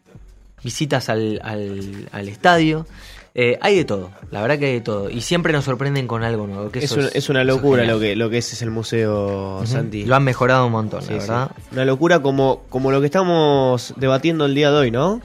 visitas 0.63 1.11
al, 1.11 1.41
al, 1.45 2.09
al 2.11 2.29
estadio, 2.29 2.87
eh, 3.35 3.59
hay 3.61 3.77
de 3.77 3.85
todo, 3.85 4.11
la 4.31 4.41
verdad 4.43 4.59
que 4.59 4.67
hay 4.67 4.73
de 4.75 4.81
todo, 4.81 5.11
y 5.11 5.21
siempre 5.21 5.53
nos 5.53 5.65
sorprenden 5.65 6.07
con 6.07 6.23
algo 6.23 6.47
nuevo. 6.47 6.71
Que 6.71 6.79
Es, 6.79 6.93
una, 6.93 7.09
es 7.09 7.29
una 7.29 7.43
eso 7.43 7.49
locura 7.53 7.85
lo 7.85 7.99
que, 7.99 8.15
lo 8.17 8.31
que 8.31 8.39
es, 8.39 8.53
es 8.53 8.63
el 8.63 8.71
museo. 8.71 9.61
Santi. 9.67 10.05
Lo 10.05 10.15
han 10.15 10.23
mejorado 10.25 10.67
un 10.67 10.73
montón, 10.73 11.03
Sí, 11.03 11.15
la 11.15 11.21
sí. 11.21 11.27
verdad. 11.29 11.51
Una 11.73 11.85
locura 11.85 12.23
como, 12.23 12.63
como 12.69 12.91
lo 12.93 13.01
que 13.01 13.07
estamos 13.07 13.93
debatiendo 13.97 14.47
el 14.47 14.55
día 14.55 14.71
de 14.71 14.77
hoy, 14.77 14.91
¿no? 14.91 15.21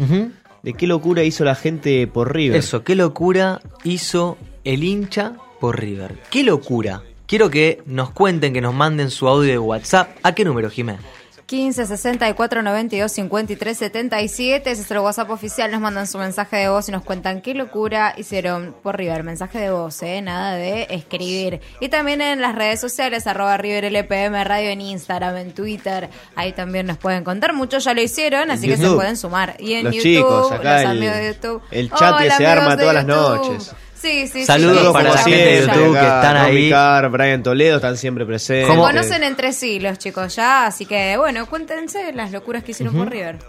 De 0.64 0.74
qué 0.74 0.88
locura 0.88 1.24
hizo 1.24 1.44
la 1.46 1.56
gente 1.56 2.06
por 2.08 2.34
River. 2.36 2.58
Eso, 2.58 2.84
qué 2.84 2.96
locura 2.96 3.62
hizo 3.84 4.38
el 4.64 4.84
hincha 4.84 5.34
por 5.60 5.80
River. 5.80 6.18
Qué 6.32 6.44
locura. 6.44 7.04
Quiero 7.28 7.50
que 7.52 7.82
nos 7.86 8.10
cuenten, 8.10 8.54
que 8.54 8.60
nos 8.62 8.74
manden 8.74 9.12
su 9.12 9.28
audio 9.28 9.52
de 9.52 9.60
WhatsApp. 9.60 10.18
¿A 10.24 10.34
qué 10.34 10.44
número, 10.44 10.70
Jiménez? 10.70 11.02
15 11.50 11.88
64 11.88 12.62
92 12.62 13.12
53 13.12 13.76
77. 13.76 14.70
Ese 14.70 14.82
es 14.84 14.92
el 14.92 15.00
WhatsApp 15.00 15.32
oficial. 15.32 15.72
Nos 15.72 15.82
mandan 15.82 16.06
su 16.06 16.20
mensaje 16.20 16.58
de 16.58 16.70
voz 16.70 16.88
y 16.90 16.92
nos 16.92 17.02
cuentan 17.04 17.42
qué 17.42 17.56
locura 17.56 18.14
hicieron 18.16 18.76
por 18.84 18.96
River. 19.00 19.24
Mensaje 19.24 19.58
de 19.58 19.72
voz, 19.72 20.04
¿eh? 20.04 20.22
Nada 20.22 20.54
de 20.54 20.86
escribir. 20.92 21.60
Y 21.80 21.90
también 21.90 22.22
en 22.22 22.40
las 22.40 22.54
redes 22.54 22.80
sociales, 22.80 23.26
arroba 23.26 23.58
River 23.58 23.86
LPM 23.86 24.44
Radio 24.44 24.70
en 24.70 24.80
Instagram, 24.82 25.38
en 25.38 25.52
Twitter. 25.56 26.12
Ahí 26.36 26.54
también 26.54 26.86
nos 26.86 27.00
pueden 27.00 27.24
contar. 27.24 27.54
Muchos 27.54 27.84
ya 27.84 27.96
lo 27.96 28.02
hicieron, 28.04 28.52
así 28.52 28.68
que 28.68 28.78
se 28.78 28.88
pueden 28.92 29.18
sumar. 29.18 29.56
Y 29.58 29.74
en 29.74 29.86
Los 29.86 29.96
YouTube, 29.96 30.04
chicos, 30.18 30.52
acá 30.52 30.74
los 30.74 30.82
el- 30.84 30.88
amigos 30.98 31.16
de 31.16 31.28
YouTube. 31.34 31.62
el 31.72 31.92
chat 31.92 32.18
que 32.20 32.30
se 32.30 32.46
arma 32.46 32.78
todas 32.78 32.94
las 32.94 33.06
noches. 33.08 33.76
Sí, 34.02 34.28
sí, 34.28 34.40
sí. 34.40 34.46
Saludos 34.46 34.88
sí, 34.88 34.94
para 34.94 35.10
la 35.14 35.18
gente 35.18 35.38
de. 35.38 35.62
YouTube 35.62 35.94
que 35.94 36.06
están 36.06 36.38
Romy 36.38 36.58
ahí. 36.58 36.70
Carr, 36.70 37.10
Brian 37.10 37.44
Toledo 37.44 37.76
están 37.76 37.98
siempre 37.98 38.26
presentes. 38.26 38.74
Se 38.74 38.82
conocen 38.82 39.24
entre 39.24 39.52
sí 39.52 39.80
los 39.80 39.98
chicos 39.98 40.36
ya, 40.36 40.66
así 40.66 40.86
que 40.86 41.18
bueno, 41.18 41.46
cuéntense 41.48 42.14
las 42.14 42.32
locuras 42.32 42.64
que 42.64 42.72
hicieron 42.72 42.96
por 42.96 43.10
River. 43.10 43.40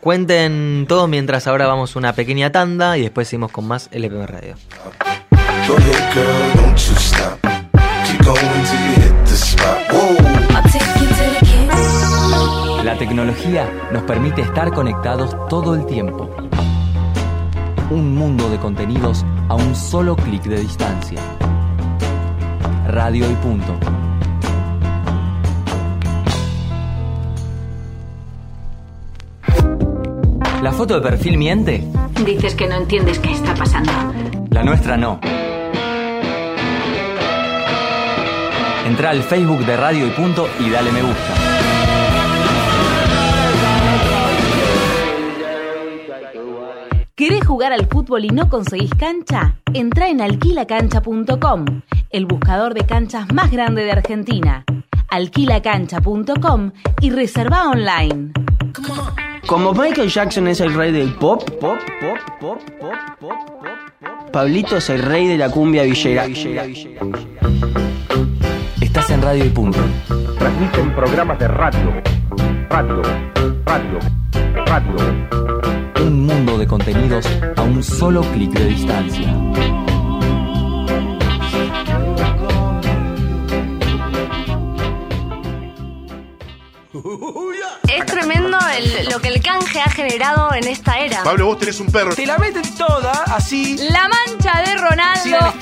Cuenten 0.00 0.86
todos 0.88 1.08
mientras 1.08 1.46
ahora 1.46 1.66
vamos 1.66 1.94
a 1.94 1.98
una 1.98 2.12
pequeña 2.12 2.52
tanda 2.52 2.98
y 2.98 3.02
después 3.02 3.28
seguimos 3.28 3.50
con 3.52 3.66
más 3.66 3.88
LPM 3.92 4.26
Radio. 4.26 4.56
La 12.84 12.96
tecnología 12.98 13.68
nos 13.92 14.02
permite 14.04 14.42
estar 14.42 14.72
conectados 14.72 15.36
todo 15.48 15.74
el 15.74 15.86
tiempo. 15.86 16.45
Un 17.88 18.16
mundo 18.16 18.50
de 18.50 18.58
contenidos 18.58 19.24
a 19.48 19.54
un 19.54 19.76
solo 19.76 20.16
clic 20.16 20.42
de 20.42 20.58
distancia. 20.60 21.20
Radio 22.88 23.30
y 23.30 23.34
punto. 23.34 23.78
¿La 30.62 30.72
foto 30.72 30.94
de 30.94 31.00
perfil 31.00 31.38
miente? 31.38 31.84
Dices 32.24 32.56
que 32.56 32.66
no 32.66 32.74
entiendes 32.74 33.20
qué 33.20 33.30
está 33.30 33.54
pasando. 33.54 33.92
La 34.50 34.64
nuestra 34.64 34.96
no. 34.96 35.20
Entra 38.84 39.10
al 39.10 39.22
Facebook 39.22 39.64
de 39.64 39.76
Radio 39.76 40.06
y 40.08 40.10
Punto 40.10 40.48
y 40.58 40.70
dale 40.70 40.90
me 40.90 41.02
gusta. 41.02 41.55
¿Querés 47.16 47.46
jugar 47.46 47.72
al 47.72 47.86
fútbol 47.86 48.26
y 48.26 48.28
no 48.28 48.50
conseguís 48.50 48.90
cancha? 48.90 49.56
Entra 49.72 50.10
en 50.10 50.20
alquilacancha.com. 50.20 51.64
el 52.10 52.26
buscador 52.26 52.74
de 52.74 52.84
canchas 52.84 53.32
más 53.32 53.50
grande 53.50 53.84
de 53.84 53.92
Argentina. 53.92 54.66
Alquilacancha.com 55.08 56.72
y 57.00 57.08
reserva 57.08 57.70
online. 57.70 58.32
Como 59.46 59.72
Michael 59.72 60.10
Jackson 60.10 60.46
es 60.48 60.60
el 60.60 60.74
rey 60.74 60.92
del 60.92 61.14
pop, 61.14 61.42
pop, 61.58 61.78
pop, 62.00 62.18
pop, 62.38 62.58
pop, 62.80 62.92
pop, 63.18 63.30
pop, 63.58 64.30
Pablito 64.30 64.76
es 64.76 64.90
el 64.90 65.02
rey 65.02 65.26
de 65.26 65.38
la 65.38 65.50
cumbia 65.50 65.84
villera. 65.84 66.26
Estás 68.78 69.08
en 69.08 69.22
Radio 69.22 69.42
y 69.42 69.48
Punto. 69.48 69.78
Transmiten 70.38 70.94
programas 70.94 71.38
de 71.38 71.48
radio. 71.48 71.94
Radio. 72.68 73.02
Radio. 73.64 73.98
Radio. 74.66 75.55
Un 76.06 76.24
mundo 76.26 76.56
de 76.56 76.66
contenidos 76.66 77.26
a 77.56 77.62
un 77.62 77.82
solo 77.82 78.22
clic 78.32 78.50
de 78.52 78.66
distancia. 78.66 79.34
Es 87.88 88.06
tremendo 88.06 88.58
el- 88.76 89.08
lo 89.10 89.20
que 89.20 89.28
el 89.28 89.42
canje 89.42 89.80
ha 89.80 89.90
generado 89.90 90.52
en 90.54 90.66
esta 90.66 90.98
era. 90.98 91.22
Pablo, 91.22 91.46
vos 91.46 91.58
tenés 91.58 91.78
un 91.80 91.86
perro. 91.88 92.14
Te 92.14 92.26
la 92.26 92.38
meten 92.38 92.62
toda 92.76 93.12
así. 93.26 93.76
La 93.90 94.08
mancha 94.08 94.62
de 94.62 94.76
Ronaldo. 94.76 95.54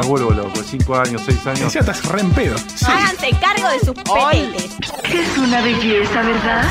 Me 0.00 0.06
vuelvo 0.06 0.30
loco, 0.30 0.60
5 0.62 0.96
años, 0.96 1.22
6 1.24 1.46
años. 1.46 1.72
Ya 1.72 1.80
estás 1.80 2.04
re 2.04 2.20
en 2.20 2.30
pedo. 2.32 2.56
Háganse 2.86 3.30
cargo 3.40 3.68
de 3.70 3.80
sus 3.80 3.94
pepetes. 3.94 4.76
Es 5.12 5.38
una 5.38 5.60
belleza, 5.62 6.22
¿verdad? 6.22 6.64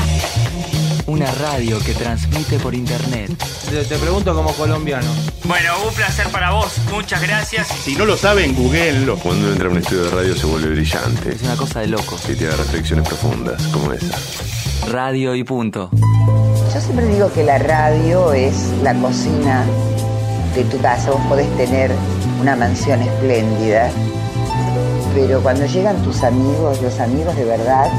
Una 1.06 1.30
radio 1.32 1.78
que 1.80 1.92
transmite 1.92 2.58
por 2.58 2.74
internet. 2.74 3.30
Te, 3.68 3.84
te 3.84 3.98
pregunto 3.98 4.34
como 4.34 4.52
colombiano. 4.54 5.06
Bueno, 5.44 5.74
un 5.86 5.94
placer 5.94 6.28
para 6.28 6.52
vos. 6.52 6.78
Muchas 6.90 7.20
gracias. 7.20 7.68
Si 7.68 7.94
no 7.94 8.06
lo 8.06 8.16
saben, 8.16 8.54
googleenlo. 8.54 9.18
Cuando 9.18 9.52
entra 9.52 9.68
a 9.68 9.70
un 9.70 9.78
estudio 9.78 10.04
de 10.04 10.10
radio 10.10 10.34
se 10.36 10.46
vuelve 10.46 10.70
brillante. 10.70 11.34
Es 11.34 11.42
una 11.42 11.56
cosa 11.56 11.80
de 11.80 11.88
loco. 11.88 12.18
Y 12.26 12.34
tiene 12.34 12.56
reflexiones 12.56 13.06
profundas, 13.06 13.62
como 13.68 13.92
esa. 13.92 14.18
Radio 14.90 15.34
y 15.34 15.44
Punto. 15.44 15.90
Yo 15.92 16.80
siempre 16.80 17.06
digo 17.08 17.30
que 17.32 17.44
la 17.44 17.58
radio 17.58 18.32
es 18.32 18.54
la 18.82 18.94
cocina 18.94 19.64
de 20.54 20.64
tu 20.64 20.80
casa. 20.80 21.10
Vos 21.10 21.20
podés 21.28 21.54
tener 21.58 21.90
una 22.40 22.56
mansión 22.56 23.02
espléndida, 23.02 23.90
pero 25.14 25.40
cuando 25.42 25.66
llegan 25.66 26.02
tus 26.02 26.22
amigos, 26.22 26.80
los 26.82 26.98
amigos 26.98 27.36
de 27.36 27.44
verdad, 27.44 27.90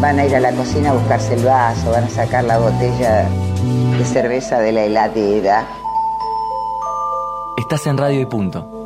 van 0.00 0.18
a 0.18 0.24
ir 0.24 0.34
a 0.34 0.40
la 0.40 0.52
cocina 0.52 0.90
a 0.90 0.94
buscarse 0.94 1.34
el 1.34 1.44
vaso, 1.44 1.90
van 1.90 2.04
a 2.04 2.08
sacar 2.08 2.44
la 2.44 2.58
botella 2.58 3.28
de 3.98 4.04
cerveza 4.04 4.58
de 4.58 4.72
la 4.72 4.84
heladera. 4.84 5.66
Estás 7.58 7.86
en 7.86 7.98
Radio 7.98 8.20
y 8.22 8.26
Punto. 8.26 8.76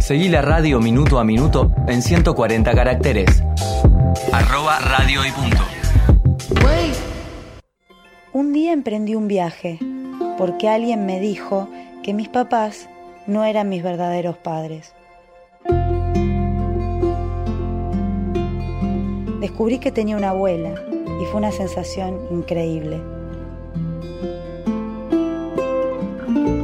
Seguí 0.00 0.28
la 0.28 0.42
radio 0.42 0.80
minuto 0.80 1.18
a 1.18 1.24
minuto 1.24 1.70
en 1.86 2.02
140 2.02 2.74
caracteres. 2.74 3.42
Arroba 4.32 4.78
Radio 4.80 5.24
y 5.24 5.30
Punto. 5.30 5.62
Un 8.32 8.52
día 8.52 8.72
emprendí 8.72 9.14
un 9.14 9.28
viaje 9.28 9.78
porque 10.36 10.68
alguien 10.68 11.06
me 11.06 11.20
dijo 11.20 11.68
que 12.02 12.14
mis 12.14 12.28
papás 12.28 12.88
no 13.26 13.44
eran 13.44 13.68
mis 13.68 13.82
verdaderos 13.82 14.36
padres. 14.36 14.92
Descubrí 19.40 19.78
que 19.78 19.92
tenía 19.92 20.16
una 20.16 20.30
abuela 20.30 20.74
y 21.20 21.24
fue 21.26 21.36
una 21.36 21.52
sensación 21.52 22.18
increíble. 22.30 23.00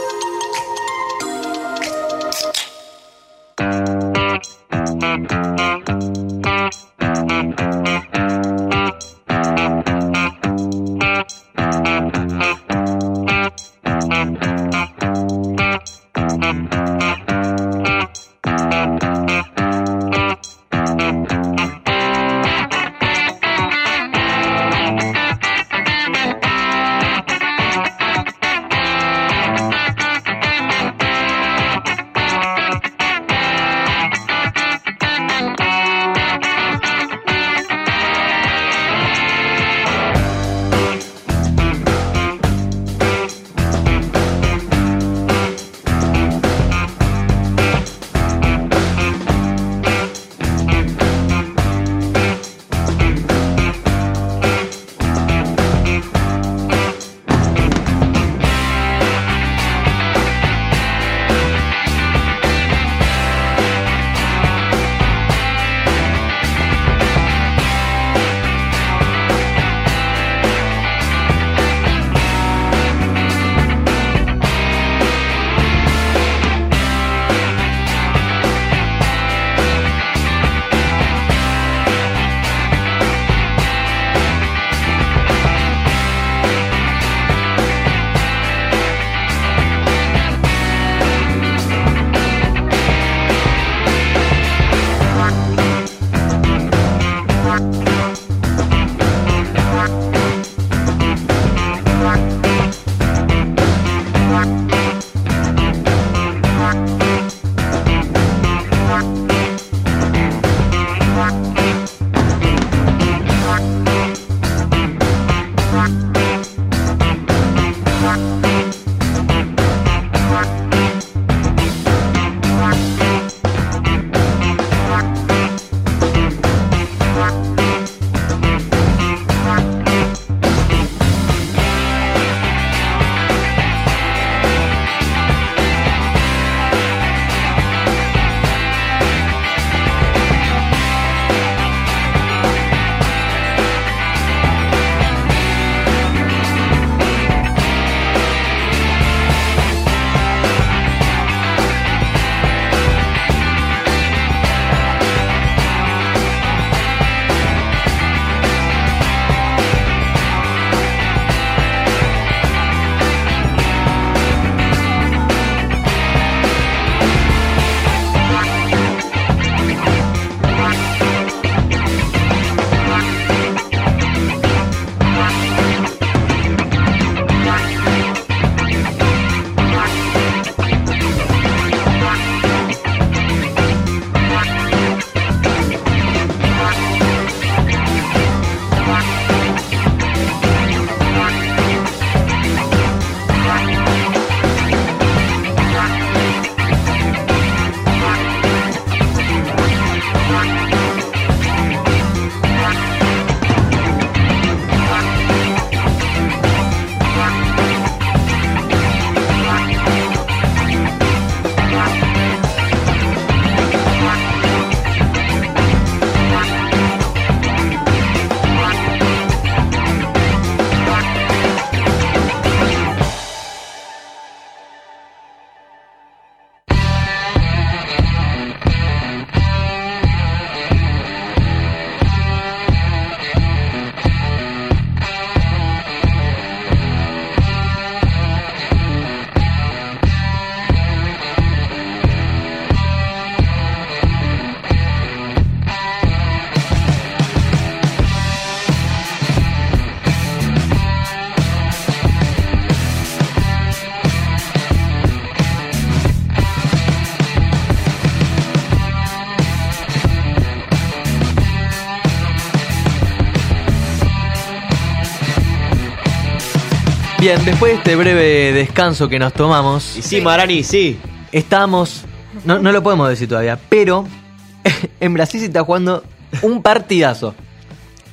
Bien, 267.25 267.43
después 267.43 267.73
de 267.73 267.79
este 267.79 267.97
breve 267.97 268.53
descanso 268.53 269.09
que 269.09 269.19
nos 269.19 269.33
tomamos. 269.33 269.97
Y 269.97 270.03
sí, 270.03 270.21
Marani, 270.21 270.63
sí. 270.63 271.01
Estamos. 271.33 272.05
No, 272.45 272.59
no 272.59 272.71
lo 272.71 272.83
podemos 272.83 273.09
decir 273.09 273.27
todavía, 273.31 273.59
pero 273.71 274.07
en 275.01 275.15
Brasil 275.15 275.41
se 275.41 275.47
está 275.47 275.65
jugando 275.65 276.05
un 276.43 276.61
partidazo. 276.61 277.35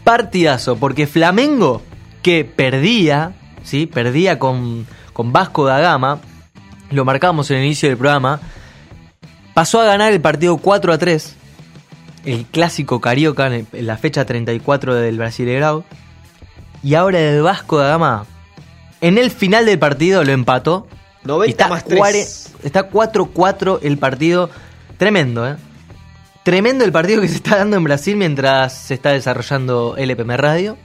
Partidazo, 0.06 0.78
porque 0.78 1.08
Flamengo, 1.08 1.82
que 2.22 2.46
perdía, 2.46 3.34
¿sí? 3.64 3.86
Perdía 3.86 4.40
con, 4.40 4.88
con 5.12 5.34
Vasco 5.34 5.66
da 5.66 5.80
Gama, 5.82 6.22
lo 6.90 7.04
marcamos 7.04 7.52
en 7.52 7.58
el 7.58 7.66
inicio 7.66 7.90
del 7.90 7.98
programa, 7.98 8.40
pasó 9.54 9.82
a 9.82 9.84
ganar 9.84 10.14
el 10.14 10.22
partido 10.22 10.56
4 10.56 10.94
a 10.94 10.98
3, 10.98 11.36
el 12.24 12.46
clásico 12.46 13.02
carioca 13.02 13.54
en 13.54 13.68
la 13.74 13.98
fecha 13.98 14.24
34 14.24 14.96
del 14.96 15.18
Brasileirao, 15.18 15.84
y 16.82 16.94
ahora 16.94 17.20
el 17.20 17.42
Vasco 17.42 17.78
da 17.78 17.90
Gama, 17.90 18.26
en 19.02 19.18
el 19.18 19.32
final 19.32 19.65
del 19.65 19.80
partido 19.80 20.23
lo 20.23 20.32
empató. 20.32 20.88
90 21.23 21.48
y 21.48 21.52
está 21.52 21.68
más 21.68 21.84
3. 21.86 21.99
cuare- 21.99 22.28
Está 22.64 22.90
4-4 22.90 23.80
el 23.84 23.98
partido. 23.98 24.49
Tremendo, 24.98 25.48
¿eh? 25.48 25.56
Tremendo 26.44 26.84
el 26.86 26.91
partido 26.91 27.22
que 27.22 27.28
se 27.28 27.36
está 27.36 27.57
dando 27.57 27.78
en 27.78 27.84
Brasil 27.84 28.15
mientras 28.15 28.73
se 28.76 28.94
está 28.95 29.11
desarrollando 29.11 29.95
LPM 29.98 30.36
Radio. 30.38 30.78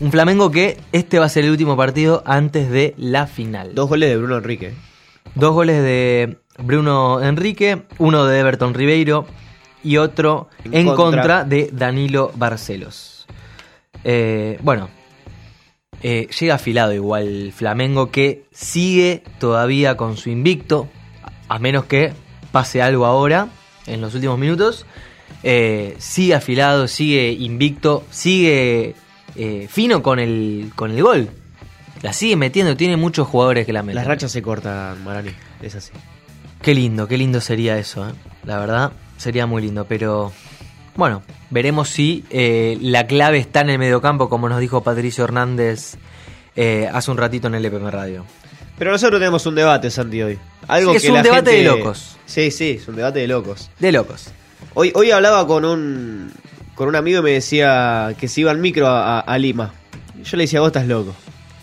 Un 0.00 0.10
Flamengo 0.10 0.50
que 0.50 0.78
este 0.92 1.18
va 1.18 1.26
a 1.26 1.28
ser 1.28 1.44
el 1.44 1.50
último 1.52 1.76
partido 1.76 2.22
antes 2.26 2.70
de 2.70 2.94
la 2.98 3.26
final. 3.26 3.74
Dos 3.74 3.88
goles 3.88 4.10
de 4.10 4.16
Bruno 4.16 4.36
Enrique. 4.36 4.74
Dos 5.34 5.52
goles 5.52 5.82
de 5.82 6.38
Bruno 6.58 7.22
Enrique, 7.22 7.82
uno 7.98 8.24
de 8.26 8.38
Everton 8.40 8.74
Ribeiro 8.74 9.26
y 9.82 9.96
otro 9.96 10.48
en, 10.64 10.74
En 10.74 10.86
contra. 10.86 11.04
contra. 11.22 11.44
de 11.44 11.70
Danilo 11.72 12.30
Barcelos. 12.36 13.26
Eh, 14.04 14.58
bueno, 14.62 14.88
eh, 16.06 16.28
llega 16.38 16.56
afilado 16.56 16.92
igual 16.92 17.50
Flamengo 17.56 18.10
que 18.10 18.44
sigue 18.52 19.22
todavía 19.38 19.96
con 19.96 20.18
su 20.18 20.28
invicto, 20.28 20.86
a 21.48 21.58
menos 21.58 21.86
que 21.86 22.12
pase 22.52 22.82
algo 22.82 23.06
ahora, 23.06 23.48
en 23.86 24.02
los 24.02 24.14
últimos 24.14 24.38
minutos. 24.38 24.84
Eh, 25.42 25.96
sigue 25.96 26.34
afilado, 26.34 26.88
sigue 26.88 27.32
invicto, 27.32 28.04
sigue 28.10 28.94
eh, 29.34 29.66
fino 29.70 30.02
con 30.02 30.18
el, 30.18 30.72
con 30.76 30.90
el 30.90 31.02
gol. 31.02 31.30
La 32.02 32.12
sigue 32.12 32.36
metiendo, 32.36 32.76
tiene 32.76 32.98
muchos 32.98 33.26
jugadores 33.26 33.64
que 33.64 33.72
la 33.72 33.82
meten. 33.82 33.94
Las 33.94 34.06
rachas 34.06 34.30
se 34.30 34.42
cortan, 34.42 35.02
Marani. 35.04 35.30
Es 35.62 35.74
así. 35.74 35.90
Qué 36.60 36.74
lindo, 36.74 37.08
qué 37.08 37.16
lindo 37.16 37.40
sería 37.40 37.78
eso. 37.78 38.12
La 38.44 38.58
verdad, 38.58 38.92
sería 39.16 39.46
muy 39.46 39.62
lindo, 39.62 39.86
pero 39.86 40.32
bueno, 40.96 41.22
veremos 41.54 41.88
si 41.88 42.24
eh, 42.30 42.76
la 42.80 43.06
clave 43.06 43.38
está 43.38 43.60
en 43.60 43.70
el 43.70 43.78
mediocampo, 43.78 44.28
como 44.28 44.48
nos 44.48 44.58
dijo 44.58 44.82
Patricio 44.82 45.22
Hernández 45.22 45.94
eh, 46.56 46.90
hace 46.92 47.10
un 47.12 47.16
ratito 47.16 47.46
en 47.46 47.54
el 47.54 47.64
EPM 47.64 47.90
Radio. 47.90 48.24
Pero 48.76 48.90
nosotros 48.90 49.20
tenemos 49.20 49.46
un 49.46 49.54
debate, 49.54 49.88
Santi, 49.88 50.20
hoy. 50.20 50.38
Algo 50.66 50.90
Sí, 50.90 50.96
es 50.96 51.02
que 51.04 51.08
un 51.10 51.14
la 51.14 51.22
debate 51.22 51.50
gente- 51.52 51.70
de 51.70 51.76
locos. 51.78 52.16
Sí, 52.26 52.50
sí, 52.50 52.78
es 52.80 52.88
un 52.88 52.96
debate 52.96 53.20
de 53.20 53.28
locos. 53.28 53.70
De 53.78 53.92
locos. 53.92 54.26
Hoy, 54.74 54.90
hoy 54.96 55.12
hablaba 55.12 55.46
con 55.46 55.64
un, 55.64 56.32
con 56.74 56.88
un 56.88 56.96
amigo 56.96 57.20
y 57.20 57.22
me 57.22 57.30
decía 57.30 58.14
que 58.18 58.26
se 58.26 58.40
iba 58.40 58.50
en 58.50 58.60
micro 58.60 58.88
a, 58.88 59.18
a- 59.18 59.20
a 59.20 59.38
Lima. 59.38 59.72
Yo 60.24 60.36
le 60.36 60.42
decía, 60.44 60.58
vos 60.58 60.68
estás 60.68 60.88
loco. 60.88 61.14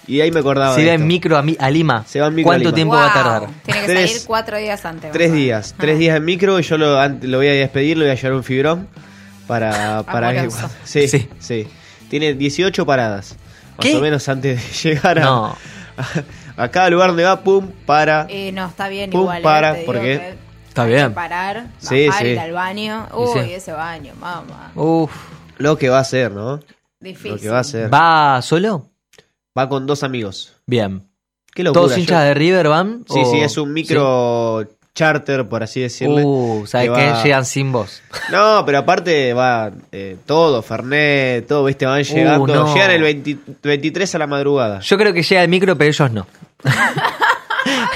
Y 0.08 0.22
ahí 0.22 0.32
me 0.32 0.40
acordaba 0.40 0.74
Se 0.76 0.86
va 0.86 0.94
en 0.94 1.06
micro 1.06 1.38
a, 1.38 1.42
mi- 1.42 1.58
a 1.60 1.70
Lima. 1.70 2.06
Se 2.08 2.22
va 2.22 2.28
en 2.28 2.36
micro 2.36 2.50
a 2.50 2.54
¿Cuánto 2.54 2.70
Lima. 2.70 2.76
tiempo 2.76 2.96
va 2.96 3.12
a 3.12 3.14
tardar? 3.14 3.50
Tiene 3.66 3.82
que 3.82 3.88
Tres- 3.88 4.10
salir 4.12 4.28
cuatro 4.28 4.58
días 4.58 4.86
antes. 4.86 5.12
Tres 5.12 5.34
días, 5.34 5.76
tres 5.78 6.00
días 6.00 6.16
en 6.16 6.24
micro 6.24 6.60
y 6.60 6.64
yo 6.64 6.78
lo, 6.78 7.08
lo 7.10 7.38
voy 7.38 7.48
a 7.48 7.52
despedir, 7.54 7.98
le 7.98 8.06
voy 8.06 8.12
a 8.12 8.16
llevar 8.16 8.34
un 8.34 8.44
fibrón 8.46 8.88
para, 9.52 10.04
para 10.10 10.30
Amoroso. 10.30 10.70
sí, 10.86 11.10
sí, 11.10 11.68
Tiene 12.10 12.34
18 12.36 12.86
paradas. 12.86 13.36
Más 13.78 13.80
¿Qué? 13.86 13.98
o 13.98 14.00
menos 14.00 14.30
antes 14.30 14.84
de 14.84 14.90
llegar 14.90 15.20
a, 15.20 15.24
No. 15.26 15.56
a, 16.56 16.68
cada 16.70 16.90
lugar 16.90 17.10
donde 17.10 17.26
va, 17.26 17.42
pum, 17.44 17.70
para. 17.86 18.28
Eh, 18.30 18.54
no, 18.54 18.68
está 18.68 18.88
bien 18.88 19.10
Pum, 19.10 19.22
igual. 19.24 19.40
eh, 19.40 19.44
para, 19.44 19.74
te 19.74 19.80
digo 19.80 19.92
porque- 19.92 20.02
que 20.20 20.52
Está 20.70 20.84
hay 20.84 20.90
que 20.90 20.96
bien. 20.96 21.14
parar, 21.14 21.68
Sí, 21.80 22.08
bajar, 22.08 22.24
sí. 22.24 22.30
ir 22.30 22.40
al 22.40 22.52
baño. 22.54 23.08
Uy, 23.14 23.28
sí. 23.44 23.52
ese 23.52 23.74
baño, 23.74 24.14
mamá. 24.18 24.72
Uf. 24.76 25.12
Lo 25.58 25.78
que 25.78 25.90
va 25.90 25.98
a 25.98 26.02
hacer, 26.02 26.32
¿no? 26.32 26.62
Difícil. 27.02 27.32
Lo 27.32 27.38
que 27.40 27.50
va 27.50 27.58
a 27.58 27.62
hacer. 27.62 27.94
¿Va 27.94 28.42
solo? 28.42 28.90
Va 29.58 29.68
con 29.68 29.86
dos 29.86 30.04
amigos. 30.04 30.54
Bien. 30.66 31.06
Qué 31.54 31.64
locura. 31.64 31.82
¿Todos 31.88 31.98
hinchas 31.98 32.22
yo- 32.22 32.26
de 32.28 32.34
River 32.36 32.70
van? 32.70 33.04
Sí, 33.10 33.20
o- 33.22 33.32
sí, 33.32 33.42
es 33.42 33.58
un 33.58 33.74
micro 33.74 34.66
charter, 34.94 35.48
por 35.48 35.64
así 35.64 35.82
decirle. 35.82 36.24
Uh, 36.26 36.66
¿sabes 36.68 36.90
que 36.90 36.96
qué? 36.96 37.10
va- 37.12 37.24
Llegan 37.24 37.46
sin 37.46 37.72
vos. 37.72 38.02
No, 38.32 38.64
pero 38.66 38.80
aparte 38.80 39.34
va 39.34 39.72
eh, 39.92 40.18
todo, 40.26 40.62
Fernet, 40.62 41.48
todo, 41.48 41.66
viste, 41.66 41.86
van 41.86 42.04
llegando. 42.04 42.44
Uh, 42.44 42.48
no. 42.48 42.74
Llegan 42.74 42.92
el 42.92 43.02
20 43.02 43.38
23 43.64 44.16
a 44.16 44.18
la 44.20 44.28
madrugada. 44.28 44.80
Yo 44.80 44.98
creo 44.98 45.14
que 45.14 45.24
llega 45.24 45.42
el 45.44 45.50
micro, 45.50 45.78
pero 45.78 45.90
ellos 45.90 46.12
no. 46.12 46.28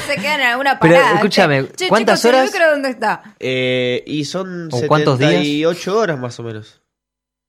Se 0.08 0.16
quedan 0.18 0.42
en 0.42 0.48
alguna 0.48 0.80
Pero, 0.80 0.94
parada. 0.96 1.16
escúchame, 1.16 1.68
Che, 1.76 1.88
¿cuántas 1.90 2.22
chicos, 2.22 2.34
¿el 2.34 2.40
horas? 2.42 2.52
micro 2.54 2.70
dónde 2.72 2.90
está? 2.90 3.24
Eh, 3.40 4.04
y 4.06 4.24
son 4.26 4.70
¿O 4.72 4.82
cuántos 4.88 5.18
días? 5.18 5.32
78 5.32 5.98
horas 5.98 6.20
más 6.20 6.40
o 6.40 6.44
menos. 6.44 6.82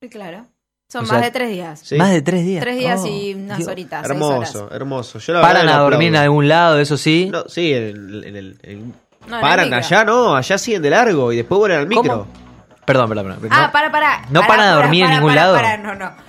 Sí, 0.01 0.09
claro. 0.09 0.47
Son 0.91 1.01
O 1.05 1.09
más 1.09 1.19
sea, 1.19 1.21
de 1.27 1.31
tres 1.31 1.51
días. 1.51 1.81
Sí. 1.85 1.97
Más 1.97 2.13
de 2.13 2.23
tres 2.23 2.45
días. 2.45 2.63
Tres 2.63 2.79
días 2.79 3.01
Oh, 3.03 3.07
y 3.07 3.35
unas 3.35 3.59
Dios. 3.59 3.69
horitas. 3.69 4.07
seis 4.07 4.21
horas. 4.23 4.55
Hermoso, 4.55 4.75
hermoso. 4.75 5.19
Yo 5.19 5.33
la 5.35 5.41
Paran 5.43 5.69
a 5.69 5.79
dormir 5.79 6.09
en 6.09 6.17
algún 6.17 6.49
lado, 6.49 6.79
eso 6.79 6.97
sí. 6.97 7.29
No, 7.31 7.45
sí, 7.49 7.73
en 7.75 7.83
el, 7.83 8.25
en 8.25 8.37
el- 8.37 8.59
en- 8.63 8.95
No, 9.27 9.41
paran 9.41 9.73
allá, 9.73 10.05
no, 10.05 10.37
allá 10.37 10.59
siguen 10.59 10.83
de 10.83 10.91
largo 10.91 11.33
y 11.33 11.37
después 11.37 11.59
vuelven 11.59 11.79
al 11.79 11.87
micro. 11.87 12.03
¿Cómo? 12.03 12.27
Perdón, 12.85 13.09
perdón, 13.09 13.27
perdón. 13.27 13.49
Ah, 13.51 13.71
para, 13.73 13.91
para. 13.91 14.23
¿No 14.31 14.41
para, 14.43 14.57
para, 14.57 14.71
dormir 14.73 15.05
en 15.05 15.11
ningún 15.11 15.35
lado? 15.35 15.59
no, 15.83 15.95
no. 15.95 16.26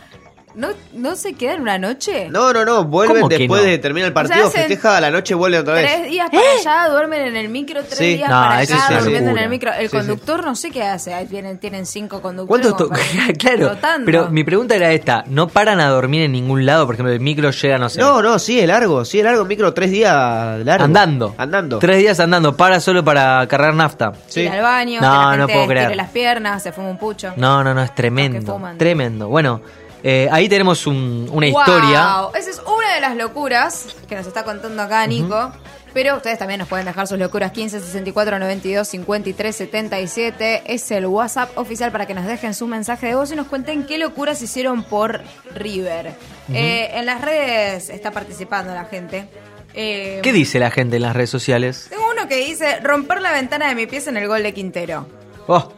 ¿No, 0.58 0.70
¿No 0.94 1.16
se 1.16 1.34
quedan 1.36 1.62
una 1.62 1.78
noche? 1.78 2.30
No, 2.30 2.52
no, 2.52 2.66
no, 2.66 2.84
vuelven 2.84 3.18
¿Cómo 3.18 3.30
que 3.30 3.38
después 3.38 3.62
no? 3.62 3.68
de 3.70 3.78
terminar 3.78 4.08
el 4.08 4.12
O 4.12 4.16
sea, 4.16 4.24
partido, 4.28 4.48
hacen 4.48 4.62
festeja 4.62 4.98
a 4.98 5.02
la 5.02 5.12
noche, 5.12 5.36
vuelven 5.36 5.62
otra 5.62 5.76
vez. 5.76 5.86
Tres 5.86 6.10
días 6.10 6.30
para 6.32 6.52
allá, 6.84 6.90
duermen 6.92 7.22
en 7.28 7.36
el 7.38 7.50
micro, 7.50 7.84
tres 7.84 7.98
Sí. 8.00 8.16
días 8.18 8.28
No, 8.28 8.36
para 8.42 8.62
eso 8.64 8.74
acá, 8.76 9.00
durmiendo 9.00 9.30
en 9.32 9.38
el 9.38 9.50
micro. 9.50 9.72
El 9.72 9.82
Sí, 9.82 9.88
sí. 9.92 9.98
conductor 9.98 10.44
no 10.44 10.56
sé 10.56 10.72
qué 10.72 10.82
hace. 10.82 11.14
Ahí 11.14 11.28
tienen, 11.28 11.60
tienen 11.60 11.86
cinco 11.86 12.24
conductores. 12.24 12.68
¿Cuánto 12.70 12.86
como 12.88 13.00
esto? 13.00 13.18
para- 13.18 13.34
claro. 13.38 13.70
rotando. 13.70 14.06
Pero 14.08 14.30
mi 14.32 14.44
pregunta 14.44 14.76
era 14.76 14.92
esta: 14.92 15.24
¿no 15.28 15.48
paran 15.48 15.80
a 15.80 15.90
dormir 15.90 16.24
en 16.24 16.32
ningún 16.32 16.66
lado? 16.66 16.88
Por 16.88 16.96
ejemplo, 16.96 17.14
el 17.14 17.20
micro 17.20 17.52
llega, 17.52 17.78
no 17.78 17.88
sé. 17.90 18.00
No, 18.02 18.24
no, 18.24 18.40
sí, 18.40 18.60
es 18.60 18.68
largo, 18.68 19.06
sí, 19.06 19.20
es 19.20 19.26
largo, 19.26 19.46
micro, 19.46 19.74
tres 19.76 19.92
días 19.92 20.60
largo. 20.66 20.86
Andando. 20.86 21.36
Andando. 21.38 21.78
Tres 21.78 22.00
días 22.00 22.20
andando, 22.20 22.58
para 22.58 22.80
solo 22.80 23.04
para 23.04 23.46
cargar 23.48 23.76
nafta. 23.76 24.12
Sí. 24.26 24.42
Ir 24.42 24.50
al 24.50 24.64
baño, 24.64 25.02
No, 25.02 25.08
que 25.12 25.16
la 25.18 25.24
no 25.24 25.30
gente 25.32 25.54
puedo 25.54 25.62
estire 25.66 25.82
creer. 25.82 25.96
las 25.98 26.10
piernas, 26.10 26.64
se 26.64 26.72
fuma 26.72 26.90
un 26.90 26.98
pucho. 26.98 27.32
No, 27.36 27.64
no, 27.64 27.76
no, 27.76 27.84
es 27.84 27.92
que 27.92 27.96
tremendo. 27.98 28.54
fuman. 28.54 28.76
Tremendo. 28.80 29.28
Bueno, 29.28 29.62
eh, 30.04 30.28
ahí 30.32 30.48
tenemos 30.50 30.86
un- 30.88 31.30
una 31.32 31.48
Wow, 31.50 31.60
historia. 31.62 32.16
Esa 32.36 32.50
es 32.50 32.62
una 32.66 32.94
de 32.96 33.02
las 33.02 33.16
locuras 33.16 33.88
que 34.08 34.16
nos 34.16 34.28
está 34.28 34.44
contando 34.44 34.82
acá 34.84 35.06
Nico. 35.08 35.52
Pero 35.94 36.18
ustedes 36.18 36.38
también 36.38 36.60
nos 36.60 36.68
pueden 36.68 36.86
dejar 36.86 37.08
sus 37.08 37.18
locuras 37.18 37.52
15 37.52 37.80
64 37.80 38.38
92 38.38 38.88
53 38.88 39.56
77. 39.56 40.62
Es 40.68 40.92
el 40.92 41.08
WhatsApp 41.08 41.58
oficial 41.58 41.92
para 41.92 42.06
que 42.06 42.14
nos 42.14 42.26
dejen 42.26 42.54
su 42.54 42.68
mensaje 42.68 43.08
de 43.08 43.16
voz 43.16 43.32
y 43.32 43.36
nos 43.36 43.48
cuenten 43.48 43.86
qué 43.88 43.98
locuras 43.98 44.40
hicieron 44.42 44.84
por 44.84 45.22
River. 45.56 46.14
Eh, 46.54 46.92
en 46.94 47.06
las 47.08 47.22
redes 47.22 47.90
está 47.90 48.12
participando 48.12 48.74
la 48.76 48.86
gente. 48.86 49.28
Eh, 49.74 50.20
¿Qué 50.22 50.34
dice 50.34 50.60
la 50.60 50.70
gente 50.72 50.98
en 50.98 51.02
las 51.04 51.16
redes 51.16 51.30
sociales? 51.32 51.88
Tengo 51.90 52.04
uno 52.12 52.28
que 52.28 52.36
dice 52.46 52.80
romper 52.82 53.22
la 53.22 53.32
ventana 53.32 53.68
de 53.70 53.76
mi 53.76 53.88
pieza 53.88 54.10
en 54.12 54.18
el 54.18 54.28
gol 54.28 54.44
de 54.44 54.54
Quintero. 54.54 55.08
Oh, 55.48 55.72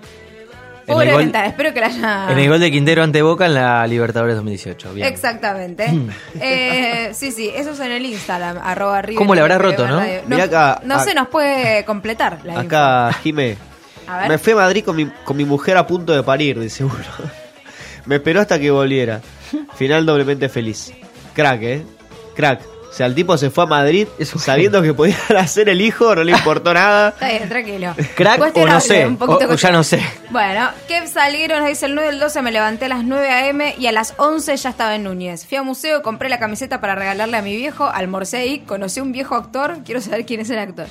Pobre 0.93 1.07
el 1.07 1.13
gol, 1.13 1.23
ventana, 1.23 1.47
espero 1.47 1.73
que 1.73 1.79
la 1.79 1.87
haya. 1.87 2.31
en 2.31 2.37
el 2.39 2.49
gol 2.49 2.59
de 2.59 2.71
Quintero 2.71 3.03
ante 3.03 3.21
Boca 3.21 3.45
en 3.45 3.53
la 3.53 3.85
Libertadores 3.87 4.35
2018. 4.35 4.93
Bien. 4.93 5.07
Exactamente. 5.07 5.85
Eh, 6.39 7.11
sí, 7.13 7.31
sí, 7.31 7.49
eso 7.53 7.71
es 7.71 7.79
en 7.79 7.91
el 7.91 8.05
Instagram, 8.05 8.57
arroba 8.63 9.01
River 9.01 9.17
¿Cómo 9.17 9.35
le 9.35 9.41
habrá 9.41 9.57
roto, 9.57 9.87
no? 9.87 9.99
Acá, 10.41 10.81
no 10.83 10.95
a- 10.95 10.99
sé, 10.99 11.13
nos 11.13 11.27
puede 11.29 11.85
completar 11.85 12.39
la 12.43 12.53
info. 12.53 12.65
Acá, 12.65 13.13
Jimé. 13.23 13.57
A 14.07 14.17
ver. 14.19 14.29
Me 14.29 14.37
fui 14.37 14.53
a 14.53 14.57
Madrid 14.57 14.83
con 14.83 14.95
mi, 14.95 15.05
con 15.23 15.37
mi 15.37 15.45
mujer 15.45 15.77
a 15.77 15.85
punto 15.85 16.13
de 16.13 16.23
parir, 16.23 16.59
de 16.59 16.69
seguro. 16.69 17.03
Me 18.05 18.15
esperó 18.15 18.41
hasta 18.41 18.57
que 18.59 18.71
volviera. 18.71 19.21
Final 19.75 20.05
doblemente 20.05 20.49
feliz. 20.49 20.91
Crack, 21.35 21.61
¿eh? 21.61 21.83
Crack. 22.35 22.61
O 22.89 22.93
sea, 22.93 23.05
el 23.05 23.15
tipo 23.15 23.37
se 23.37 23.49
fue 23.49 23.65
a 23.65 23.67
Madrid 23.67 24.07
sabiendo 24.23 24.81
que 24.81 24.93
podía 24.93 25.17
hacer 25.37 25.69
el 25.69 25.81
hijo, 25.81 26.15
no 26.15 26.23
le 26.23 26.31
importó 26.31 26.73
nada. 26.73 27.09
Está 27.09 27.29
bien, 27.29 27.49
tranquilo. 27.49 27.95
Crack 28.15 28.55
o 28.55 28.67
no 28.67 28.79
sé. 28.79 29.05
un 29.05 29.17
O, 29.19 29.55
ya 29.55 29.71
no 29.71 29.83
sé. 29.83 30.01
Bueno, 30.31 30.69
que 30.87 31.07
salieron, 31.07 31.65
dice 31.65 31.85
el 31.85 31.95
9 31.95 32.11
del 32.11 32.19
12, 32.19 32.41
me 32.41 32.51
levanté 32.51 32.85
a 32.85 32.89
las 32.89 33.03
9 33.03 33.29
a.m. 33.29 33.75
y 33.77 33.87
a 33.87 33.91
las 33.91 34.13
11 34.17 34.57
ya 34.57 34.69
estaba 34.69 34.95
en 34.95 35.03
Núñez. 35.03 35.45
Fui 35.45 35.57
a 35.57 35.63
museo, 35.63 36.01
compré 36.01 36.29
la 36.29 36.39
camiseta 36.39 36.81
para 36.81 36.95
regalarle 36.95 37.37
a 37.37 37.41
mi 37.41 37.55
viejo, 37.55 37.87
almorcé 37.87 38.37
ahí, 38.37 38.59
conocí 38.59 38.99
a 38.99 39.03
un 39.03 39.11
viejo 39.11 39.35
actor, 39.35 39.77
quiero 39.85 40.01
saber 40.01 40.25
quién 40.25 40.39
es 40.39 40.49
el 40.49 40.59
actor. 40.59 40.87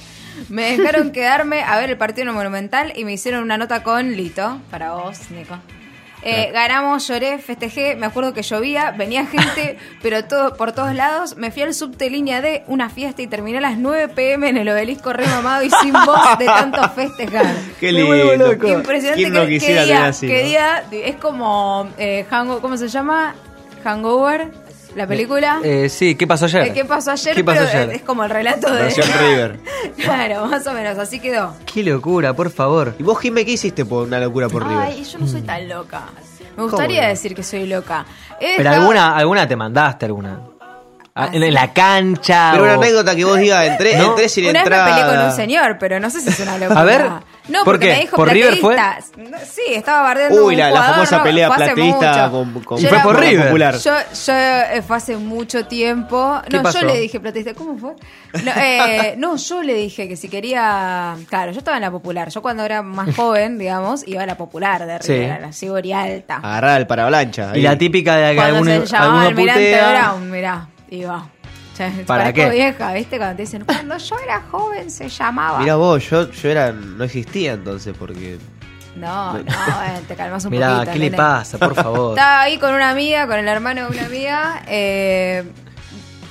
Me 0.49 0.77
dejaron 0.77 1.11
quedarme 1.13 1.63
a 1.63 1.77
ver 1.79 1.91
el 1.91 1.97
partido 1.97 2.23
en 2.23 2.29
el 2.29 2.35
Monumental 2.35 2.93
y 2.97 3.05
me 3.05 3.13
hicieron 3.13 3.43
una 3.43 3.59
nota 3.59 3.83
con 3.83 4.17
Lito, 4.17 4.61
para 4.71 4.93
vos, 4.93 5.31
Nico. 5.31 5.59
Eh, 6.23 6.51
ganamos, 6.53 7.07
lloré, 7.07 7.39
festejé, 7.39 7.95
me 7.95 8.07
acuerdo 8.07 8.35
que 8.35 8.43
llovía, 8.43 8.91
venía 8.91 9.25
gente, 9.27 9.79
pero 10.03 10.25
todo 10.25 10.57
por 10.57 10.73
todos 10.73 10.95
lados. 10.95 11.37
Me 11.37 11.51
fui 11.51 11.63
al 11.63 11.75
subte 11.75 12.11
línea 12.11 12.41
D, 12.41 12.65
una 12.67 12.91
fiesta 12.91 13.23
y 13.23 13.29
terminé 13.29 13.59
a 13.59 13.61
las 13.61 13.79
9 13.79 14.09
pm 14.09 14.49
en 14.49 14.57
el 14.57 14.69
obelisco 14.69 15.13
re 15.13 15.27
mamado 15.27 15.63
y 15.63 15.71
sin 15.71 15.93
voz 15.93 16.39
de 16.39 16.47
tanto 16.47 16.89
festejar. 16.95 17.47
Qué 17.79 17.93
lindo. 17.93 18.37
loco. 18.37 18.67
Impresionante 18.69 19.23
¿Quién 19.23 19.33
no 19.33 19.41
que, 19.43 19.47
que 19.47 19.53
quisiera 19.55 19.85
día, 19.85 19.95
tener 19.95 20.09
así, 20.11 20.27
que 20.27 20.43
no? 20.43 20.49
día 20.49 20.85
es 20.91 21.17
como 21.17 21.89
eh, 21.99 22.27
hango- 22.31 22.61
¿cómo 22.61 22.77
se 22.77 22.89
llama? 22.89 23.35
Hangover. 23.85 24.51
La 24.99 25.07
película. 25.07 25.61
Eh, 25.65 25.89
sí, 25.89 26.15
¿qué 26.15 26.27
pasó 26.27 26.45
ayer? 26.45 26.63
Eh, 26.69 26.73
¿Qué 26.75 26.85
pasó 26.85 27.13
ayer? 27.13 27.35
¿Qué 27.35 27.45
pasó 27.45 27.61
pero 27.65 27.83
ayer? 27.85 27.91
es 27.97 28.03
como 28.03 28.25
el 28.25 28.31
relato 28.31 28.71
de. 28.73 28.83
Versión 28.83 29.07
River. 29.21 29.61
claro, 29.97 30.47
más 30.47 30.67
o 30.67 30.73
menos, 30.73 30.99
así 30.99 31.21
quedó. 31.21 31.55
Qué 31.73 31.83
locura, 31.83 32.35
por 32.35 32.51
favor. 32.51 32.95
¿Y 32.99 33.03
vos, 33.03 33.19
Jimé, 33.19 33.45
qué 33.45 33.53
hiciste 33.53 33.85
por 33.85 34.07
una 34.07 34.19
locura 34.21 34.49
por 34.49 34.67
River? 34.67 34.85
Ay, 34.89 35.05
yo 35.05 35.19
no 35.19 35.27
soy 35.27 35.43
tan 35.43 35.69
loca. 35.69 36.03
Me 36.57 36.65
gustaría 36.65 37.03
no? 37.03 37.09
decir 37.09 37.35
que 37.35 37.43
soy 37.43 37.67
loca. 37.67 38.05
He 38.41 38.57
Pero 38.57 38.71
dejado- 38.71 38.81
alguna, 38.83 39.17
alguna 39.17 39.47
te 39.49 39.55
mandaste, 39.57 40.07
alguna. 40.07 40.41
Ah, 41.15 41.31
en, 41.33 41.43
en 41.43 41.55
la 41.55 41.73
cancha. 41.73 42.51
Pero 42.53 42.65
una 42.65 42.75
anécdota 42.75 43.15
que 43.17 43.25
vos 43.25 43.39
digas, 43.39 43.67
entré, 43.67 43.97
¿No? 43.97 44.11
entré 44.11 44.29
sin 44.29 44.45
Una 44.45 44.53
vez 44.53 44.71
me 44.71 44.77
entrada. 44.77 44.95
peleé 45.05 45.17
con 45.17 45.27
un 45.27 45.33
señor, 45.37 45.77
pero 45.81 45.99
no 45.99 46.11
sé 46.11 46.21
si 46.21 46.29
es 46.29 46.39
una 46.41 46.59
locura. 46.59 46.81
A 46.81 46.85
ver, 46.85 47.07
no, 47.49 47.59
¿por 47.65 47.75
porque 47.75 47.87
qué? 47.87 47.93
me 47.95 48.01
dijo 48.01 48.17
¿Por 48.17 48.29
River 48.29 48.57
fue? 48.57 48.77
No, 48.77 49.39
sí, 49.45 49.63
estaba 49.69 50.03
bardeando 50.03 50.45
Uy, 50.47 50.55
un 50.55 50.61
la, 50.61 50.83
famosa 50.83 51.17
no, 51.19 51.23
pelea 51.23 51.49
fue 51.49 51.57
plateísta 51.57 52.31
con, 52.31 52.53
con 52.63 52.85
era 52.85 53.03
por 53.03 53.19
River. 53.21 53.47
popular. 53.47 53.77
Yo, 53.79 53.93
yo 54.27 54.33
eh, 54.35 54.83
fue 54.87 54.97
hace 54.97 55.17
mucho 55.17 55.67
tiempo. 55.67 56.41
¿Qué 56.49 56.57
No, 56.57 56.63
pasó? 56.63 56.81
yo 56.81 56.87
le 56.87 57.01
dije 57.01 57.21
plateísta. 57.21 57.55
¿Cómo 57.55 57.79
fue? 57.79 57.95
No, 58.45 58.53
eh, 58.57 59.15
no, 59.19 59.37
yo 59.37 59.63
le 59.63 59.75
dije 59.75 60.09
que 60.09 60.17
si 60.17 60.29
quería. 60.29 61.17
Claro, 61.29 61.53
yo 61.53 61.59
estaba 61.59 61.77
en 61.77 61.83
la 61.83 61.91
popular. 61.91 62.29
Yo 62.31 62.43
cuando 62.43 62.65
era 62.65 62.83
más 62.83 63.15
joven, 63.17 63.59
digamos, 63.59 64.07
iba 64.07 64.23
a 64.23 64.27
la 64.27 64.37
popular 64.37 64.87
de 64.87 64.99
Sí. 65.03 65.13
River, 65.15 65.31
a 65.33 65.41
la 65.41 65.53
Sibori 65.53 65.93
Alta. 65.93 66.37
Agarrar 66.37 66.81
el 66.81 66.87
parablancha. 66.87 67.53
Y 67.57 67.63
la 67.63 67.77
típica 67.79 68.17
de 68.17 68.31
que 68.31 68.37
Cuando 68.37 68.57
alguno, 68.59 68.81
se 68.81 68.87
llamaba 68.87 69.11
alguno 69.23 69.29
Almirante 69.29 69.71
putea. 69.73 69.91
Brown, 70.11 70.31
mirá, 70.31 70.69
iba. 70.91 71.27
Ya, 71.79 71.93
¿Para 72.07 72.33
qué? 72.33 72.51
vieja, 72.51 72.93
¿viste? 72.93 73.19
Cuando 73.19 73.37
te 73.37 73.43
dicen, 73.43 73.65
cuando 73.65 73.97
yo 73.99 74.17
era 74.19 74.43
joven 74.51 74.91
se 74.91 75.09
llamaba. 75.09 75.61
Mira 75.61 75.77
vos, 75.77 76.09
yo, 76.11 76.31
yo 76.31 76.49
era, 76.51 76.73
no 76.73 77.05
existía 77.05 77.53
entonces 77.53 77.95
porque... 77.99 78.39
No, 78.97 79.35
no, 79.35 79.39
eh, 79.41 80.01
te 80.09 80.17
calmas 80.17 80.45
un 80.45 80.51
Mirá, 80.53 80.75
poquito. 80.79 80.93
¿qué 80.93 80.99
le 80.99 81.11
pasa, 81.13 81.57
por 81.59 81.75
favor? 81.75 82.11
Estaba 82.19 82.41
ahí 82.43 82.59
con 82.59 82.75
una 82.75 82.91
amiga, 82.91 83.27
con 83.29 83.39
el 83.39 83.47
hermano 83.47 83.83
de 83.83 83.97
una 83.97 84.07
amiga, 84.07 84.63
eh, 84.67 85.45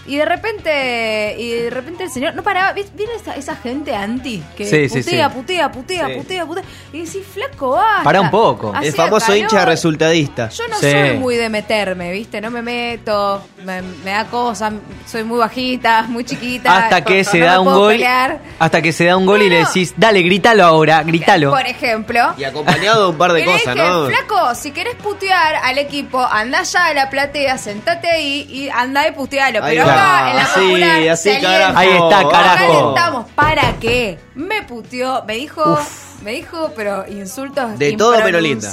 y 0.08 0.16
de 0.18 0.26
repente, 0.26 1.36
y 1.38 1.52
de 1.52 1.70
repente 1.70 2.04
el 2.06 2.10
señor 2.10 2.34
no 2.36 2.44
paraba, 2.44 2.74
¿vis- 2.74 2.92
¿viene 2.96 3.14
esa, 3.16 3.36
esa 3.36 3.56
gente 3.56 3.96
anti? 3.96 4.44
Que 4.58 4.66
Sí, 4.66 4.90
sí, 4.90 5.02
putea, 5.04 5.30
sí. 5.30 5.36
putea, 5.36 5.72
putea, 5.72 6.08
Sí. 6.08 6.14
putea, 6.16 6.46
putea, 6.46 6.64
y 6.94 7.02
decís, 7.06 7.24
flaco, 7.34 7.72
basta. 7.72 8.04
Pará 8.04 8.22
un 8.22 8.32
poco. 8.32 8.72
Hacía 8.76 8.90
el 8.90 8.96
famoso 8.96 9.28
calor. 9.28 9.38
hincha 9.42 9.66
resultadista. 9.66 10.50
Yo 10.50 10.68
no 10.68 10.78
Sí. 10.80 10.92
soy 10.92 11.18
muy 11.18 11.36
de 11.36 11.50
meterme, 11.50 12.12
¿viste? 12.12 12.40
No 12.42 12.50
me 12.52 12.62
meto, 12.62 13.44
me, 13.64 13.82
me 13.82 14.12
da 14.12 14.26
cosas, 14.26 14.74
soy 15.06 15.24
muy 15.24 15.40
bajita, 15.40 16.04
muy 16.04 16.24
chiquita. 16.24 16.76
Hasta 16.78 17.04
que 17.04 17.24
no 17.24 17.30
se 17.32 17.40
da 17.40 17.60
un 17.60 17.66
gol. 17.74 17.92
pelear. 17.94 18.40
Hasta 18.60 18.82
que 18.82 18.92
se 18.92 19.06
da 19.06 19.18
un 19.18 19.26
gol 19.26 19.42
y 19.42 19.50
le 19.50 19.60
decís, 19.60 19.94
dale, 19.98 20.22
grítalo 20.22 20.64
ahora, 20.64 21.04
grítalo. 21.04 21.52
Por 21.52 21.66
ejemplo. 21.66 22.34
Y 22.38 22.44
acompañado 22.44 23.04
de 23.04 23.10
un 23.12 23.18
par 23.18 23.34
de 23.34 23.46
cosas, 23.46 23.76
dije, 23.76 23.88
¿no? 23.88 24.06
flaco, 24.08 24.56
si 24.56 24.72
querés 24.72 24.96
putear 24.96 25.56
al 25.56 25.78
equipo, 25.78 26.22
anda 26.24 26.64
ya 26.64 26.86
a 26.88 26.94
la 26.94 27.10
platea, 27.10 27.58
sentate 27.58 28.10
ahí 28.10 28.48
y 28.50 28.70
anda 28.70 29.08
y 29.08 29.12
putealo. 29.12 29.64
Ahí 29.64 29.76
Pero 29.78 29.88
acá, 29.98 30.30
en 30.30 30.36
la 30.36 30.44
Así, 30.44 30.60
popular, 30.60 31.10
así, 31.10 31.42
carajo. 31.42 31.78
Ahí 31.78 31.90
está, 31.90 32.30
carajo. 32.30 32.64
alentamos. 32.64 33.26
¿Para 33.36 33.74
qué? 33.80 34.20
Me 34.36 34.64
puteó, 34.64 35.24
me 35.26 35.36
dijo... 35.36 35.78
Me 36.24 36.32
dijo, 36.32 36.72
pero 36.76 37.06
insultos 37.08 37.78
De 37.78 37.94
todo, 37.94 38.16
pero 38.24 38.40
linda. 38.42 38.68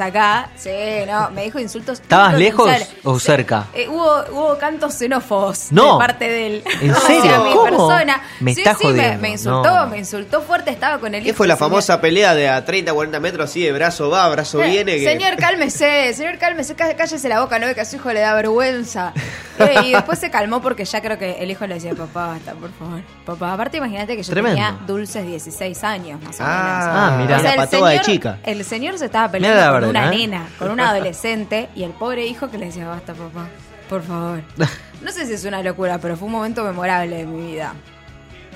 acá. 0.00 0.48
Sí, 0.56 0.70
no, 1.06 1.30
me 1.30 1.42
dijo 1.44 1.58
insultos 1.58 2.00
¿Estabas 2.00 2.34
lejos 2.38 2.70
o 3.02 3.18
cerca? 3.18 3.66
Eh, 3.74 3.88
hubo, 3.88 4.24
hubo 4.30 4.58
cantos 4.58 4.94
xenófobos 4.94 5.72
No. 5.72 5.94
de 5.94 5.98
parte 5.98 6.28
de 6.28 6.46
él. 6.46 6.64
¿En 6.80 6.94
serio? 7.06 7.44
mi 7.44 7.50
¿Cómo? 7.52 7.64
persona. 7.64 8.22
Me 8.40 8.54
sí, 8.54 8.60
está 8.60 8.74
sí, 8.74 8.86
me, 8.86 8.92
jodiendo. 8.92 9.20
me 9.22 9.28
insultó, 9.30 9.74
No. 9.74 9.86
me 9.88 9.98
insultó 9.98 10.42
fuerte, 10.42 10.70
estaba 10.70 10.98
con 10.98 11.14
el 11.14 11.22
¿Qué 11.22 11.30
hijo 11.30 11.36
fue 11.36 11.48
la 11.48 11.56
señor. 11.56 11.70
famosa 11.70 12.00
pelea 12.00 12.34
de 12.34 12.48
a 12.48 12.64
30, 12.64 12.92
40 12.94 13.20
metros 13.20 13.50
así 13.50 13.62
de 13.64 13.72
brazo 13.72 14.08
va, 14.08 14.28
brazo 14.28 14.62
Eh, 14.62 14.68
viene? 14.70 14.96
Que... 14.96 15.04
Señor, 15.04 15.36
cálmese, 15.36 16.14
señor, 16.14 16.38
cálmese, 16.38 16.76
cá- 16.76 16.94
cállese 16.96 17.28
la 17.28 17.40
boca, 17.40 17.58
no 17.58 17.66
ve 17.66 17.74
que 17.74 17.80
a 17.80 17.84
su 17.84 17.96
hijo 17.96 18.12
le 18.12 18.20
da 18.20 18.32
vergüenza. 18.34 19.12
Eh, 19.58 19.74
y 19.86 19.92
después 19.92 20.18
se 20.18 20.30
calmó 20.30 20.60
porque 20.62 20.84
ya 20.84 21.00
creo 21.00 21.18
que 21.18 21.32
el 21.42 21.50
hijo 21.50 21.66
le 21.66 21.74
decía, 21.74 21.94
papá, 21.94 22.28
basta, 22.28 22.52
por 22.54 22.70
favor. 22.72 23.00
Papá, 23.24 23.54
aparte 23.54 23.78
imagínate 23.78 24.16
que 24.16 24.22
yo 24.22 24.30
Tremendo. 24.32 24.56
tenía 24.56 24.78
dulces 24.86 25.26
16 25.26 25.82
años, 25.84 26.20
más 26.22 26.38
o 26.40 26.44
Ah, 26.44 26.75
Ah, 26.78 27.16
mirá. 27.18 27.36
menos. 27.38 27.42
la 27.42 27.56
patoba 27.56 27.90
de 27.90 28.00
chica. 28.00 28.38
El 28.44 28.64
señor 28.64 28.98
se 28.98 29.06
estaba 29.06 29.28
Mirá 29.28 29.32
peleando 29.32 29.62
con 29.64 29.72
verdad, 29.74 29.90
una 29.90 30.12
¿eh? 30.14 30.16
nena, 30.18 30.46
con 30.58 30.70
una 30.70 30.90
adolescente, 30.90 31.68
y 31.74 31.82
el 31.84 31.90
pobre 31.92 32.26
hijo 32.26 32.50
que 32.50 32.58
le 32.58 32.66
decía, 32.66 32.86
basta, 32.88 33.14
papá, 33.14 33.48
por 33.88 34.02
favor. 34.02 34.42
No 35.02 35.12
sé 35.12 35.26
si 35.26 35.34
es 35.34 35.44
una 35.44 35.62
locura, 35.62 35.98
pero 35.98 36.16
fue 36.16 36.26
un 36.26 36.32
momento 36.32 36.64
memorable 36.64 37.16
de 37.18 37.26
mi 37.26 37.52
vida. 37.52 37.74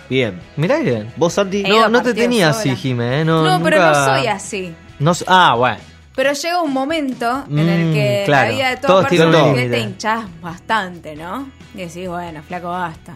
Bien. 0.09 0.41
Mirá 0.57 0.79
bien. 0.79 1.13
¿Vos, 1.17 1.35
Santi? 1.35 1.63
No, 1.63 1.69
te 1.69 1.91
partidos 1.93 2.15
tenía 2.17 2.53
sola. 2.53 2.73
así, 2.73 2.77
Jimé. 2.77 3.21
¿eh? 3.21 3.25
No, 3.25 3.45
No, 3.45 3.63
pero 3.63 3.79
no 3.79 3.95
soy 3.95 4.27
así. 4.27 4.75
No 4.99 5.13
ah, 5.29 5.55
bueno. 5.57 5.77
Pero 6.17 6.33
llega 6.33 6.61
un 6.63 6.73
momento 6.73 7.45
en 7.49 7.59
el 7.61 7.91
Mm, 7.91 7.93
que 7.95 8.23
claro. 8.27 8.49
la 8.49 8.55
vida 8.55 8.69
de 8.71 8.77
Todos 8.79 8.89
toda 8.89 9.09
persona 9.09 9.43
un 9.45 9.55
que 9.55 9.69
te 9.69 9.79
hinchás 9.81 10.25
bastante, 10.41 11.15
¿no? 11.15 11.51
Y 11.75 11.79
decís, 11.79 12.09
bueno, 12.09 12.43
flaco, 12.43 12.69
basta. 12.71 13.15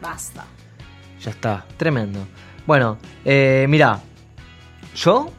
Basta. 0.00 0.44
Ya 1.22 1.30
está, 1.30 1.64
tremendo. 1.76 2.26
Bueno, 2.66 2.96
eh, 3.24 3.66
mira, 3.68 3.98
yo, 4.96 5.30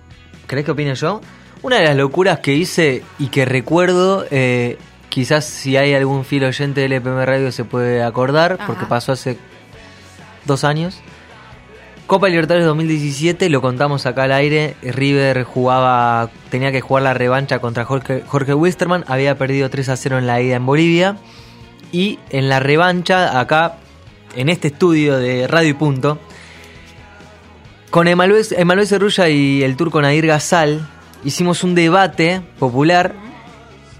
¿crees 0.47 0.65
que 0.65 0.71
opine 0.71 0.95
yo? 0.95 1.21
Una 1.61 1.77
de 1.77 1.85
las 1.85 1.95
locuras 1.97 2.39
que 2.39 2.53
hice 2.53 3.03
y 3.19 3.27
que 3.27 3.43
recuerdo, 3.45 4.25
eh, 4.31 4.77
quizás 5.09 5.45
si 5.45 5.75
hay 5.75 5.93
algún 5.93 6.23
fiel 6.23 6.45
oyente 6.45 6.81
del 6.81 6.93
EPM 6.93 7.25
Radio 7.25 7.51
se 7.51 7.65
puede 7.65 8.03
acordar, 8.03 8.53
Ajá. 8.53 8.67
porque 8.67 8.85
pasó 8.85 9.11
hace 9.11 9.37
dos 10.45 10.63
años. 10.63 11.01
Copa 12.05 12.29
Libertadores 12.29 12.65
2017, 12.65 13.49
lo 13.49 13.61
contamos 13.61 14.05
acá 14.05 14.23
al 14.23 14.31
aire. 14.31 14.77
River 14.81 15.43
jugaba, 15.43 16.29
tenía 16.49 16.71
que 16.71 16.79
jugar 16.79 17.03
la 17.03 17.13
revancha 17.13 17.59
contra 17.59 17.83
Jorge, 17.83 18.23
Jorge 18.25 18.53
Wisterman. 18.53 19.03
Había 19.07 19.37
perdido 19.37 19.69
3 19.69 19.89
a 19.89 19.97
0 19.97 20.19
en 20.19 20.27
la 20.27 20.39
ida 20.39 20.55
en 20.55 20.65
Bolivia. 20.65 21.17
Y 21.91 22.19
en 22.29 22.47
la 22.47 22.61
revancha, 22.61 23.37
acá, 23.39 23.79
en 24.37 24.47
este 24.47 24.69
estudio 24.69 25.17
de 25.17 25.47
Radio 25.47 25.69
y 25.71 25.73
Punto, 25.73 26.17
con 27.89 28.07
Emanuel, 28.07 28.45
Emanuel 28.51 28.87
Cerrulla 28.87 29.29
y 29.29 29.63
el 29.63 29.75
turco 29.77 30.01
Nadir 30.01 30.27
Gazal, 30.27 30.87
hicimos 31.23 31.63
un 31.63 31.75
debate 31.75 32.41
popular 32.59 33.13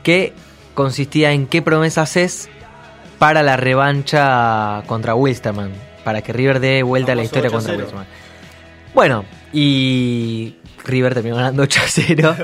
que 0.04 0.34
consistía 0.74 1.32
en 1.32 1.48
qué 1.48 1.62
promesas 1.62 2.16
es 2.18 2.50
para 3.20 3.42
la 3.44 3.58
revancha 3.58 4.84
contra 4.88 5.16
Wilstermann, 5.16 5.72
para 6.04 6.22
que 6.22 6.34
River 6.34 6.60
dé 6.60 6.84
vuelta 6.84 7.14
a 7.14 7.16
la 7.16 7.24
historia 7.24 7.50
contra 7.50 7.74
8-0. 7.74 7.78
Wilstermann. 7.78 8.06
Bueno, 8.94 9.26
y 9.54 10.56
River 10.86 11.14
terminó 11.14 11.36
ganando 11.38 11.64
8 11.64 11.80
a 11.84 11.88
0. 11.90 12.36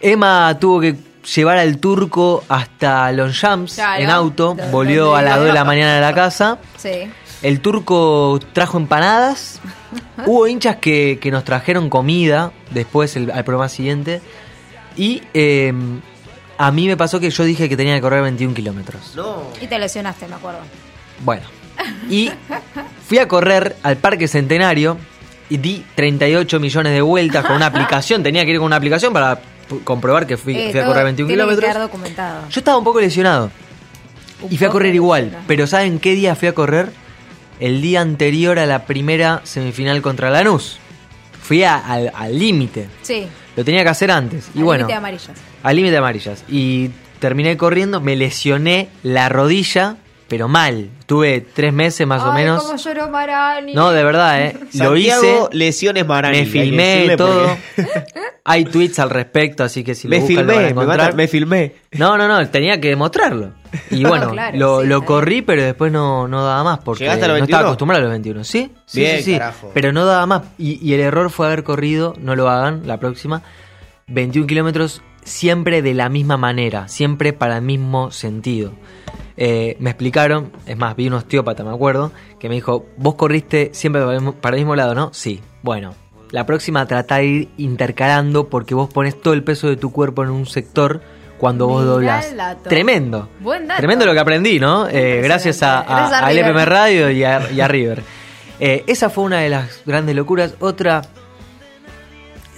Emma 0.00 0.56
tuvo 0.60 0.80
que 0.80 0.96
llevar 1.34 1.58
al 1.58 1.78
turco 1.78 2.44
hasta 2.48 3.10
Longchamps 3.12 3.74
Claro. 3.74 4.02
en 4.02 4.10
auto, 4.10 4.56
volvió 4.70 5.16
a 5.16 5.22
las 5.22 5.34
vive. 5.34 5.46
2 5.46 5.48
de 5.48 5.58
la 5.58 5.64
mañana 5.64 5.98
a 5.98 6.00
la 6.00 6.14
casa. 6.14 6.58
Sí. 6.76 7.10
El 7.42 7.60
turco 7.60 8.38
trajo 8.52 8.78
empanadas. 8.78 9.60
Hubo 10.26 10.46
hinchas 10.46 10.76
que, 10.76 11.18
que 11.20 11.30
nos 11.30 11.44
trajeron 11.44 11.88
comida 11.90 12.52
después 12.70 13.16
el- 13.16 13.30
al 13.30 13.44
programa 13.44 13.68
siguiente. 13.68 14.20
Y 14.96 15.22
eh, 15.34 15.72
a 16.58 16.70
mí 16.72 16.86
me 16.88 16.96
pasó 16.96 17.20
que 17.20 17.30
yo 17.30 17.44
dije 17.44 17.68
que 17.68 17.76
tenía 17.76 17.94
que 17.96 18.00
correr 18.00 18.22
21 18.22 18.54
kilómetros. 18.54 19.14
No. 19.14 19.42
Y 19.60 19.66
te 19.66 19.78
lesionaste, 19.78 20.26
me 20.28 20.34
acuerdo. 20.36 20.60
Bueno. 21.24 21.42
Y 22.08 22.30
fui 23.06 23.18
a 23.18 23.28
correr 23.28 23.76
al 23.82 23.96
Parque 23.98 24.26
Centenario 24.28 24.96
y 25.50 25.58
di 25.58 25.84
38 25.94 26.58
millones 26.58 26.92
de 26.94 27.02
vueltas 27.02 27.44
con 27.44 27.56
una 27.56 27.66
aplicación. 27.72 28.22
Tenía 28.22 28.44
que 28.44 28.52
ir 28.52 28.56
con 28.58 28.66
una 28.66 28.76
aplicación 28.76 29.12
para 29.12 29.38
comprobar 29.84 30.26
que 30.26 30.36
fui, 30.36 30.56
Eh, 30.56 30.70
fui 30.70 30.80
a 30.80 30.86
correr 30.86 31.04
21 31.04 31.26
tiene 31.28 31.42
que 31.42 31.44
kilómetros. 31.46 31.70
quedar 31.70 31.82
documentado. 31.82 32.48
Yo 32.48 32.60
estaba 32.60 32.78
un 32.78 32.84
poco 32.84 33.00
lesionado. 33.00 33.50
Un 34.42 34.52
Y 34.52 34.56
fui 34.56 34.66
a 34.66 34.70
correr 34.70 34.94
igual. 34.94 35.24
lesionado. 35.24 35.44
Pero 35.48 35.66
¿saben 35.66 35.98
qué 35.98 36.14
día 36.14 36.34
fui 36.34 36.48
a 36.48 36.54
correr? 36.54 36.88
El 37.60 37.80
día 37.82 38.00
anterior 38.02 38.58
a 38.58 38.66
la 38.66 38.84
primera 38.86 39.40
semifinal 39.44 40.02
contra 40.02 40.30
Lanús. 40.30 40.78
Fui 41.42 41.62
a- 41.64 41.76
al 41.76 42.12
al 42.14 42.38
límite. 42.38 42.88
Sí. 43.02 43.26
Lo 43.56 43.64
tenía 43.64 43.82
que 43.84 43.90
hacer 43.90 44.10
antes. 44.10 44.48
Y 44.54 44.58
al 44.58 44.64
bueno, 44.64 44.78
límite 44.86 44.92
de 44.92 44.98
amarillas. 44.98 45.30
al 45.62 45.76
límite 45.76 45.92
de 45.92 45.98
amarillas. 45.98 46.44
Y 46.48 46.90
terminé 47.20 47.56
corriendo, 47.56 48.00
me 48.00 48.16
lesioné 48.16 48.88
la 49.02 49.28
rodilla, 49.28 49.96
pero 50.28 50.48
mal. 50.48 50.90
Tuve 51.06 51.40
tres 51.40 51.72
meses 51.72 52.06
más 52.06 52.22
o 52.22 52.32
menos. 52.32 52.62
cómo 52.62 52.76
lloró 52.76 53.08
Marani. 53.08 53.74
No, 53.74 53.90
de 53.92 54.02
verdad, 54.04 54.42
¿eh? 54.42 54.56
Lo 54.74 54.96
hice. 54.96 55.40
lesiones 55.52 56.06
Marani. 56.06 56.38
Me 56.38 56.46
filmé 56.46 57.14
todo. 57.16 57.56
porque- 57.76 58.04
Hay 58.48 58.64
tweets 58.64 59.00
al 59.00 59.10
respecto, 59.10 59.64
así 59.64 59.82
que 59.82 59.96
si 59.96 60.06
lo 60.06 60.16
Me 60.16 60.20
buscan 60.20 60.46
lo 60.46 60.54
van 60.54 60.64
a 60.64 60.66
filmé, 60.68 60.80
me, 60.80 60.86
mata- 60.86 61.12
me 61.16 61.26
filmé. 61.26 61.74
No, 61.92 62.16
no, 62.16 62.28
no, 62.28 62.48
tenía 62.48 62.80
que 62.80 62.88
demostrarlo. 62.90 63.50
Y 63.90 64.04
No, 64.04 64.08
bueno, 64.10 64.30
claro, 64.30 64.56
lo, 64.56 64.82
sí, 64.82 64.86
lo 64.86 65.04
corrí, 65.04 65.42
pero 65.42 65.62
después 65.64 65.90
no, 65.90 66.28
no 66.28 66.44
daba 66.44 66.62
más 66.62 66.78
porque 66.78 67.04
¿Llegaste 67.04 67.24
a 67.24 67.28
los 67.28 67.38
no 67.38 67.44
estaba 67.44 67.62
21? 67.62 67.68
acostumbrado 67.68 68.00
a 68.00 68.04
los 68.04 68.10
21. 68.12 68.44
¿Sí? 68.44 68.70
Sí, 68.86 69.00
Bien, 69.00 69.16
sí, 69.16 69.22
sí. 69.24 69.32
carajo. 69.32 69.72
Pero 69.74 69.92
no 69.92 70.04
daba 70.04 70.26
más. 70.26 70.42
Y, 70.58 70.78
y 70.80 70.94
el 70.94 71.00
error 71.00 71.30
fue 71.30 71.46
haber 71.46 71.64
corrido, 71.64 72.14
no 72.20 72.36
lo 72.36 72.48
hagan 72.48 72.82
la 72.86 72.98
próxima, 73.00 73.42
21 74.06 74.46
kilómetros 74.46 75.02
siempre 75.24 75.82
de 75.82 75.94
la 75.94 76.08
misma 76.08 76.36
manera, 76.36 76.86
siempre 76.86 77.32
para 77.32 77.56
el 77.56 77.62
mismo 77.62 78.12
sentido. 78.12 78.74
Eh, 79.36 79.76
me 79.80 79.90
explicaron, 79.90 80.50
es 80.66 80.76
más, 80.78 80.96
vi 80.96 81.08
un 81.08 81.14
osteópata, 81.14 81.62
me 81.62 81.70
acuerdo, 81.70 82.12
que 82.40 82.48
me 82.48 82.54
dijo, 82.54 82.86
vos 82.96 83.14
corriste 83.16 83.70
siempre 83.74 84.00
para 84.02 84.14
el 84.14 84.20
mismo- 84.22 84.34
para 84.34 84.56
el 84.56 84.62
mismo 84.62 84.74
lado, 84.76 84.94
¿no? 84.94 85.10
Sí. 85.12 85.40
Bueno, 85.62 85.94
la 86.30 86.46
próxima 86.46 86.86
trata 86.86 87.16
de 87.16 87.24
ir 87.26 87.48
intercalando 87.58 88.48
porque 88.48 88.74
vos 88.74 88.88
pones 88.92 89.20
todo 89.20 89.34
el 89.34 89.44
peso 89.44 89.68
de 89.68 89.76
tu 89.76 89.92
cuerpo 89.92 90.22
en 90.24 90.30
un 90.30 90.46
sector 90.46 91.02
cuando 91.38 91.66
vos 91.66 91.84
doblás. 91.84 92.34
Tremendo. 92.62 93.28
Buen 93.40 93.66
dato. 93.68 93.78
Tremendo 93.78 94.06
lo 94.06 94.14
que 94.14 94.20
aprendí, 94.20 94.58
¿no? 94.58 94.88
Eh, 94.88 95.20
gracias 95.22 95.62
a. 95.62 95.80
FM 96.30 96.64
Radio 96.64 97.10
y 97.10 97.22
a, 97.24 97.50
y 97.52 97.60
River. 97.60 98.02
Eh, 98.58 98.84
esa 98.86 99.10
fue 99.10 99.24
una 99.24 99.40
de 99.40 99.50
las 99.50 99.82
grandes 99.84 100.16
locuras. 100.16 100.54
Otra, 100.60 101.02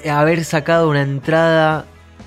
haber 0.09 0.45
sacado 0.45 0.89
una 0.89 1.03
entrada 1.03 1.87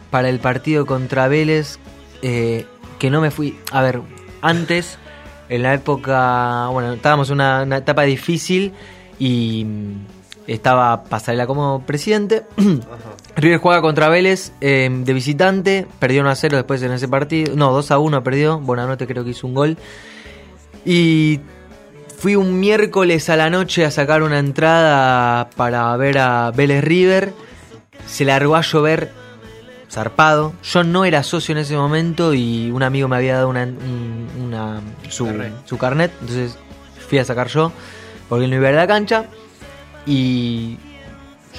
para 0.10 0.30
el 0.30 0.40
partido 0.40 0.86
contra 0.86 1.28
Vélez 1.30 1.80
eh, 2.22 2.66
que 3.00 3.10
no 3.10 3.22
me 3.22 3.32
fui. 3.32 3.58
A 3.72 3.82
ver, 3.82 4.02
antes, 4.42 4.98
en 5.50 5.64
la 5.64 5.74
época. 5.74 6.68
Bueno, 6.72 6.94
estábamos 6.94 7.30
en 7.30 7.36
una, 7.36 7.64
una 7.64 7.78
etapa 7.78 8.04
difícil 8.04 8.74
y 9.20 9.66
mm, 9.66 9.96
estaba 10.48 11.04
Pasarela 11.04 11.48
como 11.48 11.84
presidente. 11.86 12.44
River 13.36 13.60
juega 13.60 13.82
contra 13.82 14.10
Vélez 14.10 14.52
eh, 14.62 14.90
de 14.92 15.14
visitante, 15.14 15.88
perdió 16.00 16.22
1 16.22 16.30
a 16.30 16.36
0 16.36 16.58
después 16.58 16.82
en 16.84 16.92
ese 16.92 17.08
partido. 17.08 17.56
No, 17.56 17.72
2 17.72 17.92
a 17.92 18.00
1 18.00 18.24
perdió. 18.24 18.60
Bonanote 18.60 19.08
creo 19.08 19.24
que 19.24 19.32
hizo 19.32 19.48
un 19.48 19.54
gol. 19.54 19.78
Y 20.86 21.40
fui 22.18 22.36
un 22.36 22.60
miércoles 22.60 23.30
a 23.30 23.36
la 23.36 23.50
noche 23.50 23.86
a 23.86 23.92
sacar 23.92 24.24
una 24.24 24.40
entrada 24.40 25.50
para 25.56 25.96
ver 25.98 26.18
a 26.18 26.52
Vélez 26.52 26.84
River. 26.84 27.34
Se 28.08 28.26
largó 28.26 28.56
a 28.56 28.62
llover 28.62 29.12
zarpado. 29.92 30.54
Yo 30.64 30.84
no 30.84 31.06
era 31.06 31.22
socio 31.24 31.52
en 31.52 31.60
ese 31.60 31.76
momento 31.76 32.34
y 32.34 32.72
un 32.72 32.82
amigo 32.82 33.08
me 33.08 33.18
había 33.18 33.36
dado 33.36 33.50
una, 33.50 33.64
un- 33.64 34.28
una- 34.42 34.82
su, 35.10 35.26
Carnet. 35.26 35.54
su 35.66 35.78
carnet. 35.78 36.12
Entonces 36.22 36.58
fui 37.10 37.18
a 37.20 37.26
sacar 37.26 37.48
yo 37.50 37.72
porque 38.30 38.46
él 38.46 38.52
no 38.52 38.58
iba 38.58 38.70
a 38.70 38.72
la 38.72 38.88
cancha. 38.88 39.26
Y 40.06 40.78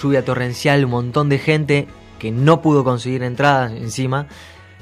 lluvia 0.02 0.24
torrencial, 0.24 0.84
un 0.84 0.90
montón 0.90 1.28
de 1.28 1.38
gente 1.38 1.86
que 2.18 2.30
no 2.32 2.60
pudo 2.62 2.82
conseguir 2.82 3.22
entradas 3.22 3.70
encima. 3.72 4.26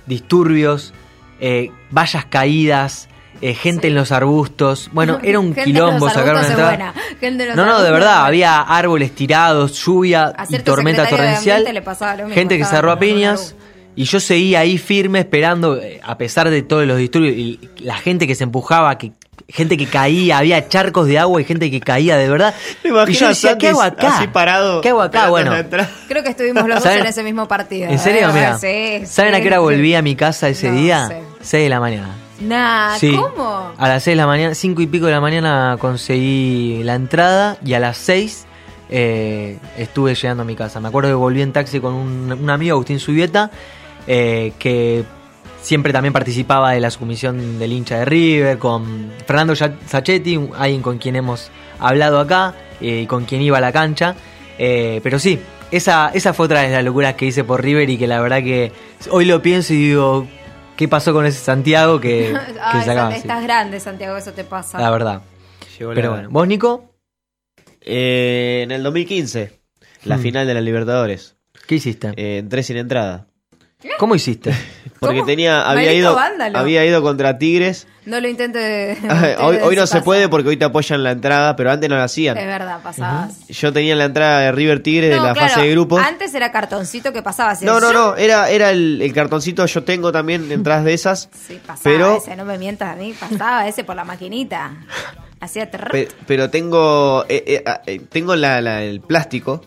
Disturbios, 0.06 0.94
eh, 1.40 1.70
vallas 1.90 2.24
caídas, 2.24 3.08
eh, 3.42 3.54
gente 3.54 3.88
en 3.88 3.94
los 3.94 4.12
arbustos. 4.12 4.90
Bueno, 4.92 5.18
era 5.22 5.38
un 5.38 5.46
Gente 5.54 5.60
en 5.62 5.66
quilombo 5.66 6.08
sacar 6.10 6.34
una 6.34 6.46
entrada. 6.46 6.68
buena. 6.68 6.94
Gente 7.20 7.42
en 7.44 7.48
los 7.48 7.56
No, 7.56 7.66
no, 7.66 7.80
de 7.82 7.90
verdad, 7.90 8.24
había 8.26 8.60
árboles 8.60 9.12
tirados, 9.14 9.72
lluvia 9.84 10.32
y 10.48 10.58
tormenta 10.58 11.06
torrencial. 11.08 11.64
le 11.72 11.82
pasaba 11.82 12.16
lo 12.16 12.22
mismo, 12.24 12.34
gente 12.34 12.58
que 12.58 12.64
se 12.64 12.70
agarró 12.70 12.92
a 12.92 12.98
piñas. 12.98 13.54
Y 13.96 14.04
yo 14.04 14.20
seguía 14.20 14.60
ahí 14.60 14.78
firme 14.78 15.18
esperando, 15.18 15.76
eh, 15.76 16.00
a 16.02 16.16
pesar 16.16 16.48
de 16.48 16.62
todos 16.62 16.86
los 16.86 16.96
disturbios 16.96 17.34
y 17.36 17.58
la 17.80 17.96
gente 17.96 18.26
que 18.26 18.34
se 18.36 18.44
empujaba, 18.44 18.96
que 18.96 19.12
gente 19.48 19.76
que 19.76 19.86
caía, 19.86 20.38
había 20.38 20.68
charcos 20.68 21.08
de 21.08 21.18
agua 21.18 21.40
y 21.40 21.44
gente 21.44 21.70
que 21.72 21.80
caía 21.80 22.16
de 22.16 22.28
verdad. 22.28 22.54
¿Te 22.82 22.88
y 22.88 23.12
yo 23.14 23.28
decía, 23.28 23.58
¿qué 23.58 23.68
hago 23.68 23.82
acá? 23.82 24.16
así 24.16 24.28
parado, 24.28 24.80
¿Qué 24.80 24.90
hago 24.90 25.02
acá? 25.02 25.28
Bueno? 25.28 25.52
Creo 26.08 26.22
que 26.22 26.30
estuvimos 26.30 26.68
los 26.68 26.82
dos 26.82 26.92
en 26.92 27.04
ese 27.04 27.24
mismo 27.24 27.48
partido. 27.48 27.90
¿en 27.90 27.98
serio? 27.98 28.28
¿eh? 28.28 28.32
Mira, 28.32 28.58
Sí, 28.58 29.06
¿saben 29.06 29.34
a 29.34 29.40
qué 29.40 29.48
hora 29.48 29.56
sí. 29.56 29.62
volví 29.62 29.94
a 29.96 30.02
mi 30.02 30.14
casa 30.14 30.48
ese 30.48 30.70
No 30.70 30.80
día? 30.80 31.08
sé. 31.08 31.22
6 31.42 31.62
de 31.64 31.68
la 31.68 31.80
mañana. 31.80 32.14
Nah, 32.40 32.96
Sí. 32.96 33.14
¿cómo? 33.14 33.72
A 33.76 33.88
las 33.88 34.02
6 34.02 34.12
de 34.12 34.16
la 34.16 34.26
mañana, 34.26 34.54
5 34.54 34.80
y 34.82 34.86
pico 34.86 35.06
de 35.06 35.12
la 35.12 35.20
mañana 35.20 35.76
conseguí 35.78 36.82
la 36.84 36.94
entrada 36.94 37.56
y 37.64 37.74
a 37.74 37.80
las 37.80 37.96
6 37.98 38.46
eh, 38.88 39.58
estuve 39.76 40.14
llegando 40.14 40.42
a 40.42 40.46
mi 40.46 40.56
casa. 40.56 40.80
Me 40.80 40.88
acuerdo 40.88 41.10
que 41.10 41.14
volví 41.14 41.42
en 41.42 41.52
taxi 41.52 41.80
con 41.80 41.94
un, 41.94 42.32
un 42.32 42.50
amigo, 42.50 42.72
Agustín 42.74 42.98
Subieta, 42.98 43.50
eh, 44.06 44.52
que 44.58 45.04
siempre 45.62 45.92
también 45.92 46.12
participaba 46.12 46.72
de 46.72 46.80
la 46.80 46.90
submisión 46.90 47.58
del 47.58 47.72
hincha 47.72 47.98
de 47.98 48.04
River, 48.06 48.58
con 48.58 49.12
Fernando 49.26 49.52
un- 50.36 50.50
alguien 50.58 50.80
con 50.82 50.98
quien 50.98 51.16
hemos 51.16 51.50
hablado 51.78 52.18
acá 52.18 52.54
eh, 52.80 53.02
y 53.02 53.06
con 53.06 53.26
quien 53.26 53.42
iba 53.42 53.58
a 53.58 53.60
la 53.60 53.70
cancha. 53.72 54.14
Pero 54.58 55.18
sí, 55.18 55.38
esa, 55.70 56.10
esa 56.12 56.34
fue 56.34 56.46
otra 56.46 56.60
de 56.62 56.70
las 56.70 56.84
locuras 56.84 57.14
que 57.14 57.26
hice 57.26 57.44
por 57.44 57.62
River 57.62 57.88
y 57.88 57.96
que 57.96 58.06
la 58.06 58.20
verdad 58.20 58.38
que 58.42 58.72
hoy 59.10 59.24
lo 59.24 59.40
pienso 59.40 59.72
y 59.72 59.76
digo, 59.88 60.26
¿qué 60.80 60.88
pasó 60.88 61.12
con 61.12 61.26
ese 61.26 61.38
Santiago 61.44 62.00
que, 62.00 62.32
que 62.52 62.58
Ay, 62.58 62.88
así? 62.88 63.18
estás 63.18 63.42
grande, 63.42 63.78
Santiago, 63.80 64.16
eso 64.16 64.32
te 64.32 64.44
pasa. 64.44 64.78
La 64.80 64.88
verdad. 64.88 65.20
Llegó 65.78 65.92
Pero 65.92 66.08
la- 66.08 66.14
bueno, 66.16 66.30
¿vos, 66.30 66.48
Nico? 66.48 66.94
Eh, 67.82 68.60
en 68.64 68.70
el 68.70 68.82
2015, 68.82 69.60
la 70.04 70.16
Hmm. 70.16 70.20
final 70.22 70.46
de 70.46 70.54
la 70.54 70.62
Libertadores. 70.62 71.36
¿Qué 71.66 71.74
hiciste? 71.74 72.12
Eh, 72.16 72.38
entré 72.38 72.62
sin 72.62 72.78
entrada. 72.78 73.26
¿Cómo 73.98 74.14
hiciste? 74.14 74.52
Porque 75.00 75.22
tenía, 75.22 75.62
había 75.62 75.94
ido, 75.94 76.14
vándalo. 76.14 76.58
había 76.58 76.84
ido 76.84 77.00
contra 77.00 77.38
Tigres. 77.38 77.86
No 78.04 78.20
lo 78.20 78.28
intentes. 78.28 78.98
hoy, 79.40 79.56
hoy 79.62 79.74
no 79.76 79.86
se 79.86 80.02
puede 80.02 80.28
porque 80.28 80.50
hoy 80.50 80.58
te 80.58 80.66
apoyan 80.66 81.02
la 81.02 81.12
entrada, 81.12 81.56
pero 81.56 81.70
antes 81.70 81.88
no 81.88 81.96
la 81.96 82.04
hacían. 82.04 82.36
Es 82.36 82.44
verdad, 82.46 82.82
pasabas. 82.82 83.48
Yo 83.48 83.72
tenía 83.72 83.96
la 83.96 84.04
entrada 84.04 84.40
de 84.40 84.52
River 84.52 84.82
Tigres 84.82 85.08
de 85.08 85.16
la 85.16 85.32
claro, 85.32 85.48
fase 85.48 85.62
de 85.62 85.70
grupos. 85.70 86.02
Antes 86.04 86.34
era 86.34 86.52
cartoncito 86.52 87.14
que 87.14 87.22
pasaba 87.22 87.52
así. 87.52 87.64
No, 87.64 87.80
no, 87.80 87.94
no, 87.94 88.14
era, 88.16 88.50
era 88.50 88.70
el, 88.72 89.00
el 89.00 89.12
cartoncito, 89.14 89.64
yo 89.64 89.82
tengo 89.84 90.12
también 90.12 90.52
entradas 90.52 90.84
de 90.84 90.92
esas. 90.92 91.30
Sí, 91.48 91.58
pasaba 91.66 91.80
pero, 91.82 92.16
ese, 92.18 92.36
no 92.36 92.44
me 92.44 92.58
mientas 92.58 92.90
a 92.92 92.96
mí. 92.96 93.14
Pasaba 93.18 93.66
ese 93.68 93.84
por 93.84 93.96
la 93.96 94.04
maquinita. 94.04 94.72
Hacía 95.40 95.70
terror. 95.70 95.92
pe- 95.92 96.08
pero 96.26 96.50
tengo 96.50 97.24
eh, 97.30 97.42
eh, 97.46 97.62
ah, 97.64 97.80
eh, 97.86 98.00
tengo 98.10 98.36
la, 98.36 98.60
la- 98.60 98.82
el 98.82 99.00
plástico 99.00 99.62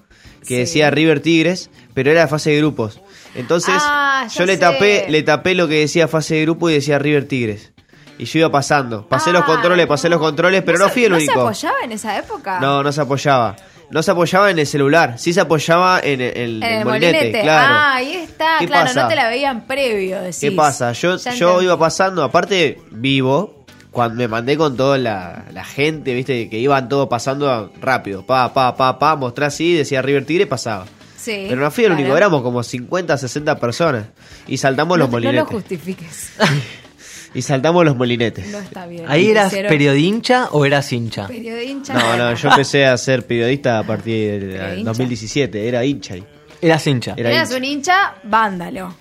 que 0.48 0.60
decía 0.60 0.91
River 0.91 1.22
Tigres, 1.22 1.72
pero 1.95 2.11
era 2.11 2.27
fase 2.27 2.52
de 2.52 2.57
grupos. 2.57 2.99
Entonces, 3.35 3.76
Ah, 3.77 4.27
yo 4.34 4.45
le 4.45 4.53
sé. 4.53 4.60
tapé, 4.60 5.05
le 5.10 5.23
tapé 5.23 5.55
lo 5.55 5.68
que 5.68 5.80
decía 5.80 6.07
fase 6.07 6.35
de 6.35 6.41
grupo 6.43 6.69
y 6.69 6.73
decía 6.73 6.99
River 6.99 7.27
Tigres. 7.27 7.72
Y 8.19 8.26
yo 8.26 8.39
iba 8.39 8.51
pasando. 8.51 9.07
Pasé 9.07 9.31
los 9.31 9.41
Ah, 9.41 9.45
controles, 9.45 9.88
pasé 9.88 10.07
los 10.07 10.19
controles, 10.19 10.61
pero 10.64 10.77
no, 10.77 10.88
fui 10.89 11.05
el 11.05 11.11
¿No 11.11 11.18
único. 11.18 11.34
se 11.34 11.39
apoyaba 11.68 11.77
en 11.84 11.91
esa 11.93 12.18
época? 12.18 12.60
No, 12.60 12.84
no 12.84 12.91
se 12.91 13.01
apoyaba. 13.01 13.55
No 13.89 14.01
se 14.01 14.11
apoyaba 14.11 14.49
en 14.49 14.60
el 14.60 14.65
celular, 14.68 15.15
sí 15.19 15.34
se 15.34 15.41
apoyaba 15.41 15.99
en 15.99 16.22
el, 16.22 16.38
el- 16.38 16.64
En 16.64 16.64
el 16.64 16.77
el 16.80 16.85
molinete, 16.85 17.18
molinete. 17.18 17.41
claro. 17.41 17.73
Ah, 17.76 17.95
ahí 17.95 18.15
está. 18.15 18.55
¿Qué 18.60 18.68
claro, 18.68 18.85
pasa? 18.88 19.03
no 19.03 19.07
te 19.10 19.15
la 19.15 19.27
veían 19.30 19.61
previo. 19.68 20.19
Decís. 20.22 20.39
¿Qué 20.39 20.51
pasa? 20.51 20.91
Yo, 20.93 21.18
Ya 21.18 21.31
yo 21.34 21.47
entendí. 21.49 21.65
iba 21.65 21.77
pasando, 21.80 22.23
aparte 22.23 22.80
vivo, 22.91 23.65
cuando 23.91 24.15
me 24.15 24.27
mandé 24.27 24.57
con 24.57 24.77
toda 24.77 24.97
la, 24.97 25.45
la 25.51 25.64
gente, 25.64 26.14
viste, 26.15 26.49
que 26.49 26.57
iban 26.60 26.88
todos 26.89 27.07
pasando 27.07 27.72
rápido, 27.81 28.26
pa, 28.26 28.51
pa, 28.53 28.76
pa, 28.76 28.97
pa, 28.97 29.15
mostré 29.15 29.45
así, 29.45 29.73
decía 29.73 30.01
River 30.01 30.26
Tigre, 30.26 30.47
pasaba. 30.47 30.85
Sí, 31.23 31.45
Pero 31.47 31.61
no 31.61 31.71
fui 31.71 31.85
el 31.85 31.89
claro. 31.91 32.01
único, 32.03 32.17
éramos 32.17 32.41
como 32.41 32.63
50, 32.63 33.17
60 33.17 33.59
personas. 33.59 34.05
Y 34.47 34.57
saltamos 34.57 34.97
los 34.97 35.09
No, 35.09 35.19
no 35.19 35.19
lo 35.21 35.25
molinetes. 35.27 35.53
justifiques. 35.53 36.33
y 37.33 37.41
saltamos 37.41 37.85
los 37.85 37.95
molinetes. 37.95 38.47
No 38.47 38.59
está 38.59 38.85
bien. 38.85 39.05
¿Ahí 39.07 39.29
eras 39.31 39.47
Hicieron 39.47 39.69
periodincha 39.69 40.49
o 40.51 40.65
eras 40.65 40.91
hincha? 40.91 41.27
periodincha. 41.27 41.93
No, 41.93 42.17
no, 42.17 42.33
yo 42.35 42.49
empecé 42.49 42.85
a 42.85 42.97
ser 42.97 43.25
periodista 43.25 43.79
a 43.79 43.83
partir 43.83 44.39
del 44.41 44.51
¿Era 44.51 44.67
del 44.69 44.79
hincha? 44.79 44.89
2017, 44.89 45.67
era 45.67 45.85
hincha. 45.85 46.13
ahí. 46.15 46.23
Eras 46.61 46.85
hincha. 46.87 47.13
Era 47.17 47.29
Eras 47.31 47.49
hincha. 47.49 47.57
un 47.57 47.63
hincha, 47.63 48.15
vándalo. 48.23 48.95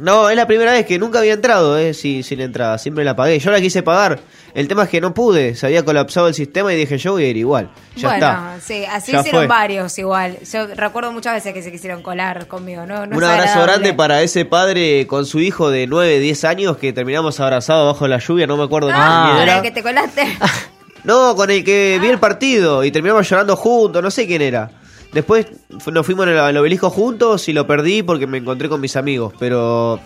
No, 0.00 0.30
es 0.30 0.36
la 0.36 0.46
primera 0.46 0.72
vez 0.72 0.86
que 0.86 0.98
nunca 0.98 1.18
había 1.18 1.32
entrado, 1.34 1.76
eh, 1.78 1.92
sí, 1.94 2.22
sin 2.22 2.40
entrada, 2.40 2.78
siempre 2.78 3.04
la 3.04 3.14
pagué. 3.16 3.38
Yo 3.38 3.50
la 3.50 3.60
quise 3.60 3.82
pagar. 3.82 4.20
El 4.54 4.66
tema 4.68 4.84
es 4.84 4.88
que 4.88 5.00
no 5.00 5.12
pude, 5.14 5.54
se 5.54 5.66
había 5.66 5.84
colapsado 5.84 6.28
el 6.28 6.34
sistema 6.34 6.72
y 6.72 6.76
dije 6.76 6.98
yo 6.98 7.12
voy 7.12 7.24
a 7.24 7.28
ir 7.28 7.36
igual. 7.36 7.70
Ya 7.96 8.08
bueno, 8.08 8.26
está. 8.26 8.56
sí, 8.60 8.84
así 8.84 9.12
Ya 9.12 9.20
hicieron 9.20 9.40
fue. 9.42 9.46
varios 9.46 9.98
igual. 9.98 10.38
Yo 10.50 10.66
recuerdo 10.74 11.12
muchas 11.12 11.34
veces 11.34 11.52
que 11.52 11.62
se 11.62 11.70
quisieron 11.70 12.02
colar 12.02 12.46
conmigo, 12.48 12.86
¿no? 12.86 13.06
no 13.06 13.16
Un 13.16 13.24
abrazo 13.24 13.62
grande 13.62 13.92
para 13.94 14.22
ese 14.22 14.44
padre 14.44 15.06
con 15.06 15.26
su 15.26 15.40
hijo 15.40 15.70
de 15.70 15.86
9, 15.86 16.18
10 16.20 16.44
años 16.44 16.76
que 16.78 16.92
terminamos 16.92 17.38
abrazados 17.40 17.92
bajo 17.92 18.08
la 18.08 18.18
lluvia, 18.18 18.46
no 18.46 18.56
me 18.56 18.64
acuerdo 18.64 18.90
Ah, 18.92 19.26
ni 19.26 19.32
con 19.34 19.42
era. 19.42 19.56
el 19.58 19.62
que 19.62 19.70
te 19.70 19.82
colaste. 19.82 20.22
No, 21.04 21.36
con 21.36 21.48
el 21.50 21.64
que 21.64 21.98
vi 22.02 22.08
el 22.08 22.18
partido 22.18 22.82
y 22.84 22.90
terminamos 22.90 23.26
llorando 23.30 23.56
juntos, 23.56 24.02
no 24.02 24.10
sé 24.10 24.26
quién 24.26 24.42
era. 24.42 24.70
Después 25.12 25.46
nos 25.68 26.04
fuimos 26.04 26.26
al 26.26 26.56
obelisco 26.56 26.90
juntos 26.90 27.48
y 27.48 27.52
lo 27.52 27.66
perdí 27.66 28.02
porque 28.02 28.26
me 28.26 28.38
encontré 28.38 28.68
con 28.68 28.80
mis 28.80 28.96
amigos, 28.96 29.32
pero 29.38 29.98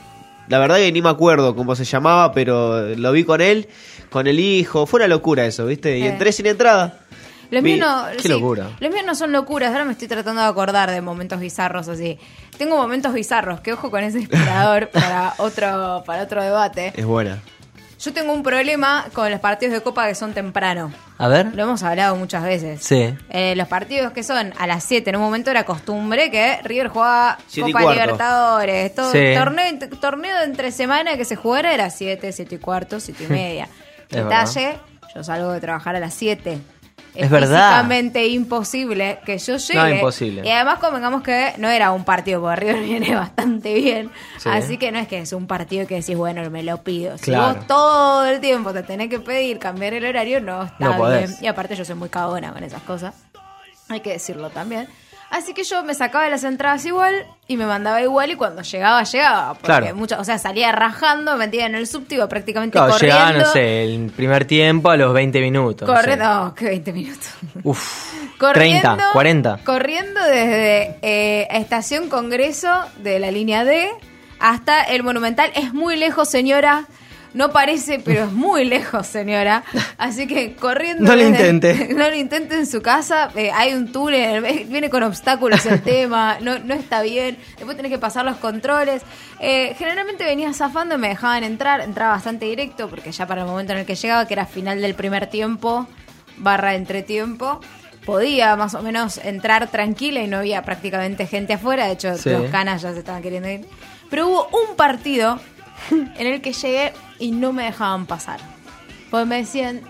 la 0.48 0.58
verdad 0.58 0.76
que 0.76 0.92
ni 0.92 1.02
me 1.02 1.08
acuerdo 1.08 1.56
cómo 1.56 1.74
se 1.74 1.84
llamaba, 1.84 2.32
pero 2.32 2.94
lo 2.94 3.12
vi 3.12 3.24
con 3.24 3.40
él, 3.40 3.68
con 4.10 4.26
el 4.26 4.38
hijo, 4.38 4.86
fue 4.86 4.98
una 4.98 5.08
locura 5.08 5.44
eso, 5.44 5.66
¿viste? 5.66 5.98
Y 5.98 6.04
entré 6.04 6.32
sin 6.32 6.46
entrada. 6.46 7.00
Los 7.52 7.62
míos 7.62 7.80
no. 7.80 8.06
Qué 8.16 8.22
sí, 8.22 8.28
locura. 8.28 8.70
Los 8.80 8.90
míos 8.90 9.04
no 9.04 9.14
son 9.14 9.30
locuras. 9.30 9.72
Ahora 9.72 9.84
me 9.84 9.92
estoy 9.92 10.08
tratando 10.08 10.40
de 10.40 10.48
acordar 10.48 10.90
de 10.90 11.02
momentos 11.02 11.38
bizarros 11.38 11.86
así. 11.86 12.18
Tengo 12.56 12.78
momentos 12.78 13.12
bizarros. 13.12 13.60
Que 13.60 13.74
ojo 13.74 13.90
con 13.90 14.02
ese 14.02 14.20
inspirador 14.20 14.88
para 14.92 15.34
otro, 15.36 16.02
para 16.06 16.22
otro 16.22 16.42
debate. 16.42 16.94
Es 16.96 17.04
buena. 17.04 17.42
Yo 18.02 18.12
tengo 18.12 18.32
un 18.32 18.42
problema 18.42 19.06
con 19.12 19.30
los 19.30 19.38
partidos 19.38 19.74
de 19.74 19.80
Copa 19.80 20.08
que 20.08 20.16
son 20.16 20.32
temprano. 20.34 20.92
A 21.18 21.28
ver. 21.28 21.54
Lo 21.54 21.62
hemos 21.62 21.84
hablado 21.84 22.16
muchas 22.16 22.42
veces. 22.42 22.82
Sí. 22.82 23.14
Eh, 23.30 23.54
los 23.56 23.68
partidos 23.68 24.12
que 24.12 24.24
son 24.24 24.52
a 24.58 24.66
las 24.66 24.82
7, 24.82 25.10
en 25.10 25.16
un 25.16 25.22
momento 25.22 25.52
era 25.52 25.62
costumbre 25.64 26.28
que 26.30 26.58
River 26.64 26.88
jugaba 26.88 27.38
Siete 27.46 27.70
Copa. 27.72 27.92
Libertadores. 27.92 28.92
Todo, 28.94 29.12
Sí. 29.12 29.34
torneo, 29.36 29.78
torneo 30.00 30.36
de 30.38 30.44
entre 30.46 30.72
semana 30.72 31.16
que 31.16 31.24
se 31.24 31.36
jugara 31.36 31.72
era 31.72 31.90
7, 31.90 32.32
7 32.32 32.56
y 32.56 32.58
cuarto, 32.58 32.98
7 32.98 33.22
y 33.24 33.26
media. 33.32 33.68
Detalle, 34.10 34.78
yo 35.14 35.22
salgo 35.22 35.52
de 35.52 35.60
trabajar 35.60 35.94
a 35.94 36.00
las 36.00 36.12
7. 36.14 36.58
Es 37.14 37.28
verdad. 37.30 37.68
físicamente 37.72 38.26
imposible 38.28 39.18
que 39.26 39.36
yo 39.38 39.56
llegue. 39.56 39.78
No, 39.78 39.88
imposible. 39.88 40.42
Y 40.44 40.50
además 40.50 40.78
convengamos 40.78 41.22
que 41.22 41.52
no 41.58 41.68
era 41.68 41.90
un 41.92 42.04
partido, 42.04 42.40
porque 42.40 42.56
River 42.56 42.82
viene 42.84 43.14
bastante 43.14 43.74
bien. 43.74 44.10
Sí. 44.38 44.48
Así 44.50 44.78
que 44.78 44.90
no 44.92 44.98
es 44.98 45.08
que 45.08 45.18
es 45.18 45.32
un 45.32 45.46
partido 45.46 45.86
que 45.86 45.96
decís, 45.96 46.16
bueno, 46.16 46.48
me 46.50 46.62
lo 46.62 46.78
pido. 46.82 47.18
Si 47.18 47.24
Claro. 47.26 47.54
vos 47.54 47.66
todo 47.66 48.24
el 48.26 48.40
tiempo 48.40 48.72
te 48.72 48.82
tenés 48.82 49.08
que 49.10 49.20
pedir 49.20 49.58
cambiar 49.58 49.94
el 49.94 50.04
horario, 50.06 50.40
no 50.40 50.64
está 50.64 50.76
No 50.78 50.96
podés. 50.96 51.28
bien. 51.30 51.44
Y 51.44 51.46
aparte 51.48 51.76
yo 51.76 51.84
soy 51.84 51.94
muy 51.96 52.08
cagona 52.08 52.52
con 52.52 52.64
esas 52.64 52.82
cosas. 52.82 53.14
Hay 53.88 54.00
que 54.00 54.10
decirlo 54.12 54.48
también. 54.50 54.88
Así 55.32 55.54
que 55.54 55.64
yo 55.64 55.82
me 55.82 55.94
sacaba 55.94 56.28
las 56.28 56.44
entradas 56.44 56.84
igual 56.84 57.26
y 57.48 57.56
me 57.56 57.64
mandaba 57.66 58.00
igual 58.02 58.30
y 58.30 58.36
cuando 58.36 58.60
llegaba, 58.62 59.02
llegaba. 59.02 59.54
Porque 59.54 59.66
Claro. 59.66 59.96
mucho- 59.96 60.20
o 60.20 60.24
sea, 60.24 60.36
salía 60.38 60.70
rajando, 60.72 61.32
me 61.32 61.46
metía 61.46 61.64
en 61.66 61.74
el 61.74 61.86
subte, 61.86 62.16
iba 62.16 62.28
prácticamente 62.28 62.74
Claro, 62.78 62.92
corriendo. 62.92 63.18
llegaba, 63.18 63.38
no 63.38 63.46
sé, 63.46 63.82
el 63.84 64.10
primer 64.14 64.44
tiempo 64.44 64.90
a 64.90 64.96
los 64.96 65.12
20 65.14 65.40
minutos. 65.40 65.88
no 65.88 65.94
sé. 65.96 66.00
Corriendo, 66.00 66.42
oh, 66.48 66.54
que 66.54 66.66
20 66.66 66.92
minutos. 66.92 67.28
Uf, 67.64 68.12
Corriendo, 68.38 68.80
30, 68.82 69.04
40. 69.14 69.58
Corriendo 69.64 70.22
desde 70.22 70.98
eh, 71.00 71.48
Estación 71.50 72.08
Congreso 72.10 72.84
de 72.98 73.18
la 73.18 73.30
línea 73.30 73.64
D 73.64 73.88
hasta 74.38 74.82
el 74.82 75.02
Monumental. 75.02 75.50
Es 75.54 75.72
muy 75.72 75.96
lejos, 75.96 76.28
señora. 76.28 76.84
No 77.34 77.50
parece, 77.50 77.98
pero 77.98 78.24
es 78.24 78.32
muy 78.32 78.64
lejos, 78.66 79.06
señora. 79.06 79.64
Así 79.96 80.26
que 80.26 80.54
corriendo. 80.54 81.04
No 81.04 81.16
lo 81.16 81.26
intente. 81.26 81.88
No 81.96 82.08
lo 82.08 82.14
intente 82.14 82.56
en 82.56 82.66
su 82.66 82.82
casa. 82.82 83.30
Eh, 83.34 83.50
hay 83.54 83.72
un 83.72 83.90
túnel, 83.90 84.44
eh, 84.44 84.66
viene 84.68 84.90
con 84.90 85.02
obstáculos 85.02 85.64
el 85.64 85.80
tema. 85.82 86.36
No, 86.42 86.58
no 86.58 86.74
está 86.74 87.00
bien. 87.00 87.38
Después 87.56 87.76
tenés 87.76 87.90
que 87.90 87.98
pasar 87.98 88.24
los 88.26 88.36
controles. 88.36 89.02
Eh, 89.40 89.74
generalmente 89.78 90.24
venía 90.24 90.52
zafando 90.52 90.94
y 90.96 90.98
me 90.98 91.08
dejaban 91.08 91.42
entrar. 91.42 91.80
Entraba 91.80 92.12
bastante 92.12 92.44
directo 92.44 92.88
porque 92.88 93.12
ya 93.12 93.26
para 93.26 93.42
el 93.42 93.46
momento 93.46 93.72
en 93.72 93.78
el 93.78 93.86
que 93.86 93.94
llegaba, 93.94 94.26
que 94.26 94.34
era 94.34 94.44
final 94.44 94.82
del 94.82 94.94
primer 94.94 95.26
tiempo, 95.28 95.86
barra 96.36 96.74
entretiempo, 96.74 97.60
podía 98.04 98.56
más 98.56 98.74
o 98.74 98.82
menos 98.82 99.18
entrar 99.18 99.68
tranquila 99.68 100.20
y 100.20 100.26
no 100.26 100.38
había 100.38 100.62
prácticamente 100.62 101.26
gente 101.26 101.54
afuera. 101.54 101.86
De 101.86 101.92
hecho, 101.92 102.14
Sí. 102.18 102.28
los 102.28 102.50
canas 102.50 102.82
ya 102.82 102.92
se 102.92 102.98
estaban 102.98 103.22
queriendo 103.22 103.48
ir. 103.48 103.64
Pero 104.10 104.28
hubo 104.28 104.48
un 104.48 104.76
partido 104.76 105.40
en 105.90 106.26
el 106.26 106.40
que 106.40 106.52
llegué 106.52 106.92
y 107.18 107.30
no 107.32 107.52
me 107.52 107.64
dejaban 107.64 108.06
pasar. 108.06 108.40
Porque 109.10 109.26
me 109.26 109.36
decían, 109.38 109.80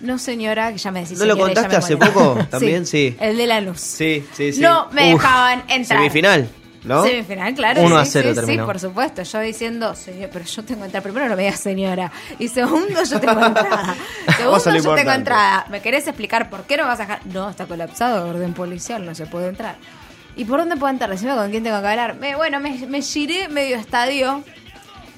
no 0.00 0.18
señora, 0.18 0.72
que 0.72 0.78
ya 0.78 0.90
me 0.90 1.00
decís 1.00 1.18
¿No 1.18 1.24
lo 1.26 1.34
y 1.34 1.38
ya 1.38 1.44
contaste 1.44 1.68
me 1.70 1.76
hace 1.76 1.96
poco? 1.96 2.38
También, 2.50 2.86
sí. 2.86 3.16
El 3.20 3.36
de 3.36 3.46
la 3.46 3.60
luz. 3.60 3.80
Sí, 3.80 4.24
sí, 4.34 4.52
sí. 4.52 4.60
No 4.60 4.88
me 4.92 5.14
Uf. 5.14 5.20
dejaban 5.22 5.62
entrar. 5.68 5.98
Semifinal, 6.00 6.48
¿no? 6.84 7.02
Semifinal, 7.02 7.54
claro. 7.54 7.82
1 7.82 7.96
a 7.98 8.04
sí, 8.04 8.10
0 8.14 8.34
sí, 8.34 8.52
sí, 8.52 8.58
por 8.58 8.78
supuesto. 8.78 9.22
Yo 9.22 9.40
diciendo, 9.40 9.94
señor, 9.94 10.30
pero 10.32 10.44
yo 10.44 10.64
tengo 10.64 10.80
que 10.80 10.86
entrar. 10.86 11.02
Primero 11.02 11.28
no 11.28 11.36
me 11.36 11.42
digas 11.42 11.60
señora. 11.60 12.10
Y 12.38 12.48
segundo, 12.48 13.02
yo 13.04 13.20
tengo 13.20 13.44
entrada. 13.44 13.94
Segundo, 14.36 14.54
a 14.56 14.58
yo 14.58 14.64
tengo 14.64 14.76
importante. 14.78 15.12
entrada. 15.14 15.66
¿Me 15.70 15.80
querés 15.80 16.06
explicar 16.06 16.48
por 16.50 16.64
qué 16.64 16.76
no 16.76 16.84
vas 16.84 16.98
a 17.00 17.02
dejar? 17.02 17.26
No, 17.26 17.48
está 17.50 17.66
colapsado, 17.66 18.28
orden 18.28 18.52
policial, 18.54 19.04
no 19.04 19.14
se 19.14 19.26
puede 19.26 19.48
entrar. 19.48 19.76
¿Y 20.36 20.44
por 20.44 20.58
dónde 20.60 20.76
puedo 20.76 20.92
entrar? 20.92 21.10
Decime 21.10 21.34
con 21.34 21.50
quién 21.50 21.62
tengo 21.64 21.80
que 21.80 21.86
hablar. 21.88 22.16
Me- 22.16 22.36
bueno, 22.36 22.60
me, 22.60 22.86
me 22.86 23.00
giré 23.02 23.48
medio 23.48 23.76
estadio. 23.76 24.44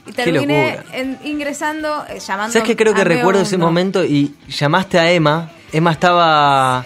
Y 0.08 0.12
terminé 0.12 0.78
en- 0.92 1.18
ingresando, 1.24 2.04
eh, 2.08 2.18
llamando. 2.20 2.52
¿Sabes 2.52 2.66
que 2.66 2.76
creo 2.76 2.94
que 2.94 3.04
recuerdo 3.04 3.42
ese 3.42 3.58
momento 3.58 4.04
y 4.04 4.34
llamaste 4.48 4.98
a 4.98 5.10
Emma? 5.10 5.50
Emma 5.72 5.92
estaba 5.92 6.84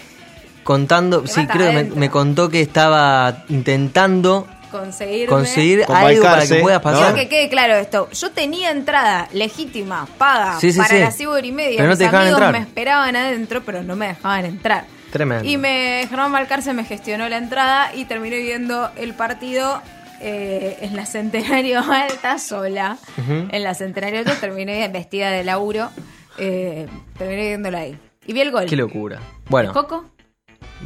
contando, 0.64 1.26
sí, 1.26 1.46
creo 1.46 1.70
que 1.70 1.84
me, 1.96 2.10
contó 2.10 2.48
que 2.48 2.60
estaba 2.60 3.44
intentando 3.48 4.46
Conseguirme. 4.70 5.26
conseguir 5.26 5.84
Con 5.84 5.96
algo 5.96 6.22
para 6.22 6.46
que 6.46 6.56
puedas 6.56 6.78
¿no? 6.78 6.82
pasar. 6.82 7.12
Quiero 7.14 7.16
que 7.16 7.28
quede 7.28 7.48
claro 7.48 7.74
esto. 7.74 8.08
Yo 8.12 8.30
tenía 8.30 8.70
entrada 8.70 9.28
legítima, 9.32 10.06
paga, 10.18 10.58
Sí, 10.60 10.72
sí, 10.72 10.78
para 10.78 10.88
sí. 10.90 10.98
las 11.00 11.20
y 11.44 11.52
media. 11.52 11.76
Pero 11.76 11.84
no 11.84 11.90
Mis 11.90 11.98
te 11.98 12.04
dejaban 12.04 12.22
amigos 12.26 12.40
entrar. 12.40 12.52
me 12.52 12.58
esperaban 12.66 13.16
adentro, 13.16 13.62
pero 13.64 13.82
no 13.82 13.96
me 13.96 14.08
dejaban 14.08 14.44
entrar. 14.46 14.84
Tremendo. 15.12 15.44
Y 15.46 15.58
me 15.58 16.06
Germán 16.08 16.32
Balcarce 16.32 16.72
me 16.72 16.84
gestionó 16.84 17.28
la 17.28 17.36
entrada 17.36 17.94
y 17.94 18.06
terminé 18.06 18.38
viendo 18.38 18.90
el 18.96 19.12
partido 19.14 19.82
eh, 20.22 20.78
en 20.82 20.96
la 20.96 21.04
Centenario 21.06 21.80
Alta 21.92 22.38
sola. 22.38 22.96
Ujú. 23.18 23.48
En 23.50 23.62
la 23.62 23.74
Centenario 23.74 24.20
Alta 24.20 24.34
terminé 24.36 24.86
vestida 24.88 25.30
de 25.30 25.44
laburo. 25.44 25.90
eh, 26.38 26.86
terminé 27.18 27.48
viéndola 27.48 27.78
ahí. 27.78 27.98
Y 28.26 28.32
vi 28.32 28.40
el 28.40 28.50
gol. 28.52 28.66
Qué 28.66 28.76
locura. 28.76 29.18
Bueno, 29.48 29.72
¿Coco? 29.72 30.04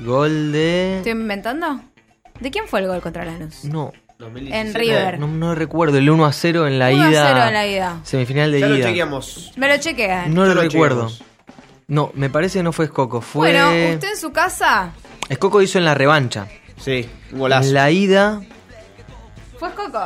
gol 0.05 0.53
de... 0.53 0.99
¿Estoy 0.99 1.13
inventando? 1.13 1.81
¿De 2.41 2.51
quién 2.51 2.67
fue 2.69 2.81
el 2.81 2.87
gol 2.89 3.01
contra 3.01 3.25
Lanús? 3.25 3.65
No. 3.65 3.93
En 4.19 4.73
River. 4.75 5.19
No, 5.19 5.27
no 5.27 5.55
recuerdo, 5.55 5.99
el 5.99 6.09
1 6.09 6.25
a 6.25 6.33
0 6.33 6.67
en 6.67 6.79
la 6.79 6.89
1 6.91 7.05
a 7.05 7.11
ida. 7.11 7.27
0 7.35 7.45
en 7.49 7.53
la 7.55 7.67
ida. 7.67 8.01
Semifinal 8.03 8.51
de 8.53 8.61
Ya 8.61 8.67
lo 8.69 8.77
ida. 8.79 8.87
chequeamos. 8.89 9.53
Me 9.57 9.69
lo 9.69 9.77
chequean. 9.77 10.33
No 10.35 10.47
lo 10.47 10.55
lo 10.55 10.63
recuerdo. 10.63 11.09
chequeamos. 11.09 11.23
No, 11.89 12.11
me 12.15 12.31
parece 12.31 12.59
que 12.59 12.63
no 12.63 12.73
fue 12.73 12.87
Escoco, 12.87 13.21
fue... 13.21 13.53
Bueno, 13.53 13.69
usted 13.95 14.09
en 14.11 14.17
su 14.17 14.33
casa 14.33 14.91
Escoco 15.29 15.61
hizo 15.63 15.79
en 15.79 15.85
la 15.85 15.95
revancha. 15.95 16.49
Sí, 16.79 17.09
un 17.33 17.39
golazo. 17.41 17.69
En 17.69 17.75
la 17.75 17.91
ida... 17.91 18.41
fue 19.59 19.71
Coco. 19.73 19.99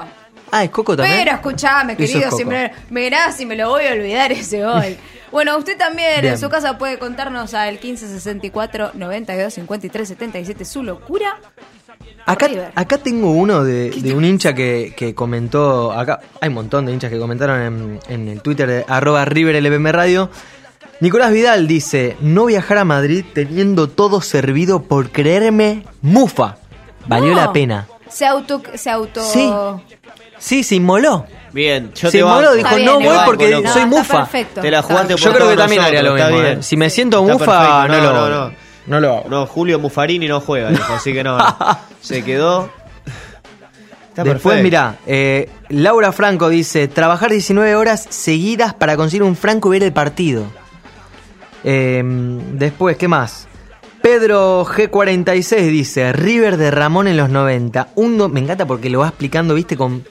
Ah, 0.53 0.65
Escoco 0.65 0.97
también. 0.97 1.19
Pero 1.25 1.33
escuchame, 1.37 1.97
querido, 1.97 2.25
Coco. 2.25 2.37
siempre 2.37 2.73
mirá 2.91 3.31
si 3.33 3.47
me 3.47 3.55
lo 3.57 3.69
voy 3.71 3.87
a 3.87 3.93
olvidar 3.93 4.33
ese 4.33 4.63
gol. 4.65 4.97
Bueno, 5.31 5.57
usted 5.59 5.79
también 5.79 6.23
Bien. 6.23 6.35
en 6.35 6.41
su 6.41 6.49
casa 6.49 6.77
puede 6.77 6.99
contarnos 6.99 7.55
al 7.55 7.75
1564 7.75 8.91
92 8.95 9.55
53 9.55 10.09
77 10.09 10.65
su 10.65 10.83
locura. 10.83 11.37
Acá, 12.27 12.49
River. 12.49 12.73
acá 12.75 12.99
tengo 12.99 13.31
uno 13.31 13.63
de, 13.63 13.91
de 13.91 14.13
un 14.13 14.25
hincha 14.25 14.55
que, 14.55 14.93
que 14.97 15.15
comentó, 15.15 15.93
acá 15.93 16.19
hay 16.41 16.49
un 16.49 16.55
montón 16.57 16.85
de 16.85 16.93
hinchas 16.93 17.13
que 17.13 17.19
comentaron 17.21 17.61
en, 17.63 18.01
en 18.09 18.29
el 18.29 18.41
Twitter 18.43 18.69
de 18.69 18.85
arroba 18.89 19.25
RiverLPM 19.25 19.93
Radio. 19.93 20.31
Nicolás 20.99 21.31
Vidal 21.31 21.69
dice, 21.69 22.17
no 22.21 22.47
viajar 22.47 22.79
a 22.79 22.85
Madrid 22.85 23.25
teniendo 23.33 23.89
todo 23.89 24.21
servido 24.23 24.83
por 24.83 25.11
creerme 25.11 25.85
mufa. 26.03 26.57
Valió 27.07 27.31
No. 27.31 27.37
la 27.37 27.53
pena. 27.53 27.87
Se 28.11 28.27
auto 28.27 28.63
se 28.75 28.91
auto 28.91 29.23
Sí. 29.23 29.51
Sí, 30.39 30.63
se 30.63 30.75
inmoló. 30.77 31.27
Bien, 31.53 31.93
yo 31.95 32.11
se 32.11 32.19
te 32.19 32.25
inmoló, 32.25 32.55
dijo, 32.55 32.75
bien, 32.75 32.87
no 32.87 32.95
voy 32.97 33.07
banco, 33.09 33.25
porque 33.27 33.51
loco. 33.51 33.69
soy 33.69 33.83
No, 33.83 33.89
mufa. 33.89 34.19
perfecto. 34.19 34.61
Te 34.61 34.71
la 34.71 34.83
jugaste 34.83 35.15
por 35.15 35.21
Yo 35.21 35.33
creo 35.33 35.49
que 35.51 35.57
también 35.57 35.83
haría 35.83 36.03
lo 36.03 36.15
mismo. 36.15 36.29
¿eh? 36.31 36.43
bien. 36.43 36.63
Si 36.63 36.77
me 36.77 36.89
siento 36.91 37.21
Está 37.21 37.33
mufa, 37.33 37.83
perfecto. 37.87 38.03
no, 38.07 38.13
lo, 38.13 38.29
no, 38.31 38.47
no. 38.49 38.55
no 38.87 39.01
lo 39.01 39.17
hago. 39.19 39.29
No, 39.29 39.47
Julio 39.47 39.79
Mufarini 39.79 40.29
no 40.29 40.41
juega, 40.41 40.71
dijo, 40.71 40.93
así 40.95 41.13
que 41.13 41.23
no. 41.25 41.37
no. 41.39 41.57
Se 42.01 42.25
quedó. 42.25 42.71
Está 44.09 44.25
Después, 44.25 44.63
mirá, 44.63 44.97
eh, 45.07 45.49
Laura 45.69 46.11
Franco 46.13 46.49
dice, 46.49 46.89
trabajar 46.89 47.31
19 47.31 47.75
horas 47.77 48.07
seguidas 48.11 48.75
para 48.75 48.97
conseguir 48.97 49.23
un 49.23 49.37
franco 49.37 49.69
y 49.69 49.73
ver 49.79 49.85
el 49.85 49.93
partido. 49.93 50.45
Eh, 51.65 52.03
después, 52.05 52.97
¿qué 52.97 53.07
más? 53.09 53.47
Pedro 54.03 54.65
G46 54.65 55.69
dice, 55.69 56.13
River 56.13 56.57
de 56.57 56.71
Ramón 56.71 57.07
en 57.07 57.19
los 57.19 57.29
90. 57.29 57.89
Un 57.97 58.33
Me 58.33 58.41
encanta 58.41 58.67
porque 58.67 58.89
lo 58.89 59.01
va 59.01 59.09
explicando, 59.09 59.55
viste, 59.55 59.77
con 59.77 60.05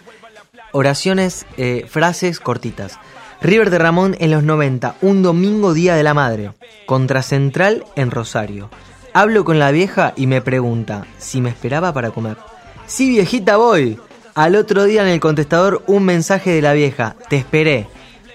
oraciones, 0.71 1.47
eh, 1.57 1.85
frases 1.89 2.39
cortitas. 2.39 2.99
River 3.41 3.69
de 3.69 3.79
Ramón 3.79 4.15
en 4.19 4.31
los 4.31 4.43
90, 4.43 4.95
un 5.01 5.23
domingo 5.23 5.73
día 5.73 5.95
de 5.95 6.03
la 6.03 6.13
madre, 6.13 6.51
contra 6.85 7.23
Central 7.23 7.83
en 7.95 8.11
Rosario. 8.11 8.69
Hablo 9.13 9.43
con 9.43 9.57
la 9.57 9.71
vieja 9.71 10.13
y 10.15 10.27
me 10.27 10.41
pregunta 10.41 11.05
si 11.17 11.41
me 11.41 11.49
esperaba 11.49 11.91
para 11.91 12.11
comer. 12.11 12.37
Sí, 12.85 13.09
viejita, 13.09 13.57
voy. 13.57 13.97
Al 14.35 14.55
otro 14.55 14.83
día 14.83 15.01
en 15.01 15.07
el 15.07 15.19
contestador 15.19 15.83
un 15.87 16.03
mensaje 16.03 16.51
de 16.51 16.61
la 16.61 16.73
vieja. 16.73 17.15
Te 17.29 17.37
esperé, 17.37 17.87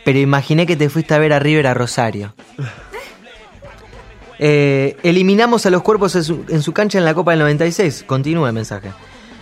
pero 0.05 0.19
imaginé 0.19 0.67
que 0.67 0.77
te 0.77 0.89
fuiste 0.89 1.15
a 1.15 1.19
ver 1.19 1.33
a 1.33 1.39
River 1.39 1.69
a 1.69 1.75
Rosario. 1.75 2.35
Eh, 4.39 4.97
eliminamos 5.03 5.67
a 5.67 5.71
los 5.71 5.83
cuerpos 5.83 6.17
en 6.17 6.25
su, 6.25 6.45
en 6.49 6.63
su 6.63 6.73
cancha 6.73 6.99
en 6.99 7.05
la 7.05 7.15
Copa 7.15 7.33
del 7.33 7.41
96. 7.41 8.05
Continúa 8.07 8.49
el 8.49 8.55
mensaje. 8.55 8.93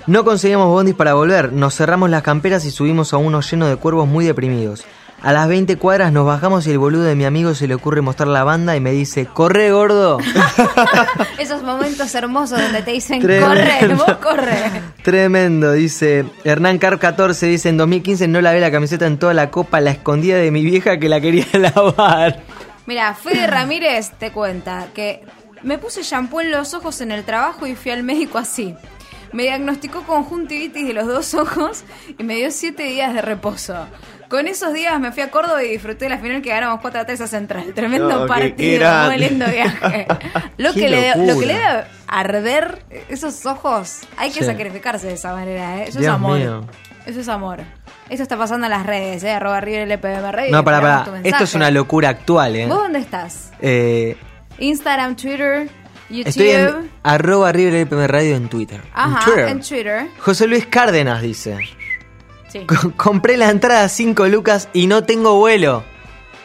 No 0.07 0.25
conseguimos 0.25 0.69
bondis 0.69 0.95
para 0.95 1.15
volver. 1.15 1.53
Nos 1.53 1.77
cerramos 1.77 2.11
las 2.11 2.23
camperas 2.23 2.65
y 2.65 2.71
subimos 2.71 3.13
a 3.13 3.19
uno 3.19 3.41
lleno 3.41 3.69
de 3.69 3.77
cuervos 3.77 4.09
muy 4.09 4.25
deprimidos. 4.25 4.85
A 5.23 5.33
las 5.33 5.47
20 5.47 5.77
cuadras 5.77 6.13
nos 6.13 6.27
bajamos 6.27 6.67
y 6.67 6.73
el 6.73 6.79
boludo 6.79 7.05
de 7.05 7.15
mi 7.15 7.25
amigo 7.25 7.55
se 7.55 7.69
le 7.69 7.77
ocurre 7.77 8.01
mostrar 8.01 8.27
la 8.27 8.43
banda 8.43 8.75
y 8.75 8.81
me 8.81 8.91
dice, 8.91 9.27
corre 9.27 9.71
gordo. 9.71 10.19
Esos 11.39 11.63
momentos 11.63 12.13
hermosos 12.17 12.61
donde 12.61 12.83
te 12.83 12.91
dicen, 12.91 13.21
corre, 13.21 13.95
vos 13.95 14.17
corre. 14.21 14.83
Tremendo, 15.05 15.71
dice 15.71 16.25
Hernán 16.43 16.79
Car 16.79 16.99
14, 16.99 17.47
dice 17.47 17.69
en 17.69 17.77
2015 17.77 18.27
no 18.27 18.41
lavé 18.41 18.59
la 18.59 18.73
camiseta 18.73 19.07
en 19.07 19.17
toda 19.17 19.33
la 19.33 19.53
copa, 19.53 19.81
la 19.81 19.93
escondida 19.93 20.39
de 20.39 20.51
mi 20.51 20.65
vieja 20.65 20.99
que 20.99 21.09
la 21.09 21.21
quería 21.21 21.47
lavar. 21.53 22.43
Mira, 22.87 23.15
Fede 23.15 23.47
Ramírez 23.47 24.11
te 24.19 24.33
cuenta 24.33 24.89
que 24.95 25.25
me 25.63 25.79
puse 25.79 26.03
shampoo 26.03 26.41
en 26.41 26.51
los 26.51 26.75
ojos 26.75 27.01
en 27.01 27.13
el 27.13 27.25
trabajo 27.25 27.67
y 27.67 27.75
fui 27.77 27.91
al 27.93 28.03
médico 28.03 28.39
así. 28.39 28.75
Me 29.33 29.45
diagnosticó 29.45 30.03
conjuntivitis 30.03 30.87
de 30.87 30.93
los 30.93 31.07
dos 31.07 31.33
ojos 31.35 31.85
y 32.19 32.23
me 32.23 32.35
dio 32.35 32.51
siete 32.51 32.83
días 32.83 33.15
de 33.15 33.23
reposo. 33.23 33.87
Con 34.29 34.47
esos 34.49 34.73
días 34.73 34.99
me 35.01 35.13
fui 35.13 35.23
a 35.23 35.31
Córdoba 35.31 35.63
y 35.63 35.69
disfruté 35.71 36.09
la 36.09 36.19
final 36.19 36.43
que 36.43 36.49
ganamos 36.51 36.81
4 36.81 37.01
a 37.01 37.05
3 37.07 37.21
a 37.21 37.27
Central. 37.27 37.73
Tremendo 37.75 38.09
No, 38.09 38.27
partido, 38.27 38.91
muy 39.07 39.19
lindo 39.19 39.47
viaje. 39.47 40.07
Lo 40.59 40.73
que, 40.73 40.89
le, 40.89 41.15
lo 41.27 41.39
que 41.39 41.47
le 41.47 41.55
debe 41.55 41.85
arder 42.09 42.83
esos 43.09 43.45
ojos, 43.47 44.01
hay 44.17 44.31
que 44.31 44.41
Sí. 44.41 44.47
sacrificarse 44.47 45.07
de 45.07 45.15
esa 45.15 45.33
manera, 45.35 45.79
¿eh? 45.79 45.85
Eso 45.89 46.01
es 46.01 46.07
amor. 46.09 46.39
mío. 46.39 46.67
Eso 47.07 47.21
es 47.21 47.29
amor. 47.29 47.61
Eso 48.13 48.23
está 48.23 48.37
pasando 48.37 48.67
en 48.67 48.71
las 48.73 48.85
redes, 48.85 49.25
¿eh? 49.25 49.31
Arroba 49.33 49.61
River 49.63 49.89
LPM 49.91 50.31
Radio. 50.33 50.53
No, 50.53 50.63
para, 50.63 50.81
para. 51.05 51.21
Esto 51.25 51.45
es 51.45 51.55
una 51.55 51.71
locura 51.71 52.11
actual, 52.11 52.55
¿eh? 52.57 52.67
¿Vos 52.67 52.77
dónde 52.77 52.99
estás? 52.99 53.53
Eh, 53.59 54.17
Instagram, 54.59 55.17
Twitter, 55.17 55.71
YouTube. 56.11 56.29
estoy 56.29 56.51
en 56.51 56.91
arroba 57.03 57.51
River 57.53 57.75
LPM 57.75 58.07
Radio 58.09 58.37
en 58.37 58.49
Twitter. 58.51 58.83
Ajá, 58.93 59.19
en 59.21 59.25
Twitter. 59.25 59.49
en 59.49 59.61
Twitter. 59.63 60.07
José 60.19 60.47
Luis 60.47 60.67
Cárdenas 60.67 61.23
dice, 61.23 61.57
Sí. 62.49 62.67
"Co- 62.67 62.93
compré 62.99 63.39
la 63.39 63.49
entrada 63.49 63.85
a 63.85 63.89
5 63.89 64.27
lucas 64.27 64.69
y 64.75 64.89
no 64.89 65.05
tengo 65.05 65.39
vuelo. 65.39 65.83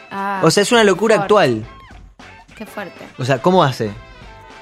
Ah, 0.09 0.39
O 0.43 0.49
sea, 0.51 0.63
es 0.63 0.71
una 0.71 0.85
locura 0.85 1.15
fuerte. 1.15 1.23
actual. 1.25 1.65
Qué 2.55 2.65
fuerte. 2.65 3.05
O 3.17 3.25
sea, 3.25 3.39
¿cómo 3.41 3.61
hace? 3.61 3.91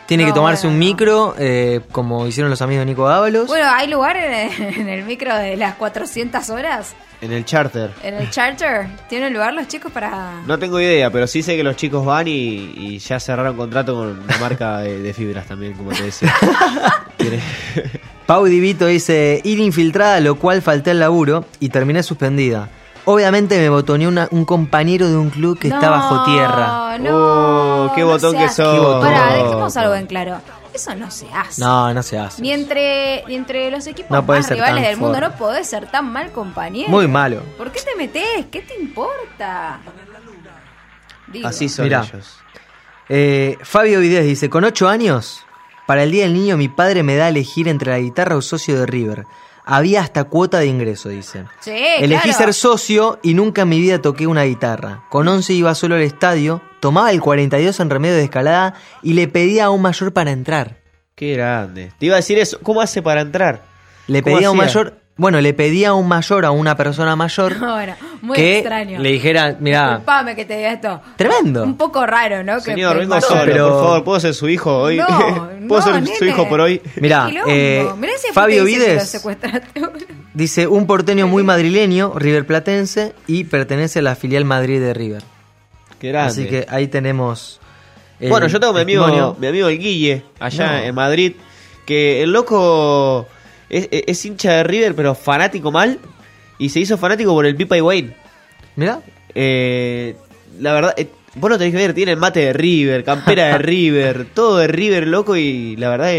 Tiene 0.07 0.25
que 0.25 0.33
tomarse 0.33 0.67
bueno. 0.67 0.75
un 0.75 0.79
micro, 0.79 1.35
eh, 1.37 1.81
como 1.91 2.27
hicieron 2.27 2.49
los 2.49 2.61
amigos 2.61 2.81
de 2.81 2.85
Nico 2.85 3.07
Ábalos. 3.07 3.47
Bueno, 3.47 3.67
¿hay 3.69 3.87
lugar 3.87 4.15
en 4.17 4.33
el, 4.33 4.75
en 4.79 4.89
el 4.89 5.03
micro 5.03 5.35
de 5.35 5.57
las 5.57 5.75
400 5.75 6.49
horas? 6.51 6.95
En 7.21 7.31
el 7.31 7.43
charter. 7.45 7.91
¿En 8.03 8.13
el 8.13 8.29
charter? 8.29 8.87
¿Tienen 9.09 9.33
lugar 9.33 9.53
los 9.53 9.67
chicos 9.67 9.91
para...? 9.91 10.41
No 10.45 10.59
tengo 10.59 10.79
idea, 10.79 11.09
pero 11.09 11.25
sí 11.25 11.41
sé 11.41 11.55
que 11.55 11.63
los 11.63 11.75
chicos 11.75 12.05
van 12.05 12.27
y, 12.27 12.31
y 12.75 12.99
ya 12.99 13.19
cerraron 13.19 13.55
contrato 13.57 13.95
con 13.95 14.19
una 14.19 14.37
marca 14.37 14.79
de, 14.79 14.99
de 14.99 15.13
fibras 15.13 15.47
también, 15.47 15.73
como 15.73 15.91
te 15.91 16.03
decía. 16.03 16.33
Pau 18.25 18.45
Divito 18.45 18.87
dice, 18.87 19.39
ir 19.43 19.59
infiltrada, 19.59 20.19
lo 20.19 20.35
cual 20.35 20.61
falté 20.61 20.91
al 20.91 20.99
laburo 20.99 21.45
y 21.59 21.69
terminé 21.69 22.03
suspendida. 22.03 22.69
Obviamente 23.05 23.57
me 23.59 23.69
botoneó 23.69 24.09
una- 24.09 24.27
un 24.31 24.45
compañero 24.45 25.07
de 25.07 25.15
un 25.17 25.29
club 25.29 25.59
que 25.59 25.67
está 25.67 25.89
bajo 25.89 26.23
tierra. 26.25 26.97
No, 26.99 27.85
Oh, 27.85 27.91
qué 27.93 28.01
no 28.01 28.07
botón 28.07 28.35
que 28.37 28.49
sos. 28.49 28.73
Qué 28.73 28.79
botón. 28.79 29.01
Pará, 29.01 29.33
dejemos 29.35 29.77
algo 29.77 29.93
en 29.95 30.07
claro. 30.07 30.37
Eso 30.73 30.93
no 30.95 31.09
se 31.11 31.31
hace. 31.31 31.61
No, 31.61 31.93
no 31.93 32.03
se 32.03 32.17
hace. 32.17 32.41
Ni 32.41 32.51
entre, 32.51 33.23
ni 33.27 33.35
entre 33.35 33.71
los 33.71 33.85
equipos 33.87 34.11
No 34.11 34.21
más 34.23 34.49
rivales 34.49 34.83
del 34.85 34.97
mundo 34.97 35.21
no 35.21 35.31
podés 35.37 35.67
ser 35.67 35.89
tan 35.89 36.11
mal 36.11 36.31
compañero. 36.31 36.89
Muy 36.89 37.07
malo. 37.07 37.41
¿Por 37.57 37.71
qué 37.71 37.79
te 37.81 37.95
metes? 37.95 38.47
¿Qué 38.51 38.61
te 38.61 38.75
importa? 38.81 39.79
Digo. 41.27 41.47
Así 41.47 41.69
son 41.69 41.85
Mirá. 41.85 42.03
ellos. 42.11 42.37
Eh, 43.09 43.57
Fabio 43.63 43.99
Videz 43.99 44.25
dice, 44.25 44.49
con 44.49 44.63
8 44.63 44.87
años, 44.89 45.45
para 45.87 46.03
el 46.03 46.11
Día 46.11 46.23
del 46.23 46.33
Niño 46.33 46.57
mi 46.57 46.67
padre 46.69 47.03
me 47.03 47.15
da 47.15 47.25
a 47.25 47.29
elegir 47.29 47.67
entre 47.67 47.91
la 47.91 47.99
guitarra 47.99 48.35
o 48.35 48.41
socio 48.41 48.77
de 48.79 48.85
River. 48.85 49.25
Había 49.65 50.01
hasta 50.01 50.25
cuota 50.25 50.59
de 50.59 50.67
ingreso, 50.67 51.09
dice. 51.09 51.45
Sí, 51.59 51.71
Elegí 51.71 52.29
claro. 52.29 52.37
ser 52.37 52.53
socio 52.53 53.19
y 53.23 53.33
nunca 53.33 53.63
en 53.63 53.69
mi 53.69 53.79
vida 53.81 53.99
toqué 54.01 54.27
una 54.27 54.43
guitarra. 54.43 55.03
Con 55.09 55.27
11 55.27 55.53
iba 55.53 55.73
solo 55.73 55.95
al 55.95 56.01
estadio, 56.03 56.61
tomaba 56.79 57.09
el 57.11 57.19
42 57.19 57.79
en 57.79 57.89
remedio 57.89 58.15
de 58.15 58.23
escalada 58.23 58.75
y 59.01 59.13
le 59.13 59.27
pedía 59.27 59.65
a 59.65 59.69
un 59.71 59.81
mayor 59.81 60.13
para 60.13 60.31
entrar. 60.31 60.77
Qué 61.15 61.33
grande. 61.33 61.91
Te 61.97 62.05
iba 62.05 62.15
a 62.15 62.17
decir 62.17 62.37
eso. 62.37 62.59
¿Cómo 62.61 62.81
hace 62.81 63.01
para 63.01 63.21
entrar? 63.21 63.63
Le 64.07 64.21
¿Cómo 64.21 64.35
pedía 64.35 64.49
a 64.49 64.51
un 64.51 64.57
mayor, 64.57 64.99
bueno, 65.17 65.39
le 65.39 65.53
pedía 65.53 65.89
a 65.89 65.93
un 65.93 66.07
mayor, 66.07 66.45
a 66.45 66.51
una 66.51 66.75
persona 66.75 67.15
mayor, 67.15 67.57
Bueno, 67.59 67.95
muy 68.21 68.35
que 68.35 68.57
extraño. 68.59 68.99
le 68.99 69.11
dijera, 69.11 69.55
mira, 69.59 69.87
Disculpame 69.89 70.35
que 70.35 70.45
te 70.45 70.57
diga 70.57 70.73
esto. 70.73 71.01
tremendo. 71.15 71.63
Un 71.63 71.77
poco 71.77 72.05
raro, 72.05 72.43
¿no? 72.43 72.55
Que- 72.55 72.61
Señor, 72.61 72.93
que 72.93 72.99
vengo 72.99 73.21
solo, 73.21 73.41
pero- 73.45 73.69
por 73.69 73.83
favor. 73.83 74.03
¿Puedo 74.03 74.19
ser 74.19 74.33
su 74.33 74.49
hijo 74.49 74.77
hoy? 74.77 74.97
No, 74.97 75.07
¿Puedo 75.67 75.81
no, 75.99 76.05
ser 76.05 76.17
su 76.17 76.25
hijo 76.25 76.47
por 76.49 76.59
hoy? 76.61 76.81
Mirá, 76.99 77.27
Quilombo. 77.27 77.49
eh, 77.51 77.87
Mirá 77.97 78.13
si 78.17 78.27
después 78.27 78.33
Fabio 78.33 78.63
Vides 78.65 79.21
dice 80.33 80.67
un 80.67 80.85
porteño 80.85 81.27
muy 81.27 81.43
madrileño, 81.43 82.13
River 82.15 82.45
Platense, 82.45 83.13
y 83.27 83.45
pertenece 83.45 83.99
a 83.99 84.01
la 84.01 84.15
filial 84.15 84.43
Madrid 84.45 84.79
de 84.81 84.93
River. 84.93 85.23
Qué 85.99 86.09
grande. 86.09 86.31
Así 86.31 86.45
que 86.47 86.65
ahí 86.69 86.87
tenemos. 86.87 87.59
el 88.19 88.29
Bueno, 88.29 88.47
yo 88.47 88.59
tengo 88.59 88.73
mi 88.73 88.81
amigo, 88.81 89.35
mi 89.39 89.47
amigo 89.47 89.69
el 89.69 89.79
Guille, 89.79 90.23
allá 90.39 90.71
No. 90.73 90.77
en 90.79 90.95
Madrid, 90.95 91.33
que 91.85 92.21
el 92.21 92.31
loco 92.33 93.27
es, 93.77 93.87
es- 93.91 94.03
es 94.07 94.25
hincha 94.25 94.53
de 94.53 94.63
River, 94.63 94.95
pero 94.95 95.15
fanático 95.15 95.71
mal, 95.71 95.99
y 96.57 96.69
se 96.69 96.79
hizo 96.79 96.97
fanático 96.97 97.31
por 97.33 97.45
el 97.45 97.55
Pipa 97.55 97.77
Higuaín. 97.77 98.13
Mirá. 98.75 99.01
Eh, 99.33 100.15
la 100.59 100.73
verdad, 100.73 100.93
eh, 100.97 101.07
vos 101.35 101.49
lo 101.49 101.57
tenés 101.57 101.73
que 101.73 101.77
ver, 101.79 101.93
tiene 101.93 102.13
el 102.13 102.17
mate 102.17 102.39
de 102.39 102.53
River, 102.53 103.03
campera 103.03 103.47
de 103.47 103.57
River, 103.59 104.25
todo 104.33 104.57
de 104.57 104.67
River, 104.67 105.07
loco, 105.07 105.35
y 105.35 105.75
la 105.75 105.89
verdad 105.89 106.13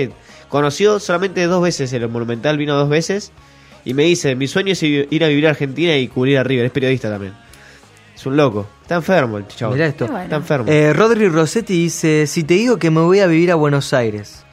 conoció 0.48 1.00
solamente 1.00 1.44
dos 1.46 1.62
veces 1.62 1.92
el 1.92 2.08
Monumental, 2.08 2.56
vino 2.58 2.74
dos 2.74 2.88
veces, 2.88 3.32
y 3.84 3.94
me 3.94 4.04
dice, 4.04 4.34
mi 4.36 4.46
sueño 4.46 4.72
es 4.72 4.82
ir 4.82 5.08
ir 5.10 5.24
a 5.24 5.28
vivir 5.28 5.46
a 5.46 5.50
Argentina 5.50 5.96
y 5.96 6.08
cubrir 6.08 6.38
a 6.38 6.44
River, 6.44 6.66
es 6.66 6.72
periodista 6.72 7.08
también. 7.10 7.34
Es 8.14 8.24
un 8.24 8.34
loco, 8.36 8.66
está 8.82 8.94
enfermo 8.94 9.36
el 9.38 9.46
chavo. 9.46 9.74
Mirá 9.74 9.86
esto. 9.88 10.04
Está 10.06 10.36
enfermo. 10.36 10.70
Eh, 10.72 10.94
Rodri 10.94 11.28
Rossetti 11.28 11.74
dice: 11.74 12.26
Si 12.26 12.44
te 12.44 12.54
digo 12.54 12.78
que 12.78 12.90
me 12.90 13.02
voy 13.02 13.20
a 13.20 13.26
vivir 13.26 13.50
a 13.52 13.56
Buenos 13.56 13.92
Aires, 13.92 14.45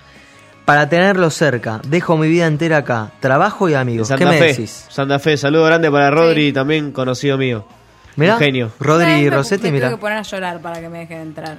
para 0.66 0.88
tenerlo 0.90 1.30
cerca, 1.30 1.82
dejo 1.88 2.18
mi 2.18 2.28
vida 2.30 2.46
entera 2.48 2.78
acá, 2.78 3.12
trabajo 3.20 3.68
y 3.70 3.74
amigos. 3.74 4.08
Santa 4.08 4.26
¿Qué 4.26 4.32
me 4.32 4.38
Fe, 4.38 4.46
decís? 4.48 4.86
Santa 4.90 5.20
Fe, 5.20 5.36
saludo 5.38 5.66
grande 5.66 5.92
para 5.92 6.10
Rodri, 6.12 6.54
también 6.54 6.92
conocido 6.92 7.38
mío. 7.38 7.66
Mirá, 8.16 8.34
Un 8.36 8.40
genio. 8.40 8.72
Rodri 8.80 9.24
me- 9.24 9.30
Rossetti, 9.30 9.64
me 9.66 9.72
mira. 9.74 9.88
tengo 9.88 9.98
que 9.98 10.02
poner 10.02 10.20
a 10.20 10.22
llorar 10.22 10.60
para 10.62 10.80
que 10.80 10.88
me 10.90 11.00
dejen 11.00 11.20
entrar. 11.22 11.58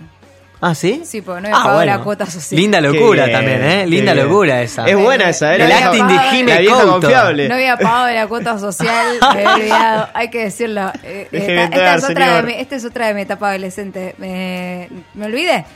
Ah, 0.60 0.74
¿sí? 0.74 1.02
Sí, 1.04 1.20
porque 1.20 1.42
no 1.42 1.48
había 1.48 1.58
Ah, 1.58 1.62
pagado 1.62 1.78
bueno. 1.80 1.92
la 1.98 2.04
cuota 2.04 2.26
social. 2.26 2.58
Linda 2.58 2.80
locura 2.80 3.24
bien, 3.26 3.36
también, 3.36 3.62
¿eh? 3.64 3.86
Linda 3.86 4.14
bien. 4.14 4.24
locura 4.26 4.62
esa. 4.62 4.86
Es 4.86 4.96
buena 4.96 5.28
esa, 5.28 5.52
¿eh? 5.54 5.62
El 5.62 5.72
acting 5.72 6.46
de 6.46 6.66
confiable. 6.70 7.48
No 7.48 7.54
había 7.56 7.76
pagado 7.76 8.14
la 8.14 8.26
cuota 8.28 8.58
social, 8.58 9.18
me 9.20 9.26
había 9.44 9.54
olvidado, 9.56 10.08
hay 10.14 10.30
que 10.30 10.44
decirlo. 10.44 10.90
Eh, 11.02 11.28
esta, 11.32 11.64
entrar, 11.64 11.96
esta 11.96 11.96
es 11.96 12.04
otra 12.10 12.36
de 12.36 12.42
mi, 12.44 12.52
esta 12.54 12.76
es 12.76 12.84
otra 12.86 13.06
de 13.08 13.14
mi 13.14 13.20
etapa 13.22 13.50
adolescente. 13.50 14.14
Me, 14.16 14.88
me 15.14 15.26
olvidé. 15.26 15.66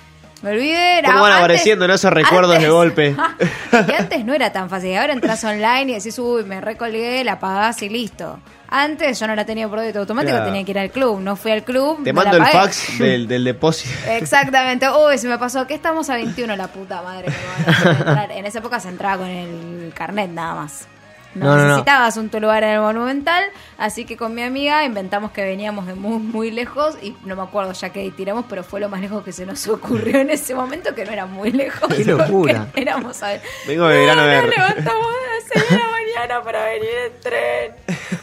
Me 0.42 0.50
olvidé. 0.52 1.02
¿Cómo 1.04 1.20
van 1.20 1.32
antes- 1.32 1.44
apareciendo 1.44 1.88
¿no? 1.88 1.94
esos 1.94 2.12
recuerdos 2.12 2.52
antes- 2.54 2.64
de 2.68 2.70
golpe? 2.72 3.16
Y 3.88 3.92
antes 3.92 4.24
no 4.24 4.34
era 4.34 4.50
tan 4.52 4.70
fácil. 4.70 4.96
Ahora 4.96 5.12
entras 5.12 5.42
online 5.44 5.92
y 5.92 5.94
decís, 5.94 6.18
uy, 6.18 6.44
me 6.44 6.60
recolgué, 6.60 7.22
la 7.24 7.38
pagás 7.38 7.82
y 7.82 7.88
listo. 7.88 8.38
Antes 8.70 9.18
yo 9.18 9.26
no 9.26 9.34
la 9.34 9.44
tenía 9.46 9.66
por 9.68 9.80
débito 9.80 9.98
automático, 10.00 10.32
Claro. 10.32 10.46
tenía 10.46 10.64
que 10.64 10.70
ir 10.72 10.78
al 10.78 10.90
club. 10.90 11.20
No 11.20 11.36
fui 11.36 11.50
al 11.52 11.64
club. 11.64 12.02
Te 12.04 12.12
mando 12.12 12.36
el 12.36 12.42
pagué. 12.42 12.52
fax 12.52 12.98
del, 12.98 13.26
del 13.26 13.44
depósito. 13.44 13.94
Exactamente. 14.10 14.86
Uy, 14.90 15.16
se 15.18 15.26
me 15.28 15.38
pasó 15.38 15.66
que 15.66 15.74
estamos 15.74 16.08
a 16.10 16.14
21, 16.16 16.54
la 16.56 16.68
puta 16.68 17.02
madre. 17.02 17.26
que 17.26 17.88
me 17.88 18.04
van 18.04 18.18
a. 18.18 18.24
En 18.34 18.44
esa 18.46 18.58
época 18.58 18.78
se 18.80 18.88
entraba 18.88 19.18
con 19.18 19.28
el 19.28 19.92
carnet 19.94 20.30
nada 20.30 20.54
más. 20.54 20.86
No, 21.34 21.44
No, 21.44 21.50
no, 21.56 21.62
no. 21.62 21.68
necesitabas 21.68 22.16
un 22.16 22.30
tu 22.30 22.40
lugar 22.40 22.62
en 22.64 22.70
el 22.70 22.80
Monumental, 22.80 23.44
así 23.76 24.04
que 24.06 24.16
con 24.16 24.34
mi 24.34 24.42
amiga 24.42 24.84
inventamos 24.84 25.30
que 25.30 25.42
veníamos 25.44 25.86
de 25.86 25.94
muy, 25.94 26.18
muy 26.18 26.50
lejos 26.50 26.96
y 27.02 27.14
no 27.24 27.36
me 27.36 27.42
acuerdo 27.42 27.72
ya 27.72 27.90
que 27.90 28.10
tiramos, 28.12 28.46
pero 28.48 28.64
fue 28.64 28.80
lo 28.80 28.88
más 28.88 29.00
lejos 29.00 29.22
que 29.22 29.32
se 29.32 29.44
nos 29.46 29.66
ocurrió 29.68 30.18
en 30.20 30.30
ese 30.30 30.54
momento, 30.54 30.94
que 30.94 31.04
no 31.04 31.12
era 31.12 31.26
muy 31.26 31.52
lejos. 31.52 31.88
Qué 31.94 32.04
locura. 32.04 32.68
Éramos 32.74 33.22
a 33.22 33.28
ver. 33.28 33.42
Vengo 33.66 33.86
de 33.88 33.98
verano 33.98 34.22
a 34.22 34.24
no, 34.24 34.30
ver. 34.30 34.44
nos 34.46 34.56
levantamos 34.56 35.06
a 35.06 35.34
las 35.34 35.44
6 35.66 35.70
de 35.70 35.76
la 35.78 35.88
mañana 35.90 36.42
para 36.42 36.64
venir 36.64 36.88
en 37.06 37.20
tren. 37.20 37.72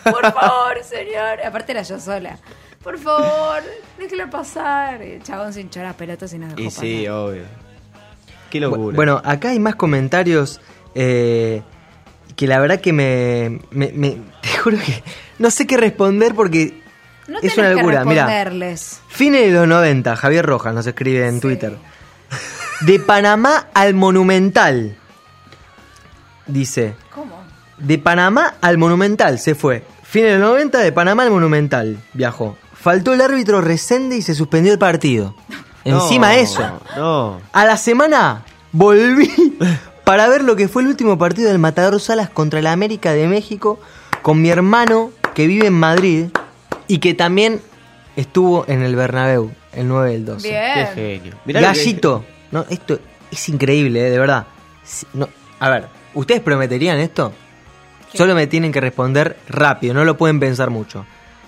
Por 0.04 0.32
favor, 0.34 0.84
señor. 0.84 1.42
Aparte 1.46 1.72
era 1.74 1.84
yo 1.84 2.00
sola. 2.00 2.38
Por 2.84 2.98
favor, 3.00 3.64
déjelo 3.98 4.30
pasar. 4.30 5.02
El 5.02 5.24
chabón 5.24 5.54
sin 5.54 5.70
chorar 5.70 5.96
pelotas 5.96 6.34
y 6.34 6.40
nos 6.40 6.50
dejó 6.50 6.62
Y 6.62 6.66
pasar. 6.66 6.82
sí, 6.82 7.08
obvio. 7.08 7.44
Qué 8.50 8.60
locura. 8.60 8.96
Bueno, 8.96 9.22
acá 9.24 9.50
hay 9.50 9.60
más 9.60 9.76
comentarios 9.76 10.60
eh, 10.94 11.62
que 12.36 12.48
la 12.48 12.60
verdad 12.60 12.80
que 12.82 12.94
me, 12.94 13.60
me- 13.72 13.92
me- 13.94 14.18
Te 14.42 14.58
juro 14.58 14.78
que 14.78 15.04
no 15.40 15.50
sé 15.52 15.66
qué 15.68 15.78
responder 15.78 16.34
porque 16.36 16.82
No 17.28 17.40
es 17.42 17.58
una 17.58 17.70
locura. 17.72 18.04
Mira, 18.06 18.26
responderles. 18.26 19.00
fines 19.08 19.42
de 19.46 19.52
los 19.52 19.68
90, 19.68 20.16
Javier 20.16 20.46
Rojas 20.46 20.74
nos 20.74 20.86
escribe 20.88 21.28
en 21.28 21.40
Twitter. 21.40 21.78
De 22.82 23.00
Panamá 23.00 23.68
al 23.74 23.94
Monumental. 23.94 24.96
Dice. 26.48 26.96
¿Cómo? 27.14 27.44
De 27.78 27.98
Panamá 27.98 28.56
al 28.62 28.78
Monumental 28.78 29.40
se 29.40 29.56
fue. 29.56 29.84
Fines 30.04 30.34
de 30.34 30.40
los 30.40 30.50
90, 30.50 30.80
de 30.80 30.92
Panamá 30.92 31.24
al 31.24 31.32
Monumental 31.32 31.98
viajó. 32.14 32.58
Faltó 32.74 33.14
el 33.14 33.22
árbitro 33.22 33.62
Resende 33.62 34.16
y 34.18 34.22
se 34.22 34.36
suspendió 34.36 34.72
el 34.74 34.80
partido. 34.80 35.36
No, 35.86 36.02
Encima 36.02 36.30
de 36.32 36.40
eso. 36.42 36.82
No. 36.98 37.40
A 37.54 37.64
la 37.64 37.78
semana 37.78 38.44
volví 38.72 39.32
para 40.06 40.28
ver 40.30 40.44
lo 40.44 40.56
que 40.56 40.68
fue 40.68 40.82
el 40.84 40.88
último 40.88 41.18
partido 41.18 41.50
del 41.50 41.60
Matador 41.60 42.00
Salas 42.00 42.30
contra 42.30 42.62
la 42.62 42.72
América 42.72 43.12
de 43.14 43.28
México 43.28 43.80
con 44.22 44.42
mi 44.42 44.50
hermano 44.50 45.12
que 45.34 45.48
vive 45.48 45.68
en 45.68 45.74
Madrid 45.74 46.28
y 46.88 47.00
que 47.00 47.14
también 47.14 47.60
estuvo 48.16 48.66
en 48.68 48.82
el 48.82 48.96
Bernabéu 48.96 49.52
el 49.74 49.88
9 49.88 50.12
del 50.12 50.26
12. 50.26 50.48
Bien. 50.48 50.74
Qué 50.74 50.86
genio. 51.20 51.36
Mirá 51.46 51.62
lo 51.62 51.68
que- 51.68 51.74
Gallito, 51.80 52.26
no, 52.52 52.66
esto 52.70 53.00
es 53.32 53.50
increíble, 53.50 54.08
eh, 54.08 54.10
de 54.12 54.20
verdad. 54.20 54.46
Si- 54.84 55.06
no, 55.14 55.28
a 55.60 55.70
ver, 55.70 55.88
¿ustedes 56.14 56.42
prometerían 56.42 57.00
esto? 57.00 57.34
Solo 58.14 58.34
me 58.36 58.48
tienen 58.48 58.72
que 58.72 58.80
responder 58.80 59.36
rápido, 59.50 59.94
no 59.94 60.06
lo 60.06 60.16
pueden 60.16 60.40
pensar 60.40 60.70
mucho. 60.70 61.06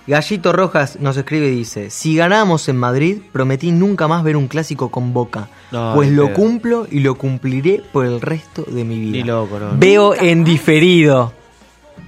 Gallito 0.08 0.54
Rojas 0.54 0.98
nos 1.02 1.18
escribe 1.18 1.48
y 1.48 1.52
dice, 1.56 1.90
si 1.90 2.16
ganamos 2.16 2.70
en 2.70 2.78
Madrid, 2.78 3.18
prometí 3.34 3.72
nunca 3.72 4.08
más 4.08 4.24
ver 4.24 4.38
un 4.38 4.48
clásico 4.48 4.90
con 4.90 5.14
Boca, 5.14 5.50
No, 5.72 5.94
pues 5.96 6.10
lo 6.12 6.32
cumplo 6.34 6.88
y 6.90 7.02
lo 7.02 7.16
cumpliré 7.16 7.84
por 7.92 8.06
el 8.06 8.22
resto 8.22 8.64
de 8.68 8.84
mi 8.86 8.98
vida. 9.00 9.12
Ni 9.18 9.24
loco, 9.24 9.60
no. 9.60 9.72
Veo 9.74 10.14
en 10.16 10.44
diferido. 10.46 11.34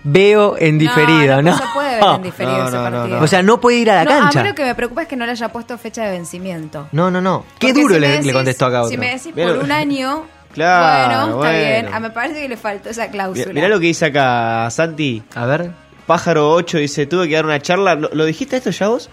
Veo 0.04 0.56
en 0.58 0.78
diferido, 0.78 1.42
¿no? 1.42 1.52
No, 1.52 1.52
no 1.52 1.58
se 1.58 1.64
puede 1.74 1.96
ver 1.96 2.04
en 2.16 2.22
diferido 2.24 2.58
No, 2.58 2.68
ese 2.68 2.78
no, 2.78 2.90
no, 2.90 2.98
partido. 3.00 3.22
O 3.22 3.28
sea, 3.28 3.44
no 3.44 3.60
puede 3.60 3.78
ir 3.80 3.92
a 3.92 3.96
la 3.96 4.04
No, 4.06 4.12
cancha. 4.22 4.40
A 4.40 4.44
mí 4.44 4.50
lo 4.50 4.56
que 4.56 4.64
me 4.64 4.76
preocupa 4.76 5.02
es 5.02 5.08
que 5.10 5.16
no 5.18 5.26
le 5.26 5.32
haya 5.34 5.50
puesto 5.50 5.78
fecha 5.78 6.04
de 6.06 6.12
vencimiento. 6.12 6.88
No, 6.94 7.12
no, 7.12 7.20
no. 7.20 7.44
Qué 7.60 7.68
Porque 7.68 7.82
duro 7.82 7.94
si 7.96 8.00
le, 8.00 8.08
me 8.08 8.14
le 8.16 8.22
decís- 8.22 8.34
contestó 8.34 8.66
acá 8.68 8.80
otro. 8.84 8.92
Si 8.92 8.98
me 8.98 9.08
decís 9.10 9.34
por 9.34 9.58
un 9.58 9.72
año, 9.74 10.24
Claro, 10.54 11.34
bueno, 11.36 11.44
está 11.44 11.58
bien. 11.58 11.82
bueno. 11.84 11.90
Ah, 11.98 12.00
me 12.00 12.10
parece 12.12 12.42
que 12.42 12.50
le 12.50 12.58
faltó 12.58 12.90
esa 12.90 13.10
cláusula. 13.10 13.48
Mirá, 13.48 13.54
mirá 13.54 13.68
lo 13.68 13.80
que 13.80 13.88
dice 13.88 14.06
acá 14.06 14.70
Santi. 14.72 15.22
A 15.36 15.46
ver. 15.46 15.72
Pájaro 16.10 16.50
8 16.54 16.80
dice, 16.80 17.06
tuve 17.06 17.28
que 17.30 17.36
dar 17.36 17.46
una 17.46 17.60
charla. 17.62 17.94
¿Lo, 17.94 18.10
lo 18.12 18.26
dijiste 18.26 18.58
esto 18.58 18.72
ya 18.72 18.88
vos? 18.88 19.12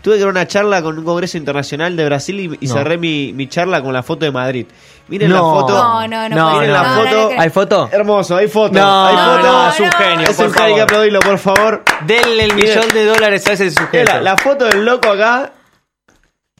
Tuve 0.00 0.14
que 0.14 0.20
dar 0.20 0.30
una 0.30 0.46
charla 0.48 0.80
con 0.82 0.98
un 0.98 1.04
congreso 1.04 1.36
internacional 1.36 1.94
de 1.94 2.06
Brasil 2.06 2.40
y, 2.40 2.64
y 2.64 2.68
No. 2.68 2.72
cerré 2.74 2.96
mi, 2.96 3.34
mi 3.34 3.48
charla 3.48 3.82
con 3.82 3.92
la 3.92 4.02
foto 4.02 4.24
de 4.24 4.32
Madrid. 4.32 4.66
Miren 5.08 5.28
No. 5.28 5.34
la 5.36 5.60
foto. 5.60 5.74
No, 5.74 6.08
no, 6.08 6.28
no. 6.30 6.52
Miren 6.54 6.72
la 6.72 6.82
No, 6.84 6.88
no 6.96 7.10
foto. 7.10 7.30
¿Hay 7.38 7.50
foto? 7.50 7.88
Hermoso, 7.92 8.36
hay 8.38 8.48
foto. 8.48 8.72
No, 8.80 9.06
hay 9.08 9.14
no, 9.14 9.22
foto. 9.36 9.42
no, 9.52 9.68
es 9.68 9.80
un 9.80 9.92
genio, 9.92 10.26
Es 10.30 10.36
por 10.36 10.46
un 10.46 10.52
genio, 10.54 10.66
hay 10.68 10.74
que 10.76 10.80
aplaudirlo, 10.80 11.20
por 11.20 11.38
favor. 11.38 11.82
Denle 12.06 12.44
el 12.44 12.54
Miren. 12.54 12.70
millón 12.78 12.88
de 12.94 13.04
dólares 13.04 13.46
a 13.46 13.52
ese 13.52 13.70
sujeto. 13.70 14.10
la, 14.14 14.20
la 14.22 14.36
foto 14.38 14.64
del 14.64 14.84
loco 14.86 15.10
acá. 15.10 15.52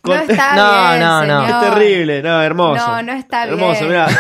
No 0.05 0.15
está 0.15 0.55
No, 0.57 0.89
bien, 0.91 1.01
no, 1.01 1.27
no. 1.27 1.45
señor. 1.47 1.63
Es 1.65 1.71
terrible, 1.71 2.23
no, 2.23 2.43
hermoso. 2.43 2.87
No, 2.87 3.03
no 3.03 3.13
está 3.13 3.45
Hermoso, 3.45 3.81
bien. 3.81 3.89
mirá. 3.89 4.09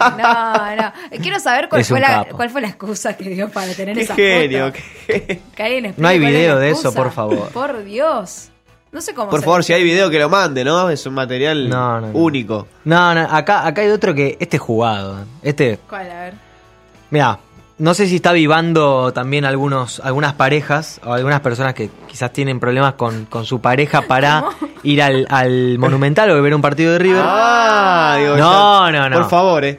No, 0.00 0.76
no. 0.76 0.92
Quiero 1.20 1.40
saber 1.40 1.68
cuál 1.68 1.84
fue, 1.84 1.98
la, 1.98 2.24
cuál 2.30 2.50
fue 2.50 2.60
la 2.60 2.68
excusa 2.68 3.16
que 3.16 3.30
dio 3.30 3.48
para 3.48 3.74
tener 3.74 3.96
Qué 3.96 4.02
esa 4.02 4.14
genio. 4.14 4.66
foto. 4.66 4.78
qué- 5.08 5.14
explique 5.56 5.94
No 5.96 6.06
hay 6.06 6.20
video 6.20 6.56
de 6.56 6.70
eso, 6.70 6.94
por 6.94 7.10
favor. 7.10 7.48
Por 7.50 7.82
Dios. 7.82 8.50
No 8.92 9.00
sé 9.00 9.12
cómo 9.12 9.28
Por 9.28 9.40
favor, 9.42 9.64
si 9.64 9.72
hay 9.72 9.82
video 9.82 10.08
que 10.08 10.20
lo 10.20 10.28
mande, 10.28 10.64
¿no? 10.64 10.88
Es 10.88 11.04
un 11.04 11.14
material 11.14 11.68
No, 11.68 12.00
no, 12.00 12.06
no. 12.12 12.18
único. 12.18 12.68
No, 12.84 13.12
no, 13.12 13.22
acá, 13.22 13.66
acá 13.66 13.80
hay 13.82 13.88
otro 13.88 14.14
que. 14.14 14.36
Este 14.40 14.56
es 14.58 14.62
jugado. 14.62 15.24
Este. 15.42 15.78
¿Cuál? 15.88 16.10
A 16.12 16.20
ver. 16.20 16.34
Mira, 17.10 17.38
no 17.78 17.94
sé 17.94 18.06
si 18.08 18.16
está 18.16 18.32
vivando 18.32 19.12
también 19.12 19.44
algunos, 19.44 20.00
algunas 20.00 20.34
parejas 20.34 21.00
o 21.04 21.12
algunas 21.12 21.40
personas 21.40 21.74
que 21.74 21.90
quizás 22.08 22.32
tienen 22.32 22.58
problemas 22.58 22.94
con, 22.94 23.26
con 23.26 23.44
su 23.44 23.60
pareja 23.60 24.02
para 24.02 24.44
ir 24.82 25.00
al, 25.00 25.26
al 25.30 25.78
Monumental 25.78 26.30
o 26.30 26.42
ver 26.42 26.54
un 26.54 26.62
partido 26.62 26.92
de 26.92 26.98
River. 26.98 27.22
Ah, 27.24 28.16
digo, 28.18 28.36
no, 28.36 28.90
no, 28.90 29.08
no. 29.08 29.16
Por 29.16 29.30
favor, 29.30 29.64
eh. 29.64 29.78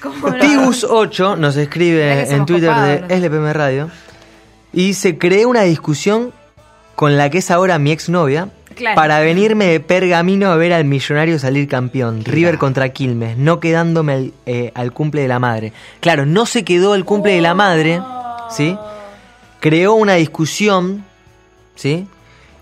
¿Cómo 0.00 0.30
no? 0.30 0.38
Tibus8 0.38 1.36
nos 1.36 1.56
escribe 1.56 2.30
en 2.30 2.46
Twitter 2.46 2.70
copados, 2.70 3.08
de 3.08 3.14
LPM 3.16 3.52
Radio 3.52 3.90
y 4.72 4.94
se 4.94 5.18
creó 5.18 5.50
una 5.50 5.62
discusión 5.62 6.32
con 6.94 7.18
la 7.18 7.28
que 7.28 7.38
es 7.38 7.50
ahora 7.50 7.78
mi 7.78 7.92
exnovia 7.92 8.48
Claro. 8.80 8.96
para 8.96 9.20
venirme 9.20 9.66
de 9.66 9.80
Pergamino 9.80 10.50
a 10.50 10.56
ver 10.56 10.72
al 10.72 10.84
millonario 10.84 11.38
salir 11.38 11.68
campeón. 11.68 12.24
River 12.24 12.58
contra 12.58 12.88
Quilmes, 12.90 13.36
no 13.38 13.60
quedándome 13.60 14.12
al, 14.12 14.32
eh, 14.46 14.72
al 14.74 14.92
cumple 14.92 15.22
de 15.22 15.28
la 15.28 15.38
madre. 15.38 15.72
Claro, 16.00 16.26
no 16.26 16.46
se 16.46 16.64
quedó 16.64 16.94
el 16.94 17.04
cumple 17.04 17.32
de 17.34 17.40
la 17.40 17.54
madre, 17.54 18.00
¿sí? 18.50 18.76
Creó 19.60 19.94
una 19.94 20.14
discusión, 20.14 21.04
¿sí? 21.74 22.06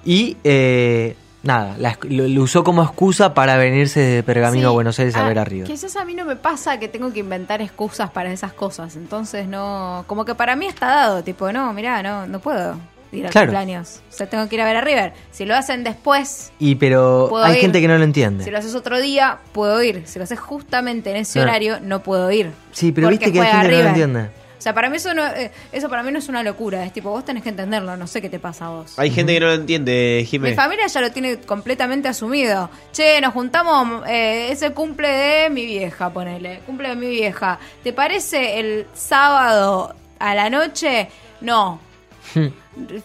Y 0.05 0.37
eh, 0.43 1.17
nada, 1.45 1.77
la- 1.79 1.99
lo, 2.03 2.27
lo 2.27 2.43
usó 2.43 2.65
como 2.65 2.83
excusa 2.83 3.35
para 3.35 3.57
venirse 3.57 4.01
de 4.01 4.23
Pergamino 4.25 4.69
a. 4.71 4.73
Buenos 4.73 4.99
Aires 4.99 5.15
a 5.15 5.25
Ah, 5.25 5.29
ver 5.29 5.39
a 5.39 5.45
River. 5.45 5.67
Quizás 5.69 5.95
a 5.97 6.05
mí 6.05 6.15
no 6.15 6.25
me 6.25 6.35
pasa 6.37 6.79
que 6.81 6.89
tengo 6.89 7.13
que 7.13 7.21
inventar 7.21 7.63
excusas 7.63 8.11
para 8.11 8.33
esas 8.33 8.53
cosas. 8.53 8.97
Entonces 8.97 9.47
no. 9.47 10.05
Como 10.09 10.25
que 10.25 10.35
para 10.35 10.57
mí 10.57 10.67
está 10.67 10.87
dado. 10.87 11.23
Tipo, 11.23 11.53
no, 11.53 11.73
mirá, 11.73 12.03
no, 12.03 12.27
no 12.27 12.41
puedo 12.41 12.77
ir 13.13 13.27
a 13.27 13.31
Claro. 13.31 13.47
cumpleaños. 13.49 14.01
O 14.09 14.13
sea, 14.13 14.29
tengo 14.29 14.49
que 14.49 14.55
ir 14.57 14.61
a 14.61 14.65
ver 14.65 14.77
a 14.77 14.81
River. 14.81 15.13
Si 15.31 15.45
lo 15.45 15.55
hacen 15.57 15.85
después, 15.85 16.53
Y 16.59 16.75
pero 16.77 17.27
Puedo 17.29 17.45
hay 17.45 17.55
ir. 17.55 17.61
gente 17.61 17.81
que 17.81 17.89
no 17.89 17.99
lo 17.99 18.05
entiende. 18.05 18.45
si 18.45 18.51
lo 18.51 18.59
haces 18.59 18.75
otro 18.75 19.01
día, 19.01 19.39
puedo 19.53 19.83
ir. 19.83 20.03
Si 20.07 20.19
lo 20.19 20.25
haces 20.25 20.39
justamente 20.41 21.11
en 21.11 21.17
ese 21.17 21.41
horario, 21.41 21.79
no 21.81 22.03
puedo 22.03 22.31
ir. 22.31 22.51
Sí, 22.73 22.93
pero 22.93 23.09
viste 23.09 23.33
que 23.33 23.41
hay 23.41 23.47
gente 23.53 23.69
que 23.71 23.77
no 23.77 23.83
lo 23.83 23.89
entiende. 23.91 24.31
O 24.59 24.61
sea, 24.61 24.75
para 24.75 24.91
mí 24.91 24.97
eso 24.97 25.15
no, 25.15 25.25
eh, 25.25 25.53
eso 25.71 25.89
para 25.89 26.03
mí 26.03 26.11
no 26.11 26.19
es 26.19 26.29
una 26.29 26.43
locura. 26.43 26.85
Es 26.85 26.93
tipo, 26.93 27.11
vos 27.11 27.25
tenés 27.25 27.45
que 27.45 27.49
entenderlo. 27.49 27.97
No 27.97 28.09
sé 28.09 28.21
qué 28.21 28.29
te 28.29 28.41
pasa 28.41 28.67
a 28.67 28.71
vos. 28.71 28.99
Hay 28.99 29.13
gente 29.13 29.33
que 29.33 29.39
no 29.39 29.47
lo 29.47 29.53
entiende, 29.55 30.19
Mi 30.23 30.27
Jiménez. 30.27 30.57
familia 30.57 30.89
ya 30.89 31.01
lo 31.01 31.13
tiene 31.13 31.39
completamente 31.39 32.09
asumido. 32.09 32.69
Che, 32.93 33.21
nos 33.21 33.33
juntamos, 33.35 34.03
eh, 34.09 34.49
es 34.51 34.61
el 34.63 34.73
cumple 34.75 35.09
de 35.09 35.51
mi 35.51 35.65
vieja, 35.65 36.11
ponele. 36.13 36.59
Cumple 36.67 36.89
de 36.89 36.97
mi 36.97 37.09
vieja. 37.09 37.61
¿Te 37.85 37.93
parece 37.93 38.59
el 38.59 38.87
sábado 38.95 39.95
a 40.19 40.35
la 40.35 40.51
noche? 40.51 41.09
No. 41.41 41.81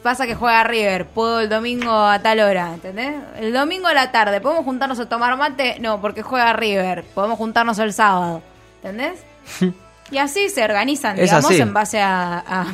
Pasa 0.02 0.26
que 0.28 0.36
juega 0.36 0.64
River, 0.64 1.06
puedo 1.08 1.40
el 1.40 1.50
domingo 1.50 1.92
a 1.92 2.20
tal 2.20 2.40
hora, 2.40 2.74
¿entendés? 2.74 3.16
El 3.38 3.54
domingo 3.54 3.88
a 3.88 3.94
la 3.94 4.12
tarde, 4.12 4.40
¿podemos 4.42 4.66
juntarnos 4.66 5.00
a 5.00 5.08
tomar 5.10 5.36
mate? 5.38 5.78
No, 5.80 6.00
porque 6.02 6.22
juega 6.22 6.54
River, 6.54 7.04
podemos 7.16 7.38
juntarnos 7.38 7.80
el 7.80 7.94
sábado, 7.94 8.42
¿entendés? 8.84 9.20
Y 10.12 10.18
así 10.20 10.50
se 10.50 10.64
organizan, 10.64 11.18
Es 11.18 11.24
digamos, 11.24 11.50
así. 11.50 11.62
en 11.62 11.74
base 11.74 12.00
a, 12.00 12.44
a 12.46 12.66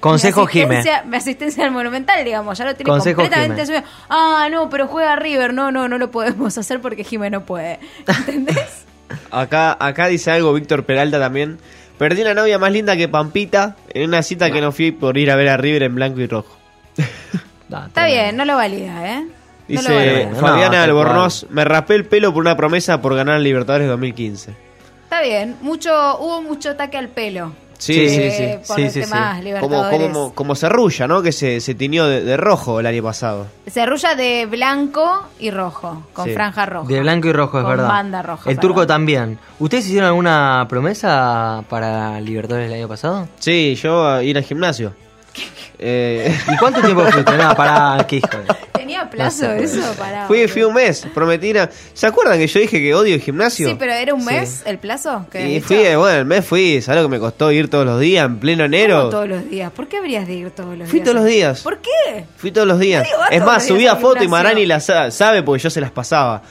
Consejo 0.00 0.42
asistencia, 0.44 1.02
mi 1.04 1.16
asistencia 1.16 1.64
al 1.64 1.70
Monumental, 1.70 2.22
digamos, 2.24 2.58
ya 2.58 2.66
lo 2.66 2.74
tiene 2.74 2.90
Consejo 2.90 3.22
completamente 3.22 3.64
Jime. 3.64 3.78
asumido. 3.78 3.94
Ah, 4.10 4.48
no, 4.50 4.68
pero 4.68 4.86
juega 4.86 5.16
River, 5.16 5.54
no, 5.54 5.70
no, 5.72 5.88
no 5.88 5.96
lo 5.96 6.10
podemos 6.10 6.58
hacer 6.58 6.80
porque 6.82 7.04
Jime 7.04 7.30
no 7.30 7.46
puede. 7.46 7.78
¿Entendés? 8.06 8.84
Acá, 9.30 9.74
acá 9.80 10.08
dice 10.08 10.30
algo 10.30 10.52
Víctor 10.52 10.84
Peralta 10.84 11.18
también. 11.18 11.58
Perdí 11.98 12.22
una 12.22 12.34
novia 12.34 12.58
más 12.58 12.70
linda 12.70 12.96
que 12.96 13.08
Pampita 13.08 13.76
en 13.92 14.08
una 14.08 14.22
cita 14.22 14.50
que 14.50 14.60
no 14.60 14.70
fui 14.70 14.92
por 14.92 15.18
ir 15.18 15.30
a 15.30 15.36
ver 15.36 15.48
a 15.48 15.56
River 15.56 15.82
en 15.82 15.94
blanco 15.94 16.20
y 16.20 16.26
rojo. 16.26 16.56
Está 17.86 18.06
bien, 18.06 18.36
no 18.36 18.44
lo 18.44 18.56
valida, 18.56 19.18
¿eh? 19.18 19.20
No 19.68 19.82
lo 19.82 19.90
Dice 19.90 19.94
valida. 19.94 20.40
Fabiana 20.40 20.84
Albornoz, 20.84 21.46
me 21.50 21.64
raspé 21.64 21.96
el 21.96 22.06
pelo 22.06 22.32
por 22.32 22.40
una 22.40 22.56
promesa 22.56 23.02
por 23.02 23.14
ganar 23.14 23.36
el 23.36 23.42
Libertadores 23.42 23.88
2015. 23.88 24.54
Está 25.04 25.22
bien, 25.22 25.56
mucho, 25.60 26.18
hubo 26.18 26.40
mucho 26.40 26.70
ataque 26.70 26.96
al 26.96 27.08
pelo. 27.08 27.52
Sí, 27.78 28.08
sí, 28.08 28.30
sí. 28.32 28.44
Por 28.66 28.76
Sí, 28.76 28.90
sí. 28.90 29.02
Como, 29.60 29.88
como, 29.88 30.34
como 30.34 30.54
Cerrulla, 30.56 31.06
¿no? 31.06 31.22
Que 31.22 31.30
se, 31.32 31.60
se 31.60 31.74
tiñó 31.76 32.06
de, 32.08 32.22
de 32.24 32.36
rojo 32.36 32.80
el 32.80 32.86
año 32.86 33.02
pasado. 33.04 33.46
Se 33.66 33.80
arrulla 33.80 34.16
de 34.16 34.46
blanco 34.46 35.24
y 35.38 35.50
rojo, 35.52 36.02
con 36.12 36.24
Sí. 36.26 36.32
franja 36.34 36.66
roja. 36.66 36.88
De 36.92 37.00
blanco 37.00 37.28
y 37.28 37.32
rojo, 37.32 37.58
es 37.58 37.62
Con 37.64 37.70
verdad. 37.76 37.88
banda 37.88 38.22
roja, 38.22 38.50
El 38.50 38.56
perdón. 38.56 38.68
turco 38.72 38.86
también. 38.86 39.38
¿Ustedes 39.60 39.86
hicieron 39.86 40.08
alguna 40.08 40.66
promesa 40.68 41.62
para 41.68 42.20
Libertadores 42.20 42.66
el 42.68 42.74
año 42.74 42.88
pasado? 42.88 43.28
Sí, 43.38 43.76
yo 43.76 44.06
a 44.08 44.22
ir 44.24 44.36
al 44.36 44.42
gimnasio. 44.44 44.92
Eh, 45.78 46.36
¿Y 46.52 46.56
cuánto 46.56 46.80
tiempo 46.82 47.04
fuiste? 47.12 47.36
Nada, 47.36 47.54
para 47.54 48.04
qué 48.08 48.16
hijo 48.16 48.26
de- 48.38 48.67
¿Tenía 48.88 49.10
plazo 49.10 49.46
No 49.48 49.58
sé. 49.58 49.64
eso? 49.64 49.94
Pará, 49.98 50.26
fui, 50.26 50.48
fui 50.48 50.62
un 50.62 50.72
mes, 50.74 51.06
prometí 51.14 51.52
¿Se 51.92 52.06
acuerdan 52.06 52.38
que 52.38 52.46
yo 52.46 52.60
dije 52.60 52.80
que 52.80 52.94
odio 52.94 53.14
el 53.14 53.20
gimnasio? 53.20 53.68
Sí, 53.68 53.76
pero 53.78 53.92
era 53.92 54.14
un 54.14 54.22
Sí. 54.22 54.26
mes 54.26 54.62
el 54.64 54.78
plazo. 54.78 55.26
que 55.30 55.46
Y 55.48 55.60
fui, 55.60 55.76
dicho? 55.76 55.98
bueno, 56.00 56.18
el 56.20 56.24
mes 56.24 56.44
fui, 56.46 56.80
¿sabes 56.80 57.02
lo 57.02 57.08
que 57.08 57.12
me 57.16 57.20
costó 57.20 57.52
ir 57.52 57.68
todos 57.68 57.84
los 57.84 58.00
días 58.00 58.24
en 58.24 58.38
pleno 58.38 58.64
enero? 58.64 58.98
¿Cómo 59.00 59.10
todos 59.10 59.28
los 59.28 59.48
días? 59.50 59.70
¿Por 59.72 59.88
qué 59.88 59.98
habrías 59.98 60.26
de 60.26 60.34
ir 60.34 60.50
todos 60.52 60.76
los 60.78 60.88
Fui 60.88 61.00
días? 61.00 61.04
todos 61.04 61.16
los 61.22 61.24
días. 61.26 61.60
¿Por 61.62 61.78
qué? 61.78 62.24
Fui 62.38 62.50
todos 62.50 62.66
los 62.66 62.78
días. 62.78 63.06
Es 63.30 63.44
más, 63.44 63.66
subía 63.66 63.96
foto 63.96 64.24
y. 64.24 64.28
Marani 64.28 64.64
la 64.64 64.80
sa- 64.80 65.10
sabe 65.10 65.42
porque 65.42 65.62
yo 65.62 65.70
se 65.70 65.80
las 65.82 65.90
pasaba. 65.90 66.42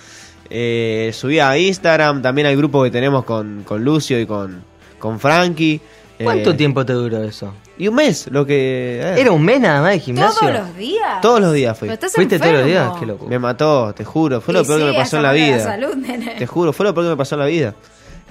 Eh, 0.50 1.12
subía 1.14 1.50
a 1.50 1.58
Instagram, 1.58 2.22
también 2.22 2.48
al 2.48 2.56
grupo 2.56 2.84
que 2.84 2.92
tenemos 2.92 3.26
con, 3.26 3.64
con 3.64 3.84
Lucio 3.84 4.20
y 4.20 4.26
con, 4.26 4.64
con 5.00 5.20
Frankie. 5.20 5.82
Eh, 6.20 6.24
¿Cuánto 6.24 6.56
tiempo 6.56 6.86
te 6.86 6.94
duró 6.94 7.22
eso? 7.24 7.54
Y 7.80 7.88
un 7.88 7.96
mes, 7.96 8.28
lo 8.32 8.46
que... 8.46 9.00
eh. 9.04 9.16
¿Era 9.22 9.32
un 9.32 9.44
mes 9.44 9.60
nada 9.62 9.82
más 9.82 9.92
de 9.92 10.00
gimnasio? 10.00 10.40
¿Todos 10.48 10.54
los 10.68 10.76
días? 10.78 11.22
Todos 11.22 11.42
los 11.42 11.54
días 11.54 11.78
fui. 11.78 11.88
Pero 11.88 11.94
estás 11.94 12.12
¿Fuiste 12.14 12.40
todos 12.40 12.54
los 12.54 12.66
días? 12.66 12.92
Qué 13.00 13.06
loco. 13.06 13.28
Me 13.28 13.38
mató, 13.40 13.94
te 13.94 14.04
juro. 14.04 14.42
Fue 14.42 14.54
lo 14.54 14.62
Y 14.62 14.66
peor 14.66 14.80
sí, 14.80 14.86
que 14.86 14.92
me 14.92 14.98
pasó 14.98 15.18
en 15.18 15.24
la 15.24 15.32
vida. 15.34 15.60
salud, 15.64 15.96
nene. 15.96 16.36
Te 16.38 16.48
juro, 16.48 16.74
fue 16.74 16.86
lo 16.86 16.94
peor 16.94 17.06
que 17.06 17.10
me 17.12 17.18
pasó 17.18 17.36
en 17.36 17.40
la 17.40 17.46
vida. 17.48 17.76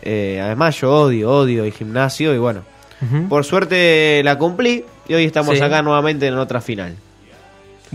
Eh, 0.03 0.41
además, 0.43 0.81
yo 0.81 0.93
odio, 0.93 1.31
odio 1.31 1.65
el 1.65 1.73
gimnasio 1.73 2.35
y 2.35 2.39
bueno. 2.39 2.63
Por 3.29 3.45
suerte 3.45 4.23
la 4.25 4.39
cumplí 4.39 4.85
y 5.07 5.15
hoy 5.15 5.25
estamos 5.27 5.57
Sí. 5.59 5.63
acá 5.63 5.83
nuevamente 5.83 6.27
en 6.27 6.39
otra 6.39 6.61
final. 6.63 6.97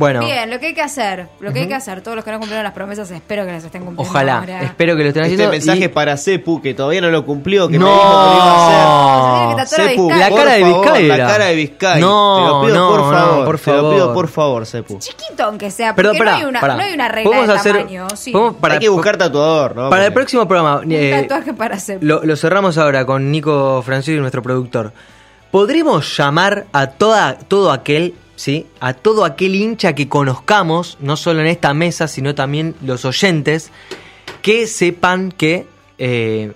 Bueno, 0.02 0.20
Bien, 0.26 0.50
lo 0.50 0.60
que 0.60 0.66
hay 0.68 0.74
que 0.74 0.82
hacer, 0.82 1.28
lo 1.40 1.54
que 1.54 1.60
hay 1.60 1.68
que 1.68 1.76
hacer, 1.76 2.02
todos 2.02 2.16
los 2.16 2.26
que 2.26 2.32
no 2.32 2.38
cumplieron 2.40 2.64
las 2.64 2.74
promesas, 2.74 3.10
espero 3.12 3.46
que 3.46 3.52
las 3.52 3.64
estén 3.64 3.86
cumpliendo 3.86 4.10
ojalá. 4.12 4.40
ahora. 4.40 4.64
Espero 4.64 4.98
que 4.98 5.04
lo 5.04 5.10
estén 5.10 5.24
Este 5.24 5.36
haciendo. 5.36 5.52
mensaje 5.52 5.80
y- 5.80 5.84
es 5.84 5.90
para 5.90 6.18
Cepu, 6.18 6.62
que 6.62 6.74
todavía 6.74 7.02
no 7.02 7.12
lo 7.12 7.24
cumplió, 7.26 7.68
que 7.70 7.78
No. 7.78 7.86
me 7.86 7.92
dijo 7.92 8.02
que 8.02 8.08
lo 8.10 8.34
iba 8.34 8.52
a 8.52 8.66
hacer. 8.66 8.82
Se 8.82 9.36
tiene 9.36 9.56
que 9.56 9.62
tatuar 9.62 9.82
a 9.88 9.90
Cepu. 9.92 10.10
La 10.10 10.30
cara 10.30 10.52
de 10.54 10.62
favor, 10.62 10.82
Vizcay 10.86 11.08
La 11.08 11.18
cara 11.18 11.46
de 11.46 11.56
Vizcay. 11.56 12.02
No, 12.02 12.36
te 12.36 12.48
lo 12.48 12.62
pido 12.66 12.76
no, 12.76 12.90
por 12.90 13.00
no, 13.00 13.12
favor. 13.12 13.46
por 13.46 13.60
Te 13.60 13.72
lo 13.72 13.90
pido 13.92 14.00
favor. 14.00 14.14
por 14.16 14.28
favor, 14.28 14.66
Cepu. 14.66 14.98
Chiquito 15.00 15.44
aunque 15.44 15.70
sea, 15.72 15.96
porque 15.96 16.10
Pero 16.10 16.18
pará, 16.18 16.32
no, 16.32 16.38
hay 16.38 16.44
una, 16.46 16.62
no 16.62 16.82
hay 16.82 16.94
una 16.94 17.08
regla 17.08 17.30
Podemos 17.30 17.48
de 17.48 17.54
hacer- 17.54 17.78
tamaño. 17.78 18.08
Sí. 18.16 18.34
para- 18.60 18.74
Hay 18.74 18.80
que 18.80 18.90
buscar 18.90 19.18
tatuador, 19.18 19.76
¿no? 19.76 19.90
Para 19.90 20.06
el 20.08 20.14
próximo 20.14 20.48
programa, 20.48 20.78
Un 20.84 20.92
eh, 20.92 21.22
tatuaje 21.28 21.54
para 21.54 21.76
hacer. 21.76 22.00
lo, 22.02 22.24
lo 22.26 22.36
cerramos 22.36 22.78
ahora 22.80 23.06
con 23.06 23.32
Nico 23.32 23.82
Francisco, 23.84 24.20
nuestro 24.20 24.42
productor. 24.42 24.94
¿Podremos 25.52 26.18
llamar 26.18 26.66
a 26.72 26.88
toda, 26.88 27.38
todo 27.38 27.72
aquel, 27.72 28.16
sí, 28.42 28.66
a 28.80 28.94
todo 28.94 29.24
aquel 29.26 29.54
hincha 29.56 29.94
que 29.94 30.10
conozcamos, 30.10 30.98
no 31.00 31.16
solo 31.16 31.42
en 31.42 31.48
esta 31.48 31.74
mesa, 31.74 32.08
sino 32.08 32.34
también 32.36 32.76
los 32.84 33.06
oyentes, 33.06 33.72
que 34.42 34.66
sepan 34.68 35.32
que 35.32 35.68
eh, 36.00 36.52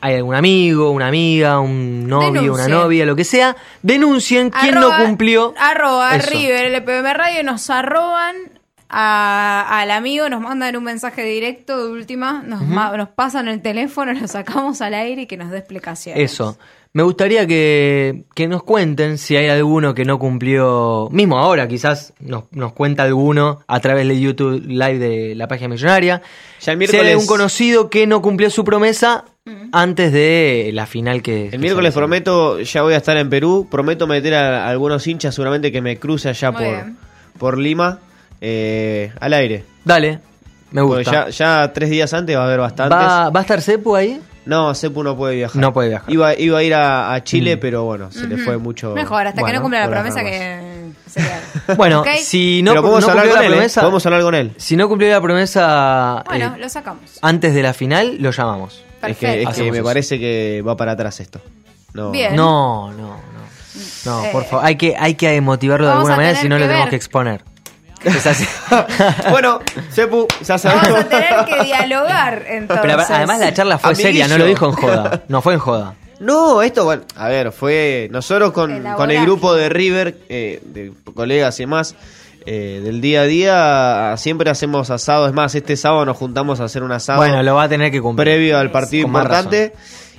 hay 0.00 0.14
algún 0.14 0.34
amigo, 0.34 0.90
una 0.90 1.08
amiga, 1.08 1.60
un 1.60 2.06
novio, 2.08 2.54
una 2.54 2.68
novia, 2.68 3.04
lo 3.04 3.16
que 3.16 3.24
sea, 3.24 3.56
denuncien 3.82 4.50
quién 4.50 4.74
no 4.76 4.90
cumplió. 5.04 5.54
Arroba 5.58 6.16
Eso. 6.16 6.30
River, 6.30 6.66
LPM 6.66 7.12
Radio, 7.14 7.42
nos 7.42 7.68
arroban 7.68 8.36
a- 8.88 9.66
al 9.80 9.90
amigo, 9.90 10.28
nos 10.30 10.40
mandan 10.40 10.76
un 10.76 10.84
mensaje 10.84 11.22
directo 11.24 11.84
de 11.84 11.92
última, 11.92 12.42
nos, 12.46 12.62
ma- 12.62 12.96
nos 12.96 13.08
pasan 13.10 13.48
el 13.48 13.60
teléfono, 13.60 14.12
lo 14.20 14.26
sacamos 14.28 14.80
al 14.80 14.94
aire 14.94 15.22
y 15.22 15.26
que 15.26 15.36
nos 15.36 15.50
dé 15.50 15.58
explicaciones. 15.58 16.32
Eso. 16.32 16.56
Me 16.94 17.02
gustaría 17.02 17.46
que, 17.46 18.24
que 18.34 18.48
nos 18.48 18.62
cuenten 18.62 19.18
si 19.18 19.36
hay 19.36 19.48
alguno 19.48 19.94
que 19.94 20.04
no 20.04 20.18
cumplió, 20.18 21.08
mismo 21.12 21.38
ahora 21.38 21.68
quizás 21.68 22.14
nos, 22.18 22.44
nos 22.50 22.72
cuenta 22.72 23.02
alguno 23.02 23.60
a 23.66 23.80
través 23.80 24.08
de 24.08 24.18
YouTube 24.18 24.62
Live 24.66 24.98
de 24.98 25.34
la 25.34 25.46
página 25.48 25.68
millonaria. 25.68 26.22
Ya 26.60 26.72
el 26.72 26.88
Si 26.88 26.96
hay 26.96 27.10
algún 27.10 27.26
conocido 27.26 27.90
que 27.90 28.06
no 28.06 28.22
cumplió 28.22 28.48
su 28.50 28.64
promesa 28.64 29.26
antes 29.72 30.12
de 30.12 30.70
la 30.72 30.86
final 30.86 31.22
que... 31.22 31.48
el 31.52 31.58
miércoles 31.58 31.94
prometo, 31.94 32.60
ya 32.60 32.82
voy 32.82 32.94
a 32.94 32.98
estar 32.98 33.16
en 33.16 33.30
Perú. 33.30 33.68
Prometo 33.70 34.06
meter 34.06 34.34
a, 34.34 34.66
a 34.66 34.70
algunos 34.70 35.06
hinchas, 35.06 35.34
seguramente 35.34 35.70
que 35.70 35.80
me 35.80 35.98
cruce 35.98 36.28
allá 36.30 36.50
Muy 36.50 36.64
por, 36.64 36.74
bien. 36.74 36.96
por 37.38 37.58
Lima, 37.58 37.98
eh, 38.40 39.12
al 39.20 39.34
aire. 39.34 39.64
Dale, 39.84 40.20
me 40.70 40.82
gusta. 40.82 41.28
ya, 41.28 41.28
ya 41.28 41.72
tres 41.72 41.90
días 41.90 42.12
antes 42.12 42.36
va 42.36 42.42
a 42.42 42.46
haber 42.46 42.60
bastantes. 42.60 42.98
¿Va, 42.98 43.30
¿Va 43.30 43.40
a 43.40 43.42
estar 43.42 43.60
Cepu 43.62 43.94
ahí? 43.94 44.20
No, 44.48 44.74
Cepu 44.74 45.02
no 45.02 45.14
puede 45.16 45.36
viajar. 45.36 45.60
No 45.60 45.72
puede 45.74 45.90
viajar. 45.90 46.10
Iba, 46.10 46.34
iba 46.34 46.58
a 46.58 46.62
ir 46.62 46.74
a, 46.74 47.12
a 47.14 47.22
Chile, 47.22 47.56
Mm. 47.56 47.60
pero 47.60 47.84
bueno, 47.84 48.10
se 48.10 48.26
le 48.26 48.38
fue 48.38 48.56
mucho. 48.56 48.94
Mejor, 48.94 49.26
hasta 49.26 49.42
que 49.44 49.52
no 49.52 49.60
cumpla 49.60 49.80
la 49.86 49.90
promesa 49.90 50.22
que. 50.22 50.78
Bueno, 51.76 52.02
si 52.20 52.62
no, 52.62 52.74
podemos 52.76 53.00
no 53.04 53.10
hablar 53.10 53.24
cumplió 53.26 53.34
con 53.34 53.40
la 53.40 53.46
él, 53.46 53.52
¿eh? 53.52 53.56
promesa, 53.56 53.80
Podemos 53.82 54.06
hablar 54.06 54.22
con 54.22 54.34
él. 54.34 54.52
si 54.56 54.76
no 54.76 54.88
cumplió 54.88 55.10
la 55.10 55.20
promesa 55.20 56.22
Bueno, 56.26 56.54
eh, 56.56 56.60
lo 56.60 56.68
sacamos. 56.68 57.02
antes 57.22 57.54
de 57.54 57.62
la 57.62 57.74
final, 57.74 58.16
lo 58.20 58.30
llamamos. 58.30 58.84
Es 59.06 59.16
que, 59.18 59.42
es 59.42 59.48
que 59.50 59.70
me 59.70 59.78
eso. 59.78 59.84
parece 59.86 60.18
que 60.18 60.62
va 60.66 60.76
para 60.76 60.92
atrás 60.92 61.20
esto. 61.20 61.40
No. 61.94 62.10
Bien. 62.10 62.34
No, 62.36 62.90
no, 62.92 62.96
no. 63.08 63.16
No, 64.06 64.24
Eh, 64.24 64.28
por 64.32 64.44
favor, 64.44 64.64
hay 64.66 64.76
que, 64.76 64.94
hay 64.98 65.14
que 65.14 65.40
motivarlo 65.40 65.86
de 65.86 65.92
alguna 65.92 66.16
manera, 66.16 66.38
si 66.40 66.48
no 66.48 66.58
lo 66.58 66.66
tenemos 66.66 66.88
que 66.88 66.96
exponer. 66.96 67.42
Bueno, 69.30 69.60
Sepu, 69.90 70.26
ya 70.42 70.58
sabemos. 70.58 70.84
Vamos 70.88 71.00
a 71.04 71.08
tener 71.08 71.44
que 71.46 71.64
dialogar 71.64 72.44
entonces. 72.48 72.86
Pero 72.86 73.02
además 73.08 73.40
la 73.40 73.52
charla 73.52 73.78
fue 73.78 73.94
seria, 73.94 74.28
no 74.28 74.38
lo 74.38 74.44
dijo 74.46 74.66
en 74.66 74.72
joda. 74.72 75.22
No 75.28 75.42
fue 75.42 75.54
en 75.54 75.60
joda. 75.60 75.94
No, 76.20 76.62
esto, 76.62 76.84
bueno, 76.84 77.02
a 77.16 77.28
ver, 77.28 77.52
fue 77.52 78.08
nosotros 78.10 78.52
con, 78.52 78.82
con 78.96 79.10
el 79.10 79.22
grupo 79.22 79.54
de 79.54 79.68
River, 79.68 80.18
eh, 80.28 80.60
de 80.64 80.92
colegas 81.14 81.58
y 81.60 81.62
demás, 81.62 81.94
eh, 82.44 82.80
del 82.82 83.00
día 83.00 83.20
a 83.20 83.24
día, 83.24 84.14
siempre 84.16 84.50
hacemos 84.50 84.90
asados. 84.90 85.28
Es 85.28 85.34
más, 85.34 85.54
este 85.54 85.76
sábado 85.76 86.04
nos 86.06 86.16
juntamos 86.16 86.58
a 86.60 86.64
hacer 86.64 86.82
un 86.82 86.90
asado 86.90 87.18
Bueno, 87.18 87.40
lo 87.44 87.54
va 87.54 87.64
a 87.64 87.68
tener 87.68 87.92
que 87.92 88.00
cumplir. 88.00 88.24
previo 88.24 88.58
al 88.58 88.70
partido 88.72 89.04
Con 89.04 89.12
importante. 89.14 89.72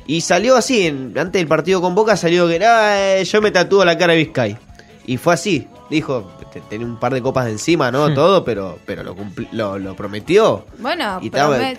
Y 0.07 0.21
salió 0.21 0.55
así, 0.55 0.87
en- 0.87 1.13
antes 1.17 1.39
del 1.39 1.47
partido 1.47 1.81
con 1.81 1.93
Boca 1.95 2.15
salió 2.15 2.47
que 2.47 2.65
"Ah, 2.65 3.17
eh, 3.19 3.25
yo 3.25 3.41
me 3.41 3.51
tatúo 3.51 3.83
la 3.83 3.97
cara 3.97 4.13
de 4.13 4.19
Vizcay. 4.19 4.57
Y 5.05 5.17
fue 5.17 5.33
así, 5.33 5.67
dijo, 5.89 6.31
te- 6.51 6.61
tenía 6.61 6.85
un 6.85 6.97
par 6.97 7.13
de 7.13 7.21
copas 7.21 7.45
de 7.45 7.51
encima, 7.51 7.91
¿no? 7.91 8.07
Hmm. 8.09 8.13
Todo, 8.15 8.43
pero, 8.43 8.77
pero 8.85 9.03
lo, 9.03 9.15
cumpli- 9.15 9.47
lo, 9.51 9.77
lo 9.79 9.95
prometió. 9.95 10.65
Bueno, 10.79 11.19
Y 11.21 11.31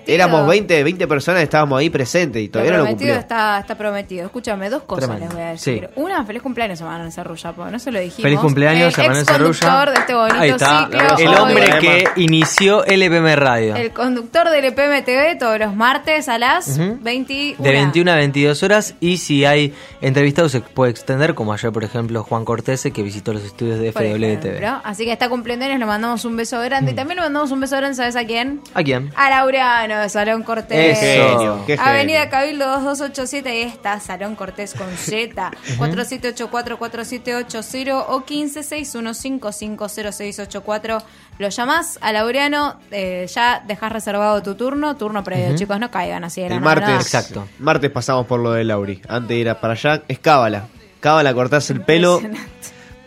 éramos 0.07 0.47
20, 0.47 0.83
20 0.85 1.07
personas, 1.07 1.43
estábamos 1.43 1.79
ahí 1.81 1.91
presentes 1.91 2.43
y 2.43 2.47
Lo 2.47 2.53
todavía 2.53 2.73
no 2.73 2.79
lo 2.79 2.85
prometido 2.85 3.15
cumplió. 3.15 3.21
está, 3.21 3.59
está 3.61 3.75
prometido. 3.77 4.27
Escúchame, 4.27 4.71
dos 4.71 4.83
cosas 4.85 5.09
Tremendo. 5.11 5.27
les 5.27 5.35
voy 5.35 5.43
a 5.43 5.51
decir. 5.53 5.89
Sí. 5.95 6.01
Una, 6.01 6.25
feliz 6.25 6.43
cumpleaños 6.43 6.81
a 6.83 6.85
Manuel 6.87 7.13
Cerrulla, 7.13 7.53
porque 7.53 7.73
no 7.73 7.79
se 7.79 7.91
lo 7.93 8.01
dijimos. 8.01 8.23
Feliz 8.23 8.41
cumpleaños 8.41 8.99
el 8.99 9.05
a 9.05 9.09
Manuel 9.09 9.27
Cerrulla. 9.27 9.87
de 9.87 9.95
este 9.99 10.15
bonito 10.15 10.37
Ahí 10.39 10.51
está, 10.51 10.81
ciclo. 10.85 11.01
el 11.19 11.29
hoy. 11.29 11.35
hombre 11.37 11.71
que 11.81 12.05
inició 12.17 12.85
LPM 12.85 13.37
Radio. 13.37 13.77
El 13.77 13.93
conductor 13.93 14.49
del 14.51 14.65
EPM 14.67 15.03
TV 15.05 15.37
todos 15.37 15.59
los 15.59 15.75
martes 15.75 16.29
a 16.29 16.39
las 16.39 16.69
Ujú. 16.79 16.99
21. 17.01 17.63
De 17.63 17.71
21 17.73 18.11
a 18.13 18.17
22 18.17 18.63
horas 18.63 18.95
y 19.01 19.19
si 19.19 19.45
hay 19.45 19.75
entrevistados 20.01 20.53
se 20.53 20.61
puede 20.61 20.91
extender, 20.91 21.35
como 21.35 21.53
ayer 21.53 21.71
por 21.73 21.85
ejemplo 21.85 22.23
Juan 22.23 22.45
Cortese 22.45 22.91
que 22.93 23.03
visitó 23.03 23.33
los 23.33 23.43
estudios 23.45 23.79
de 23.79 23.93
por. 24.01 24.81
Así 24.85 25.05
que 25.05 25.13
está 25.13 25.29
cumpliendo 25.29 25.65
años, 25.65 25.79
le 25.79 25.87
mandamos 25.87 26.25
un 26.25 26.37
beso 26.37 26.61
grande. 26.61 26.93
Y 26.93 26.95
también 26.95 27.17
le 27.17 27.23
mandamos 27.23 27.51
un 27.51 27.61
beso 27.61 27.77
grande, 27.77 27.97
¿sabes 27.97 28.17
a 28.17 28.25
quién? 28.25 28.61
¿A 28.75 28.83
quién? 28.83 29.11
A 29.17 29.31
Laureano 29.31 30.01
de 30.01 30.09
Salón 30.09 30.43
Cortés. 30.43 30.99
Eso. 30.99 31.01
Qué 31.01 31.29
genio, 31.29 31.63
qué 31.67 31.77
Avenida 31.79 32.21
genio. 32.21 32.31
Cabildo 32.31 32.67
2287, 32.67 33.49
ahí 33.49 33.63
está 33.63 33.99
Salón 34.01 34.35
Cortés 34.37 34.75
con 34.75 34.89
Z. 34.97 35.51
4784-4780 35.79 38.05
o 38.09 38.25
1561550684. 38.25 41.03
Lo 41.39 41.49
llamás 41.49 41.99
a 42.03 42.13
Laureano, 42.13 42.79
eh, 42.91 43.27
ya 43.33 43.63
dejás 43.67 43.91
reservado 43.93 44.43
tu 44.43 44.55
turno, 44.57 44.97
turno 44.97 45.25
previo, 45.25 45.57
chicos, 45.57 45.81
no 45.81 45.91
caigan 45.91 46.25
así 46.25 46.43
de 46.43 46.51
la 46.51 46.57
El 46.57 46.61
nada, 46.61 46.75
martes, 46.75 47.33
no. 47.35 47.49
martes 47.59 47.91
pasamos 47.91 48.27
por 48.27 48.41
lo 48.41 48.53
de 48.53 48.65
Lauri. 48.65 49.01
Antes 49.09 49.29
de 49.29 49.37
ir 49.37 49.49
a 49.49 49.59
para 49.61 49.73
allá, 49.73 50.03
es 50.07 50.19
cábala. 50.19 50.67
Cábala, 51.01 51.33
cortarse 51.33 51.73
el 51.73 51.81
pelo 51.81 52.21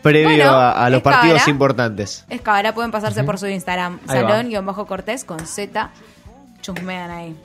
previo 0.03 0.27
Bueno, 0.29 0.51
a, 0.51 0.85
a 0.85 0.89
los 0.91 1.01
partidos 1.01 1.47
importantes. 1.47 2.25
Es 2.29 2.41
cabra, 2.41 2.73
pueden 2.75 2.91
pasarse 2.91 3.23
por 3.23 3.39
su 3.39 3.47
Instagram. 3.47 3.99
Salón-Cortés 4.05 5.23
con 5.25 5.39
Z. 5.47 5.89
Chusmean 6.61 7.09
ahí. 7.09 7.35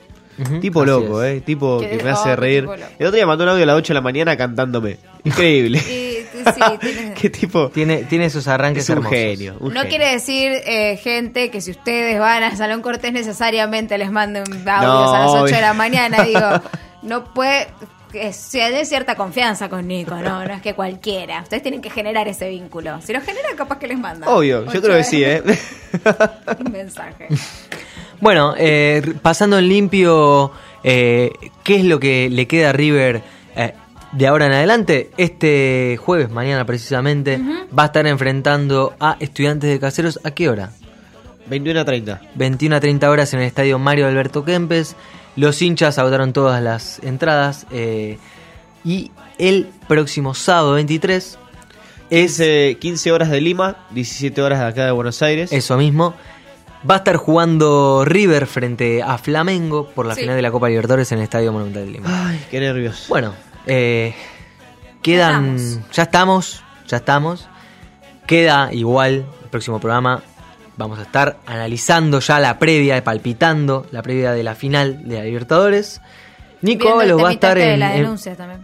Tipo 0.61 0.83
Así 0.83 0.89
loco, 0.91 1.21
eh. 1.23 1.41
Tipo 1.41 1.79
que 1.81 1.99
me 2.01 2.11
hace 2.11 2.35
reír. 2.35 2.65
El 2.97 3.07
otro 3.07 3.15
día 3.17 3.25
mandó 3.25 3.43
un 3.43 3.49
audio 3.49 3.63
a 3.63 3.67
las 3.67 3.75
8 3.75 3.89
de 3.89 3.95
la 3.95 4.01
mañana 4.01 4.37
cantándome. 4.37 4.97
Increíble. 5.25 5.79
Y, 5.79 6.25
sí, 6.53 6.61
tiene- 6.79 7.13
Qué 7.13 7.29
tipo. 7.29 7.67
Tiene, 7.69 8.03
tiene 8.05 8.29
sus 8.29 8.47
arranques 8.47 8.83
Es 8.83 8.89
un 8.89 8.97
hermosos. 8.99 9.17
genio. 9.17 9.55
un 9.59 9.73
No 9.73 9.81
genio. 9.81 9.89
quiere 9.89 10.11
decir, 10.13 10.53
eh, 10.65 10.95
gente, 11.03 11.51
que 11.51 11.59
si 11.59 11.71
ustedes 11.71 12.17
van 12.19 12.43
a 12.43 12.55
Salón 12.55 12.81
Cortés 12.81 13.11
necesariamente 13.11 13.97
les 13.97 14.11
manden 14.11 14.43
audios 14.43 14.65
No, 14.65 15.13
a 15.13 15.19
las 15.19 15.29
8 15.31 15.55
de 15.55 15.61
la 15.61 15.73
mañana. 15.73 16.23
Digo, 16.23 16.39
no 17.01 17.25
puede... 17.33 17.67
Que 18.11 18.33
se 18.33 18.71
dé 18.71 18.85
cierta 18.85 19.15
confianza 19.15 19.69
con 19.69 19.87
Nico, 19.87 20.15
no, 20.15 20.43
no 20.43 20.53
es 20.53 20.61
que 20.61 20.73
cualquiera. 20.73 21.41
Ustedes 21.43 21.61
tienen 21.61 21.81
que 21.81 21.89
generar 21.91 22.27
ese 22.27 22.49
vínculo. 22.49 22.99
Si 23.01 23.13
lo 23.13 23.21
generan, 23.21 23.55
capaz 23.55 23.77
que 23.77 23.87
les 23.87 23.99
mandan. 23.99 24.27
Obvio, 24.27 24.65
yo 24.71 24.81
creo 24.81 24.97
que 24.97 25.03
sí, 25.03 25.23
eh. 25.23 25.43
Un 26.65 26.71
mensaje. 26.71 27.27
Bueno, 28.21 28.53
eh, 28.57 29.13
pasando 29.21 29.59
en 29.59 29.69
limpio, 29.69 30.51
eh, 30.83 31.31
¿qué 31.63 31.77
es 31.77 31.85
lo 31.85 31.99
que 31.99 32.29
le 32.29 32.47
queda 32.47 32.71
a 32.71 32.73
River 32.73 33.21
eh, 33.55 33.73
de 34.11 34.27
ahora 34.27 34.47
en 34.47 34.53
adelante? 34.53 35.11
Este 35.17 35.97
jueves, 36.03 36.29
mañana 36.29 36.65
precisamente, 36.65 37.39
va 37.77 37.83
a 37.83 37.85
estar 37.87 38.05
enfrentando 38.07 38.95
a 38.99 39.15
estudiantes 39.19 39.69
de 39.69 39.79
caseros. 39.79 40.19
¿A 40.23 40.31
qué 40.31 40.49
hora? 40.49 40.71
21 41.47 41.79
a 41.79 41.85
30. 41.85 42.21
21 42.35 42.75
a 42.75 42.79
30 42.79 43.09
horas 43.09 43.33
en 43.33 43.39
el 43.39 43.45
estadio 43.45 43.79
Mario 43.79 44.07
Alberto 44.07 44.43
Kempes. 44.43 44.95
Los 45.39 45.61
hinchas 45.61 45.97
agotaron 45.97 46.33
todas 46.33 46.61
las 46.61 46.99
entradas. 47.03 47.65
eh, 47.71 48.17
y 48.83 49.11
el 49.37 49.67
próximo 49.87 50.33
sábado 50.33 50.73
23 50.73 51.37
es 52.09 52.41
15 52.79 53.11
horas 53.11 53.29
de 53.29 53.39
Lima, 53.41 53.77
17 53.91 54.41
horas 54.41 54.59
de 54.59 54.65
acá 54.65 54.85
de 54.85 54.91
Buenos 54.91 55.21
Aires. 55.21 55.51
Eso 55.53 55.77
mismo. 55.77 56.13
Va 56.89 56.95
a 56.95 56.97
estar 56.99 57.17
jugando 57.17 58.03
River 58.05 58.47
frente 58.47 59.01
a 59.03 59.17
Flamengo 59.17 59.87
por 59.89 60.05
la 60.05 60.15
Sí. 60.15 60.21
final 60.21 60.35
de 60.35 60.41
la 60.41 60.51
Copa 60.51 60.69
Libertadores 60.69 61.11
en 61.11 61.17
el 61.19 61.25
Estadio 61.25 61.51
Monumental 61.51 61.85
de 61.85 61.91
Lima. 61.91 62.29
Ay, 62.29 62.45
qué 62.49 62.59
nervios. 62.59 63.05
Bueno, 63.09 63.33
eh, 63.65 64.13
quedan. 65.01 65.57
Ya 65.91 66.03
estamos. 66.03 66.63
ya 66.87 66.97
estamos. 66.97 67.47
Queda 68.27 68.69
igual 68.73 69.25
el 69.43 69.49
próximo 69.49 69.79
programa. 69.79 70.21
Vamos 70.79 70.97
a 70.97 71.01
estar 71.01 71.35
analizando 71.45 72.21
ya 72.21 72.39
la 72.39 72.57
previa, 72.57 73.03
palpitando 73.03 73.85
la 73.91 74.01
previa 74.01 74.31
de 74.31 74.43
la 74.43 74.55
final 74.55 75.05
de 75.09 75.17
la 75.17 75.23
Libertadores. 75.25 75.99
Nico 76.61 76.87
Ábalos 76.87 77.21
va 77.21 77.27
a 77.27 77.31
estar 77.33 77.57
en. 77.57 77.67
de 77.71 77.77
las 77.77 77.91
en- 77.95 78.01
denuncias 78.03 78.37
también. 78.37 78.61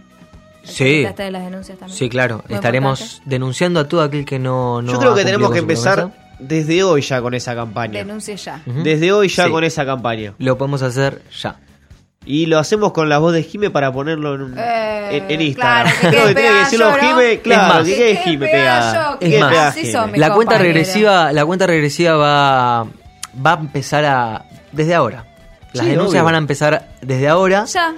Sí. 0.64 1.04
de 1.04 1.30
las 1.30 1.44
denuncias 1.44 1.78
también. 1.78 1.94
Sí, 1.98 2.08
claro. 2.08 2.42
Muy 2.48 2.54
Estaremos 2.56 3.00
importante. 3.02 3.30
denunciando 3.30 3.80
a 3.80 3.84
todo 3.86 4.00
aquel 4.00 4.24
que 4.24 4.38
no. 4.38 4.80
no 4.80 4.92
Yo 4.92 4.98
creo 4.98 5.14
que 5.14 5.24
tenemos 5.26 5.50
que 5.52 5.58
empezar 5.58 5.94
promesa. 5.96 6.18
desde 6.38 6.82
hoy 6.84 7.02
ya 7.02 7.20
con 7.20 7.34
esa 7.34 7.54
campaña. 7.54 7.98
Denuncie 7.98 8.34
ya. 8.38 8.62
Desde 8.64 9.12
hoy 9.12 9.28
ya 9.28 9.44
Sí. 9.44 9.50
con 9.50 9.62
esa 9.62 9.84
campaña. 9.84 10.32
Lo 10.38 10.56
podemos 10.56 10.80
hacer 10.80 11.20
ya. 11.38 11.56
Y 12.28 12.46
lo 12.46 12.58
hacemos 12.58 12.92
con 12.92 13.08
la 13.08 13.18
voz 13.18 13.32
de 13.32 13.44
Jime 13.44 13.70
para 13.70 13.92
ponerlo 13.92 14.34
en, 14.34 14.40
un- 14.42 14.58
Eh, 14.58 15.16
en, 15.18 15.30
en 15.30 15.40
Instagram. 15.42 15.84
claro, 15.84 15.96
que 16.00 16.06
que 16.10 16.10
tiene 16.10 16.26
que 16.28 16.34
pegada 16.34 16.58
decirlo 16.58 16.90
yo, 16.90 16.96
¿no? 16.96 17.08
Jime, 17.08 17.38
claro, 17.40 17.74
más. 17.74 17.84
que 17.86 17.94
Que 17.96 18.16
Jime 18.16 18.46
pegada 18.48 18.90
pegada. 18.92 19.10
yo, 19.12 19.18
Que 19.20 19.24
que 19.26 19.30
quede 19.30 19.40
más. 19.40 19.74
son 19.92 20.12
La 20.16 20.30
cuenta 20.34 20.58
regresiva, 20.58 21.32
la 21.32 21.46
cuenta 21.46 21.66
regresiva 21.68 22.16
va, 22.16 22.82
va 23.46 23.52
a 23.52 23.58
empezar 23.60 24.04
a 24.04 24.44
desde 24.72 24.94
ahora. 24.94 25.24
Las 25.72 25.84
Sí, 25.84 25.90
denuncias 25.92 26.14
obvio. 26.20 26.24
van 26.24 26.34
a 26.34 26.38
empezar 26.38 26.88
desde 27.00 27.28
ahora 27.28 27.64
Ya. 27.66 27.94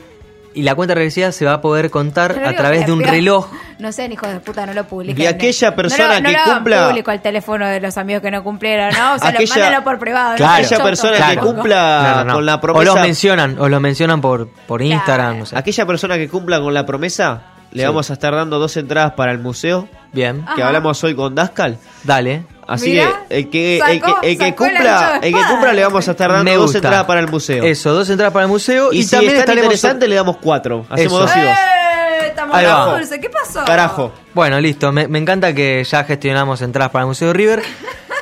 Y 0.59 0.62
la 0.62 0.74
cuenta 0.74 0.94
regresiva 0.94 1.30
se 1.32 1.44
va 1.44 1.55
a 1.55 1.60
poder 1.60 1.90
contar 1.90 2.32
a 2.44 2.52
través 2.56 2.85
de 2.86 2.93
un 2.93 3.02
reloj. 3.02 3.48
No 3.78 3.93
sean 3.93 4.10
hijos 4.12 4.28
de 4.30 4.40
puta, 4.40 4.66
no 4.66 4.74
lo 4.74 4.85
publiquen. 4.85 5.22
Y 5.22 5.26
aquella 5.26 5.74
persona 5.76 6.20
no 6.20 6.28
no 6.30 6.36
que 6.44 6.51
cumpla- 6.51 6.89
público 6.89 7.10
al 7.12 7.22
teléfono 7.22 7.66
de 7.66 7.80
los 7.80 7.97
amigos 7.97 8.22
que 8.22 8.30
no 8.30 8.43
cumplieron, 8.43 8.93
¿no? 8.93 9.14
O 9.14 9.18
sea, 9.18 9.28
Aquella- 9.28 9.70
lo, 9.78 9.85
por 9.85 9.98
privado. 9.98 10.30
no 10.32 10.36
Claro. 10.36 10.64
Aquella 10.66 10.82
persona 10.82 11.30
que 11.30 11.36
cumpla 11.36 12.02
No, 12.02 12.16
no, 12.18 12.24
no. 12.24 12.35
con 12.35 12.47
la 12.47 12.55
O 12.56 12.60
promesa. 12.60 12.85
los 12.94 13.01
mencionan, 13.02 13.56
o 13.60 13.68
los 13.68 13.80
mencionan 13.80 14.20
por, 14.20 14.48
por 14.66 14.82
Instagram. 14.82 15.39
no 15.39 15.47
sé. 15.47 15.56
Aquella 15.56 15.86
persona 15.86 16.16
que 16.16 16.28
cumpla 16.28 16.60
con 16.60 16.74
la 16.74 16.85
promesa, 16.85 17.43
le 17.73 17.82
Sí. 17.82 17.86
vamos 17.86 18.11
a 18.11 18.12
estar 18.15 18.35
dando 18.35 18.59
dos 18.59 18.77
entradas 18.77 19.12
para 19.12 19.32
el 19.32 19.39
museo. 19.39 19.89
Bien. 20.12 20.43
Que 20.55 20.62
Ajá. 20.62 20.69
hablamos 20.69 21.03
hoy 21.05 21.15
con 21.15 21.35
Dascal. 21.35 21.78
Dale. 22.05 22.45
Así 22.66 22.90
Mirá, 22.90 23.23
que 23.28 23.39
el 23.39 23.51
que, 23.51 23.77
el 23.77 23.82
sacó- 24.01 24.20
que, 24.20 24.31
el 24.32 24.39
que 24.39 24.47
el 24.49 24.55
cumpla, 24.55 25.20
el 25.23 25.35
que 25.35 25.40
cumpla 25.49 25.73
le 25.73 25.82
vamos 25.85 26.07
a 26.07 26.11
estar 26.11 26.31
dando 26.31 26.55
dos 26.59 26.74
entradas 26.74 27.05
para 27.07 27.20
el 27.20 27.28
museo. 27.28 27.65
Eso, 27.65 27.95
dos 27.95 28.11
entradas 28.11 28.32
para 28.32 28.45
el 28.45 28.51
museo 28.51 28.93
y, 28.93 28.99
y 28.99 29.03
si 29.05 29.11
también 29.12 29.36
es 29.36 29.45
tan 29.47 29.57
interesante 29.57 30.07
le 30.07 30.15
damos 30.16 30.36
cuatro. 30.36 30.85
Hacemos 30.90 31.12
Eso. 31.15 31.20
dos 31.20 31.36
y 31.36 31.40
dos. 31.40 31.49
¡Eh! 31.51 32.27
Estamos 32.28 32.55
Ahí 32.57 32.66
va. 32.66 32.99
dulce. 32.99 33.20
¿Qué 33.20 33.31
pasó? 33.31 33.65
Carajo. 33.65 34.12
Bueno, 34.35 34.61
listo. 34.61 34.93
Me, 34.93 35.09
me 35.09 35.19
encanta 35.19 35.55
que 35.55 35.82
ya 35.82 36.05
gestionamos 36.05 36.61
entradas 36.61 36.90
para 36.93 37.05
el 37.05 37.09
Museo 37.09 37.32
River. 37.32 37.62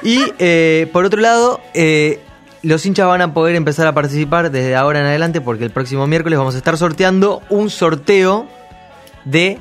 Y 0.03 0.21
eh, 0.39 0.89
por 0.93 1.07
otro 1.07 1.21
lado, 1.23 1.59
eh, 1.73 2.21
los 2.63 2.85
hinchas 2.85 3.07
van 3.09 3.23
a 3.23 3.33
poder 3.33 3.57
empezar 3.57 3.87
a 3.87 3.95
participar 3.95 4.51
desde 4.51 4.77
ahora 4.77 5.01
en 5.01 5.07
adelante 5.07 5.41
porque 5.41 5.65
el 5.65 5.71
próximo 5.71 6.07
miércoles 6.07 6.39
vamos 6.39 6.55
a 6.55 6.59
estar 6.59 6.77
sorteando 6.77 7.41
un 7.49 7.71
sorteo 7.71 8.47
de 9.27 9.59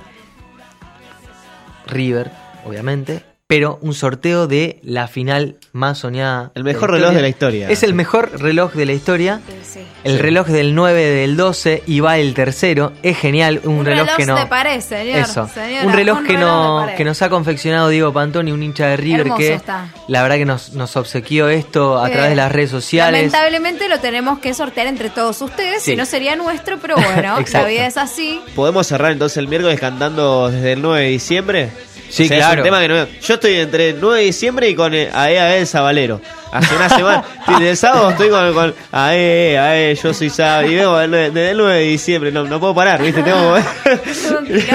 River, 1.87 2.31
obviamente. 2.63 3.34
Pero 3.47 3.77
un 3.83 3.93
sorteo 3.93 4.47
de 4.47 4.79
la 4.81 5.07
final 5.07 5.57
más 5.71 5.99
soñada. 5.99 6.51
El 6.55 6.63
mejor 6.63 6.89
reloj 6.89 7.13
de 7.13 7.21
la 7.21 7.27
historia. 7.27 7.69
Es 7.69 7.83
el 7.83 7.93
mejor 7.93 8.41
reloj 8.41 8.73
de 8.73 8.87
la 8.87 8.93
historia. 8.93 9.39
Sí. 9.63 9.81
El 10.03 10.17
reloj 10.17 10.47
del 10.47 10.73
9 10.73 10.99
del 11.03 11.37
12 11.37 11.83
y 11.85 11.99
va 11.99 12.17
el 12.17 12.33
tercero. 12.33 12.91
Es 13.03 13.19
genial. 13.19 13.61
Un, 13.63 13.75
Un 13.79 13.85
reloj, 13.85 14.07
reloj 14.07 14.17
que 14.17 14.25
no. 14.25 14.49
pared, 14.49 14.81
señor, 14.81 15.19
Eso. 15.19 15.47
señora, 15.53 15.85
un 15.85 15.93
reloj 15.93 16.17
un 16.19 16.25
que 16.25 16.33
reloj 16.33 16.49
no 16.49 16.87
que 16.97 17.03
nos 17.03 17.21
ha 17.21 17.29
confeccionado 17.29 17.89
Diego 17.89 18.11
Pantoni, 18.11 18.51
un 18.51 18.63
hincha 18.63 18.87
de 18.87 18.97
River 18.97 19.19
Hermoso 19.21 19.37
que 19.37 19.53
está. 19.53 19.89
la 20.07 20.23
verdad 20.23 20.37
que 20.37 20.45
nos, 20.45 20.73
nos 20.73 20.97
obsequió 20.97 21.47
esto 21.47 21.99
a 22.03 22.09
Eh, 22.09 22.13
través 22.13 22.29
de 22.31 22.35
las 22.37 22.51
redes 22.51 22.71
sociales. 22.71 23.31
Lamentablemente 23.31 23.87
lo 23.89 23.99
tenemos 23.99 24.39
que 24.39 24.55
sortear 24.55 24.87
entre 24.87 25.11
todos 25.11 25.39
ustedes, 25.43 25.83
Sí. 25.83 25.91
si 25.91 25.97
no 25.97 26.05
sería 26.07 26.35
nuestro, 26.35 26.79
pero 26.79 26.95
bueno, 26.95 27.35
la 27.53 27.63
vida 27.65 27.85
es 27.85 27.97
así. 27.97 28.41
¿Podemos 28.55 28.87
cerrar 28.87 29.11
entonces 29.11 29.37
el 29.37 29.47
miércoles 29.47 29.79
cantando 29.79 30.49
desde 30.49 30.73
el 30.73 30.81
9 30.81 31.03
de 31.03 31.09
diciembre? 31.11 31.69
Sí, 32.09 32.23
O 32.25 32.27
sea, 32.27 32.37
es 32.37 32.43
claro. 32.45 32.61
un 32.61 32.63
tema 32.65 32.79
que 32.79 32.87
no- 32.87 33.07
yo 33.21 33.33
estoy 33.33 33.55
entre 33.55 33.89
el 33.89 33.97
9 33.99 34.19
de 34.19 34.25
diciembre 34.25 34.69
y 34.69 34.75
con 34.75 34.93
eh, 34.93 35.09
AE 35.13 35.39
Abel 35.39 35.67
Zabalero. 35.67 36.21
Hace 36.51 36.75
una 36.75 36.87
semana, 36.89 37.23
del 37.59 37.75
sábado 37.75 38.11
estoy 38.11 38.29
con, 38.29 38.53
con 38.53 38.73
AE, 38.91 39.57
AE, 39.57 39.95
yo 39.95 40.13
soy 40.13 40.29
sábado. 40.29 40.69
Y 40.71 40.75
nueve- 40.75 41.31
desde 41.31 41.51
el 41.51 41.57
9 41.57 41.73
de 41.79 41.83
diciembre, 41.85 42.31
no, 42.31 42.43
no 42.45 42.59
puedo 42.59 42.73
parar, 42.73 43.01
¿viste? 43.01 43.21
Tengo 43.23 43.55
que- 43.55 44.65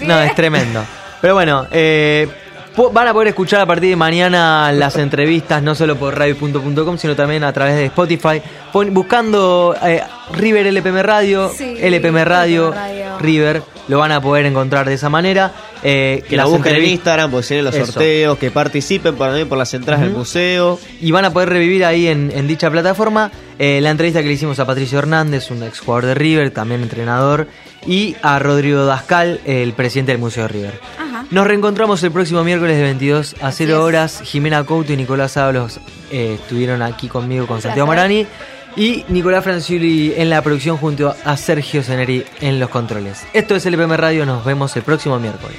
No, 0.06 0.20
es 0.20 0.34
tremendo. 0.34 0.84
Pero 1.20 1.34
bueno, 1.34 1.66
eh, 1.70 2.28
van 2.92 3.06
a 3.08 3.12
poder 3.12 3.28
escuchar 3.28 3.60
a 3.60 3.66
partir 3.66 3.90
de 3.90 3.96
mañana 3.96 4.72
las 4.72 4.96
entrevistas, 4.96 5.62
no 5.62 5.74
solo 5.74 5.96
por 5.96 6.18
radio.com, 6.18 6.98
sino 6.98 7.14
también 7.14 7.44
a 7.44 7.52
través 7.52 7.76
de 7.76 7.86
Spotify. 7.86 8.42
Pon- 8.72 8.92
buscando 8.92 9.74
eh, 9.84 10.02
River 10.32 10.66
LPM 10.66 11.02
Radio, 11.02 11.50
Sí, 11.56 11.76
LPM 11.80 12.24
Radio, 12.24 12.68
LPM 12.68 12.74
Radio. 12.74 13.01
River, 13.22 13.62
lo 13.88 13.98
van 13.98 14.12
a 14.12 14.20
poder 14.20 14.46
encontrar 14.46 14.86
de 14.86 14.94
esa 14.94 15.08
manera. 15.08 15.52
Eh, 15.82 16.22
Que 16.28 16.36
la 16.36 16.44
busquen 16.44 16.76
en 16.76 16.84
Instagram, 16.84 17.30
porque 17.30 17.46
tienen 17.48 17.64
los 17.64 17.74
Eso. 17.74 17.86
sorteos, 17.92 18.38
que 18.38 18.50
participen 18.50 19.16
también 19.16 19.48
por 19.48 19.58
las 19.58 19.72
entradas 19.74 20.02
del 20.02 20.12
museo. 20.12 20.78
Y 21.00 21.10
van 21.12 21.24
a 21.24 21.32
poder 21.32 21.48
revivir 21.48 21.84
ahí 21.84 22.06
en, 22.08 22.30
en 22.34 22.46
dicha 22.46 22.70
plataforma 22.70 23.30
eh, 23.58 23.80
la 23.80 23.90
entrevista 23.90 24.20
que 24.22 24.28
le 24.28 24.34
hicimos 24.34 24.58
a 24.58 24.66
Patricio 24.66 24.98
Hernández, 24.98 25.50
un 25.50 25.62
ex 25.62 25.80
jugador 25.80 26.06
de 26.06 26.14
River, 26.14 26.50
también 26.50 26.82
entrenador, 26.82 27.46
y 27.86 28.14
a 28.22 28.38
Rodrigo 28.38 28.84
Dascal, 28.86 29.40
el 29.44 29.72
presidente 29.72 30.12
del 30.12 30.20
Museo 30.20 30.44
de 30.44 30.48
River. 30.48 30.80
Ajá. 30.98 31.24
Nos 31.30 31.46
reencontramos 31.46 32.02
el 32.02 32.10
próximo 32.12 32.44
miércoles 32.44 32.76
de 32.76 32.82
22 32.82 33.36
a 33.40 33.50
0 33.52 33.82
horas. 33.84 34.20
Jimena 34.24 34.64
Couto 34.64 34.92
y 34.92 34.96
Nicolás 34.96 35.36
Ábalos 35.36 35.80
eh, 36.10 36.38
estuvieron 36.40 36.82
aquí 36.82 37.08
conmigo 37.08 37.46
con 37.46 37.60
Santiago. 37.62 37.86
Marani. 37.86 38.26
Y 38.76 39.04
Nicolás 39.08 39.44
Franciuli 39.44 40.14
en 40.16 40.30
la 40.30 40.40
producción 40.42 40.76
junto 40.78 41.14
a 41.24 41.36
Sergio 41.36 41.82
Zeneri 41.82 42.24
en 42.40 42.58
los 42.58 42.70
controles. 42.70 43.24
Esto 43.32 43.54
es 43.54 43.66
LPM 43.66 43.96
Radio, 43.96 44.24
nos 44.24 44.44
vemos 44.44 44.74
el 44.76 44.82
próximo 44.82 45.18
miércoles. 45.18 45.56